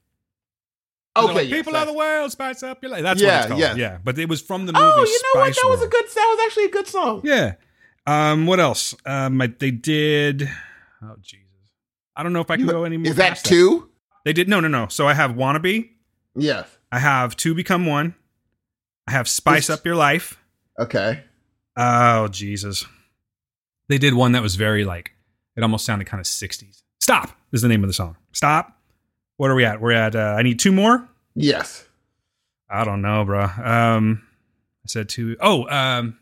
Okay. 1.16 1.34
like, 1.34 1.48
yes, 1.48 1.56
People 1.58 1.76
of 1.76 1.86
the 1.86 1.92
world, 1.92 2.32
spice 2.32 2.62
up 2.64 2.82
your 2.82 2.90
life. 2.90 3.02
That's 3.02 3.20
Yeah, 3.20 3.28
what 3.28 3.38
it's 3.38 3.48
called. 3.48 3.60
yeah. 3.60 3.74
Yeah, 3.76 3.98
but 4.02 4.18
it 4.18 4.28
was 4.28 4.40
from 4.40 4.66
the 4.66 4.72
movie. 4.72 4.84
Oh, 4.84 5.04
you 5.04 5.22
know 5.34 5.40
what? 5.40 5.54
Spice 5.54 5.62
That 5.62 5.68
was 5.70 5.82
a 5.82 5.86
good. 5.88 6.04
That 6.06 6.34
was 6.36 6.46
actually 6.46 6.64
a 6.64 6.70
good 6.70 6.86
song. 6.88 7.20
Yeah. 7.24 7.54
Um. 8.06 8.46
What 8.46 8.58
else? 8.60 8.94
Um. 9.06 9.40
I- 9.40 9.46
They 9.46 9.70
did. 9.70 10.48
Oh 11.02 11.14
Jesus. 11.22 11.44
I 12.16 12.22
don't 12.22 12.32
know 12.32 12.40
if 12.40 12.50
I 12.50 12.56
can 12.56 12.66
You- 12.66 12.72
go 12.72 12.84
any 12.84 12.96
more. 12.96 13.10
Is 13.10 13.16
that 13.16 13.36
two? 13.44 13.90
They 14.24 14.32
did. 14.32 14.48
No, 14.48 14.58
no, 14.60 14.68
no. 14.68 14.88
So 14.88 15.06
I 15.06 15.14
have 15.14 15.32
wannabe. 15.32 15.90
Yes. 16.34 16.66
I 16.90 16.98
have 16.98 17.36
two 17.36 17.54
become 17.54 17.86
one. 17.86 18.14
I 19.06 19.12
have 19.12 19.28
spice 19.28 19.66
This- 19.68 19.78
up 19.78 19.84
your 19.86 19.96
life. 19.96 20.38
Okay. 20.80 21.22
Oh 21.76 22.28
Jesus. 22.28 22.84
They 23.88 23.98
did 23.98 24.14
one 24.14 24.32
that 24.32 24.42
was 24.42 24.56
very 24.56 24.84
like. 24.84 25.12
It 25.56 25.62
almost 25.62 25.84
sounded 25.84 26.06
kind 26.06 26.20
of 26.20 26.26
'60s. 26.26 26.82
Stop 27.00 27.30
is 27.52 27.62
the 27.62 27.68
name 27.68 27.84
of 27.84 27.88
the 27.88 27.94
song. 27.94 28.16
Stop. 28.32 28.80
What 29.36 29.50
are 29.50 29.54
we 29.54 29.64
at? 29.64 29.80
We're 29.80 29.92
at. 29.92 30.14
Uh, 30.14 30.34
I 30.38 30.42
need 30.42 30.58
two 30.60 30.72
more. 30.72 31.08
Yes. 31.34 31.86
I 32.68 32.84
don't 32.84 33.02
know, 33.02 33.24
bro. 33.24 33.44
Um, 33.44 34.22
I 34.84 34.86
said 34.86 35.08
two. 35.08 35.36
Oh, 35.40 35.68
um, 35.68 36.18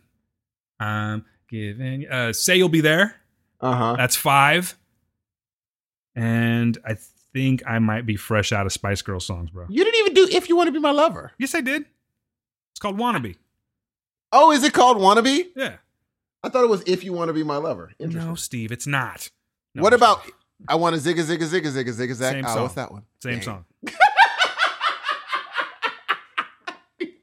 um, 0.80 1.24
giving. 1.48 2.06
Uh, 2.08 2.32
say 2.32 2.56
you'll 2.56 2.68
be 2.68 2.80
there. 2.80 3.14
Uh 3.60 3.74
huh. 3.74 3.94
That's 3.96 4.16
five. 4.16 4.76
And 6.14 6.76
I 6.86 6.96
think 7.32 7.62
I 7.66 7.78
might 7.78 8.04
be 8.06 8.16
fresh 8.16 8.52
out 8.52 8.66
of 8.66 8.72
Spice 8.72 9.02
Girl 9.02 9.20
songs, 9.20 9.50
bro. 9.50 9.66
You 9.68 9.84
didn't 9.84 10.00
even 10.00 10.14
do 10.14 10.28
"If 10.36 10.48
You 10.48 10.56
Want 10.56 10.68
to 10.68 10.72
Be 10.72 10.78
My 10.80 10.90
Lover." 10.90 11.32
Yes, 11.38 11.54
I 11.54 11.60
did. 11.60 11.82
It's 12.72 12.80
called 12.80 12.98
Wannabe. 12.98 13.36
Oh, 14.32 14.50
is 14.52 14.64
it 14.64 14.72
called 14.72 14.98
"Wannabe"? 14.98 15.46
Yeah. 15.56 15.76
I 16.42 16.48
thought 16.48 16.64
it 16.64 16.70
was 16.70 16.82
"If 16.86 17.04
You 17.04 17.12
Want 17.12 17.28
to 17.28 17.32
Be 17.32 17.44
My 17.44 17.56
Lover." 17.56 17.92
Interesting. 17.98 18.28
No, 18.28 18.34
Steve, 18.34 18.72
it's 18.72 18.86
not. 18.86 19.30
No, 19.74 19.82
what 19.82 19.92
I'm 19.92 19.98
about. 20.00 20.22
"I 20.68 20.74
Want 20.76 20.94
to 20.94 21.00
Zigga 21.02 21.20
Zigga 21.22 21.42
Zigga 21.44 21.66
Zigga 21.72 21.88
Zigga 21.92 22.14
Zag"? 22.14 22.32
Same 22.34 22.44
Oh, 22.46 22.54
song. 22.54 22.62
what's 22.62 22.74
that 22.74 22.92
one? 22.92 23.02
same 23.22 23.32
Dang. 23.34 23.42
song? 23.42 23.64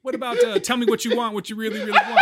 what 0.01 0.15
about 0.15 0.43
uh, 0.43 0.59
"Tell 0.59 0.77
Me 0.77 0.85
What 0.85 1.05
You 1.05 1.15
Want, 1.15 1.33
What 1.33 1.49
You 1.49 1.55
Really 1.55 1.79
Really 1.79 1.91
Want"? 1.91 2.19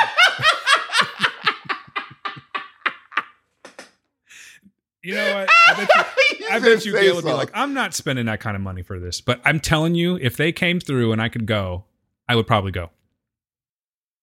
you 5.03 5.13
know 5.15 5.36
what? 5.36 5.49
I 5.68 5.74
bet 5.74 5.89
you. 5.95 6.47
I 6.51 6.59
bet 6.59 6.86
you 6.86 6.91
Gail 6.93 7.15
would 7.15 7.26
be 7.26 7.32
like, 7.32 7.51
I'm 7.53 7.74
not 7.74 7.93
spending 7.93 8.26
that 8.28 8.39
kind 8.39 8.55
of 8.55 8.61
money 8.61 8.82
for 8.82 8.99
this. 8.99 9.22
But 9.22 9.41
I'm 9.45 9.59
telling 9.59 9.95
you, 9.95 10.15
if 10.18 10.38
they 10.38 10.51
came 10.51 10.80
through 10.80 11.11
and 11.11 11.22
I 11.22 11.30
could 11.30 11.45
go, 11.45 11.86
I 12.28 12.36
would 12.36 12.47
probably 12.47 12.72
go. 12.72 12.89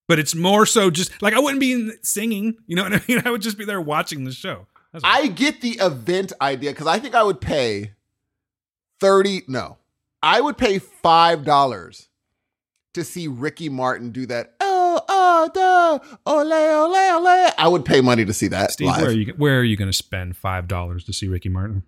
But 0.09 0.18
it's 0.18 0.34
more 0.34 0.66
so 0.66 0.90
just 0.90 1.11
like 1.22 1.32
I 1.34 1.38
wouldn't 1.38 1.61
be 1.61 1.72
in- 1.72 1.99
singing. 2.03 2.57
You 2.66 2.76
know 2.76 2.82
what 2.82 2.92
I 2.95 3.01
mean? 3.09 3.22
I 3.24 3.30
would 3.30 3.42
just 3.42 3.57
be 3.59 3.64
there 3.64 3.80
watching 3.80 4.24
the 4.24 4.32
show. 4.32 4.66
That's 4.95 5.05
I 5.05 5.26
get 5.26 5.61
the 5.61 5.76
event 5.80 6.32
idea 6.40 6.70
because 6.70 6.86
I 6.86 7.01
think 7.01 7.16
I 7.16 7.24
would 7.24 7.40
pay 7.40 7.90
thirty. 9.01 9.42
No, 9.49 9.78
I 10.22 10.40
would 10.40 10.57
pay 10.57 10.78
five 10.78 11.45
dollars 11.45 12.09
to 12.92 13.03
see 13.03 13.26
Ricky 13.26 13.68
Martin 13.68 14.12
do 14.12 14.24
that. 14.26 14.55
Oh, 14.61 15.01
oh, 15.09 15.51
the 15.53 16.16
ole, 16.24 16.53
ole, 16.53 17.26
ole. 17.26 17.51
I 17.59 17.66
would 17.66 17.84
pay 17.84 18.01
money 18.01 18.24
to 18.24 18.32
see 18.32 18.47
that 18.49 18.70
Steve, 18.70 18.86
live. 18.86 19.01
where 19.01 19.11
are 19.11 19.12
you? 19.12 19.34
Where 19.36 19.59
are 19.59 19.64
you 19.64 19.76
going 19.76 19.90
to 19.90 19.92
spend 19.92 20.36
five 20.36 20.68
dollars 20.68 21.03
to 21.05 21.12
see 21.12 21.26
Ricky 21.26 21.49
Martin? 21.49 21.82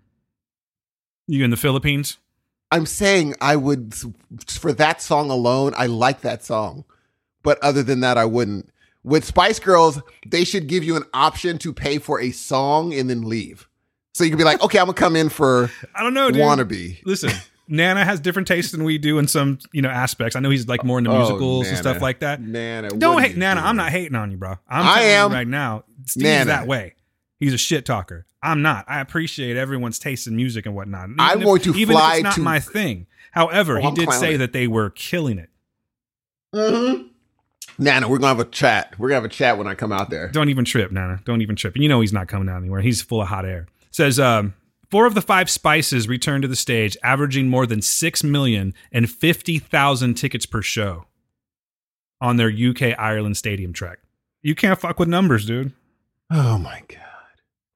You 1.28 1.44
in 1.44 1.50
the 1.50 1.56
Philippines? 1.56 2.18
I'm 2.72 2.86
saying 2.86 3.36
I 3.40 3.54
would 3.54 3.94
for 4.48 4.72
that 4.72 5.00
song 5.00 5.30
alone. 5.30 5.74
I 5.76 5.86
like 5.86 6.22
that 6.22 6.44
song, 6.44 6.84
but 7.44 7.62
other 7.62 7.84
than 7.84 8.00
that, 8.00 8.18
I 8.18 8.24
wouldn't. 8.24 8.68
With 9.06 9.24
Spice 9.24 9.58
Girls, 9.60 10.00
they 10.26 10.44
should 10.44 10.66
give 10.66 10.82
you 10.84 10.96
an 10.96 11.04
option 11.14 11.56
to 11.58 11.72
pay 11.72 11.98
for 11.98 12.20
a 12.20 12.32
song 12.32 12.92
and 12.92 13.08
then 13.08 13.22
leave. 13.22 13.68
So 14.14 14.24
you 14.24 14.30
could 14.30 14.38
be 14.38 14.44
like, 14.44 14.60
okay, 14.62 14.78
I'm 14.80 14.86
gonna 14.86 14.94
come 14.94 15.14
in 15.16 15.28
for 15.28 15.70
I 15.94 16.02
don't 16.02 16.12
know, 16.12 16.30
dude. 16.30 16.42
wannabe. 16.42 16.98
Listen, 17.04 17.30
Nana 17.68 18.04
has 18.04 18.18
different 18.18 18.48
tastes 18.48 18.72
than 18.72 18.82
we 18.82 18.98
do 18.98 19.18
in 19.18 19.28
some 19.28 19.58
you 19.72 19.80
know 19.80 19.88
aspects. 19.90 20.34
I 20.34 20.40
know 20.40 20.50
he's 20.50 20.66
like 20.66 20.82
more 20.84 20.98
into 20.98 21.10
Oh, 21.12 21.18
musicals 21.18 21.68
and 21.68 21.78
stuff 21.78 22.02
like 22.02 22.18
that. 22.20 22.40
Nana, 22.42 22.88
Don't 22.90 23.22
hate 23.22 23.36
Nana. 23.36 23.60
I'm 23.60 23.76
not 23.76 23.90
hating 23.92 24.16
on 24.16 24.30
you, 24.32 24.36
bro. 24.38 24.56
I'm 24.68 24.86
I 24.86 25.00
am. 25.02 25.30
right 25.32 25.46
now. 25.46 25.84
Steve's 26.06 26.24
Nana. 26.24 26.44
that 26.46 26.66
way. 26.66 26.94
He's 27.38 27.54
a 27.54 27.58
shit 27.58 27.86
talker. 27.86 28.26
I'm 28.42 28.60
not. 28.62 28.86
I 28.88 29.00
appreciate 29.00 29.56
everyone's 29.56 29.98
taste 30.00 30.26
in 30.26 30.34
music 30.34 30.66
and 30.66 30.74
whatnot. 30.74 31.10
Even 31.10 31.20
I'm 31.20 31.38
if- 31.38 31.44
going 31.44 31.60
to 31.62 31.74
even 31.74 31.94
fly 31.94 32.12
if 32.14 32.16
it's 32.18 32.24
not 32.24 32.34
to- 32.34 32.40
my 32.40 32.58
thing. 32.58 33.06
However, 33.30 33.78
Oh, 33.78 33.82
he 33.90 33.94
did 33.94 34.12
say 34.14 34.36
that 34.36 34.52
they 34.52 34.66
were 34.66 34.90
killing 34.90 35.38
it. 35.38 35.50
Mm-hmm. 36.54 37.08
Nana, 37.78 38.08
we're 38.08 38.18
gonna 38.18 38.28
have 38.28 38.40
a 38.40 38.50
chat. 38.50 38.98
We're 38.98 39.08
gonna 39.08 39.16
have 39.22 39.24
a 39.24 39.34
chat 39.34 39.58
when 39.58 39.66
I 39.66 39.74
come 39.74 39.92
out 39.92 40.10
there. 40.10 40.28
Don't 40.28 40.48
even 40.48 40.64
trip, 40.64 40.90
Nana. 40.92 41.20
Don't 41.24 41.42
even 41.42 41.56
trip. 41.56 41.74
And 41.74 41.82
You 41.82 41.88
know 41.88 42.00
he's 42.00 42.12
not 42.12 42.28
coming 42.28 42.48
out 42.48 42.58
anywhere. 42.58 42.80
He's 42.80 43.02
full 43.02 43.22
of 43.22 43.28
hot 43.28 43.44
air. 43.44 43.66
Says 43.90 44.18
um, 44.18 44.54
four 44.90 45.06
of 45.06 45.14
the 45.14 45.22
five 45.22 45.50
Spices 45.50 46.08
return 46.08 46.42
to 46.42 46.48
the 46.48 46.56
stage, 46.56 46.96
averaging 47.02 47.48
more 47.48 47.66
than 47.66 47.82
six 47.82 48.24
million 48.24 48.74
and 48.92 49.10
fifty 49.10 49.58
thousand 49.58 50.14
tickets 50.14 50.46
per 50.46 50.62
show 50.62 51.06
on 52.20 52.36
their 52.36 52.48
UK 52.50 52.98
Ireland 52.98 53.36
stadium 53.36 53.72
trek. 53.72 53.98
You 54.42 54.54
can't 54.54 54.78
fuck 54.80 54.98
with 54.98 55.08
numbers, 55.08 55.44
dude. 55.46 55.72
Oh 56.30 56.58
my 56.58 56.82
god! 56.88 57.00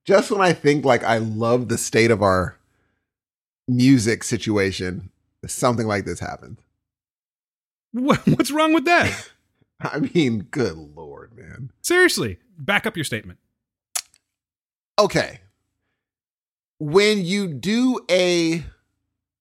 Just 0.06 0.30
when 0.30 0.40
I 0.40 0.52
think 0.52 0.84
like 0.84 1.04
I 1.04 1.18
love 1.18 1.68
the 1.68 1.78
state 1.78 2.10
of 2.10 2.22
our 2.22 2.56
music 3.68 4.24
situation, 4.24 5.10
something 5.46 5.86
like 5.86 6.04
this 6.04 6.20
happened. 6.20 6.58
What, 7.92 8.26
what's 8.26 8.50
wrong 8.50 8.72
with 8.72 8.84
that? 8.84 9.30
I 9.92 10.00
mean, 10.00 10.46
good 10.50 10.76
lord, 10.76 11.36
man. 11.36 11.72
Seriously, 11.82 12.38
back 12.58 12.86
up 12.86 12.96
your 12.96 13.04
statement. 13.04 13.38
Okay. 14.98 15.40
When 16.78 17.24
you 17.24 17.48
do 17.48 18.00
a 18.10 18.64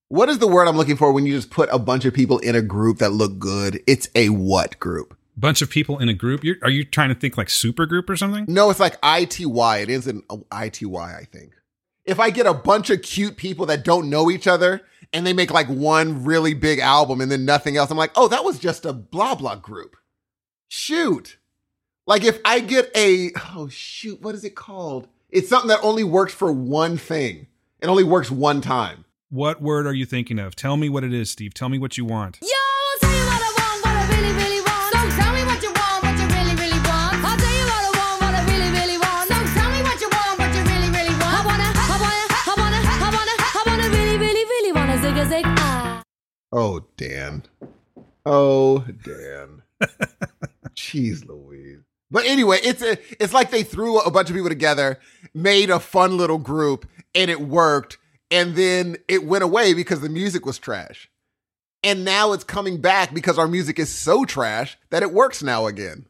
what 0.08 0.28
is 0.28 0.38
the 0.38 0.48
word 0.48 0.66
I'm 0.66 0.76
looking 0.76 0.96
for 0.96 1.12
when 1.12 1.24
you 1.24 1.34
just 1.36 1.50
put 1.50 1.68
a 1.70 1.78
bunch 1.78 2.04
of 2.04 2.12
people 2.12 2.38
in 2.40 2.56
a 2.56 2.62
group 2.62 2.98
that 2.98 3.12
look 3.12 3.38
good? 3.38 3.80
It's 3.86 4.08
a 4.14 4.30
what 4.30 4.78
group? 4.80 5.16
Bunch 5.36 5.62
of 5.62 5.70
people 5.70 5.98
in 5.98 6.08
a 6.08 6.14
group. 6.14 6.42
You're, 6.42 6.56
are 6.62 6.70
you 6.70 6.84
trying 6.84 7.10
to 7.10 7.14
think 7.14 7.38
like 7.38 7.48
super 7.48 7.86
group 7.86 8.10
or 8.10 8.16
something? 8.16 8.44
No, 8.48 8.70
it's 8.70 8.80
like 8.80 8.98
ITY. 9.04 9.78
It 9.78 9.88
is 9.88 10.08
an 10.08 10.22
ITY, 10.52 10.96
I 10.96 11.26
think. 11.30 11.52
If 12.04 12.18
I 12.18 12.30
get 12.30 12.46
a 12.46 12.52
bunch 12.52 12.90
of 12.90 13.02
cute 13.02 13.36
people 13.36 13.66
that 13.66 13.84
don't 13.84 14.10
know 14.10 14.30
each 14.30 14.48
other 14.48 14.82
and 15.12 15.24
they 15.24 15.32
make 15.32 15.52
like 15.52 15.68
one 15.68 16.24
really 16.24 16.54
big 16.54 16.80
album 16.80 17.20
and 17.20 17.30
then 17.30 17.44
nothing 17.44 17.76
else, 17.76 17.90
I'm 17.92 17.96
like, 17.96 18.12
oh, 18.16 18.26
that 18.28 18.44
was 18.44 18.58
just 18.58 18.84
a 18.84 18.92
blah 18.92 19.36
blah 19.36 19.54
group. 19.54 19.96
Shoot. 20.72 21.36
Like 22.06 22.22
if 22.22 22.38
I 22.44 22.60
get 22.60 22.92
a, 22.96 23.32
oh 23.56 23.66
shoot, 23.66 24.22
what 24.22 24.36
is 24.36 24.44
it 24.44 24.54
called? 24.54 25.08
It's 25.28 25.48
something 25.48 25.66
that 25.66 25.80
only 25.82 26.04
works 26.04 26.32
for 26.32 26.52
one 26.52 26.96
thing. 26.96 27.48
It 27.80 27.88
only 27.88 28.04
works 28.04 28.30
one 28.30 28.60
time. 28.60 29.04
What 29.30 29.60
word 29.60 29.84
are 29.84 29.92
you 29.92 30.06
thinking 30.06 30.38
of? 30.38 30.54
Tell 30.54 30.76
me 30.76 30.88
what 30.88 31.02
it 31.02 31.12
is, 31.12 31.28
Steve. 31.28 31.54
Tell 31.54 31.68
me 31.68 31.80
what 31.80 31.98
you 31.98 32.04
want. 32.04 32.38
Yo, 32.40 32.46
I'll 32.46 32.98
tell 33.00 33.10
you 33.10 33.26
what 33.26 33.42
I 33.42 33.50
want, 33.58 33.84
what 33.84 33.96
I 33.96 34.14
really, 34.14 34.32
really 34.32 34.60
want. 34.60 34.94
So 34.94 35.00
tell 35.18 35.34
me 35.34 35.42
what 35.42 35.60
you 35.60 35.72
want, 35.74 36.02
what 36.06 36.14
you 36.14 36.26
really, 36.38 36.54
really 36.54 36.80
want. 36.86 37.18
I'll 37.18 37.36
tell 37.36 37.50
you 37.50 37.66
what 37.66 37.82
I 37.82 37.90
want, 37.98 38.22
what 38.22 38.34
I 38.38 38.42
really, 38.46 38.70
really 38.70 38.98
want. 39.02 39.26
So 39.26 39.34
tell 39.58 39.70
me 39.74 39.82
what 39.82 39.98
you 39.98 40.06
want, 40.06 40.38
what 40.38 40.54
you 40.54 40.62
really, 40.70 40.90
really 40.94 41.16
want. 41.18 41.34
I 41.34 41.42
wanna, 41.50 41.66
I 41.66 41.98
wanna, 41.98 42.26
I 42.30 42.54
wanna, 42.54 42.78
I 42.78 43.10
wanna, 43.10 43.34
I 43.42 43.62
wanna 43.66 43.88
really, 43.90 44.18
really, 44.22 44.44
really 44.46 44.70
wanna 44.70 45.02
zig 45.02 45.18
a 45.18 45.26
zig 45.26 45.44
ah. 45.46 46.02
Oh, 46.52 46.86
Dan. 46.96 47.42
Oh, 48.24 48.86
Dan. 49.02 49.62
Jeez 50.80 51.26
Louise. 51.28 51.80
But 52.10 52.24
anyway, 52.26 52.58
it's 52.62 52.82
a, 52.82 52.98
it's 53.22 53.32
like 53.32 53.50
they 53.50 53.62
threw 53.62 54.00
a 54.00 54.10
bunch 54.10 54.30
of 54.30 54.34
people 54.34 54.48
together, 54.48 54.98
made 55.32 55.70
a 55.70 55.78
fun 55.78 56.16
little 56.16 56.38
group, 56.38 56.88
and 57.14 57.30
it 57.30 57.40
worked. 57.40 57.98
And 58.30 58.56
then 58.56 58.96
it 59.08 59.24
went 59.24 59.44
away 59.44 59.74
because 59.74 60.00
the 60.00 60.08
music 60.08 60.46
was 60.46 60.58
trash. 60.58 61.10
And 61.82 62.04
now 62.04 62.32
it's 62.32 62.44
coming 62.44 62.80
back 62.80 63.14
because 63.14 63.38
our 63.38 63.48
music 63.48 63.78
is 63.78 63.88
so 63.90 64.24
trash 64.24 64.76
that 64.90 65.02
it 65.02 65.12
works 65.12 65.42
now 65.42 65.66
again. 65.66 66.06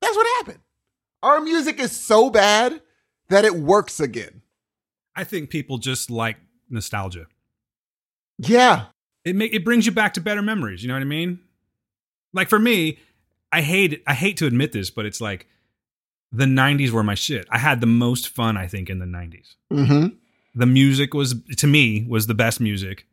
That's 0.00 0.16
what 0.16 0.26
happened. 0.38 0.60
Our 1.22 1.40
music 1.40 1.78
is 1.78 1.92
so 1.92 2.30
bad 2.30 2.80
that 3.28 3.44
it 3.44 3.54
works 3.54 4.00
again. 4.00 4.42
I 5.14 5.24
think 5.24 5.50
people 5.50 5.78
just 5.78 6.10
like 6.10 6.36
nostalgia. 6.68 7.26
Yeah. 8.38 8.86
It 9.24 9.36
ma- 9.36 9.46
it 9.50 9.64
brings 9.64 9.86
you 9.86 9.92
back 9.92 10.14
to 10.14 10.20
better 10.20 10.42
memories. 10.42 10.82
You 10.82 10.88
know 10.88 10.94
what 10.94 11.02
I 11.02 11.06
mean? 11.06 11.40
Like 12.32 12.48
for 12.48 12.58
me, 12.58 12.98
I 13.52 13.60
hate 13.60 13.92
it. 13.92 14.02
I 14.06 14.14
hate 14.14 14.38
to 14.38 14.46
admit 14.46 14.72
this, 14.72 14.90
but 14.90 15.04
it's 15.06 15.20
like 15.20 15.46
the 16.32 16.46
'90s 16.46 16.90
were 16.90 17.02
my 17.02 17.14
shit. 17.14 17.46
I 17.50 17.58
had 17.58 17.80
the 17.80 17.86
most 17.86 18.28
fun, 18.28 18.56
I 18.56 18.66
think, 18.66 18.88
in 18.88 18.98
the 18.98 19.06
'90s. 19.06 19.54
Mm-hmm. 19.72 20.16
The 20.54 20.66
music 20.66 21.14
was 21.14 21.34
to 21.58 21.66
me 21.66 22.06
was 22.08 22.26
the 22.26 22.34
best 22.34 22.60
music. 22.60 23.06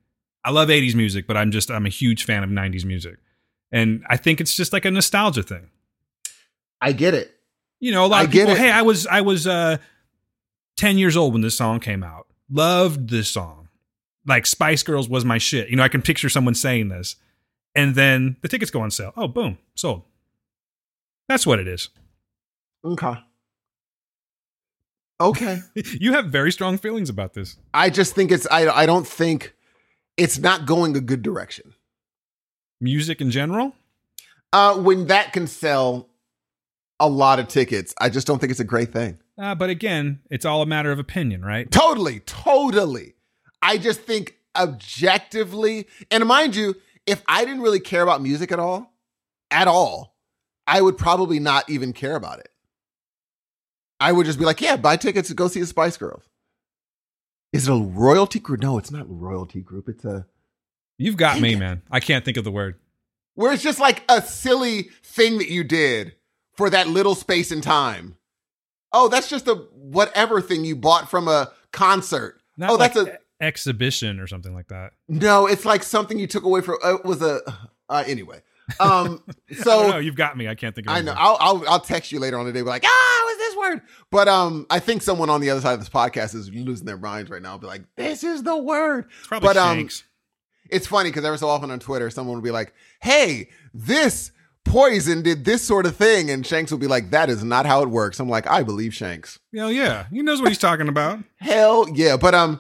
I 0.44 0.52
love 0.52 0.70
'80s 0.70 0.96
music, 0.96 1.28
but 1.28 1.38
I'm 1.38 1.52
just 1.52 1.70
I'm 1.70 1.86
a 1.86 1.90
huge 1.90 2.24
fan 2.24 2.44
of 2.44 2.50
'90s 2.50 2.86
music, 2.86 3.18
and 3.72 4.04
I 4.10 4.18
think 4.18 4.40
it's 4.40 4.56
just 4.56 4.72
like 4.72 4.86
a 4.86 4.92
nostalgia 4.92 5.44
thing. 5.44 5.70
I 6.82 6.94
get 6.94 7.14
it. 7.14 7.32
You 7.80 7.92
know, 7.92 8.06
a 8.06 8.08
lot 8.08 8.22
I 8.22 8.24
of 8.24 8.32
people. 8.32 8.56
Hey, 8.56 8.72
I 8.72 8.82
was 8.82 9.06
I 9.06 9.22
was 9.22 9.46
uh, 9.46 9.78
ten 10.78 10.98
years 10.98 11.18
old 11.18 11.34
when 11.34 11.42
this 11.42 11.58
song 11.58 11.80
came 11.80 12.04
out. 12.04 12.28
Loved 12.50 13.10
this 13.10 13.30
song. 13.30 13.68
Like 14.26 14.46
Spice 14.46 14.84
Girls 14.84 15.10
was 15.10 15.26
my 15.26 15.38
shit. 15.38 15.70
You 15.70 15.76
know, 15.76 15.84
I 15.84 15.88
can 15.90 16.02
picture 16.02 16.30
someone 16.30 16.56
saying 16.56 16.90
this, 16.90 17.16
and 17.76 17.96
then 17.96 18.38
the 18.42 18.48
tickets 18.48 18.72
go 18.72 18.82
on 18.82 18.92
sale. 18.92 19.14
Oh, 19.16 19.28
boom, 19.28 19.58
sold. 19.76 20.04
That's 21.30 21.46
what 21.46 21.60
it 21.60 21.68
is. 21.68 21.90
Okay. 22.84 23.14
Okay. 25.22 25.60
You 26.00 26.14
have 26.14 26.26
very 26.26 26.52
strong 26.52 26.78
feelings 26.78 27.10
about 27.10 27.34
this. 27.34 27.56
I 27.74 27.90
just 27.90 28.16
think 28.16 28.32
it's 28.32 28.48
I 28.50 28.68
I 28.68 28.86
don't 28.86 29.08
think 29.08 29.54
it's 30.18 30.40
not 30.40 30.66
going 30.66 30.98
a 30.98 31.02
good 31.02 31.22
direction. 31.22 31.74
Music 32.82 33.22
in 33.22 33.32
general. 33.32 33.74
Uh 34.52 34.78
when 34.78 35.08
that 35.08 35.32
can 35.32 35.46
sell 35.48 36.10
a 37.00 37.08
lot 37.08 37.40
of 37.40 37.48
tickets, 37.48 37.94
I 38.00 38.10
just 38.10 38.28
don't 38.28 38.40
think 38.40 38.52
it's 38.52 38.60
a 38.60 38.66
great 38.66 38.92
thing. 38.92 39.20
Uh, 39.38 39.56
but 39.56 39.70
again, 39.70 40.20
it's 40.30 40.44
all 40.44 40.62
a 40.62 40.66
matter 40.66 40.92
of 40.92 41.00
opinion, 41.00 41.46
right? 41.46 41.72
Totally, 41.72 42.20
totally. 42.22 43.14
I 43.62 43.78
just 43.78 44.02
think 44.02 44.36
objectively, 44.54 45.88
and 46.12 46.26
mind 46.26 46.58
you, 46.58 46.76
if 47.06 47.24
I 47.26 47.46
didn't 47.46 47.62
really 47.62 47.80
care 47.80 48.02
about 48.02 48.22
music 48.22 48.52
at 48.52 48.60
all, 48.60 48.92
at 49.50 49.70
all, 49.70 50.19
I 50.70 50.82
would 50.82 50.98
probably 50.98 51.40
not 51.40 51.70
even 51.70 51.94
care 51.94 52.16
about 52.16 52.40
it. 52.40 52.50
I 54.00 54.12
would 54.12 54.26
just 54.26 54.40
be 54.40 54.46
like, 54.46 54.62
yeah, 54.62 54.78
buy 54.78 54.96
tickets 54.98 55.28
to 55.30 55.34
go 55.34 55.48
see 55.48 55.60
the 55.60 55.66
Spice 55.66 55.98
Girls. 55.98 56.30
Is 57.52 57.68
it 57.68 57.72
a 57.72 57.76
royalty 57.78 58.40
group? 58.40 58.62
No, 58.62 58.78
it's 58.78 58.92
not 58.92 59.02
a 59.02 59.06
royalty 59.06 59.62
group. 59.62 59.90
It's 59.90 60.06
a 60.06 60.28
You've 60.98 61.18
got 61.18 61.40
me, 61.42 61.54
it. 61.54 61.60
man. 61.60 61.82
I 61.90 62.00
can't 62.00 62.24
think 62.24 62.38
of 62.38 62.44
the 62.44 62.52
word. 62.52 62.76
where 63.36 63.52
it's 63.54 63.64
just 63.64 63.80
like 63.80 64.04
a 64.10 64.22
silly 64.22 64.84
thing 65.04 65.38
that 65.40 65.50
you 65.50 65.64
did 65.64 66.14
for 66.56 66.70
that 66.70 66.88
little 66.88 67.16
space 67.16 67.52
in 67.52 67.62
time. 67.62 68.18
Oh, 68.92 69.08
that's 69.08 69.30
just 69.30 69.48
a 69.48 69.56
whatever 69.74 70.42
thing 70.42 70.66
you 70.66 70.76
bought 70.76 71.10
from 71.10 71.28
a 71.28 71.52
concert. 71.72 72.42
Not 72.58 72.72
oh, 72.72 72.76
like 72.76 72.94
that's 72.94 73.08
a 73.08 73.18
exhibition 73.44 74.20
or 74.20 74.28
something 74.28 74.54
like 74.54 74.68
that. 74.68 74.92
no. 75.08 75.48
It's 75.48 75.66
like 75.66 75.84
something 75.84 76.20
you 76.20 76.28
took 76.28 76.44
away 76.44 76.62
from. 76.62 76.78
Uh, 76.84 76.96
it 76.96 77.06
was 77.06 77.22
a 77.22 77.40
uh, 77.90 78.04
anyway. 78.06 78.42
Um, 78.80 79.24
So 79.64 79.90
no, 79.90 79.98
you've 79.98 80.16
got 80.16 80.38
me. 80.38 80.48
I 80.48 80.56
can't 80.56 80.76
think 80.76 80.88
of. 80.88 80.96
I 80.96 81.02
know. 81.02 81.14
I'll, 81.18 81.38
I'll 81.40 81.64
I'll 81.68 81.80
text 81.80 82.12
you 82.12 82.20
later 82.20 82.38
on 82.38 82.46
the 82.46 82.54
day. 82.54 82.62
Be 82.62 82.68
like, 82.68 82.84
ah, 82.86 83.22
what's 83.26 83.38
this 83.40 83.56
word? 83.56 83.82
But 84.12 84.28
um, 84.28 84.68
I 84.70 84.80
think 84.80 85.02
someone 85.02 85.30
on 85.30 85.42
the 85.42 85.50
other 85.50 85.62
side 85.62 85.74
of 85.74 85.80
this 85.80 85.90
podcast 85.90 86.36
is 86.36 86.52
losing 86.52 86.86
their 86.86 86.98
minds 86.98 87.30
right 87.32 87.42
now. 87.42 87.58
Be 87.58 87.66
like, 87.68 87.84
this 87.96 88.24
is 88.24 88.44
the 88.44 88.56
word. 88.58 89.06
It's 89.20 89.28
probably 89.28 89.48
but, 89.48 89.58
um, 89.58 89.90
It's 90.70 90.86
funny 90.88 91.10
because 91.10 91.26
every 91.26 91.40
so 91.40 91.48
often 91.50 91.72
on 91.72 91.80
Twitter, 91.80 92.10
someone 92.12 92.36
will 92.36 92.44
be 92.44 92.52
like, 92.52 92.74
"Hey, 93.02 93.50
this 93.74 94.32
poison 94.66 95.24
did 95.24 95.46
this 95.46 95.64
sort 95.64 95.88
of 95.88 95.96
thing," 95.96 96.30
and 96.30 96.46
Shanks 96.46 96.70
will 96.72 96.78
be 96.78 96.86
like, 96.88 97.10
"That 97.10 97.30
is 97.30 97.44
not 97.44 97.66
how 97.66 97.82
it 97.82 97.90
works." 97.90 98.20
I'm 98.20 98.30
like, 98.30 98.48
I 98.48 98.62
believe 98.62 98.94
Shanks. 98.94 99.40
Hell 99.56 99.72
yeah, 99.72 100.06
he 100.12 100.22
knows 100.22 100.42
what 100.42 100.50
he's 100.50 100.60
talking 100.60 100.88
about. 100.88 101.20
Hell 101.38 101.88
yeah! 101.92 102.18
But 102.18 102.36
um, 102.36 102.60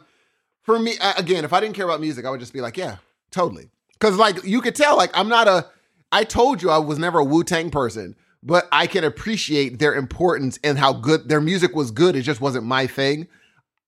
for 0.63 0.79
me, 0.79 0.95
again, 1.17 1.45
if 1.45 1.53
I 1.53 1.59
didn't 1.59 1.75
care 1.75 1.85
about 1.85 2.01
music, 2.01 2.25
I 2.25 2.31
would 2.31 2.39
just 2.39 2.53
be 2.53 2.61
like, 2.61 2.77
yeah, 2.77 2.97
totally. 3.29 3.69
Because 3.93 4.17
like 4.17 4.43
you 4.43 4.61
could 4.61 4.75
tell, 4.75 4.97
like 4.97 5.11
I'm 5.13 5.29
not 5.29 5.47
a. 5.47 5.67
I 6.11 6.23
told 6.23 6.61
you 6.61 6.69
I 6.69 6.77
was 6.79 6.99
never 6.99 7.19
a 7.19 7.23
Wu 7.23 7.43
Tang 7.43 7.69
person, 7.69 8.15
but 8.41 8.67
I 8.71 8.87
can 8.87 9.03
appreciate 9.03 9.79
their 9.79 9.93
importance 9.93 10.59
and 10.63 10.77
how 10.77 10.93
good 10.93 11.29
their 11.29 11.41
music 11.41 11.75
was. 11.75 11.91
Good, 11.91 12.15
it 12.15 12.23
just 12.23 12.41
wasn't 12.41 12.65
my 12.65 12.87
thing. 12.87 13.27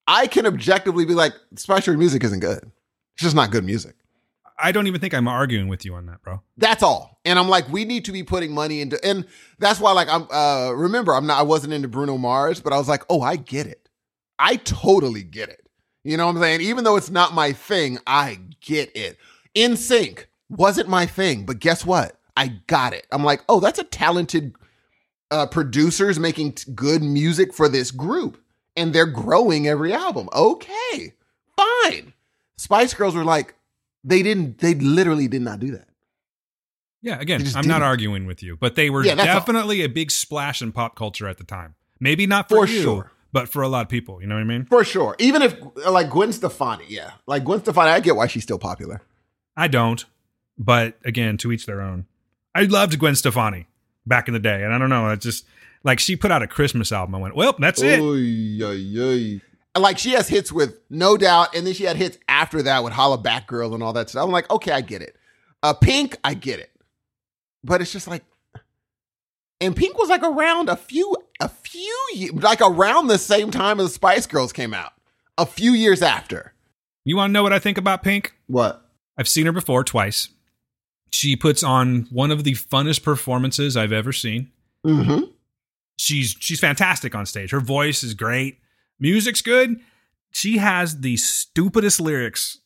I 0.07 0.28
can 0.28 0.45
objectively 0.45 1.05
be 1.05 1.13
like, 1.13 1.34
Spice 1.55 1.88
music 1.88 2.24
isn't 2.24 2.39
good. 2.39 2.72
It's 3.15 3.24
just 3.24 3.36
not 3.36 3.51
good 3.51 3.63
music. 3.63 3.95
I 4.63 4.72
don't 4.72 4.86
even 4.86 5.01
think 5.01 5.13
I'm 5.13 5.28
arguing 5.28 5.67
with 5.67 5.86
you 5.86 5.95
on 5.95 6.05
that, 6.05 6.22
bro. 6.22 6.41
That's 6.57 6.84
all. 6.84 7.19
And 7.26 7.39
I'm 7.39 7.49
like, 7.49 7.67
we 7.69 7.84
need 7.84 8.05
to 8.05 8.11
be 8.11 8.24
putting 8.24 8.53
money 8.53 8.82
into, 8.82 9.03
and 9.03 9.26
that's 9.59 9.80
why, 9.80 9.91
like, 9.91 10.07
I'm. 10.09 10.28
uh 10.32 10.72
Remember, 10.74 11.15
I'm 11.15 11.26
not. 11.26 11.39
I 11.39 11.43
wasn't 11.43 11.74
into 11.74 11.88
Bruno 11.88 12.17
Mars, 12.17 12.61
but 12.61 12.74
I 12.74 12.78
was 12.78 12.88
like, 12.88 13.03
oh, 13.09 13.22
I 13.22 13.36
get 13.36 13.65
it. 13.67 13.89
I 14.38 14.57
totally 14.57 15.24
get 15.24 15.49
it. 15.49 15.67
You 16.03 16.17
know 16.17 16.26
what 16.28 16.36
I'm 16.36 16.41
saying? 16.41 16.61
Even 16.61 16.84
though 16.84 16.95
it's 16.95 17.09
not 17.09 17.34
my 17.34 17.53
thing, 17.53 17.99
I 18.07 18.39
get 18.59 18.95
it. 18.95 19.17
NSYNC 19.55 20.26
wasn't 20.51 20.89
my 20.89 21.05
thing, 21.05 21.45
but 21.45 21.59
guess 21.59 21.85
what? 21.85 22.17
I 22.37 22.59
got 22.67 22.93
it. 22.93 23.07
I'm 23.11 23.23
like, 23.23 23.41
oh, 23.49 23.59
that's 23.59 23.79
a 23.79 23.83
talented 23.83 24.53
uh, 25.31 25.47
producers 25.47 26.19
making 26.19 26.53
t- 26.53 26.71
good 26.73 27.01
music 27.01 27.53
for 27.53 27.67
this 27.69 27.91
group, 27.91 28.41
and 28.75 28.93
they're 28.93 29.05
growing 29.05 29.67
every 29.67 29.93
album. 29.93 30.29
Okay, 30.33 31.13
fine. 31.57 32.13
Spice 32.57 32.93
Girls 32.93 33.15
were 33.15 33.23
like, 33.23 33.55
they 34.03 34.23
didn't. 34.23 34.59
They 34.59 34.73
literally 34.75 35.27
did 35.27 35.41
not 35.41 35.59
do 35.59 35.71
that. 35.71 35.87
Yeah, 37.01 37.19
again, 37.19 37.41
I'm 37.55 37.67
not 37.67 37.79
didn't. 37.79 37.83
arguing 37.83 38.25
with 38.27 38.43
you, 38.43 38.57
but 38.57 38.75
they 38.75 38.89
were 38.91 39.03
Yeah, 39.03 39.15
that's 39.15 39.29
all. 39.29 39.35
definitely 39.39 39.81
a 39.81 39.89
big 39.89 40.11
splash 40.11 40.61
in 40.61 40.71
pop 40.71 40.95
culture 40.95 41.27
at 41.27 41.37
the 41.39 41.43
time. 41.43 41.73
Maybe 41.99 42.27
not 42.27 42.47
for, 42.47 42.67
For 42.67 42.71
you, 42.71 42.81
sure. 42.83 43.11
but 43.33 43.49
for 43.49 43.63
a 43.63 43.67
lot 43.67 43.81
of 43.81 43.89
people. 43.89 44.21
You 44.21 44.27
know 44.27 44.35
what 44.35 44.41
I 44.41 44.45
mean? 44.45 44.65
For 44.65 44.83
sure. 44.83 45.15
Even 45.17 45.41
if 45.41 45.55
like 45.87 46.09
Gwen 46.11 46.31
Stefani, 46.31 46.85
yeah. 46.87 47.13
Like 47.25 47.43
Gwen 47.43 47.59
Stefani, 47.59 47.89
I 47.89 47.99
get 48.01 48.15
why 48.15 48.27
she's 48.27 48.43
still 48.43 48.59
popular. 48.59 49.01
I 49.57 49.67
don't, 49.67 50.05
but 50.62 50.95
again, 51.03 51.38
to 51.38 51.51
each 51.51 51.66
their 51.66 51.82
own. 51.82 52.05
I 52.53 52.64
loved 52.64 52.99
Gwen 52.99 53.16
Stefani 53.16 53.68
back 54.05 54.28
in 54.28 54.34
the 54.34 54.39
day, 54.39 54.64
and 54.64 54.74
I 54.74 54.78
don't 54.78 54.89
know, 54.89 55.09
it 55.09 55.20
just 55.20 55.45
like 55.84 55.99
she 55.99 56.16
put 56.16 56.32
out 56.32 56.43
a 56.43 56.47
Christmas 56.47 56.91
album. 56.91 57.16
I 57.16 57.18
went, 57.18 57.36
well, 57.36 57.55
that's 57.57 57.82
it. 57.82 57.99
Oy, 57.99 58.64
oy, 58.64 58.99
oy. 58.99 59.41
And, 59.74 59.82
Like 59.82 59.97
she 59.97 60.12
has 60.12 60.28
hits 60.28 60.51
with 60.51 60.80
No 60.89 61.18
Doubt, 61.18 61.55
and 61.55 61.66
then 61.66 61.74
she 61.74 61.86
had 61.86 61.97
hits 61.97 62.18
after 62.30 62.62
that 62.62 62.84
with 62.84 62.93
Holla 62.93 63.18
Back 63.18 63.47
Girl 63.47 63.74
and 63.74 63.82
all 63.82 63.93
that 63.93 64.09
stuff. 64.09 64.24
I'm 64.24 64.32
like, 64.32 64.49
okay, 64.51 64.72
I 64.72 64.82
get 64.82 65.01
it. 65.01 65.16
Uh, 65.64 65.74
Pink, 65.74 66.18
I 66.24 66.36
get 66.36 66.59
it, 66.59 66.72
but 67.64 67.82
it's 67.82 67.91
just 67.91 68.07
like, 68.07 68.24
and 69.59 69.76
Pink 69.76 69.97
was 69.97 70.09
like 70.09 70.24
around 70.24 70.70
a 70.70 70.76
few, 70.76 71.16
a 71.39 71.49
few, 71.49 72.32
like 72.34 72.62
around 72.62 73.07
the 73.07 73.18
same 73.18 73.49
time 73.49 73.80
as 73.80 73.88
the 73.88 73.93
Spice 73.93 74.28
Girls 74.28 74.53
came 74.53 74.74
out, 74.74 74.93
a 75.38 75.45
few 75.45 75.72
years 75.72 76.01
after. 76.03 76.53
You 77.03 77.16
want 77.16 77.30
to 77.30 77.34
know 77.34 77.43
what 77.43 77.53
I 77.53 77.59
think 77.59 77.80
about 77.80 78.03
Pink? 78.03 78.34
What? 78.47 78.88
I've 79.18 79.28
seen 79.28 79.45
her 79.47 79.51
before 79.51 79.84
twice. 79.84 80.30
She 81.14 81.36
puts 81.36 81.64
on 81.64 82.07
one 82.09 82.32
of 82.32 82.43
the 82.43 82.53
funnest 82.53 83.03
performances 83.03 83.76
I've 83.76 83.91
ever 83.91 84.14
seen. 84.14 84.51
Mm-hmm. 84.86 85.26
She's 85.97 86.36
she's 86.39 86.59
fantastic 86.59 87.14
on 87.14 87.26
stage. 87.26 87.51
Her 87.51 87.59
voice 87.59 88.03
is 88.03 88.14
great. 88.14 88.59
Music's 88.99 89.41
good. 89.41 89.80
She 90.32 90.57
has 90.57 91.01
the 91.01 91.18
stupidest 91.18 91.99
lyrics 91.99 92.59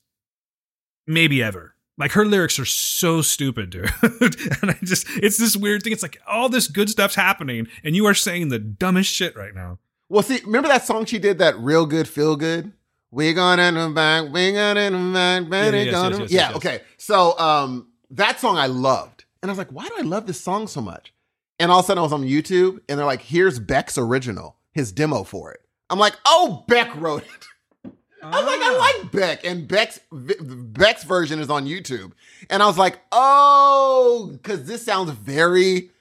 maybe 1.08 1.42
ever. 1.42 1.76
Like 1.98 2.12
her 2.12 2.26
lyrics 2.26 2.60
are 2.60 2.66
so 2.66 3.22
stupid, 3.22 3.70
dude. 3.70 3.92
and 4.02 4.72
I 4.72 4.78
just 4.84 5.08
it's 5.10 5.38
this 5.38 5.58
weird 5.58 5.84
thing. 5.84 5.94
It's 5.94 6.04
like 6.04 6.20
all 6.28 6.50
this 6.50 6.68
good 6.68 6.90
stuff's 6.90 7.16
happening 7.16 7.68
and 7.84 7.96
you 7.96 8.06
are 8.06 8.14
saying 8.14 8.50
the 8.50 8.60
dumbest 8.60 9.12
shit 9.12 9.36
right 9.36 9.56
now. 9.56 9.80
Well, 10.08 10.22
see, 10.22 10.40
remember 10.46 10.68
that 10.68 10.86
song 10.86 11.06
she 11.06 11.18
did, 11.18 11.40
that 11.40 11.58
real 11.58 11.86
good, 11.86 12.08
feel 12.08 12.36
good. 12.36 12.72
We 13.12 13.32
the 13.34 13.92
back, 13.96 14.32
we 14.32 14.50
in 14.50 14.56
the 14.56 15.12
back, 15.14 15.50
baby, 15.50 15.90
yes, 15.90 15.94
yes, 15.94 16.20
yes, 16.20 16.32
yeah. 16.32 16.52
Okay, 16.54 16.82
so 16.98 17.38
um, 17.40 17.88
that 18.16 18.40
song 18.40 18.58
I 18.58 18.68
loved, 18.68 19.26
and 19.42 19.50
I 19.50 19.52
was 19.52 19.58
like, 19.58 19.72
why 19.72 19.88
do 19.88 19.94
I 19.98 20.02
love 20.02 20.28
this 20.28 20.42
song 20.42 20.68
so 20.68 20.82
much? 20.82 21.14
And 21.60 21.72
all 21.72 21.80
of 21.80 21.86
a 21.86 21.88
sudden, 21.88 22.00
I 22.00 22.04
was 22.04 22.14
on 22.14 22.24
YouTube, 22.24 22.80
and 22.90 23.00
they're 23.00 23.06
like, 23.06 23.22
"Here's 23.22 23.60
Beck's 23.60 23.98
original, 23.98 24.58
his 24.74 24.92
demo 24.92 25.24
for 25.24 25.54
it." 25.54 25.62
I'm 25.90 26.00
like, 26.00 26.16
"Oh, 26.26 26.66
Beck 26.68 26.94
wrote 27.00 27.24
it." 27.24 27.92
I 28.24 28.42
was 28.42 28.46
like, 28.46 28.60
Ah. 28.62 28.74
I 28.74 29.00
like 29.02 29.12
Beck, 29.12 29.46
and 29.46 29.68
Beck's 29.68 30.00
Beck's 30.12 31.04
version 31.04 31.40
is 31.40 31.50
on 31.50 31.66
YouTube, 31.68 32.12
and 32.50 32.64
I 32.64 32.66
was 32.66 32.78
like, 32.78 33.00
oh, 33.12 34.32
because 34.34 34.66
this 34.66 34.84
sounds 34.84 35.12
very 35.12 35.92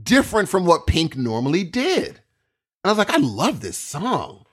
different 0.00 0.48
from 0.48 0.66
what 0.66 0.86
Pink 0.86 1.16
normally 1.16 1.64
did. 1.64 2.08
And 2.08 2.18
I 2.84 2.88
was 2.90 2.98
like, 2.98 3.10
I 3.10 3.16
love 3.16 3.60
this 3.60 3.78
song. 3.78 4.44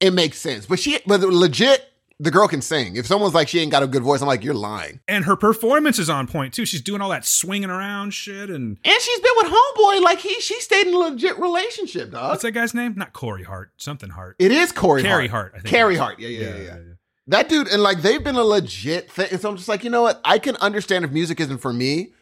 It 0.00 0.12
makes 0.12 0.38
sense, 0.38 0.66
but 0.66 0.78
she, 0.78 0.98
but 1.06 1.20
legit, 1.20 1.90
the 2.20 2.30
girl 2.30 2.46
can 2.46 2.62
sing. 2.62 2.96
If 2.96 3.06
someone's 3.06 3.34
like 3.34 3.48
she 3.48 3.58
ain't 3.60 3.72
got 3.72 3.82
a 3.82 3.86
good 3.86 4.02
voice, 4.02 4.20
I'm 4.20 4.28
like, 4.28 4.44
you're 4.44 4.54
lying. 4.54 5.00
And 5.08 5.24
her 5.24 5.36
performance 5.36 5.98
is 5.98 6.08
on 6.08 6.26
point 6.26 6.54
too. 6.54 6.64
She's 6.64 6.80
doing 6.80 7.00
all 7.00 7.10
that 7.10 7.24
swinging 7.24 7.70
around 7.70 8.14
shit 8.14 8.50
and 8.50 8.78
And 8.84 9.00
she's 9.02 9.20
been 9.20 9.32
with 9.36 9.52
Homeboy, 9.52 10.00
like 10.02 10.20
he, 10.20 10.40
she 10.40 10.60
stayed 10.60 10.86
in 10.86 10.94
a 10.94 10.98
legit 10.98 11.38
relationship, 11.38 12.10
dog. 12.12 12.30
what's 12.30 12.42
that 12.42 12.52
guy's 12.52 12.74
name? 12.74 12.94
Not 12.96 13.12
Corey 13.12 13.42
Hart, 13.42 13.72
something 13.76 14.10
Hart. 14.10 14.36
It 14.38 14.52
is 14.52 14.72
Corey 14.72 15.02
Carey 15.02 15.26
Hart. 15.26 15.52
Hart, 15.52 15.54
I 15.56 15.58
think. 15.60 15.70
Carey 15.70 15.96
Hart. 15.96 16.18
Yeah, 16.18 16.28
yeah, 16.28 16.56
yeah, 16.56 16.62
yeah. 16.62 16.78
That 17.26 17.48
dude, 17.48 17.68
and 17.68 17.82
like 17.82 18.02
they've 18.02 18.22
been 18.22 18.36
a 18.36 18.44
legit 18.44 19.10
thing. 19.10 19.28
And 19.32 19.40
so 19.40 19.48
I'm 19.48 19.56
just 19.56 19.68
like, 19.68 19.82
you 19.82 19.90
know 19.90 20.02
what? 20.02 20.20
I 20.24 20.38
can 20.38 20.56
understand 20.56 21.04
if 21.04 21.10
music 21.10 21.40
isn't 21.40 21.58
for 21.58 21.72
me. 21.72 22.12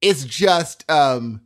It's 0.00 0.24
just, 0.24 0.88
um, 0.90 1.40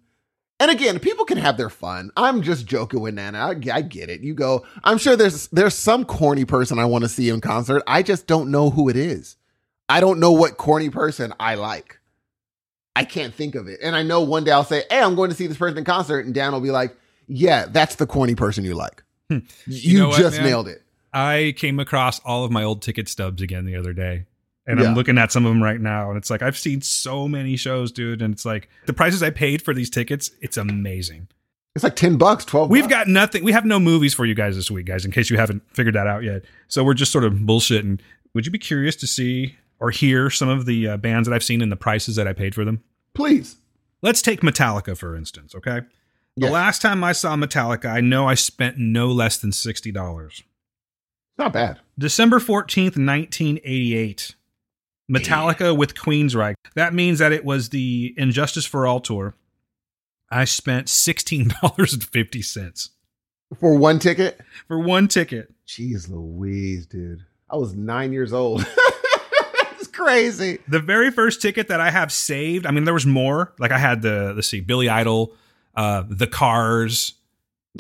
and 0.61 0.71
again, 0.71 0.99
people 0.99 1.25
can 1.25 1.39
have 1.39 1.57
their 1.57 1.71
fun. 1.71 2.11
I'm 2.17 2.43
just 2.43 2.67
joking 2.67 3.01
with 3.01 3.15
Nana. 3.15 3.39
I, 3.39 3.51
I 3.73 3.81
get 3.83 4.09
it. 4.11 4.21
You 4.23 4.35
go. 4.35 4.67
I'm 4.85 4.99
sure 4.99 5.17
there's 5.17 5.49
there's 5.49 5.75
some 5.75 6.05
corny 6.05 6.45
person 6.45 6.79
I 6.79 6.85
want 6.85 7.05
to 7.05 7.09
see 7.09 7.29
in 7.29 7.41
concert. 7.41 7.83
I 7.87 8.03
just 8.03 8.27
don't 8.27 8.51
know 8.51 8.71
who 8.71 8.89
it 8.89 8.97
is. 8.97 9.37
I 9.89 10.01
don't 10.01 10.21
know 10.21 10.33
what 10.33 10.57
corny 10.59 10.91
person 10.91 11.33
I 11.41 11.55
like. 11.55 11.99
I 12.97 13.05
can't 13.05 13.33
think 13.33 13.55
of 13.55 13.69
it. 13.69 13.79
And 13.83 13.95
I 13.95 14.03
know 14.03 14.21
one 14.23 14.45
day 14.45 14.51
I'll 14.51 14.65
say, 14.65 14.83
"Hey, 14.91 15.01
I'm 15.01 15.15
going 15.15 15.31
to 15.31 15.37
see 15.37 15.47
this 15.47 15.57
person 15.57 15.79
in 15.79 15.85
concert," 15.85 16.25
and 16.27 16.35
Dan 16.35 16.53
will 16.53 16.61
be 16.61 16.71
like, 16.73 16.97
"Yeah, 17.29 17.67
that's 17.67 17.95
the 17.95 18.07
corny 18.07 18.35
person 18.35 18.65
you 18.65 18.75
like. 18.75 19.03
You, 19.31 19.43
Hmm. 19.67 19.99
know 20.11 20.13
just 20.19 20.37
man? 20.39 20.47
nailed 20.47 20.69
it." 20.69 20.83
I 21.13 21.55
came 21.57 21.79
across 21.79 22.19
all 22.21 22.45
of 22.45 22.51
my 22.51 22.65
old 22.65 22.83
ticket 22.83 23.09
stubs 23.09 23.41
again 23.41 23.65
the 23.67 23.77
other 23.77 23.93
day. 23.93 24.25
And 24.69 24.79
Yeah. 24.79 24.87
I'm 24.87 24.95
looking 24.95 25.19
at 25.19 25.33
some 25.33 25.45
of 25.47 25.51
them 25.51 25.63
right 25.63 25.81
now. 25.81 26.11
And 26.11 26.17
it's 26.19 26.31
like, 26.31 26.43
I've 26.43 26.57
seen 26.57 26.81
so 26.83 27.27
many 27.27 27.57
shows, 27.57 27.91
dude. 27.91 28.23
And 28.23 28.33
it's 28.35 28.45
like, 28.45 28.69
the 28.87 28.93
prices 28.93 29.23
I 29.23 29.31
paid 29.31 29.63
for 29.63 29.73
these 29.75 29.89
tickets, 29.91 30.31
it's 30.41 30.57
amazing. 30.57 31.27
It's 31.75 31.83
like 31.83 31.97
10 31.97 32.17
bucks, 32.19 32.45
12 32.45 32.71
We've 32.71 32.83
bucks. 32.85 32.93
got 32.93 33.09
nothing. 33.09 33.43
We 33.45 33.53
have 33.53 33.65
no 33.65 33.81
movies 33.81 34.13
for 34.15 34.25
you 34.27 34.35
guys 34.35 34.57
this 34.57 34.71
week, 34.71 34.87
guys, 34.87 35.05
in 35.05 35.11
case 35.11 35.31
you 35.31 35.37
haven't 35.39 35.63
figured 35.75 35.95
that 35.95 36.07
out 36.07 36.23
yet. 36.23 36.45
So 36.69 36.85
we're 36.85 36.95
just 36.95 37.11
sort 37.13 37.25
of 37.25 37.33
bullshitting. 37.35 38.01
Would 38.35 38.45
you 38.47 38.53
be 38.53 38.59
curious 38.59 38.95
to 38.97 39.07
see 39.07 39.57
or 39.81 39.91
hear 39.91 40.29
some 40.29 40.49
of 40.49 40.67
the 40.67 40.87
uh, 40.89 40.97
bands 40.99 41.29
that 41.29 41.35
I've 41.35 41.45
seen 41.45 41.63
and 41.63 41.73
the 41.73 41.77
prices 41.77 42.17
that 42.17 42.29
I 42.29 42.33
paid 42.35 42.55
for 42.55 42.65
them? 42.65 42.83
Please. 43.15 43.57
Let's 44.03 44.21
take 44.23 44.43
Metallica, 44.43 44.97
for 44.97 45.17
instance, 45.17 45.55
okay? 45.55 45.81
The 46.37 46.47
Yes. 46.47 46.53
last 46.53 46.83
time 46.83 47.03
I 47.03 47.13
saw 47.13 47.37
Metallica, 47.37 47.87
I 47.87 48.01
know 48.01 48.29
I 48.29 48.35
spent 48.35 48.77
no 48.79 49.09
less 49.09 49.39
than 49.39 49.51
$60. 49.51 50.27
It's 50.27 50.43
not 51.39 51.53
bad. 51.53 51.79
December 51.99 52.39
14th, 52.39 52.97
1988. 52.97 54.35
Metallica 55.11 55.77
with 55.77 55.95
Queensryche. 55.95 56.55
That 56.75 56.93
means 56.95 57.19
that 57.19 57.33
it 57.33 57.45
was 57.45 57.69
the 57.71 58.15
And 58.19 58.33
Justice 58.33 58.67
for 58.67 58.87
All 58.87 59.01
tour. 59.01 59.35
I 60.31 60.45
spent 60.45 60.89
$16.50 60.89 62.91
For 63.59 63.79
one 63.79 63.99
ticket? 63.99 64.39
for 64.67 64.79
one 64.79 65.09
ticket. 65.09 65.55
Jeez 65.67 66.11
Louise, 66.11 66.85
dude. 66.87 67.25
I 67.51 67.57
was 67.57 67.75
nine 67.75 68.13
years 68.13 68.33
old. 68.35 68.67
it's 69.73 69.87
crazy. 69.87 70.59
The 70.69 70.81
very 70.81 71.11
first 71.11 71.41
ticket 71.41 71.69
that 71.69 71.81
I 71.81 71.91
have 71.91 72.13
saved, 72.13 72.67
I 72.67 72.71
mean, 72.71 72.85
there 72.85 72.93
was 72.95 73.07
more. 73.07 73.55
Like 73.59 73.73
I 73.73 73.79
had 73.79 74.03
the, 74.03 74.35
let's 74.35 74.49
see, 74.49 74.61
Billy 74.61 74.91
Idol, 74.91 75.33
uh, 75.75 76.05
The 76.07 76.27
Cars. 76.27 77.15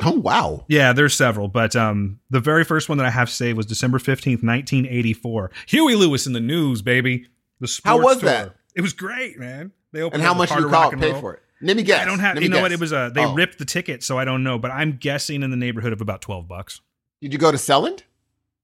Oh, 0.04 0.12
wow. 0.12 0.64
Yeah, 0.68 0.92
there's 0.92 1.14
several, 1.14 1.48
but 1.48 1.74
um, 1.74 2.20
the 2.30 2.40
very 2.40 2.64
first 2.64 2.88
one 2.88 2.98
that 2.98 3.06
I 3.06 3.10
have 3.10 3.28
saved 3.30 3.56
was 3.56 3.66
December 3.66 3.98
15th, 3.98 4.44
1984. 4.44 5.50
Huey 5.66 5.94
Lewis 5.96 6.26
and 6.26 6.34
the 6.36 6.40
News, 6.40 6.82
baby. 6.82 7.26
The 7.60 7.66
sports 7.68 7.84
How 7.98 8.00
was 8.04 8.18
tour. 8.20 8.30
that? 8.30 8.54
It 8.76 8.80
was 8.82 8.92
great, 8.92 9.38
man. 9.38 9.72
They 9.92 10.02
opened 10.02 10.20
And 10.22 10.22
how 10.28 10.34
much 10.34 10.50
did 10.50 10.58
you 10.60 10.68
call 10.68 10.90
and 10.90 11.00
pay 11.00 11.10
Roll. 11.12 11.20
for 11.20 11.34
it? 11.34 11.42
Let 11.60 11.76
me 11.76 11.82
guess. 11.82 12.00
I 12.00 12.04
don't 12.04 12.20
have. 12.20 12.36
Let 12.36 12.44
You 12.44 12.48
know 12.50 12.60
what? 12.62 12.70
It 12.70 12.78
was 12.78 12.92
a. 12.92 13.10
They 13.12 13.24
Oh. 13.24 13.34
ripped 13.34 13.58
the 13.58 13.64
ticket, 13.64 14.04
so 14.04 14.16
I 14.18 14.24
don't 14.24 14.44
know. 14.44 14.58
But 14.58 14.70
I'm 14.70 14.92
guessing 14.96 15.42
in 15.42 15.50
the 15.50 15.56
neighborhood 15.56 15.92
of 15.92 16.00
about 16.00 16.22
twelve 16.22 16.46
bucks. 16.46 16.80
Did 17.20 17.32
you 17.32 17.38
go 17.40 17.50
to 17.50 17.58
Selland? 17.58 18.02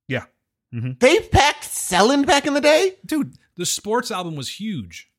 Yeah, 0.06 0.26
They 0.70 1.18
packed 1.18 1.64
Selland 1.64 2.26
back 2.26 2.46
in 2.46 2.54
the 2.54 2.60
day? 2.60 2.92
dude. 3.04 3.34
The 3.56 3.66
sports 3.66 4.10
album 4.12 4.36
was 4.36 4.60
huge. 4.60 5.10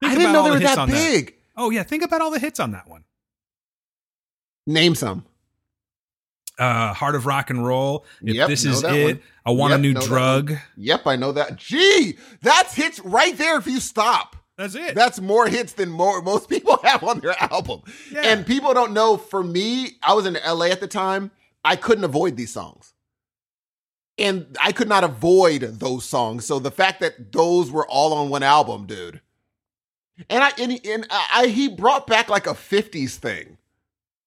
Think 0.00 0.12
I 0.12 0.16
didn't 0.16 0.32
know 0.32 0.42
they 0.44 0.48
the 0.48 0.54
were 0.54 0.60
that 0.76 0.88
big. 0.88 1.34
Oh 1.56 1.70
yeah, 1.70 1.82
think 1.84 2.02
about 2.02 2.20
all 2.20 2.30
the 2.32 2.38
hits 2.40 2.58
on 2.58 2.72
that 2.72 2.88
one. 2.88 3.04
Name 4.66 4.94
some. 4.94 5.24
Uh, 6.60 6.92
Heart 6.92 7.14
of 7.14 7.26
Rock 7.26 7.50
and 7.50 7.66
Roll. 7.66 8.04
If 8.22 8.34
Yep, 8.34 8.48
this 8.48 8.64
is 8.64 8.82
it, 8.84 9.04
one. 9.04 9.20
I 9.46 9.50
want 9.52 9.72
a 9.72 9.78
new 9.78 9.94
drug. 9.94 10.52
Yep, 10.76 11.06
I 11.06 11.16
know 11.16 11.32
that. 11.32 11.56
Gee, 11.56 12.18
that's 12.42 12.74
hits 12.74 13.00
right 13.00 13.36
there 13.36 13.56
if 13.56 13.66
you 13.66 13.80
stop. 13.80 14.36
That's 14.58 14.74
it. 14.74 14.94
That's 14.94 15.20
more 15.20 15.48
hits 15.48 15.72
than 15.72 15.88
more 15.88 16.20
most 16.20 16.50
people 16.50 16.78
have 16.84 17.02
on 17.02 17.20
their 17.20 17.34
album. 17.40 17.80
Yeah. 18.12 18.20
And 18.24 18.46
people 18.46 18.74
don't 18.74 18.92
know 18.92 19.16
for 19.16 19.42
me, 19.42 19.92
I 20.02 20.12
was 20.12 20.26
in 20.26 20.36
LA 20.46 20.66
at 20.66 20.80
the 20.80 20.86
time. 20.86 21.30
I 21.64 21.76
couldn't 21.76 22.04
avoid 22.04 22.36
these 22.36 22.52
songs. 22.52 22.92
And 24.18 24.54
I 24.60 24.72
could 24.72 24.88
not 24.88 25.02
avoid 25.02 25.62
those 25.62 26.04
songs. 26.04 26.44
So 26.44 26.58
the 26.58 26.70
fact 26.70 27.00
that 27.00 27.32
those 27.32 27.70
were 27.70 27.86
all 27.88 28.12
on 28.12 28.28
one 28.28 28.42
album, 28.42 28.84
dude. 28.86 29.22
And 30.28 30.44
I 30.44 30.50
and, 30.58 30.78
and 30.84 31.06
I, 31.10 31.46
he 31.46 31.68
brought 31.68 32.06
back 32.06 32.28
like 32.28 32.46
a 32.46 32.52
50s 32.52 33.14
thing. 33.16 33.56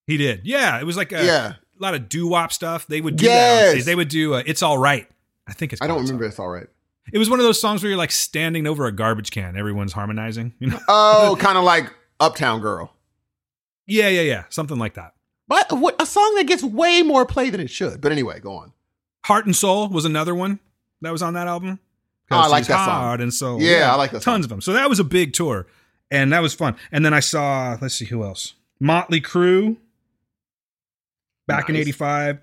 he 0.07 0.17
did. 0.17 0.41
Yeah, 0.45 0.79
it 0.79 0.85
was 0.85 0.97
like 0.97 1.11
a, 1.11 1.23
Yeah. 1.23 1.53
A 1.79 1.83
lot 1.83 1.93
of 1.93 2.09
doo 2.09 2.27
wop 2.27 2.51
stuff. 2.53 2.87
They 2.87 3.01
would 3.01 3.15
do 3.15 3.27
that. 3.27 3.75
Yes. 3.75 3.85
They 3.85 3.95
would 3.95 4.09
do. 4.09 4.35
Uh, 4.35 4.43
it's 4.45 4.61
all 4.61 4.77
right. 4.77 5.07
I 5.47 5.53
think 5.53 5.73
it's. 5.73 5.81
I 5.81 5.87
don't 5.87 6.01
remember 6.01 6.25
it's 6.25 6.39
all 6.39 6.49
right. 6.49 6.67
It 7.11 7.17
was 7.17 7.29
one 7.29 7.39
of 7.39 7.45
those 7.45 7.59
songs 7.59 7.83
where 7.83 7.89
you're 7.89 7.97
like 7.97 8.11
standing 8.11 8.65
over 8.65 8.85
a 8.85 8.91
garbage 8.91 9.31
can. 9.31 9.57
Everyone's 9.57 9.93
harmonizing. 9.93 10.53
You 10.59 10.67
know. 10.67 10.79
Oh, 10.87 11.35
kind 11.39 11.57
of 11.57 11.63
like 11.63 11.91
Uptown 12.19 12.61
Girl. 12.61 12.93
yeah, 13.85 14.07
yeah, 14.07 14.21
yeah. 14.21 14.43
Something 14.49 14.77
like 14.77 14.93
that. 14.93 15.13
But 15.47 15.71
what, 15.73 16.01
a 16.01 16.05
song 16.05 16.35
that 16.35 16.45
gets 16.47 16.63
way 16.63 17.01
more 17.01 17.25
play 17.25 17.49
than 17.49 17.59
it 17.59 17.69
should. 17.69 17.99
But 17.99 18.13
anyway, 18.13 18.39
go 18.39 18.53
on. 18.55 18.71
Heart 19.25 19.45
and 19.45 19.55
Soul 19.55 19.89
was 19.89 20.05
another 20.05 20.33
one 20.33 20.59
that 21.01 21.11
was 21.11 21.21
on 21.21 21.33
that 21.33 21.47
album. 21.47 21.79
Oh, 22.31 22.37
I 22.37 22.47
like 22.47 22.65
that 22.67 22.85
song. 22.85 23.01
Heart 23.01 23.21
and 23.21 23.33
Soul. 23.33 23.61
Yeah, 23.61 23.91
I 23.91 23.95
like 23.95 24.11
that 24.11 24.23
song. 24.23 24.35
Tons 24.35 24.45
of 24.45 24.49
them. 24.49 24.61
So 24.61 24.73
that 24.73 24.89
was 24.89 24.99
a 24.99 25.03
big 25.03 25.33
tour, 25.33 25.67
and 26.09 26.31
that 26.31 26.41
was 26.41 26.53
fun. 26.53 26.75
And 26.91 27.05
then 27.05 27.13
I 27.13 27.19
saw, 27.19 27.77
let's 27.81 27.95
see 27.95 28.05
who 28.05 28.23
else, 28.23 28.53
Motley 28.79 29.19
Crue, 29.21 29.75
back 31.47 31.69
in 31.69 31.75
'85. 31.75 32.39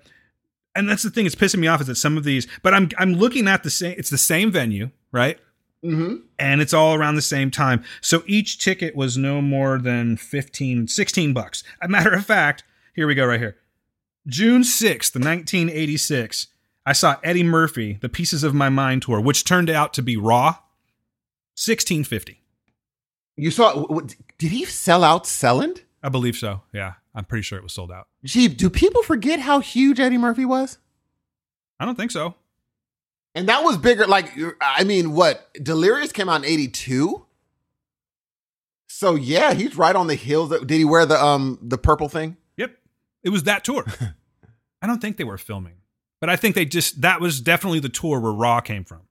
And 0.75 0.89
that's 0.89 1.03
the 1.03 1.09
thing; 1.09 1.25
it's 1.25 1.35
pissing 1.35 1.59
me 1.59 1.67
off 1.67 1.81
is 1.81 1.87
that 1.87 1.95
some 1.95 2.17
of 2.17 2.23
these, 2.23 2.47
but 2.63 2.73
I'm 2.73 2.89
I'm 2.97 3.13
looking 3.13 3.47
at 3.47 3.63
the 3.63 3.69
same. 3.69 3.95
It's 3.97 4.09
the 4.09 4.17
same 4.17 4.51
venue, 4.51 4.91
right? 5.11 5.39
Mm-hmm. 5.83 6.17
and 6.37 6.61
it's 6.61 6.75
all 6.75 6.93
around 6.93 7.15
the 7.15 7.23
same 7.23 7.49
time. 7.49 7.83
So 8.01 8.21
each 8.27 8.59
ticket 8.63 8.95
was 8.95 9.17
no 9.17 9.41
more 9.41 9.79
than 9.79 10.15
15, 10.15 10.87
16 10.87 11.33
bucks. 11.33 11.63
A 11.81 11.87
matter 11.87 12.13
of 12.13 12.23
fact, 12.23 12.63
here 12.93 13.07
we 13.07 13.15
go 13.15 13.25
right 13.25 13.39
here. 13.39 13.57
June 14.27 14.61
6th, 14.61 15.15
1986, 15.15 16.47
I 16.85 16.93
saw 16.93 17.15
Eddie 17.23 17.41
Murphy, 17.41 17.97
The 17.99 18.09
Pieces 18.09 18.43
of 18.43 18.53
My 18.53 18.69
Mind 18.69 19.01
tour, 19.01 19.19
which 19.19 19.43
turned 19.43 19.71
out 19.71 19.91
to 19.95 20.03
be 20.03 20.17
Raw, 20.17 20.59
1650. 21.57 22.41
You 23.37 23.49
saw? 23.49 23.87
Did 24.37 24.51
he 24.51 24.65
sell 24.65 25.03
out 25.03 25.25
Selland? 25.25 25.81
I 26.03 26.09
believe 26.09 26.35
so. 26.35 26.61
Yeah, 26.71 26.93
I'm 27.13 27.25
pretty 27.25 27.43
sure 27.43 27.57
it 27.57 27.63
was 27.63 27.73
sold 27.73 27.91
out. 27.91 28.07
Gee, 28.23 28.47
do 28.47 28.69
people 28.69 29.03
forget 29.03 29.39
how 29.39 29.59
huge 29.59 29.99
Eddie 29.99 30.17
Murphy 30.17 30.45
was? 30.45 30.77
I 31.79 31.85
don't 31.85 31.95
think 31.95 32.11
so. 32.11 32.35
And 33.35 33.49
that 33.49 33.63
was 33.63 33.77
bigger. 33.77 34.07
Like, 34.07 34.31
I 34.61 34.83
mean, 34.83 35.13
what? 35.13 35.49
Delirious 35.61 36.11
came 36.11 36.29
out 36.29 36.43
in 36.43 36.45
'82. 36.45 37.25
So 38.87 39.15
yeah, 39.15 39.53
he's 39.53 39.75
right 39.77 39.95
on 39.95 40.07
the 40.07 40.15
heels. 40.15 40.49
Did 40.49 40.69
he 40.69 40.85
wear 40.85 41.05
the 41.05 41.21
um 41.21 41.57
the 41.61 41.77
purple 41.77 42.09
thing? 42.09 42.37
Yep, 42.57 42.77
it 43.23 43.29
was 43.29 43.43
that 43.43 43.63
tour. 43.63 43.85
I 44.81 44.87
don't 44.87 45.01
think 45.01 45.17
they 45.17 45.23
were 45.23 45.37
filming, 45.37 45.75
but 46.19 46.29
I 46.29 46.35
think 46.35 46.55
they 46.55 46.65
just 46.65 47.01
that 47.01 47.21
was 47.21 47.39
definitely 47.39 47.79
the 47.79 47.89
tour 47.89 48.19
where 48.19 48.31
Raw 48.31 48.59
came 48.59 48.83
from. 48.83 49.01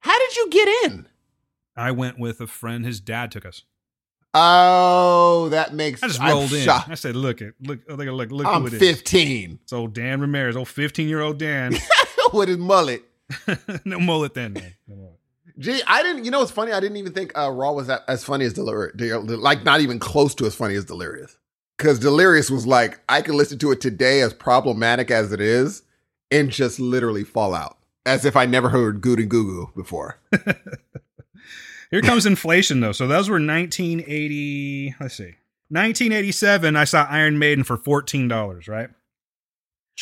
How 0.00 0.18
did 0.18 0.36
you 0.36 0.48
get 0.50 0.68
in? 0.84 1.08
I 1.76 1.90
went 1.90 2.18
with 2.18 2.40
a 2.40 2.46
friend. 2.46 2.84
His 2.84 3.00
dad 3.00 3.30
took 3.30 3.44
us. 3.44 3.64
Oh, 4.40 5.48
that 5.50 5.74
makes. 5.74 6.02
I 6.02 6.06
just 6.08 6.20
I'm 6.20 6.30
rolled 6.30 6.52
in. 6.52 6.62
shocked. 6.64 6.90
I 6.90 6.94
said, 6.94 7.16
"Look 7.16 7.42
at 7.42 7.54
look, 7.60 7.80
look, 7.88 7.98
look, 7.98 8.30
look 8.30 8.46
I'm 8.46 8.60
who 8.62 8.66
it 8.68 8.74
is." 8.74 8.78
15 8.78 9.58
It's 9.62 9.72
old 9.72 9.94
Dan 9.94 10.20
Ramirez, 10.20 10.56
old 10.56 10.68
15 10.68 11.08
year 11.08 11.20
old 11.20 11.38
Dan. 11.38 11.74
with 12.32 12.48
his 12.48 12.58
mullet. 12.58 13.02
no 13.84 13.98
mullet 13.98 14.34
then, 14.34 14.52
man. 14.52 14.74
No 14.86 14.96
mullet. 14.96 15.14
Gee, 15.58 15.80
I 15.86 16.02
didn't. 16.02 16.24
You 16.24 16.30
know, 16.30 16.38
what's 16.38 16.52
funny. 16.52 16.72
I 16.72 16.78
didn't 16.80 16.98
even 16.98 17.12
think 17.12 17.36
uh, 17.36 17.50
Raw 17.50 17.72
was 17.72 17.88
that, 17.88 18.02
as 18.06 18.22
funny 18.22 18.44
as 18.44 18.52
Delirious. 18.52 18.94
Like, 19.28 19.64
not 19.64 19.80
even 19.80 19.98
close 19.98 20.34
to 20.36 20.46
as 20.46 20.54
funny 20.54 20.76
as 20.76 20.84
Delirious. 20.84 21.36
Because 21.76 21.98
Delirious 21.98 22.48
was 22.50 22.66
like, 22.66 23.00
I 23.08 23.22
can 23.22 23.36
listen 23.36 23.58
to 23.58 23.72
it 23.72 23.80
today, 23.80 24.20
as 24.20 24.32
problematic 24.34 25.10
as 25.10 25.32
it 25.32 25.40
is, 25.40 25.82
and 26.30 26.50
just 26.50 26.78
literally 26.78 27.24
fall 27.24 27.54
out, 27.54 27.76
as 28.06 28.24
if 28.24 28.36
I 28.36 28.46
never 28.46 28.68
heard 28.68 29.00
Good 29.00 29.18
and 29.18 29.28
Goo 29.28 29.44
Goo 29.44 29.70
before. 29.76 30.18
Here 31.90 32.02
comes 32.02 32.26
inflation, 32.26 32.80
though. 32.80 32.92
So 32.92 33.06
those 33.06 33.28
were 33.28 33.34
1980. 33.34 34.94
Let's 35.00 35.16
see. 35.16 35.34
1987, 35.70 36.76
I 36.76 36.84
saw 36.84 37.06
Iron 37.08 37.38
Maiden 37.38 37.64
for 37.64 37.76
$14, 37.76 38.68
right? 38.68 38.90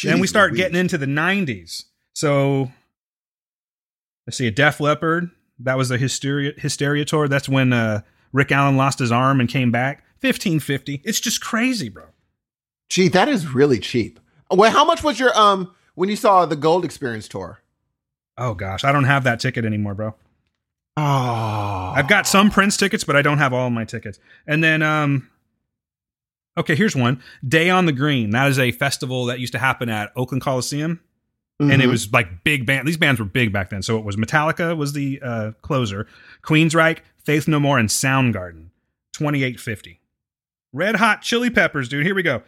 then 0.05 0.21
we 0.21 0.27
start 0.27 0.51
Louise. 0.53 0.61
getting 0.61 0.77
into 0.79 0.99
the 0.99 1.07
90s. 1.07 1.85
So 2.15 2.71
let's 4.27 4.37
see, 4.37 4.47
a 4.47 4.51
Def 4.51 4.79
Leppard. 4.81 5.31
That 5.59 5.77
was 5.77 5.91
a 5.91 5.97
Hysteria, 5.99 6.53
Hysteria 6.57 7.05
tour. 7.05 7.29
That's 7.29 7.49
when 7.49 7.73
uh, 7.73 8.03
Rick 8.33 8.53
Allen 8.53 8.77
lost 8.77 8.99
his 8.99 9.11
arm 9.11 9.41
and 9.41 9.49
came 9.49 9.71
back. 9.73 10.05
1550. 10.21 11.03
It's 11.05 11.21
just 11.21 11.41
crazy, 11.41 11.89
bro. 11.89 12.05
Gee, 12.89 13.09
that 13.09 13.29
is 13.29 13.53
really 13.53 13.79
cheap. 13.79 14.21
Well, 14.51 14.71
how 14.71 14.85
much 14.85 15.03
was 15.03 15.19
your 15.19 15.37
um 15.37 15.75
when 15.95 16.09
you 16.09 16.17
saw 16.17 16.47
the 16.47 16.57
Gold 16.57 16.85
Experience 16.85 17.27
tour? 17.27 17.61
Oh, 18.39 18.55
gosh. 18.55 18.85
I 18.85 18.93
don't 18.93 19.05
have 19.05 19.25
that 19.25 19.41
ticket 19.41 19.65
anymore, 19.65 19.95
bro. 19.95 20.15
Oh, 20.97 21.93
I've 21.95 22.09
got 22.09 22.27
some 22.27 22.51
Prince 22.51 22.77
tickets, 22.77 23.05
but 23.05 23.17
I 23.17 23.23
don't 23.23 23.39
have 23.39 23.53
all 23.53 23.69
my 23.71 23.85
tickets. 23.85 24.19
And 24.47 24.65
then, 24.65 24.83
um, 24.83 25.29
okay, 26.57 26.75
here's 26.75 26.97
one 26.97 27.23
Day 27.47 27.69
on 27.69 27.85
the 27.87 27.93
Green. 27.93 28.31
That 28.31 28.49
is 28.49 28.59
a 28.59 28.73
festival 28.73 29.27
that 29.27 29.39
used 29.41 29.53
to 29.53 29.59
happen 29.59 29.89
at 29.89 30.11
Oakland 30.17 30.43
Coliseum. 30.43 31.01
and 31.59 31.81
it 31.81 31.87
Mhm. 31.87 31.91
was 31.91 32.13
like 32.13 32.45
big 32.45 32.67
band. 32.67 32.87
These 32.87 32.99
bands 32.99 33.19
were 33.19 33.25
big 33.25 33.51
back 33.51 33.71
then. 33.71 33.81
So 33.81 33.97
it 33.97 34.05
was 34.05 34.15
Metallica 34.17 34.77
was 34.77 34.93
the 34.93 35.19
uh, 35.23 35.53
closer, 35.63 36.07
Queensryche, 36.43 36.99
Faith 37.25 37.49
No 37.49 37.59
More, 37.59 37.79
and 37.79 37.89
Soundgarden. 37.89 38.67
Twenty 39.15 39.43
eight 39.43 39.59
fifty. 39.59 40.01
Red 40.75 40.97
Hot 40.97 41.23
Chili 41.23 41.49
Peppers, 41.49 41.89
dude. 41.89 42.05
Here 42.05 42.15
we 42.15 42.23
go. 42.23 42.43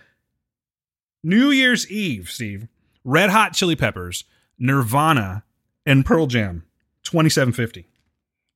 New 1.25 1.51
Year's 1.51 1.91
Eve, 1.91 2.29
Steve. 2.31 2.69
Red 3.03 3.31
Hot 3.31 3.55
Chili 3.55 3.77
Peppers, 3.77 4.25
Nirvana, 4.59 5.43
and 5.87 6.05
Pearl 6.05 6.27
Jam. 6.27 6.65
Twenty 7.03 7.31
seven 7.31 7.55
fifty. 7.55 7.87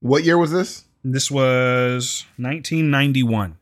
What 0.02 0.24
year 0.24 0.36
was 0.36 0.50
this? 0.50 0.84
This 1.04 1.30
was 1.30 2.26
nineteen 2.36 2.90
ninety 2.90 3.22
one. 3.22 3.56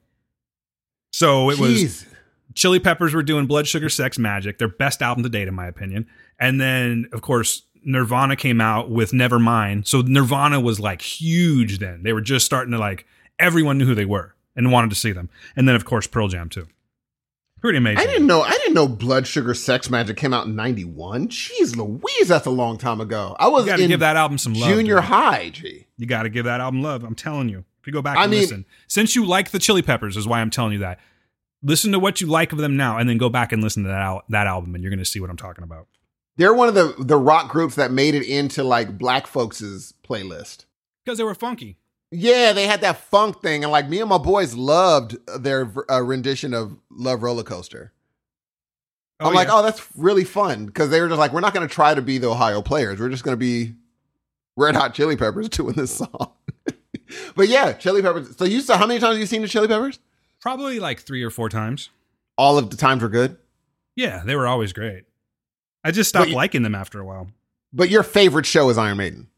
So 1.13 1.51
it 1.51 1.59
was 1.59 2.07
Chili 2.55 2.81
Peppers 2.81 3.15
were 3.15 3.23
doing 3.23 3.47
Blood 3.47 3.67
Sugar 3.67 3.89
Sex 3.89 4.17
Magik, 4.17 4.59
their 4.59 4.69
best 4.69 5.03
album 5.03 5.23
to 5.23 5.29
date, 5.29 5.49
in 5.49 5.55
my 5.55 5.67
opinion. 5.67 6.07
And 6.39 6.61
then, 6.61 7.09
of 7.13 7.21
course, 7.21 7.63
Nirvana 7.85 8.37
came 8.37 8.61
out 8.61 8.91
with 8.91 9.13
Nevermind. 9.13 9.87
So 9.87 10.01
Nirvana 10.01 10.61
was 10.61 10.81
like 10.81 11.03
huge 11.03 11.79
then. 11.79 12.03
They 12.03 12.13
were 12.13 12.21
just 12.21 12.47
starting 12.47 12.73
to 12.73 12.79
like, 12.79 13.07
everyone 13.39 13.79
knew 13.79 13.87
who 13.87 13.95
they 13.95 14.05
were 14.05 14.35
and 14.57 14.73
wanted 14.73 14.91
to 14.91 14.97
see 14.97 15.13
them. 15.13 15.29
And 15.57 15.69
then, 15.69 15.77
of 15.77 15.85
course, 15.85 16.07
Pearl 16.07 16.29
Jam 16.29 16.49
too. 16.49 16.67
Pretty 17.61 17.79
amazing. 17.79 17.99
I 17.99 18.07
didn't 18.07 18.27
know. 18.27 18.43
I 18.43 18.51
didn't 18.53 18.75
know 18.75 18.89
Blood 18.89 19.27
Sugar 19.27 19.53
Sex 19.55 19.89
Magik 19.89 20.17
came 20.17 20.33
out 20.33 20.47
in 20.47 20.57
'91. 20.57 21.29
Jeez, 21.29 21.77
Louise, 21.77 22.29
that's 22.29 22.47
a 22.47 22.51
long 22.51 22.79
time 22.79 23.01
ago. 23.01 23.37
I 23.39 23.49
was 23.49 23.65
You 23.65 23.71
got 23.71 23.77
to 23.77 23.83
in 23.83 23.89
give 23.91 24.01
that 24.01 24.17
album 24.17 24.39
some 24.39 24.55
love. 24.55 24.69
junior 24.69 24.97
dude. 24.97 25.05
high. 25.05 25.51
Gee, 25.51 25.87
You 25.99 26.07
got 26.07 26.23
to 26.23 26.29
give 26.31 26.47
that 26.47 26.61
album 26.61 26.83
love. 26.83 27.05
I'm 27.05 27.15
telling 27.15 27.49
you. 27.49 27.65
If 27.81 27.87
you 27.87 27.93
go 27.93 28.03
back 28.03 28.17
I 28.19 28.23
and 28.25 28.31
mean- 28.31 28.41
listen, 28.41 28.67
since 28.89 29.15
you 29.17 29.25
like 29.25 29.51
the 29.51 29.59
Chili 29.59 29.83
Peppers, 29.83 30.17
is 30.17 30.27
why 30.27 30.41
I'm 30.41 30.51
telling 30.51 30.73
you 30.73 30.79
that. 30.81 30.99
Listen 31.63 31.93
to 31.93 31.99
what 31.99 32.21
you 32.23 32.27
like 32.27 32.53
of 32.53 32.59
them 32.59 32.77
now, 32.77 32.97
and 32.97 33.09
then 33.09 33.19
go 33.19 33.29
back 33.29 33.53
and 33.53 33.63
listen 33.63 33.83
to 33.83 33.89
that 33.91 34.01
al- 34.01 34.23
that 34.31 34.47
album, 34.47 34.75
and 34.75 34.83
you're 34.83 34.91
going 34.91 34.99
to 34.99 35.05
see 35.05 35.21
what 35.21 35.29
I'm 35.31 35.37
talking 35.37 35.63
about. 35.65 35.87
they're 36.37 36.55
one 36.55 36.69
of 36.69 36.75
the 36.75 36.95
the 36.99 37.19
rock 37.19 37.51
groups 37.51 37.75
that 37.75 37.91
made 37.93 38.15
it 38.15 38.27
into 38.27 38.65
like 38.65 38.97
black 38.97 39.27
folks' 39.27 39.93
playlist. 40.03 40.65
Because 41.05 41.19
they 41.19 41.25
were 41.25 41.35
funky. 41.35 41.77
Yeah, 42.11 42.53
they 42.53 42.67
had 42.67 42.81
that 42.81 42.99
funk 42.99 43.41
thing, 43.41 43.63
and 43.63 43.71
like 43.71 43.89
me 43.89 44.01
and 44.01 44.09
my 44.09 44.19
boys 44.19 44.55
loved 44.55 45.17
their 45.43 45.73
uh, 45.89 46.03
rendition 46.03 46.55
of 46.55 46.77
"Love 46.91 47.23
Roller 47.23 47.45
Coaster." 47.45 47.93
I'm 49.21 49.35
like, 49.35 49.49
oh, 49.51 49.63
that's 49.63 49.87
really 49.97 50.25
fun 50.25 50.65
because 50.65 50.89
they 50.89 50.99
were 50.99 51.09
just 51.09 51.19
like, 51.19 51.33
we're 51.35 51.41
not 51.41 51.53
going 51.53 51.69
to 51.69 51.73
try 51.73 51.95
to 51.95 52.01
be 52.01 52.17
the 52.17 52.31
Ohio 52.31 52.63
players. 52.63 52.99
We're 52.99 53.11
just 53.11 53.23
going 53.23 53.35
to 53.35 53.39
be 53.39 53.75
Red 54.57 54.75
Hot 54.75 54.95
Chili 54.95 55.15
Peppers 55.15 55.49
doing 55.51 55.75
this 55.75 55.95
song. 55.95 56.33
but 57.37 57.49
yeah, 57.49 57.75
Chili 57.75 58.01
Peppers. 58.01 58.35
So 58.39 58.47
you 58.47 58.63
saw 58.63 58.79
how 58.79 58.87
many 58.87 58.99
times 58.99 59.17
have 59.17 59.21
you 59.21 59.27
seen 59.27 59.43
the 59.43 59.49
Chili 59.49 59.69
Peppers? 59.69 59.99
probably 60.41 60.81
like 60.81 61.01
three 61.01 61.23
or 61.23 61.31
four 61.31 61.49
times. 61.49 61.91
All 62.37 62.59
of 62.59 62.71
the 62.71 62.77
times 62.77 63.03
were 63.03 63.09
good. 63.09 63.37
Yeah, 63.95 64.23
they 64.25 64.35
were 64.35 64.49
always 64.49 64.73
great. 64.73 65.05
I 65.85 65.91
just 65.91 66.09
stopped 66.09 66.31
you- 66.31 66.35
liking 66.35 66.63
them 66.63 66.75
after 66.75 66.99
a 66.99 67.05
while. 67.05 67.29
But 67.73 67.91
your 67.91 68.03
favorite 68.03 68.47
show 68.47 68.69
is 68.71 68.79
Iron 68.79 68.97
Maiden. 68.97 69.29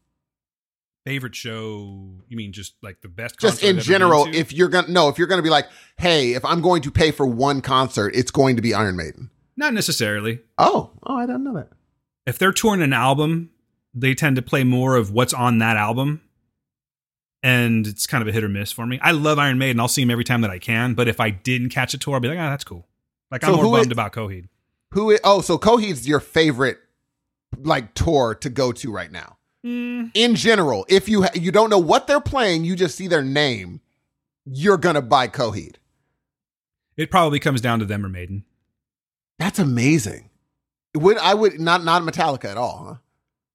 Favorite 1.05 1.35
show? 1.35 2.21
You 2.27 2.37
mean 2.37 2.53
just 2.53 2.75
like 2.81 3.01
the 3.01 3.09
best? 3.09 3.39
Just 3.39 3.61
concert 3.61 3.67
in 3.77 3.79
general, 3.81 4.25
if 4.33 4.53
you're 4.53 4.69
gonna 4.69 4.87
no, 4.89 5.09
if 5.09 5.17
you're 5.17 5.27
gonna 5.27 5.41
be 5.41 5.49
like, 5.49 5.67
hey, 5.97 6.33
if 6.33 6.45
I'm 6.45 6.61
going 6.61 6.81
to 6.83 6.91
pay 6.91 7.11
for 7.11 7.25
one 7.25 7.61
concert, 7.61 8.15
it's 8.15 8.31
going 8.31 8.55
to 8.55 8.61
be 8.61 8.73
Iron 8.73 8.95
Maiden. 8.95 9.29
not 9.57 9.73
necessarily. 9.73 10.39
Oh, 10.57 10.91
oh, 11.03 11.15
I 11.15 11.25
don't 11.25 11.43
know 11.43 11.55
that. 11.55 11.69
If 12.25 12.39
they're 12.39 12.53
touring 12.53 12.81
an 12.81 12.93
album, 12.93 13.49
they 13.93 14.15
tend 14.15 14.37
to 14.37 14.41
play 14.41 14.63
more 14.63 14.95
of 14.95 15.11
what's 15.11 15.33
on 15.33 15.57
that 15.57 15.75
album, 15.75 16.21
and 17.43 17.85
it's 17.85 18.07
kind 18.07 18.21
of 18.21 18.27
a 18.29 18.31
hit 18.31 18.43
or 18.43 18.49
miss 18.49 18.71
for 18.71 18.85
me. 18.85 18.97
I 19.01 19.11
love 19.11 19.37
Iron 19.37 19.57
Maiden. 19.57 19.79
I'll 19.81 19.89
see 19.89 20.01
them 20.01 20.09
every 20.11 20.23
time 20.23 20.39
that 20.41 20.51
I 20.51 20.57
can. 20.59 20.93
But 20.93 21.07
if 21.09 21.19
I 21.19 21.29
didn't 21.31 21.69
catch 21.69 21.93
a 21.93 21.97
tour, 21.97 22.13
I'll 22.15 22.19
be 22.21 22.29
like, 22.29 22.39
ah, 22.39 22.49
that's 22.49 22.63
cool. 22.63 22.87
Like 23.29 23.43
I'm 23.43 23.55
So 23.55 23.61
more 23.61 23.77
bummed 23.77 23.91
about 23.91 24.13
Coheed. 24.13 24.47
Who? 24.91 25.11
Is, 25.11 25.19
oh, 25.23 25.41
so 25.41 25.57
Coheed's 25.57 26.07
your 26.07 26.21
favorite 26.21 26.77
like 27.59 27.93
tour 27.93 28.35
to 28.35 28.49
go 28.49 28.71
to 28.71 28.91
right 28.91 29.11
now. 29.11 29.32
Mm, 29.65 30.11
in 30.13 30.35
general, 30.35 30.85
if 30.89 31.07
you 31.07 31.23
ha- 31.23 31.29
you 31.35 31.51
don't 31.51 31.69
know 31.69 31.77
what 31.79 32.05
they're 32.07 32.19
playing, 32.19 32.65
you 32.65 32.75
just 32.75 32.95
see 32.97 33.07
their 33.07 33.23
name, 33.23 33.79
you're 34.45 34.77
gonna 34.77 35.01
buy 35.01 35.27
Coheed. 35.27 35.75
it 36.97 37.09
probably 37.09 37.39
comes 37.39 37.61
down 37.61 37.79
to 37.79 37.85
them 37.85 38.05
or 38.05 38.09
Maiden. 38.09 38.43
That's 39.39 39.59
amazing. 39.59 40.29
Would 40.95 41.17
I 41.17 41.33
would 41.33 41.59
not 41.59 41.83
not 41.83 42.03
Metallica 42.03 42.45
at 42.45 42.57
all, 42.57 42.85
huh? 42.87 42.95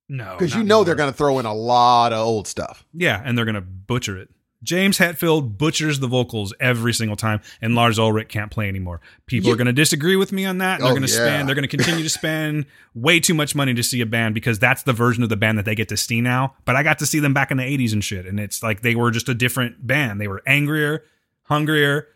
No, 0.09 0.37
Because 0.39 0.53
you 0.55 0.61
not 0.61 0.67
know 0.67 0.85
they're 0.85 0.95
gonna 0.95 1.13
throw 1.13 1.39
in 1.39 1.47
a 1.47 1.55
lot 1.55 2.13
of 2.13 2.19
old 2.27 2.47
stuff. 2.49 2.85
Yeah, 2.95 3.21
and 3.25 3.37
they're 3.37 3.45
gonna 3.45 3.61
butcher 3.61 4.17
it. 4.17 4.31
James 4.65 4.99
Hetfield 4.99 5.57
butchers 5.57 6.01
the 6.01 6.09
vocals 6.09 6.53
every 6.59 6.93
single 6.93 7.17
time, 7.17 7.41
and 7.63 7.75
Lars 7.77 7.99
Ulrich 7.99 8.29
can't 8.29 8.51
play 8.51 8.69
anymore. 8.69 9.01
People 9.27 9.49
Yeah. 9.49 9.55
are 9.55 9.57
going 9.57 9.67
to 9.69 9.73
disagree 9.73 10.17
with 10.17 10.33
me 10.33 10.45
on 10.45 10.59
that. 10.59 10.81
They're 10.81 10.89
Oh, 10.89 10.91
going 10.91 11.03
to 11.07 11.09
yeah. 11.09 11.15
spend. 11.15 11.49
They're 11.49 11.55
going 11.55 11.69
to 11.69 11.77
continue 11.77 12.03
to 12.03 12.11
spend 12.11 12.67
way 12.95 13.21
too 13.21 13.35
much 13.35 13.55
money 13.55 13.73
to 13.75 13.83
see 13.85 14.01
a 14.01 14.07
band 14.07 14.35
because 14.35 14.59
that's 14.59 14.83
the 14.83 14.93
version 14.93 15.23
of 15.23 15.29
the 15.29 15.37
band 15.37 15.59
that 15.59 15.65
they 15.65 15.75
get 15.77 15.89
to 15.91 15.97
see 15.97 16.21
now. 16.21 16.55
But 16.65 16.75
I 16.75 16.83
got 16.83 16.99
to 16.99 17.07
see 17.07 17.21
them 17.21 17.33
back 17.33 17.51
in 17.53 17.57
the 17.59 17.63
'80s 17.63 17.93
and 17.93 18.03
shit, 18.03 18.27
and 18.27 18.41
it's 18.41 18.63
like 18.63 18.83
they 18.83 18.95
were 18.97 19.11
just 19.13 19.29
a 19.29 19.35
different 19.35 19.87
band. 19.87 20.21
They 20.21 20.27
were 20.29 20.43
angrier, 20.47 21.05
hungrier. 21.45 22.09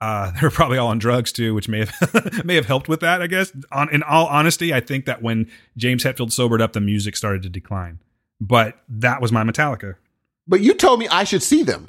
Uh, 0.00 0.30
they 0.34 0.40
were 0.42 0.50
probably 0.50 0.78
all 0.78 0.88
on 0.88 0.98
drugs 0.98 1.30
too, 1.32 1.54
which 1.54 1.68
may 1.68 1.78
have 1.86 2.44
may 2.44 2.56
have 2.56 2.66
helped 2.66 2.88
with 2.88 3.00
that. 3.00 3.22
I 3.22 3.28
guess. 3.28 3.52
On 3.70 3.88
in 3.90 4.02
all 4.02 4.26
honesty, 4.26 4.74
I 4.74 4.80
think 4.80 5.04
that 5.06 5.22
when 5.22 5.48
James 5.76 6.02
Hetfield 6.04 6.32
sobered 6.32 6.60
up, 6.60 6.72
the 6.72 6.80
music 6.80 7.16
started 7.16 7.42
to 7.44 7.48
decline. 7.48 8.00
But 8.40 8.78
that 8.88 9.22
was 9.22 9.30
my 9.32 9.44
Metallica. 9.44 9.94
But 10.46 10.60
you 10.60 10.74
told 10.74 11.00
me 11.00 11.08
I 11.08 11.24
should 11.24 11.42
see 11.42 11.62
them. 11.62 11.88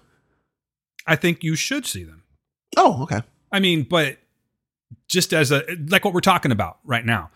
I 1.05 1.15
think 1.15 1.43
you 1.43 1.55
should 1.55 1.85
see 1.85 2.03
them. 2.03 2.23
Oh, 2.75 3.03
okay. 3.03 3.21
I 3.51 3.59
mean, 3.59 3.84
but 3.84 4.17
just 5.07 5.34
as 5.34 5.51
a 5.51 5.63
like 5.89 6.03
what 6.05 6.13
we're 6.13 6.19
talking 6.21 6.51
about 6.51 6.79
right 6.84 7.05
now. 7.05 7.31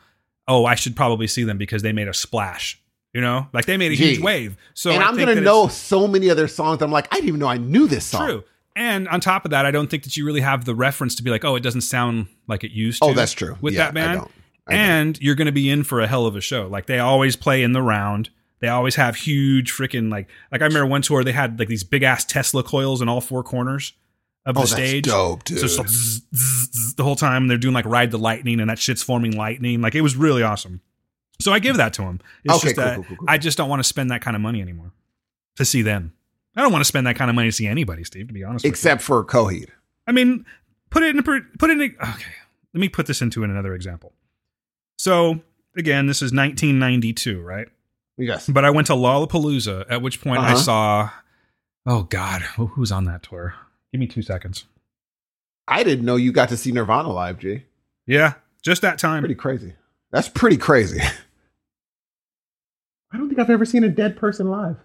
Oh, 0.48 0.66
I 0.66 0.76
should 0.76 0.96
probably 0.96 1.28
see 1.28 1.44
them 1.44 1.58
because 1.58 1.82
they 1.82 1.94
made 1.94 2.08
a 2.08 2.14
splash. 2.14 2.82
You 3.14 3.22
know, 3.22 3.48
like 3.54 3.66
they 3.66 3.78
made 3.78 3.92
a 3.92 3.96
huge 3.96 4.20
wave. 4.20 4.56
So 4.74 4.92
and 4.92 5.04
I 5.04 5.08
I'm 5.08 5.18
gonna 5.18 5.40
know 5.40 5.68
so 5.68 6.08
many 6.08 6.30
other 6.30 6.48
songs. 6.48 6.82
I'm 6.82 6.92
like, 6.92 7.08
I 7.12 7.16
didn't 7.16 7.28
even 7.30 7.40
know 7.40 7.48
I 7.48 7.58
knew 7.58 7.88
this 7.88 8.06
song. 8.06 8.26
true. 8.26 8.44
And 8.76 9.08
on 9.10 9.20
top 9.20 9.44
of 9.46 9.52
that, 9.52 9.66
I 9.66 9.72
don't 9.72 9.90
think 9.90 10.04
that 10.04 10.16
you 10.16 10.26
really 10.26 10.40
have 10.42 10.64
the 10.66 10.74
reference 10.74 11.16
to 11.16 11.24
be 11.24 11.30
like, 11.30 11.44
oh, 11.44 11.56
it 11.56 11.60
doesn't 11.64 11.82
sound 11.82 12.28
like 12.48 12.64
it 12.64 12.72
used 12.72 13.04
oh, 13.04 13.08
to. 13.08 13.12
Oh, 13.12 13.16
that's 13.16 13.34
true. 13.34 13.58
with 13.62 13.74
Yeah, 13.74 13.86
that 13.86 13.94
band. 13.94 14.12
I 14.12 14.16
don't. 14.16 14.32
I 14.68 14.72
don't. 14.72 14.80
and 14.80 15.22
you're 15.22 15.36
going 15.36 15.48
to 15.48 15.52
be 15.52 15.70
in 15.70 15.84
for 15.84 16.00
a 16.00 16.08
hell 16.08 16.26
of 16.26 16.36
a 16.36 16.42
show. 16.42 16.68
Like 16.68 16.86
they 16.86 17.00
always 17.00 17.36
play 17.36 17.64
in 17.64 17.74
the 17.74 17.82
round. 17.82 18.30
They 18.62 18.68
always 18.68 18.96
have 18.96 19.16
huge 19.16 19.72
freaking 19.74 20.10
like 20.12 20.30
like 20.52 20.62
I 20.62 20.66
remember 20.66 20.86
one 20.88 21.02
tour 21.02 21.24
they 21.24 21.32
had 21.32 21.58
like 21.60 21.68
these 21.68 21.84
big 21.84 22.04
ass 22.04 22.24
Tesla 22.26 22.64
coils 22.64 23.02
in 23.02 23.10
all 23.10 23.20
four 23.22 23.44
corners. 23.44 23.94
of 24.46 24.56
Oh, 24.58 24.62
the 24.62 24.68
that's 24.68 24.72
stage. 24.72 25.04
dope, 25.06 25.48
So 25.48 25.54
it's 25.56 25.62
dude. 25.76 25.78
like 25.80 25.88
zzz, 25.90 26.22
zzz, 26.36 26.70
zzz 26.72 26.96
the 26.96 27.04
whole 27.04 27.16
time 27.16 27.48
they're 27.48 27.58
doing 27.58 27.74
like 27.74 27.86
ride 27.86 28.12
the 28.12 28.18
lightning 28.20 28.60
and 28.60 28.70
that 28.70 28.80
shit's 28.80 29.04
forming 29.04 29.36
lightning. 29.36 29.82
Like 29.82 29.96
it 29.96 30.02
was 30.02 30.16
really 30.16 30.44
awesome. 30.44 30.82
So 31.40 31.52
I 31.52 31.60
give 31.60 31.78
that 31.78 31.94
to 31.94 32.04
him. 32.04 32.20
It's 32.44 32.54
Okay, 32.56 32.68
just 32.68 32.76
cool, 32.76 32.86
that 32.86 32.96
cool, 32.96 33.04
cool, 33.04 33.18
cool. 33.18 33.26
I 33.28 33.38
just 33.40 33.58
don't 33.58 33.70
want 33.70 33.80
to 33.80 33.84
spend 33.84 34.12
that 34.12 34.22
kind 34.22 34.36
of 34.36 34.42
money 34.42 34.62
anymore 34.62 34.92
to 35.58 35.66
see 35.66 35.82
them. 35.82 36.14
I 36.56 36.62
don't 36.62 36.72
want 36.72 36.82
to 36.82 36.88
spend 36.88 37.08
that 37.08 37.16
kind 37.16 37.30
of 37.30 37.36
money 37.36 37.48
to 37.48 37.52
see 37.52 37.66
anybody, 37.66 38.04
Steve. 38.04 38.28
To 38.28 38.34
be 38.34 38.44
honest, 38.44 38.64
with 38.64 38.70
you. 38.70 38.72
Except 38.72 39.02
for 39.02 39.24
Coheed. 39.26 39.70
I 40.06 40.12
mean, 40.12 40.46
put 40.92 41.02
it 41.02 41.16
in 41.16 41.20
a 41.20 41.24
put 41.24 41.70
it 41.70 41.80
in. 41.80 41.82
A, 41.82 41.86
okay, 41.86 42.32
let 42.74 42.80
me 42.82 42.90
put 42.90 43.08
this 43.08 43.22
into 43.24 43.44
another 43.44 43.74
example. 43.74 44.14
So 44.98 45.42
again, 45.76 46.06
this 46.08 46.18
is 46.18 46.32
1992, 46.32 47.42
right? 47.42 47.68
Yes. 48.22 48.48
But 48.48 48.64
I 48.66 48.70
went 48.70 48.88
to 48.88 48.94
Lollapalooza, 48.94 49.86
at 49.90 50.02
which 50.02 50.22
point 50.22 50.40
I 50.42 50.48
Uh-huh. 50.54 50.58
saw. 50.58 51.10
Oh 51.86 52.04
God, 52.04 52.42
who's 52.44 52.92
on 52.92 53.06
that 53.06 53.24
tour? 53.24 53.56
Give 53.92 54.00
me 54.00 54.08
two 54.08 54.22
seconds. 54.22 54.66
I 55.68 55.84
didn't 55.84 56.06
know 56.06 56.16
you 56.18 56.32
got 56.32 56.50
to 56.50 56.58
see 56.58 56.72
Nirvana 56.72 57.12
live, 57.12 57.40
G. 57.40 57.64
Yeah, 58.06 58.34
just 58.62 58.82
that 58.84 59.00
time. 59.00 59.22
Pretty 59.22 59.36
crazy. 59.36 59.74
That's 60.12 60.30
pretty 60.30 60.58
crazy. 60.58 61.02
I 63.12 63.18
don't 63.18 63.28
think 63.28 63.40
I've 63.40 63.50
ever 63.50 63.66
seen 63.66 63.84
a 63.84 63.90
dead 63.90 64.16
person 64.18 64.50
live. 64.50 64.78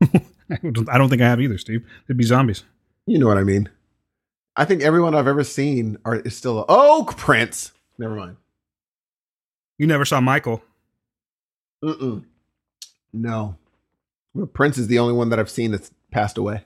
I 0.50 0.98
don't 0.98 1.08
think 1.10 1.22
I 1.22 1.26
have 1.26 1.40
either, 1.40 1.58
Steve. 1.58 1.84
It'd 2.06 2.16
be 2.16 2.24
zombies. 2.24 2.64
You 3.06 3.18
know 3.18 3.26
what 3.26 3.38
I 3.38 3.44
mean. 3.44 3.68
I 4.56 4.64
think 4.64 4.82
everyone 4.82 5.14
I've 5.14 5.28
ever 5.28 5.44
seen 5.44 5.98
are 6.04 6.16
is 6.16 6.36
still 6.36 6.60
a, 6.60 6.64
oh 6.68 7.04
Prince. 7.16 7.72
Never 7.98 8.14
mind. 8.14 8.36
You 9.78 9.86
never 9.86 10.04
saw 10.04 10.20
Michael. 10.20 10.62
Mm-mm. 11.82 12.24
No. 13.12 13.56
Well, 14.34 14.46
Prince 14.46 14.78
is 14.78 14.86
the 14.88 14.98
only 14.98 15.14
one 15.14 15.28
that 15.30 15.38
I've 15.38 15.50
seen 15.50 15.70
that's 15.70 15.90
passed 16.10 16.38
away. 16.38 16.64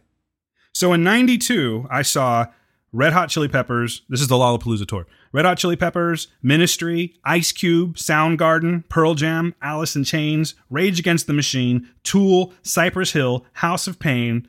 So 0.72 0.92
in 0.92 1.04
92, 1.04 1.86
I 1.90 2.02
saw 2.02 2.46
Red 2.92 3.12
Hot 3.12 3.28
Chili 3.28 3.48
Peppers. 3.48 4.02
This 4.08 4.20
is 4.20 4.28
the 4.28 4.34
Lollapalooza 4.36 4.86
tour. 4.86 5.06
Red 5.32 5.44
Hot 5.44 5.58
Chili 5.58 5.76
Peppers, 5.76 6.28
Ministry, 6.42 7.14
Ice 7.24 7.52
Cube, 7.52 7.96
Soundgarden, 7.96 8.88
Pearl 8.88 9.14
Jam, 9.14 9.54
Alice 9.62 9.96
in 9.96 10.04
Chains, 10.04 10.54
Rage 10.70 10.98
Against 10.98 11.26
the 11.26 11.32
Machine, 11.32 11.88
Tool, 12.04 12.52
Cypress 12.62 13.12
Hill, 13.12 13.44
House 13.54 13.86
of 13.86 13.98
Pain, 13.98 14.48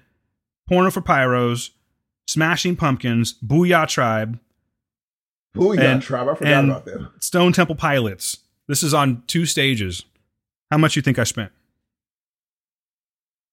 Porno 0.67 0.91
for 0.91 1.01
Pyros, 1.01 1.69
Smashing 2.27 2.75
Pumpkins, 2.77 3.33
Booyah 3.45 3.87
Tribe, 3.87 4.39
Booyah 5.55 5.79
And- 5.93 6.01
Tribe. 6.01 6.27
I 6.29 6.35
forgot 6.35 6.63
about 6.65 6.85
them. 6.85 7.09
Stone 7.19 7.53
Temple 7.53 7.75
Pilots. 7.75 8.39
This 8.67 8.81
is 8.81 8.93
on 8.93 9.23
two 9.27 9.45
stages. 9.45 10.03
How 10.73 10.77
much 10.79 10.95
you 10.95 11.03
think 11.03 11.19
I 11.19 11.23
spent? 11.23 11.51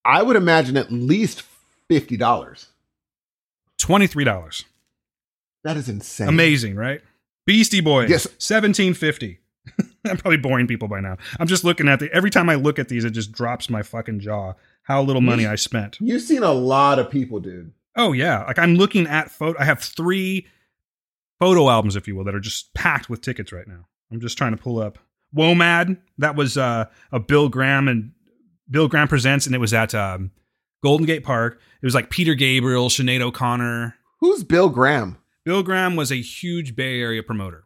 I 0.06 0.22
would 0.22 0.36
imagine 0.36 0.78
at 0.78 0.90
least 0.90 1.42
fifty 1.86 2.16
dollars. 2.16 2.68
$23. 3.78 4.64
That 5.64 5.76
is 5.76 5.90
insane. 5.90 6.28
Amazing, 6.28 6.76
right? 6.76 7.02
Beastie 7.44 7.82
Boys, 7.82 8.08
Yes. 8.08 8.26
seventeen 8.38 8.94
fifty. 8.94 9.40
I'm 10.06 10.16
probably 10.16 10.38
boring 10.38 10.66
people 10.66 10.88
by 10.88 11.00
now. 11.00 11.18
I'm 11.38 11.46
just 11.46 11.62
looking 11.62 11.88
at 11.88 11.98
the 12.00 12.10
every 12.10 12.30
time 12.30 12.48
I 12.48 12.54
look 12.54 12.78
at 12.78 12.88
these, 12.88 13.04
it 13.04 13.10
just 13.10 13.32
drops 13.32 13.68
my 13.68 13.82
fucking 13.82 14.20
jaw. 14.20 14.54
How 14.84 15.02
little 15.02 15.20
money 15.20 15.44
I 15.46 15.56
spent. 15.56 15.98
You've 16.00 16.22
seen 16.22 16.42
a 16.42 16.52
lot 16.54 16.98
of 16.98 17.10
people, 17.10 17.38
dude. 17.38 17.74
Oh 17.96 18.12
yeah, 18.12 18.44
like 18.46 18.58
I'm 18.58 18.76
looking 18.76 19.06
at 19.06 19.30
photo. 19.30 19.60
I 19.60 19.66
have 19.66 19.80
three 19.82 20.46
photo 21.38 21.68
albums, 21.68 21.96
if 21.96 22.08
you 22.08 22.16
will, 22.16 22.24
that 22.24 22.34
are 22.34 22.40
just 22.40 22.72
packed 22.72 23.10
with 23.10 23.20
tickets 23.20 23.52
right 23.52 23.68
now. 23.68 23.88
I'm 24.10 24.20
just 24.22 24.38
trying 24.38 24.56
to 24.56 24.62
pull 24.62 24.80
up 24.80 24.98
WOMAD. 25.36 25.98
That 26.18 26.36
was 26.36 26.56
uh, 26.56 26.86
a 27.12 27.20
Bill 27.20 27.48
Graham 27.48 27.88
and 27.88 28.12
Bill 28.70 28.88
Graham 28.88 29.08
presents, 29.08 29.46
and 29.46 29.54
it 29.54 29.58
was 29.58 29.74
at 29.74 29.94
um, 29.94 30.30
Golden 30.82 31.06
Gate 31.06 31.24
Park. 31.24 31.60
It 31.82 31.86
was 31.86 31.94
like 31.94 32.10
Peter 32.10 32.34
Gabriel, 32.34 32.88
Sinead 32.88 33.20
O'Connor. 33.20 33.94
Who's 34.20 34.44
Bill 34.44 34.68
Graham? 34.68 35.16
Bill 35.44 35.62
Graham 35.62 35.96
was 35.96 36.12
a 36.12 36.16
huge 36.20 36.76
Bay 36.76 37.00
Area 37.00 37.22
promoter. 37.22 37.64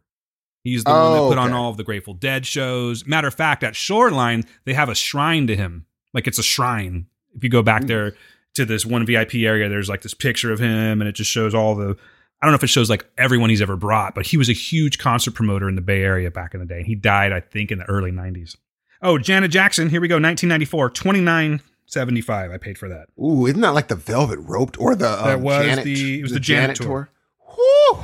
He's 0.63 0.83
the 0.83 0.89
one 0.91 1.11
that 1.13 1.19
Oh, 1.19 1.29
put 1.29 1.37
on 1.37 1.53
all 1.53 1.69
of 1.69 1.77
the 1.77 1.83
Grateful 1.83 2.13
Dead 2.15 2.45
shows. 2.45 3.05
Matter 3.05 3.27
of 3.27 3.35
fact, 3.35 3.63
at 3.63 3.75
Shoreline, 3.75 4.43
they 4.63 4.73
have 4.73 4.89
a 4.89 4.95
shrine 4.95 5.45
to 5.47 5.55
him. 5.55 5.85
Like 6.13 6.25
it's 6.27 6.39
a 6.39 6.43
shrine. 6.43 7.05
If 7.35 7.43
you 7.43 7.49
go 7.49 7.61
back 7.61 7.83
there 7.83 8.15
to 8.55 8.65
this 8.65 8.85
one 8.85 9.05
VIP 9.05 9.35
area, 9.35 9.69
there's 9.69 9.89
like 9.89 10.01
this 10.01 10.13
picture 10.15 10.51
of 10.51 10.59
him, 10.59 11.01
and 11.01 11.07
it 11.07 11.13
just 11.13 11.29
shows 11.29 11.53
all 11.53 11.75
the. 11.75 11.97
I 12.45 12.47
don't 12.47 12.51
know 12.51 12.57
if 12.57 12.63
it 12.63 12.67
shows 12.67 12.91
like 12.91 13.07
everyone 13.17 13.49
he's 13.49 13.59
ever 13.63 13.75
brought, 13.75 14.13
but 14.13 14.27
he 14.27 14.37
was 14.37 14.49
a 14.49 14.53
huge 14.53 14.99
concert 14.99 15.31
promoter 15.33 15.67
in 15.67 15.73
the 15.73 15.81
Bay 15.81 16.03
Area 16.03 16.29
back 16.29 16.53
in 16.53 16.59
the 16.59 16.65
day. 16.67 16.83
He 16.83 16.93
died, 16.93 17.31
I 17.33 17.39
think, 17.39 17.71
in 17.71 17.79
the 17.79 17.85
early 17.85 18.11
90s. 18.11 18.55
Oh, 19.01 19.17
Janet 19.17 19.49
Jackson. 19.49 19.89
Here 19.89 19.99
we 19.99 20.07
go. 20.07 20.17
1994, 20.17 20.91
29.75. 20.91 22.53
I 22.53 22.57
paid 22.59 22.77
for 22.77 22.87
that. 22.87 23.07
Ooh, 23.19 23.47
isn't 23.47 23.61
that 23.61 23.73
like 23.73 23.87
the 23.87 23.95
Velvet 23.95 24.37
Roped 24.37 24.79
or 24.79 24.93
the 24.93 25.09
um, 25.09 25.25
That 25.27 25.39
was 25.39 25.65
Janet, 25.65 25.85
the- 25.85 26.19
it 26.19 26.21
was 26.21 26.33
the 26.33 26.39
Janet 26.39 26.77
tour. 26.77 27.09
Whew, 27.55 28.03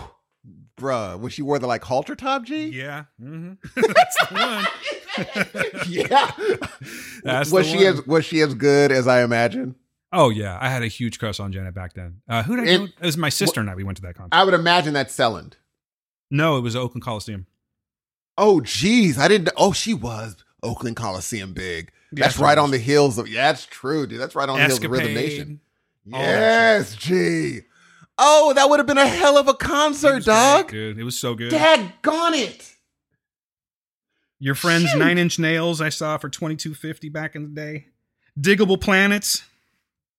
bruh, 0.75 1.19
when 1.19 1.29
she 1.29 1.43
wore 1.43 1.59
the 1.59 1.67
like 1.67 1.83
halter 1.83 2.15
top, 2.15 2.43
G. 2.43 2.65
Yeah, 2.69 3.03
hmm 3.19 3.53
that's 3.75 4.17
the 4.27 4.27
one. 4.31 5.85
yeah. 5.87 6.31
That's 7.23 7.51
was 7.51 7.67
the 7.67 7.77
she 7.77 7.77
one. 7.85 7.93
as 7.93 8.07
was 8.07 8.25
she 8.25 8.41
as 8.41 8.55
good 8.55 8.91
as 8.91 9.07
I 9.07 9.21
imagine? 9.21 9.75
Oh 10.13 10.29
yeah, 10.29 10.57
I 10.59 10.69
had 10.69 10.83
a 10.83 10.87
huge 10.87 11.19
crush 11.19 11.39
on 11.39 11.51
Janet 11.53 11.73
back 11.73 11.93
then. 11.93 12.21
Uh, 12.27 12.43
who 12.43 12.57
did 12.57 12.67
I 12.67 12.71
It-? 12.71 12.81
It 12.99 13.05
was 13.05 13.17
my 13.17 13.29
sister 13.29 13.59
and 13.61 13.69
I. 13.69 13.75
We 13.75 13.83
went 13.83 13.97
to 13.97 14.01
that 14.03 14.15
concert. 14.15 14.35
I 14.35 14.43
would 14.43 14.53
imagine 14.53 14.93
that's 14.93 15.15
Selland. 15.15 15.53
no, 16.29 16.57
it 16.57 16.61
was 16.61 16.75
Oakland 16.75 17.03
Coliseum. 17.03 17.47
Oh, 18.37 18.61
geez, 18.61 19.17
I 19.17 19.27
didn't. 19.27 19.49
Oh, 19.57 19.71
she 19.73 19.93
was 19.93 20.35
Oakland 20.63 20.95
Coliseum 20.95 21.53
big. 21.53 21.91
That's 22.11 22.37
right 22.39 22.57
on 22.57 22.71
the 22.71 22.77
heels 22.77 23.17
of. 23.17 23.27
Yeah, 23.29 23.51
that's 23.51 23.65
true, 23.65 24.05
dude. 24.07 24.19
That's 24.19 24.35
right 24.35 24.49
on 24.49 24.57
the 24.57 24.65
heels 24.65 24.83
of 24.83 24.91
Rhythm 24.91 25.13
Nation. 25.13 25.59
that 26.07 26.19
Yes, 26.19 26.95
G. 26.95 27.61
Oh, 28.17 28.51
that 28.53 28.69
would 28.69 28.79
have 28.79 28.87
been 28.87 28.97
a 28.97 29.07
hell 29.07 29.37
of 29.37 29.47
a 29.47 29.53
concert, 29.53 30.15
was 30.15 30.25
great, 30.25 30.33
dog. 30.33 30.71
dude. 30.71 30.99
It 30.99 31.03
was 31.03 31.17
so 31.17 31.35
good. 31.35 31.51
Daggone 31.53 32.33
it. 32.37 32.75
Your 34.39 34.55
friends 34.55 34.89
Shoot. 34.89 34.97
Nine 34.97 35.17
Inch 35.17 35.39
Nails 35.39 35.79
I 35.81 35.89
saw 35.89 36.17
for 36.17 36.27
twenty 36.29 36.55
two 36.55 36.73
fifty 36.73 37.09
back 37.09 37.35
in 37.35 37.43
the 37.43 37.49
day. 37.49 37.87
Diggable 38.39 38.79
Planets. 38.81 39.43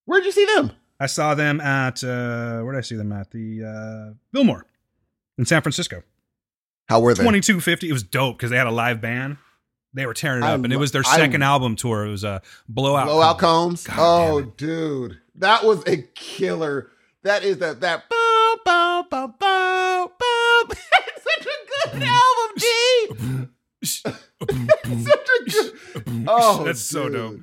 Where'd 0.04 0.24
you 0.24 0.32
see 0.32 0.44
them? 0.56 0.72
I 1.00 1.06
saw 1.06 1.34
them 1.34 1.60
at 1.60 2.02
uh, 2.04 2.60
where 2.62 2.72
did 2.72 2.78
I 2.78 2.82
see 2.82 2.96
them 2.96 3.12
at 3.12 3.30
the 3.30 3.64
uh, 3.64 4.14
Fillmore 4.32 4.66
in 5.38 5.44
San 5.44 5.62
Francisco. 5.62 6.02
How 6.88 7.00
were 7.00 7.14
they? 7.14 7.22
Twenty 7.22 7.40
two 7.40 7.60
fifty. 7.60 7.88
It 7.88 7.92
was 7.92 8.02
dope 8.02 8.36
because 8.38 8.50
they 8.50 8.56
had 8.56 8.66
a 8.66 8.70
live 8.72 9.00
band. 9.00 9.36
They 9.94 10.06
were 10.06 10.14
tearing 10.14 10.42
it 10.42 10.46
up, 10.46 10.64
and 10.64 10.72
it 10.72 10.76
was 10.76 10.92
their 10.92 11.02
I- 11.06 11.16
second 11.16 11.42
album 11.42 11.76
tour. 11.76 12.06
It 12.06 12.10
was 12.10 12.24
a 12.24 12.40
blowout. 12.68 13.06
Blowout 13.06 13.38
Combs. 13.38 13.84
combs. 13.86 13.98
Oh, 14.00 14.40
dude, 14.56 15.18
that 15.36 15.64
was 15.64 15.86
a 15.86 15.98
killer. 16.14 16.90
That 17.24 17.44
is 17.44 17.58
that 17.58 17.80
that. 17.80 18.08
Bow, 18.08 18.56
bow, 18.64 19.06
bow, 19.10 19.26
bow, 19.38 20.12
bow. 20.18 20.62
It's 20.70 21.24
such 21.24 21.46
a 21.46 21.96
good 21.98 22.02
album, 22.08 22.58
G. 22.58 23.48
such 25.04 25.28
a 25.40 26.00
good. 26.00 26.24
Oh, 26.28 26.64
That's 26.64 26.80
so 26.80 27.08
dope. 27.08 27.40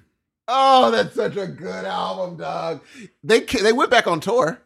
Oh, 0.52 0.90
that's 0.92 1.14
such 1.16 1.38
a 1.38 1.46
good 1.48 1.86
album, 1.86 2.38
dog. 2.38 2.82
They 3.24 3.42
they 3.42 3.72
went 3.74 3.92
back 3.92 4.08
on 4.08 4.20
tour. 4.20 4.60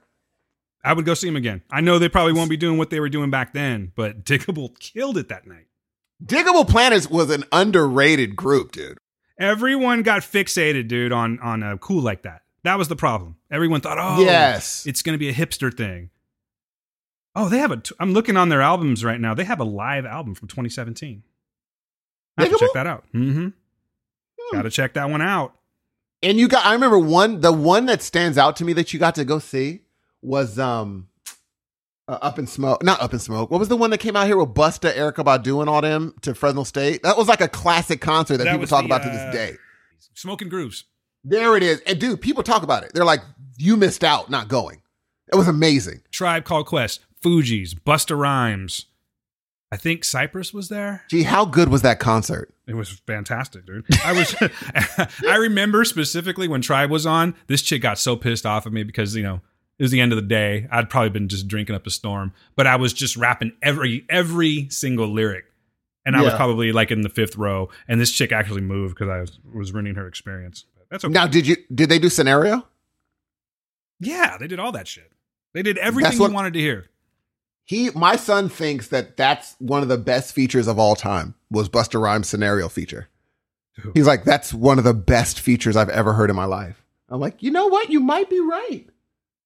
I 0.83 0.93
would 0.93 1.05
go 1.05 1.13
see 1.13 1.27
them 1.27 1.35
again. 1.35 1.61
I 1.71 1.81
know 1.81 1.99
they 1.99 2.09
probably 2.09 2.33
won't 2.33 2.49
be 2.49 2.57
doing 2.57 2.77
what 2.77 2.89
they 2.89 2.99
were 2.99 3.09
doing 3.09 3.29
back 3.29 3.53
then, 3.53 3.91
but 3.95 4.23
Diggable 4.25 4.77
killed 4.79 5.17
it 5.17 5.27
that 5.29 5.45
night. 5.47 5.67
Diggable 6.23 6.67
Planets 6.67 7.09
was 7.09 7.29
an 7.29 7.43
underrated 7.51 8.35
group, 8.35 8.71
dude. 8.71 8.97
Everyone 9.37 10.03
got 10.03 10.21
fixated, 10.21 10.87
dude, 10.87 11.11
on 11.11 11.39
on 11.39 11.63
a 11.63 11.77
cool 11.77 12.01
like 12.01 12.23
that. 12.23 12.41
That 12.63 12.77
was 12.77 12.87
the 12.87 12.95
problem. 12.95 13.35
Everyone 13.51 13.81
thought, 13.81 13.97
oh, 13.99 14.23
Yes. 14.23 14.85
it's 14.87 15.01
going 15.01 15.13
to 15.15 15.19
be 15.19 15.27
a 15.27 15.33
hipster 15.33 15.75
thing. 15.75 16.11
Oh, 17.35 17.49
they 17.49 17.57
have 17.57 17.71
a. 17.71 17.77
T- 17.77 17.95
I'm 17.99 18.13
looking 18.13 18.37
on 18.37 18.47
their 18.49 18.61
albums 18.61 19.03
right 19.03 19.19
now. 19.19 19.33
They 19.33 19.43
have 19.43 19.59
a 19.59 19.65
live 19.65 20.05
album 20.05 20.33
from 20.35 20.47
2017. 20.47 21.23
I 22.37 22.43
have 22.43 22.51
to 22.51 22.57
check 22.57 22.73
that 22.73 22.87
out. 22.87 23.03
Mm-hmm. 23.13 23.49
Got 24.53 24.61
to 24.61 24.69
check 24.69 24.93
that 24.93 25.09
one 25.09 25.21
out. 25.21 25.55
And 26.23 26.39
you 26.39 26.47
got 26.47 26.65
I 26.65 26.73
remember 26.73 26.97
one 26.97 27.41
the 27.41 27.51
one 27.51 27.85
that 27.85 28.01
stands 28.01 28.37
out 28.37 28.55
to 28.57 28.65
me 28.65 28.73
that 28.73 28.93
you 28.93 28.99
got 28.99 29.15
to 29.15 29.25
go 29.25 29.39
see 29.39 29.81
was 30.21 30.57
um 30.57 31.09
uh, 32.07 32.17
up 32.21 32.39
in 32.39 32.47
smoke. 32.47 32.83
Not 32.83 33.01
up 33.01 33.13
in 33.13 33.19
smoke. 33.19 33.51
What 33.51 33.59
was 33.59 33.69
the 33.69 33.77
one 33.77 33.89
that 33.91 33.99
came 33.99 34.15
out 34.15 34.27
here 34.27 34.37
with 34.37 34.53
Busta, 34.53 34.93
Erykah 34.93 35.23
Badu 35.23 35.61
and 35.61 35.69
all 35.69 35.81
them 35.81 36.13
to 36.21 36.33
Fresno 36.33 36.63
State? 36.63 37.03
That 37.03 37.17
was 37.17 37.27
like 37.27 37.41
a 37.41 37.47
classic 37.47 38.01
concert 38.01 38.37
that, 38.37 38.45
That 38.45 38.51
people 38.51 38.67
talk 38.67 38.81
the, 38.81 38.85
about 38.87 39.03
to 39.03 39.09
uh, 39.09 39.13
this 39.13 39.35
day. 39.35 39.57
Smoking 40.13 40.49
Grooves. 40.49 40.85
There 41.23 41.55
it 41.55 41.63
is. 41.63 41.81
And 41.87 41.99
dude, 41.99 42.21
people 42.21 42.43
talk 42.43 42.63
about 42.63 42.83
it. 42.83 42.91
They're 42.93 43.05
like, 43.05 43.21
you 43.57 43.77
missed 43.77 44.03
out 44.03 44.29
not 44.29 44.47
going. 44.49 44.81
It 45.31 45.35
was 45.35 45.47
amazing. 45.47 46.01
Tribe 46.11 46.43
Called 46.43 46.67
Quest. 46.67 47.01
Fugees. 47.23 47.73
Busta 47.73 48.17
Rhymes. 48.17 48.85
I 49.71 49.77
think 49.77 50.03
Cypress 50.03 50.53
was 50.53 50.69
there. 50.69 51.03
Gee, 51.09 51.23
how 51.23 51.45
good 51.45 51.69
was 51.69 51.81
that 51.81 51.99
concert? 51.99 52.52
It 52.65 52.75
was 52.75 52.89
fantastic, 52.89 53.65
dude. 53.65 53.85
I 54.05 54.13
was 54.13 54.35
I 55.27 55.35
remember 55.35 55.83
specifically 55.83 56.47
when 56.47 56.61
Tribe 56.61 56.89
was 56.89 57.05
on, 57.05 57.35
this 57.47 57.61
chick 57.61 57.81
got 57.81 57.99
so 57.99 58.15
pissed 58.15 58.45
off 58.45 58.65
at 58.65 58.71
me 58.73 58.83
because, 58.83 59.15
you 59.15 59.23
know, 59.23 59.41
it 59.77 59.83
was 59.83 59.91
the 59.91 59.99
end 59.99 60.11
of 60.13 60.15
the 60.15 60.21
day. 60.21 60.67
I'd 60.71 60.89
probably 60.89 61.09
been 61.09 61.27
just 61.27 61.47
drinking 61.47 61.75
up 61.75 61.85
a 61.85 61.89
storm, 61.89 62.31
but 62.55 62.65
I 62.67 62.77
was 62.77 62.93
just 62.93 63.17
rapping 63.17 63.51
every 63.61 64.05
every 64.09 64.69
single 64.69 65.07
lyric. 65.07 65.45
And 66.05 66.15
I 66.17 66.21
was 66.21 66.33
probably 66.33 66.73
like 66.73 66.91
in 66.91 66.99
the 67.01 67.09
fifth 67.09 67.37
row, 67.37 67.69
and 67.87 67.99
this 67.99 68.11
chick 68.11 68.33
actually 68.33 68.59
moved 68.61 68.95
because 68.95 69.09
I 69.09 69.21
was, 69.21 69.39
was 69.53 69.71
ruining 69.73 69.95
her 69.95 70.05
experience. 70.05 70.65
But 70.77 70.87
that's 70.89 71.05
okay. 71.05 71.13
Now, 71.13 71.27
did 71.27 71.47
you 71.47 71.55
did 71.73 71.87
they 71.89 71.97
do 71.97 72.09
scenario? 72.09 72.67
yeah, 73.99 74.37
they 74.37 74.47
did 74.47 74.59
all 74.59 74.71
that 74.73 74.87
shit. 74.87 75.11
They 75.53 75.61
did 75.61 75.77
everything 75.77 76.19
what- 76.19 76.29
you 76.29 76.33
wanted 76.33 76.53
to 76.53 76.59
hear. 76.59 76.89
He, 77.65 77.89
my 77.91 78.17
son 78.17 78.49
thinks 78.49 78.89
that 78.89 79.15
that's 79.15 79.55
one 79.59 79.81
of 79.81 79.87
the 79.87 79.97
best 79.97 80.33
features 80.33 80.67
of 80.67 80.77
all 80.77 80.97
time 80.97 81.33
was 81.53 81.69
Busta 81.69 82.01
Rhymes 82.01 82.27
scenario 82.27 82.67
feature. 82.67 83.07
He's 83.93 84.07
like, 84.07 84.23
that's 84.23 84.53
one 84.53 84.77
of 84.77 84.83
the 84.83 84.93
best 84.93 85.39
features 85.39 85.75
I've 85.75 85.89
ever 85.89 86.13
heard 86.13 86.29
in 86.29 86.35
my 86.35 86.45
life. 86.45 86.83
I'm 87.09 87.19
like, 87.19 87.41
you 87.41 87.51
know 87.51 87.67
what? 87.67 87.89
You 87.89 87.99
might 87.99 88.29
be 88.29 88.39
right. 88.39 88.85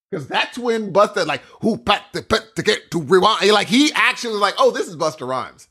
Because 0.09 0.27
that's 0.27 0.57
when 0.57 0.93
Busta, 0.93 1.25
like, 1.25 1.41
who 1.61 1.77
pat 1.77 2.05
the 2.13 2.21
put 2.21 2.55
to 2.55 2.63
get 2.63 2.91
to 2.91 3.01
rewind. 3.01 3.51
Like, 3.51 3.67
he 3.67 3.91
actually 3.93 4.33
was 4.33 4.41
like, 4.41 4.55
oh, 4.57 4.71
this 4.71 4.87
is 4.87 4.95
Busta 4.95 5.27
Rhymes. 5.27 5.67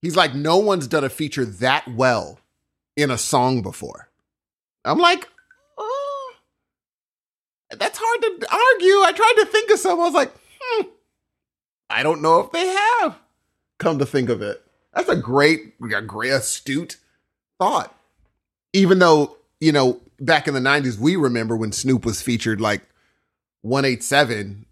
He's 0.00 0.16
like, 0.16 0.34
no 0.34 0.58
one's 0.58 0.88
done 0.88 1.04
a 1.04 1.08
feature 1.08 1.44
that 1.44 1.86
well 1.88 2.40
in 2.96 3.10
a 3.10 3.18
song 3.18 3.62
before. 3.62 4.08
I'm 4.84 4.98
like, 4.98 5.28
oh, 5.78 6.34
that's 7.70 8.00
hard 8.02 8.20
to 8.20 8.52
argue. 8.52 9.02
I 9.04 9.12
tried 9.14 9.44
to 9.44 9.46
think 9.46 9.70
of 9.70 9.78
some. 9.78 10.00
I 10.00 10.04
was 10.04 10.14
like, 10.14 10.32
hmm, 10.60 10.88
I 11.88 12.02
don't 12.02 12.20
know 12.20 12.40
if 12.40 12.50
they 12.50 12.66
have. 12.66 13.16
Come 13.78 14.00
to 14.00 14.06
think 14.06 14.28
of 14.28 14.42
it, 14.42 14.60
that's 14.94 15.08
a 15.08 15.16
great, 15.16 15.74
a 15.82 16.02
great 16.02 16.32
astute 16.32 16.96
thought. 17.58 17.94
Even 18.72 18.98
though 18.98 19.36
you 19.60 19.72
know, 19.72 20.00
back 20.20 20.48
in 20.48 20.54
the 20.54 20.60
'90s, 20.60 20.98
we 20.98 21.16
remember 21.16 21.56
when 21.56 21.72
Snoop 21.72 22.04
was 22.04 22.20
featured 22.22 22.60
like 22.60 22.82
187. 23.62 24.66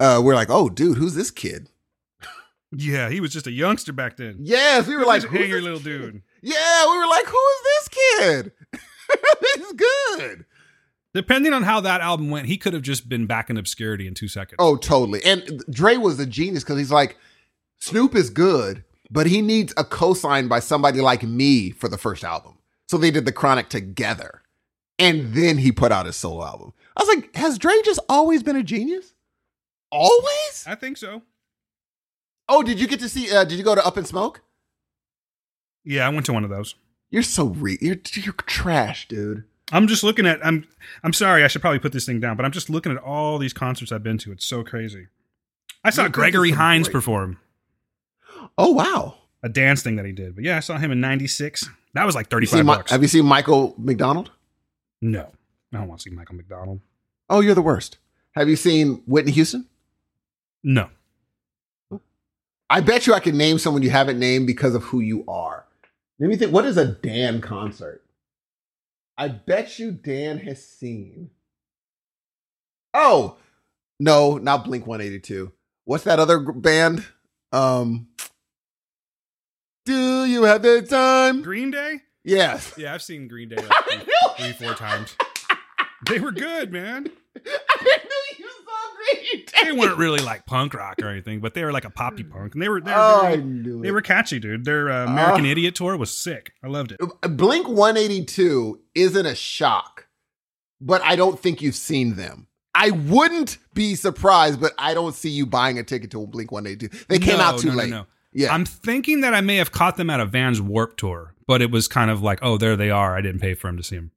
Uh, 0.00 0.20
we're 0.24 0.34
like, 0.34 0.50
oh, 0.50 0.68
dude, 0.68 0.98
who's 0.98 1.14
this 1.14 1.30
kid? 1.30 1.68
Yeah, 2.74 3.10
he 3.10 3.20
was 3.20 3.32
just 3.32 3.46
a 3.46 3.52
youngster 3.52 3.92
back 3.92 4.16
then. 4.16 4.36
Yes, 4.40 4.86
we 4.86 4.96
were 4.96 5.04
like, 5.04 5.22
who's 5.22 5.40
hanger 5.40 5.60
little 5.60 5.78
kid? 5.78 5.84
dude. 5.84 6.22
Yeah, 6.40 6.90
we 6.90 6.98
were 6.98 7.06
like, 7.06 7.26
who 7.26 7.36
is 7.36 7.62
this 7.62 7.88
kid? 7.88 8.52
He's 9.56 9.72
good. 9.72 10.46
Depending 11.14 11.52
on 11.52 11.62
how 11.62 11.80
that 11.82 12.00
album 12.00 12.30
went, 12.30 12.46
he 12.46 12.56
could 12.56 12.72
have 12.72 12.82
just 12.82 13.08
been 13.08 13.26
back 13.26 13.50
in 13.50 13.58
obscurity 13.58 14.06
in 14.06 14.14
two 14.14 14.28
seconds. 14.28 14.56
Oh, 14.58 14.76
totally. 14.76 15.22
And 15.22 15.62
Dre 15.70 15.98
was 15.98 16.18
a 16.18 16.24
genius 16.24 16.64
because 16.64 16.78
he's 16.78 16.90
like, 16.90 17.18
Snoop 17.80 18.14
is 18.14 18.30
good, 18.30 18.82
but 19.12 19.26
he 19.26 19.42
needs 19.42 19.72
a 19.76 19.84
cosign 19.84 20.48
by 20.48 20.58
somebody 20.58 21.00
like 21.00 21.22
me 21.22 21.70
for 21.70 21.88
the 21.88 21.98
first 21.98 22.24
album. 22.24 22.58
So 22.88 22.96
they 22.98 23.10
did 23.10 23.24
the 23.26 23.32
Chronic 23.32 23.68
together. 23.68 24.42
And 24.98 25.34
then 25.34 25.58
he 25.58 25.72
put 25.72 25.92
out 25.92 26.06
his 26.06 26.16
solo 26.16 26.44
album. 26.44 26.72
I 26.96 27.02
was 27.02 27.14
like, 27.16 27.34
has 27.36 27.58
Dre 27.58 27.74
just 27.84 28.00
always 28.08 28.42
been 28.42 28.56
a 28.56 28.62
genius? 28.62 29.14
Always? 29.90 30.64
I 30.66 30.74
think 30.74 30.96
so. 30.96 31.22
Oh, 32.48 32.62
did 32.62 32.80
you 32.80 32.86
get 32.86 33.00
to 33.00 33.08
see, 33.08 33.34
uh, 33.34 33.44
did 33.44 33.58
you 33.58 33.64
go 33.64 33.74
to 33.74 33.84
Up 33.86 33.96
in 33.98 34.04
Smoke? 34.04 34.42
Yeah, 35.84 36.06
I 36.06 36.10
went 36.10 36.26
to 36.26 36.32
one 36.32 36.44
of 36.44 36.50
those. 36.50 36.74
You're 37.10 37.22
so 37.22 37.46
re, 37.46 37.78
you're, 37.80 37.96
you're 38.14 38.32
trash, 38.34 39.08
dude. 39.08 39.44
I'm 39.72 39.86
just 39.86 40.04
looking 40.04 40.26
at. 40.26 40.44
I'm. 40.44 40.66
I'm 41.02 41.14
sorry. 41.14 41.42
I 41.44 41.48
should 41.48 41.62
probably 41.62 41.78
put 41.78 41.92
this 41.92 42.04
thing 42.04 42.20
down, 42.20 42.36
but 42.36 42.44
I'm 42.44 42.52
just 42.52 42.68
looking 42.68 42.92
at 42.92 42.98
all 42.98 43.38
these 43.38 43.54
concerts 43.54 43.90
I've 43.90 44.02
been 44.02 44.18
to. 44.18 44.30
It's 44.32 44.46
so 44.46 44.62
crazy. 44.62 45.06
I 45.82 45.88
saw 45.90 46.02
You've 46.02 46.12
Gregory 46.12 46.50
Hines 46.50 46.88
great- 46.88 46.92
perform 46.92 47.38
Oh, 48.58 48.72
wow. 48.72 49.14
a 49.42 49.48
dance 49.48 49.82
thing 49.82 49.96
that 49.96 50.04
he 50.06 50.12
did. 50.12 50.34
But 50.34 50.44
yeah, 50.44 50.56
I 50.56 50.60
saw 50.60 50.78
him 50.78 50.90
in 50.92 51.00
'96. 51.00 51.68
That 51.94 52.04
was 52.06 52.14
like 52.14 52.26
You 52.26 52.36
35 52.46 52.58
seen 52.58 52.66
Mi- 52.66 52.74
have 52.88 53.02
you 53.02 53.08
seen 53.08 53.24
Michael 53.26 53.74
McDonald? 53.78 54.30
no, 55.00 55.30
I 55.72 55.78
don't 55.78 55.88
want 55.88 56.00
to 56.00 56.10
see 56.10 56.14
Michael 56.14 56.36
McDonald. 56.36 56.80
Oh, 57.28 57.40
you're 57.40 57.54
the 57.54 57.62
worst. 57.62 57.98
Have 58.34 58.48
you 58.48 58.56
seen 58.56 59.02
Whitney 59.06 59.32
Houston? 59.32 59.66
No, 60.64 60.88
I 62.70 62.80
bet 62.80 63.06
you 63.06 63.14
I 63.14 63.20
can 63.20 63.36
name 63.36 63.58
someone 63.58 63.82
you 63.82 63.90
haven't 63.90 64.18
named 64.18 64.46
because 64.46 64.74
of 64.74 64.84
who 64.84 65.00
you 65.00 65.24
are. 65.28 65.66
Let 66.18 66.28
me 66.30 66.36
think. 66.36 66.52
What 66.52 66.64
is 66.64 66.76
a 66.76 66.86
Dan 66.86 67.40
concert? 67.40 68.02
I 69.18 69.28
bet 69.28 69.78
you 69.78 69.90
Dan 69.92 70.38
has 70.38 70.64
seen. 70.66 71.30
Oh, 72.94 73.36
no, 74.00 74.38
not 74.38 74.64
Blink 74.64 74.86
182. 74.86 75.52
What's 75.84 76.04
that 76.04 76.18
other 76.20 76.38
band? 76.40 77.04
Um, 77.52 78.08
do 79.84 80.24
you 80.24 80.44
have 80.44 80.62
the 80.62 80.82
time? 80.82 81.42
Green 81.42 81.70
Day. 81.70 82.00
Yes. 82.24 82.74
Yeah, 82.76 82.94
I've 82.94 83.02
seen 83.02 83.28
Green 83.28 83.48
Day 83.48 83.56
like 83.68 83.68
I 83.70 84.34
three, 84.38 84.52
four 84.52 84.74
times. 84.74 85.16
They 86.08 86.18
were 86.20 86.32
good, 86.32 86.72
man. 86.72 87.08
I 87.36 87.40
knew 87.84 88.44
you 88.44 88.50
saw 88.64 88.96
Green 88.96 89.44
Day. 89.46 89.64
They 89.64 89.72
weren't 89.72 89.98
really 89.98 90.20
like 90.20 90.46
punk 90.46 90.74
rock 90.74 90.96
or 91.02 91.08
anything, 91.08 91.40
but 91.40 91.54
they 91.54 91.64
were 91.64 91.72
like 91.72 91.84
a 91.84 91.90
poppy 91.90 92.22
punk, 92.24 92.54
and 92.54 92.62
they 92.62 92.68
were 92.68 92.80
they 92.80 92.90
were, 92.92 92.96
Oh, 92.96 93.20
I 93.22 93.30
very- 93.36 93.42
knew 93.42 93.82
they 93.82 93.90
were 93.90 94.02
catchy, 94.02 94.38
dude. 94.38 94.64
Their 94.64 94.90
uh, 94.90 95.06
American 95.06 95.46
Ah. 95.46 95.50
Idiot 95.50 95.74
tour 95.74 95.96
was 95.96 96.10
sick. 96.10 96.52
I 96.62 96.68
loved 96.68 96.92
it. 96.92 97.00
Blink 97.36 97.66
182 97.68 98.80
isn't 98.94 99.26
a 99.26 99.34
shock, 99.34 100.06
but 100.80 101.02
I 101.02 101.16
don't 101.16 101.38
think 101.40 101.62
you've 101.62 101.74
seen 101.76 102.14
them. 102.16 102.46
I 102.74 102.90
wouldn't 102.90 103.58
be 103.74 103.94
surprised, 103.94 104.60
but 104.60 104.72
I 104.78 104.94
don't 104.94 105.14
see 105.14 105.28
you 105.28 105.44
buying 105.44 105.78
a 105.78 105.82
ticket 105.84 106.10
to 106.12 106.26
Blink 106.26 106.50
182. 106.50 107.04
They 107.08 107.18
came 107.18 107.36
No, 107.38 107.44
out 107.44 107.58
too 107.60 107.68
no, 107.68 107.74
late. 107.74 107.90
no. 107.90 108.06
Yeah. 108.32 108.52
I'm 108.52 108.64
thinking 108.64 109.20
that 109.20 109.34
I 109.34 109.40
may 109.40 109.56
have 109.56 109.72
caught 109.72 109.96
them 109.96 110.10
at 110.10 110.20
a 110.20 110.26
Vans 110.26 110.60
Warp 110.60 110.96
tour, 110.96 111.34
but 111.46 111.60
it 111.60 111.70
was 111.70 111.88
kind 111.88 112.10
of 112.10 112.22
like, 112.22 112.38
oh, 112.42 112.56
there 112.56 112.76
they 112.76 112.90
are. 112.90 113.16
I 113.16 113.20
didn't 113.20 113.40
pay 113.40 113.54
for 113.54 113.68
them 113.68 113.76
to 113.76 113.82
see 113.82 113.96
them. 113.96 114.10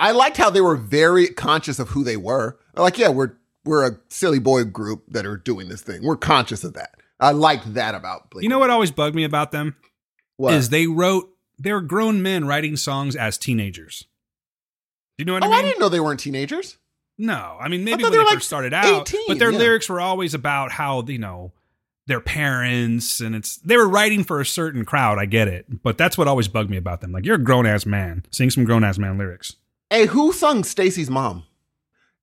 I 0.00 0.12
liked 0.12 0.36
how 0.36 0.50
they 0.50 0.60
were 0.60 0.76
very 0.76 1.28
conscious 1.28 1.78
of 1.78 1.88
who 1.88 2.04
they 2.04 2.16
were. 2.16 2.58
Like, 2.74 2.98
yeah, 2.98 3.08
we're 3.08 3.32
we're 3.64 3.86
a 3.86 3.98
silly 4.08 4.38
boy 4.38 4.64
group 4.64 5.04
that 5.08 5.26
are 5.26 5.36
doing 5.36 5.68
this 5.68 5.82
thing. 5.82 6.02
We're 6.02 6.16
conscious 6.16 6.64
of 6.64 6.74
that. 6.74 6.94
I 7.20 7.32
liked 7.32 7.74
that 7.74 7.94
about 7.94 8.30
Blink. 8.30 8.44
You 8.44 8.48
know 8.48 8.58
what 8.58 8.70
always 8.70 8.90
bugged 8.90 9.16
me 9.16 9.24
about 9.24 9.50
them 9.50 9.76
What? 10.36 10.54
is 10.54 10.68
they 10.68 10.86
wrote 10.86 11.28
they 11.58 11.72
were 11.72 11.80
grown 11.80 12.22
men 12.22 12.46
writing 12.46 12.76
songs 12.76 13.16
as 13.16 13.36
teenagers. 13.36 14.04
Do 15.16 15.22
you 15.22 15.24
know 15.26 15.34
what 15.34 15.44
oh, 15.44 15.52
I 15.52 15.56
I 15.56 15.62
didn't 15.62 15.80
know 15.80 15.88
they 15.88 16.00
weren't 16.00 16.20
teenagers. 16.20 16.78
No, 17.18 17.56
I 17.60 17.68
mean 17.68 17.82
maybe 17.82 18.04
thought 18.04 18.10
when 18.10 18.12
they 18.12 18.18
they, 18.18 18.24
like, 18.24 18.34
first 18.34 18.46
started 18.46 18.72
out, 18.72 19.10
18, 19.10 19.20
but 19.26 19.38
their 19.40 19.50
yeah. 19.50 19.58
lyrics 19.58 19.88
were 19.88 20.00
always 20.00 20.34
about 20.34 20.70
how 20.70 21.02
you 21.02 21.18
know 21.18 21.52
their 22.08 22.20
parents 22.20 23.20
and 23.20 23.36
it's 23.36 23.56
they 23.58 23.76
were 23.76 23.88
writing 23.88 24.24
for 24.24 24.40
a 24.40 24.46
certain 24.46 24.84
crowd. 24.84 25.18
I 25.18 25.26
get 25.26 25.46
it, 25.46 25.82
but 25.82 25.96
that's 25.96 26.18
what 26.18 26.26
always 26.26 26.48
bugged 26.48 26.70
me 26.70 26.78
about 26.78 27.00
them. 27.02 27.12
Like 27.12 27.24
you're 27.24 27.36
a 27.36 27.42
grown 27.42 27.66
ass 27.66 27.86
man, 27.86 28.24
sing 28.30 28.50
some 28.50 28.64
grown 28.64 28.82
ass 28.82 28.98
man 28.98 29.18
lyrics. 29.18 29.56
Hey, 29.90 30.06
who 30.06 30.32
sung 30.32 30.64
Stacy's 30.64 31.10
mom? 31.10 31.44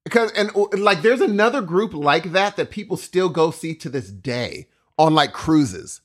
Because 0.04 0.32
and 0.32 0.50
uh, 0.56 0.66
like 0.78 1.04
there's 1.04 1.22
another 1.22 1.62
group 1.62 1.94
like 1.94 2.32
that 2.32 2.58
that 2.58 2.72
people 2.72 2.98
still 2.98 3.30
go 3.30 3.52
see 3.52 3.76
to 3.76 3.90
this 3.90 4.10
day 4.10 4.68
on 4.98 5.14
like 5.14 5.34
cruises. 5.34 6.02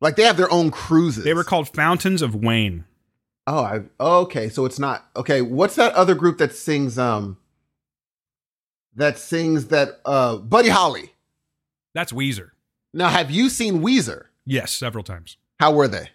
Like 0.00 0.16
they 0.16 0.24
have 0.24 0.36
their 0.36 0.52
own 0.52 0.70
cruises. 0.70 1.24
They 1.24 1.34
were 1.34 1.44
called 1.44 1.68
Fountains 1.68 2.22
of 2.22 2.34
Wayne. 2.34 2.84
Oh, 3.46 3.64
I 3.64 3.82
okay, 3.98 4.50
so 4.50 4.66
it's 4.66 4.78
not 4.78 5.06
okay. 5.16 5.40
What's 5.40 5.76
that 5.76 5.94
other 5.94 6.14
group 6.14 6.36
that 6.38 6.54
sings 6.54 6.98
um 6.98 7.38
that 8.94 9.18
sings 9.18 9.68
that 9.68 10.00
uh 10.04 10.36
Buddy 10.36 10.68
Holly? 10.68 11.14
That's 11.94 12.12
Weezer. 12.12 12.50
Now, 12.92 13.08
have 13.08 13.30
you 13.30 13.48
seen 13.48 13.80
Weezer? 13.80 14.26
Yes, 14.44 14.72
several 14.72 15.04
times. 15.04 15.36
How 15.60 15.72
were 15.72 15.88
they? 15.88 16.10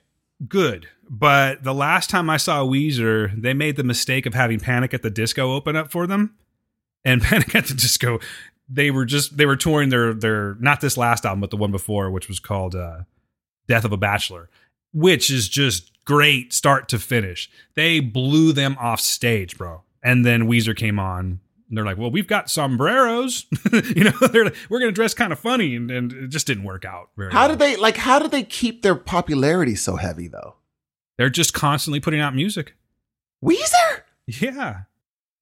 Good. 0.47 0.87
But 1.09 1.63
the 1.63 1.73
last 1.73 2.09
time 2.09 2.29
I 2.29 2.37
saw 2.37 2.63
Weezer, 2.63 3.41
they 3.41 3.53
made 3.53 3.75
the 3.75 3.83
mistake 3.83 4.25
of 4.25 4.33
having 4.33 4.59
Panic 4.59 4.93
at 4.93 5.01
the 5.01 5.09
Disco 5.09 5.53
open 5.53 5.75
up 5.75 5.91
for 5.91 6.05
them. 6.05 6.35
And 7.03 7.21
Panic 7.23 7.55
at 7.55 7.65
the 7.65 7.73
Disco, 7.73 8.19
they 8.69 8.91
were 8.91 9.05
just 9.05 9.37
they 9.37 9.45
were 9.45 9.55
touring 9.55 9.89
their 9.89 10.13
their 10.13 10.55
not 10.59 10.81
this 10.81 10.97
last 10.97 11.25
album, 11.25 11.41
but 11.41 11.49
the 11.49 11.57
one 11.57 11.71
before, 11.71 12.11
which 12.11 12.27
was 12.27 12.39
called 12.39 12.75
uh, 12.75 12.99
Death 13.67 13.85
of 13.85 13.93
a 13.93 13.97
Bachelor, 13.97 14.49
which 14.93 15.31
is 15.31 15.47
just 15.47 15.91
great 16.05 16.53
start 16.53 16.89
to 16.89 16.99
finish. 16.99 17.49
They 17.75 17.99
blew 17.99 18.51
them 18.53 18.77
off 18.79 18.99
stage, 18.99 19.57
bro. 19.57 19.83
And 20.03 20.25
then 20.25 20.47
Weezer 20.47 20.75
came 20.75 20.99
on. 20.99 21.39
And 21.69 21.77
they're 21.77 21.85
like, 21.85 21.97
well, 21.97 22.09
we've 22.11 22.27
got 22.27 22.49
sombreros. 22.49 23.45
you 23.71 24.05
know, 24.05 24.11
they're 24.31 24.45
like, 24.45 24.55
we're 24.69 24.79
going 24.79 24.91
to 24.91 24.95
dress 24.95 25.13
kind 25.13 25.33
of 25.33 25.39
funny. 25.39 25.75
And, 25.75 25.91
and 25.91 26.13
it 26.13 26.27
just 26.29 26.47
didn't 26.47 26.63
work 26.63 26.85
out 26.85 27.09
very 27.17 27.31
How 27.31 27.41
well. 27.41 27.49
did 27.49 27.59
they 27.59 27.75
like 27.75 27.97
how 27.97 28.19
did 28.19 28.31
they 28.31 28.43
keep 28.43 28.81
their 28.81 28.95
popularity 28.95 29.75
so 29.75 29.97
heavy 29.97 30.27
though? 30.27 30.55
They're 31.17 31.29
just 31.29 31.53
constantly 31.53 31.99
putting 31.99 32.21
out 32.21 32.35
music. 32.35 32.75
Weezer? 33.43 34.01
Yeah. 34.27 34.81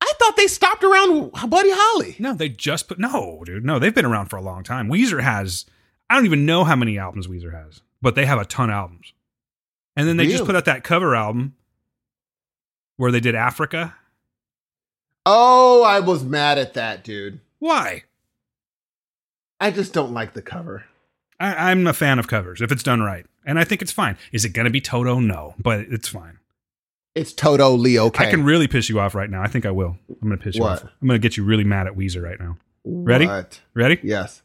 I 0.01 0.13
thought 0.19 0.37
they 0.37 0.47
stopped 0.47 0.83
around 0.83 1.31
Buddy 1.49 1.69
Holly. 1.71 2.15
No, 2.19 2.33
they 2.33 2.49
just 2.49 2.87
put 2.87 2.99
no, 2.99 3.43
dude. 3.45 3.65
No, 3.65 3.79
they've 3.79 3.93
been 3.95 4.05
around 4.05 4.27
for 4.27 4.37
a 4.37 4.41
long 4.41 4.63
time. 4.63 4.89
Weezer 4.89 5.21
has 5.21 5.65
I 6.09 6.15
don't 6.15 6.25
even 6.25 6.45
know 6.45 6.63
how 6.63 6.75
many 6.75 6.97
albums 6.97 7.27
Weezer 7.27 7.53
has, 7.53 7.81
but 8.01 8.15
they 8.15 8.25
have 8.25 8.39
a 8.39 8.45
ton 8.45 8.69
of 8.69 8.75
albums. 8.75 9.13
And 9.95 10.07
then 10.07 10.17
they 10.17 10.27
just 10.27 10.45
put 10.45 10.55
out 10.55 10.65
that 10.65 10.83
cover 10.83 11.15
album 11.15 11.55
where 12.97 13.11
they 13.11 13.19
did 13.19 13.33
Africa. 13.35 13.95
Oh, 15.25 15.81
I 15.83 15.99
was 16.01 16.23
mad 16.23 16.57
at 16.57 16.75
that, 16.75 17.03
dude. 17.03 17.39
Why? 17.59 18.03
I 19.59 19.71
just 19.71 19.93
don't 19.93 20.13
like 20.13 20.33
the 20.33 20.41
cover. 20.41 20.85
I, 21.39 21.71
I'm 21.71 21.87
a 21.87 21.93
fan 21.93 22.19
of 22.19 22.27
covers 22.27 22.61
if 22.61 22.71
it's 22.71 22.83
done 22.83 23.01
right, 23.01 23.25
and 23.45 23.57
I 23.57 23.63
think 23.63 23.81
it's 23.81 23.91
fine. 23.91 24.17
Is 24.31 24.45
it 24.45 24.49
going 24.49 24.65
to 24.65 24.69
be 24.71 24.81
Toto? 24.81 25.19
No, 25.19 25.55
but 25.57 25.79
it's 25.81 26.07
fine. 26.07 26.37
It's 27.15 27.33
Toto 27.33 27.71
Leo 27.71 28.11
I 28.17 28.29
can 28.29 28.43
really 28.43 28.67
piss 28.67 28.89
you 28.89 28.99
off 28.99 29.15
right 29.15 29.29
now. 29.29 29.41
I 29.41 29.47
think 29.47 29.65
I 29.65 29.71
will. 29.71 29.97
I'm 30.09 30.27
going 30.27 30.37
to 30.37 30.43
piss 30.43 30.55
you 30.55 30.61
What? 30.61 30.83
off. 30.83 30.89
I'm 31.01 31.07
going 31.07 31.19
to 31.19 31.25
get 31.25 31.37
you 31.37 31.43
really 31.45 31.63
mad 31.63 31.87
at 31.87 31.93
Weezer 31.95 32.21
right 32.21 32.39
now. 32.39 32.57
Ready? 32.83 33.25
What? 33.25 33.61
Ready? 33.73 33.99
Yes. 34.03 34.41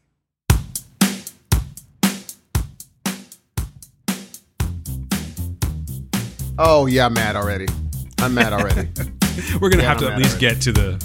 Oh 6.57 6.85
yeah, 6.85 7.05
I'm 7.05 7.13
mad 7.13 7.35
already. 7.35 7.67
I'm 8.19 8.33
mad 8.33 8.53
already. 8.53 8.89
We're 9.61 9.69
gonna 9.69 9.83
yeah, 9.83 9.89
have 9.89 9.99
to 9.99 10.11
at 10.11 10.17
least 10.17 10.39
get 10.39 10.59
to 10.61 10.71
the 10.71 10.97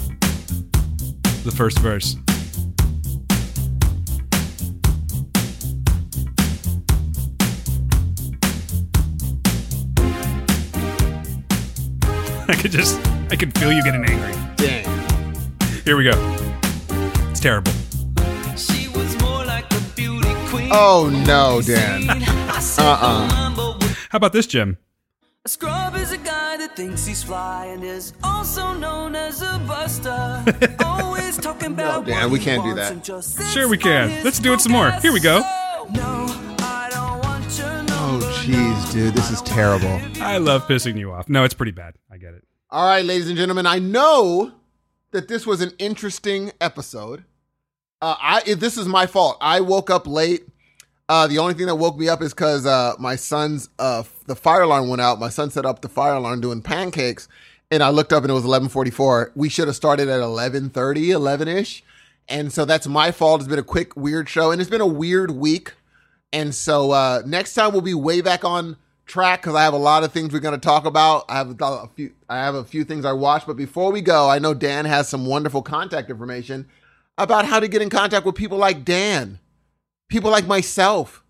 the 1.45 1.51
first 1.51 1.79
verse. 1.79 2.15
I 12.49 12.55
could 12.55 12.71
just, 12.71 12.99
I 13.31 13.35
could 13.35 13.57
feel 13.57 13.71
you 13.71 13.83
getting 13.83 14.03
angry. 14.03 14.33
Dang. 14.57 14.85
Here 15.85 15.95
we 15.95 16.03
go. 16.03 16.11
It's 17.29 17.39
terrible. 17.39 17.71
Like 19.45 19.65
oh 20.71 21.09
no, 21.25 21.61
Dan. 21.61 22.09
uh 22.09 22.61
uh-uh. 22.77 23.27
uh. 23.31 23.79
How 24.09 24.17
about 24.17 24.33
this, 24.33 24.47
Jim? 24.47 24.77
Thinks 26.77 27.07
he's 27.07 27.23
fly 27.23 27.65
and 27.65 27.83
is 27.83 28.13
also 28.21 28.71
known 28.71 29.15
as 29.15 29.41
a 29.41 29.59
buster. 29.67 30.45
Always 30.85 31.35
talking 31.35 31.71
about 31.71 32.05
Dan, 32.05 32.29
we 32.29 32.37
can't 32.39 32.63
do 32.63 32.75
that. 32.75 32.91
and 32.91 33.03
just 33.03 33.33
sits 33.33 33.51
Sure 33.51 33.67
we 33.67 33.79
can. 33.79 34.23
Let's 34.23 34.37
do 34.37 34.53
it 34.53 34.61
some 34.61 34.73
more. 34.73 34.91
Here 35.01 35.11
we 35.11 35.19
go. 35.19 35.39
No, 35.39 36.27
I 36.59 36.87
don't 36.91 37.19
want 37.23 37.57
your 37.57 37.67
number. 37.67 37.93
Oh 37.95 38.43
jeez, 38.45 38.91
dude, 38.91 39.15
this 39.15 39.31
is 39.31 39.41
terrible. 39.41 39.99
I 40.21 40.37
love 40.37 40.67
pissing 40.67 40.99
you 40.99 41.11
off. 41.11 41.27
No, 41.27 41.43
it's 41.43 41.55
pretty 41.55 41.71
bad. 41.71 41.95
I 42.11 42.17
get 42.17 42.35
it. 42.35 42.43
All 42.69 42.85
right, 42.85 43.03
ladies 43.03 43.27
and 43.27 43.37
gentlemen, 43.37 43.65
I 43.65 43.79
know 43.79 44.51
that 45.13 45.27
this 45.27 45.47
was 45.47 45.61
an 45.61 45.71
interesting 45.79 46.51
episode. 46.61 47.23
Uh, 48.03 48.17
I 48.21 48.53
this 48.53 48.77
is 48.77 48.87
my 48.87 49.07
fault. 49.07 49.39
I 49.41 49.61
woke 49.61 49.89
up 49.89 50.05
late. 50.05 50.43
Uh, 51.09 51.25
the 51.27 51.37
only 51.37 51.53
thing 51.53 51.67
that 51.67 51.75
woke 51.75 51.97
me 51.97 52.09
up 52.09 52.21
is 52.21 52.33
because 52.33 52.65
uh, 52.65 52.93
my 52.99 53.15
son's 53.15 53.69
uh, 53.79 54.03
the 54.25 54.35
fire 54.35 54.63
alarm 54.63 54.89
went 54.89 55.01
out. 55.01 55.19
My 55.19 55.29
son 55.29 55.49
set 55.49 55.65
up 55.65 55.81
the 55.81 55.89
fire 55.89 56.15
alarm 56.15 56.41
doing 56.41 56.61
pancakes, 56.61 57.29
and 57.71 57.81
I 57.81 57.89
looked 57.89 58.11
up 58.11 58.23
and 58.23 58.31
it 58.31 58.33
was 58.33 58.43
eleven 58.43 58.67
forty 58.67 58.91
four. 58.91 59.31
We 59.35 59.47
should 59.47 59.67
have 59.67 59.75
started 59.75 60.09
at 60.09 60.19
11.30, 60.19 61.09
11 61.09 61.47
ish, 61.47 61.83
and 62.27 62.51
so 62.51 62.65
that's 62.65 62.87
my 62.87 63.11
fault. 63.11 63.41
It's 63.41 63.47
been 63.47 63.59
a 63.59 63.63
quick 63.63 63.95
weird 63.95 64.27
show, 64.27 64.51
and 64.51 64.59
it's 64.59 64.69
been 64.69 64.81
a 64.81 64.87
weird 64.87 65.31
week. 65.31 65.73
And 66.33 66.53
so 66.53 66.91
uh, 66.91 67.21
next 67.25 67.53
time 67.53 67.71
we'll 67.71 67.81
be 67.81 67.93
way 67.93 68.19
back 68.19 68.43
on 68.43 68.75
track 69.05 69.41
because 69.41 69.55
I 69.55 69.63
have 69.63 69.73
a 69.73 69.77
lot 69.77 70.03
of 70.03 70.11
things 70.11 70.33
we're 70.33 70.39
going 70.39 70.59
to 70.59 70.65
talk 70.65 70.85
about. 70.85 71.23
I 71.29 71.37
have 71.37 71.59
a 71.61 71.87
few. 71.95 72.11
I 72.27 72.37
have 72.37 72.55
a 72.55 72.65
few 72.65 72.83
things 72.83 73.05
I 73.05 73.13
watched, 73.13 73.47
but 73.47 73.55
before 73.55 73.93
we 73.93 74.01
go, 74.01 74.29
I 74.29 74.39
know 74.39 74.53
Dan 74.53 74.83
has 74.83 75.07
some 75.07 75.25
wonderful 75.25 75.61
contact 75.61 76.09
information 76.09 76.67
about 77.17 77.45
how 77.45 77.61
to 77.61 77.67
get 77.69 77.81
in 77.81 77.89
contact 77.89 78.25
with 78.25 78.35
people 78.35 78.57
like 78.57 78.83
Dan, 78.83 79.39
people 80.09 80.31
like 80.31 80.47
myself, 80.47 81.23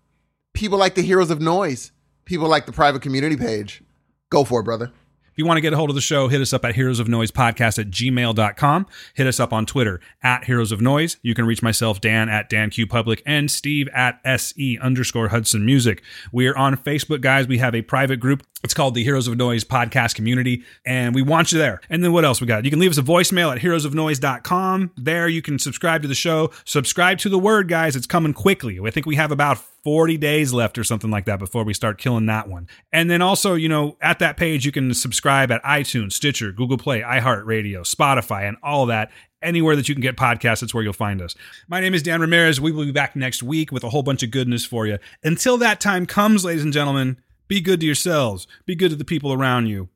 people 0.52 0.78
like 0.78 0.94
the 0.94 1.02
Heroes 1.02 1.30
of 1.30 1.40
Noise, 1.40 1.92
people 2.24 2.48
like 2.48 2.66
the 2.66 2.72
private 2.72 3.02
community 3.02 3.36
page. 3.36 3.82
Go 4.30 4.44
for 4.44 4.60
it, 4.60 4.64
brother. 4.64 4.92
If 5.38 5.42
you 5.42 5.46
want 5.46 5.58
to 5.58 5.60
get 5.60 5.72
a 5.72 5.76
hold 5.76 5.88
of 5.88 5.94
the 5.94 6.00
show, 6.00 6.26
hit 6.26 6.40
us 6.40 6.52
up 6.52 6.64
at 6.64 6.74
heroes 6.74 6.98
of 6.98 7.06
noise 7.06 7.30
podcast 7.30 7.78
at 7.78 7.90
gmail.com. 7.92 8.86
Hit 9.14 9.26
us 9.28 9.38
up 9.38 9.52
on 9.52 9.66
Twitter 9.66 10.00
at 10.20 10.46
heroes 10.46 10.72
of 10.72 10.80
noise. 10.80 11.16
You 11.22 11.32
can 11.32 11.46
reach 11.46 11.62
myself, 11.62 12.00
Dan 12.00 12.28
at 12.28 12.50
Dan 12.50 12.70
Q 12.70 12.88
Public 12.88 13.22
and 13.24 13.48
Steve 13.48 13.86
at 13.94 14.18
SE 14.24 14.78
underscore 14.82 15.28
Hudson 15.28 15.64
Music. 15.64 16.02
We 16.32 16.48
are 16.48 16.58
on 16.58 16.76
Facebook, 16.76 17.20
guys. 17.20 17.46
We 17.46 17.58
have 17.58 17.72
a 17.72 17.82
private 17.82 18.16
group. 18.16 18.44
It's 18.64 18.74
called 18.74 18.96
the 18.96 19.04
Heroes 19.04 19.28
of 19.28 19.36
Noise 19.36 19.62
podcast 19.62 20.16
community, 20.16 20.64
and 20.84 21.14
we 21.14 21.22
want 21.22 21.52
you 21.52 21.58
there. 21.58 21.80
And 21.88 22.02
then 22.02 22.12
what 22.12 22.24
else 22.24 22.40
we 22.40 22.48
got? 22.48 22.64
You 22.64 22.72
can 22.72 22.80
leave 22.80 22.90
us 22.90 22.98
a 22.98 23.02
voicemail 23.02 23.54
at 23.54 23.62
heroesofnoise.com. 23.62 24.90
There 24.96 25.28
you 25.28 25.42
can 25.42 25.60
subscribe 25.60 26.02
to 26.02 26.08
the 26.08 26.16
show. 26.16 26.50
Subscribe 26.64 27.18
to 27.18 27.28
the 27.28 27.38
word, 27.38 27.68
guys. 27.68 27.94
It's 27.94 28.08
coming 28.08 28.34
quickly. 28.34 28.80
I 28.84 28.90
think 28.90 29.06
we 29.06 29.14
have 29.14 29.30
about 29.30 29.58
40 29.84 30.16
days 30.16 30.52
left 30.52 30.78
or 30.78 30.84
something 30.84 31.10
like 31.10 31.26
that 31.26 31.38
before 31.38 31.64
we 31.64 31.74
start 31.74 31.98
killing 31.98 32.26
that 32.26 32.48
one. 32.48 32.68
And 32.92 33.10
then 33.10 33.22
also, 33.22 33.54
you 33.54 33.68
know, 33.68 33.96
at 34.00 34.18
that 34.18 34.36
page, 34.36 34.66
you 34.66 34.72
can 34.72 34.92
subscribe 34.94 35.50
at 35.50 35.62
iTunes, 35.62 36.12
Stitcher, 36.12 36.52
Google 36.52 36.78
Play, 36.78 37.00
iHeartRadio, 37.00 37.80
Spotify, 37.80 38.48
and 38.48 38.56
all 38.62 38.86
that. 38.86 39.10
Anywhere 39.40 39.76
that 39.76 39.88
you 39.88 39.94
can 39.94 40.02
get 40.02 40.16
podcasts, 40.16 40.60
that's 40.60 40.74
where 40.74 40.82
you'll 40.82 40.92
find 40.92 41.22
us. 41.22 41.36
My 41.68 41.80
name 41.80 41.94
is 41.94 42.02
Dan 42.02 42.20
Ramirez. 42.20 42.60
We 42.60 42.72
will 42.72 42.84
be 42.84 42.90
back 42.90 43.14
next 43.14 43.40
week 43.40 43.70
with 43.70 43.84
a 43.84 43.88
whole 43.88 44.02
bunch 44.02 44.24
of 44.24 44.32
goodness 44.32 44.64
for 44.64 44.84
you. 44.86 44.98
Until 45.22 45.56
that 45.58 45.80
time 45.80 46.06
comes, 46.06 46.44
ladies 46.44 46.64
and 46.64 46.72
gentlemen, 46.72 47.18
be 47.46 47.60
good 47.60 47.78
to 47.80 47.86
yourselves, 47.86 48.48
be 48.66 48.74
good 48.74 48.90
to 48.90 48.96
the 48.96 49.04
people 49.04 49.32
around 49.32 49.68
you. 49.68 49.90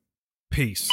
Peace. 0.50 0.88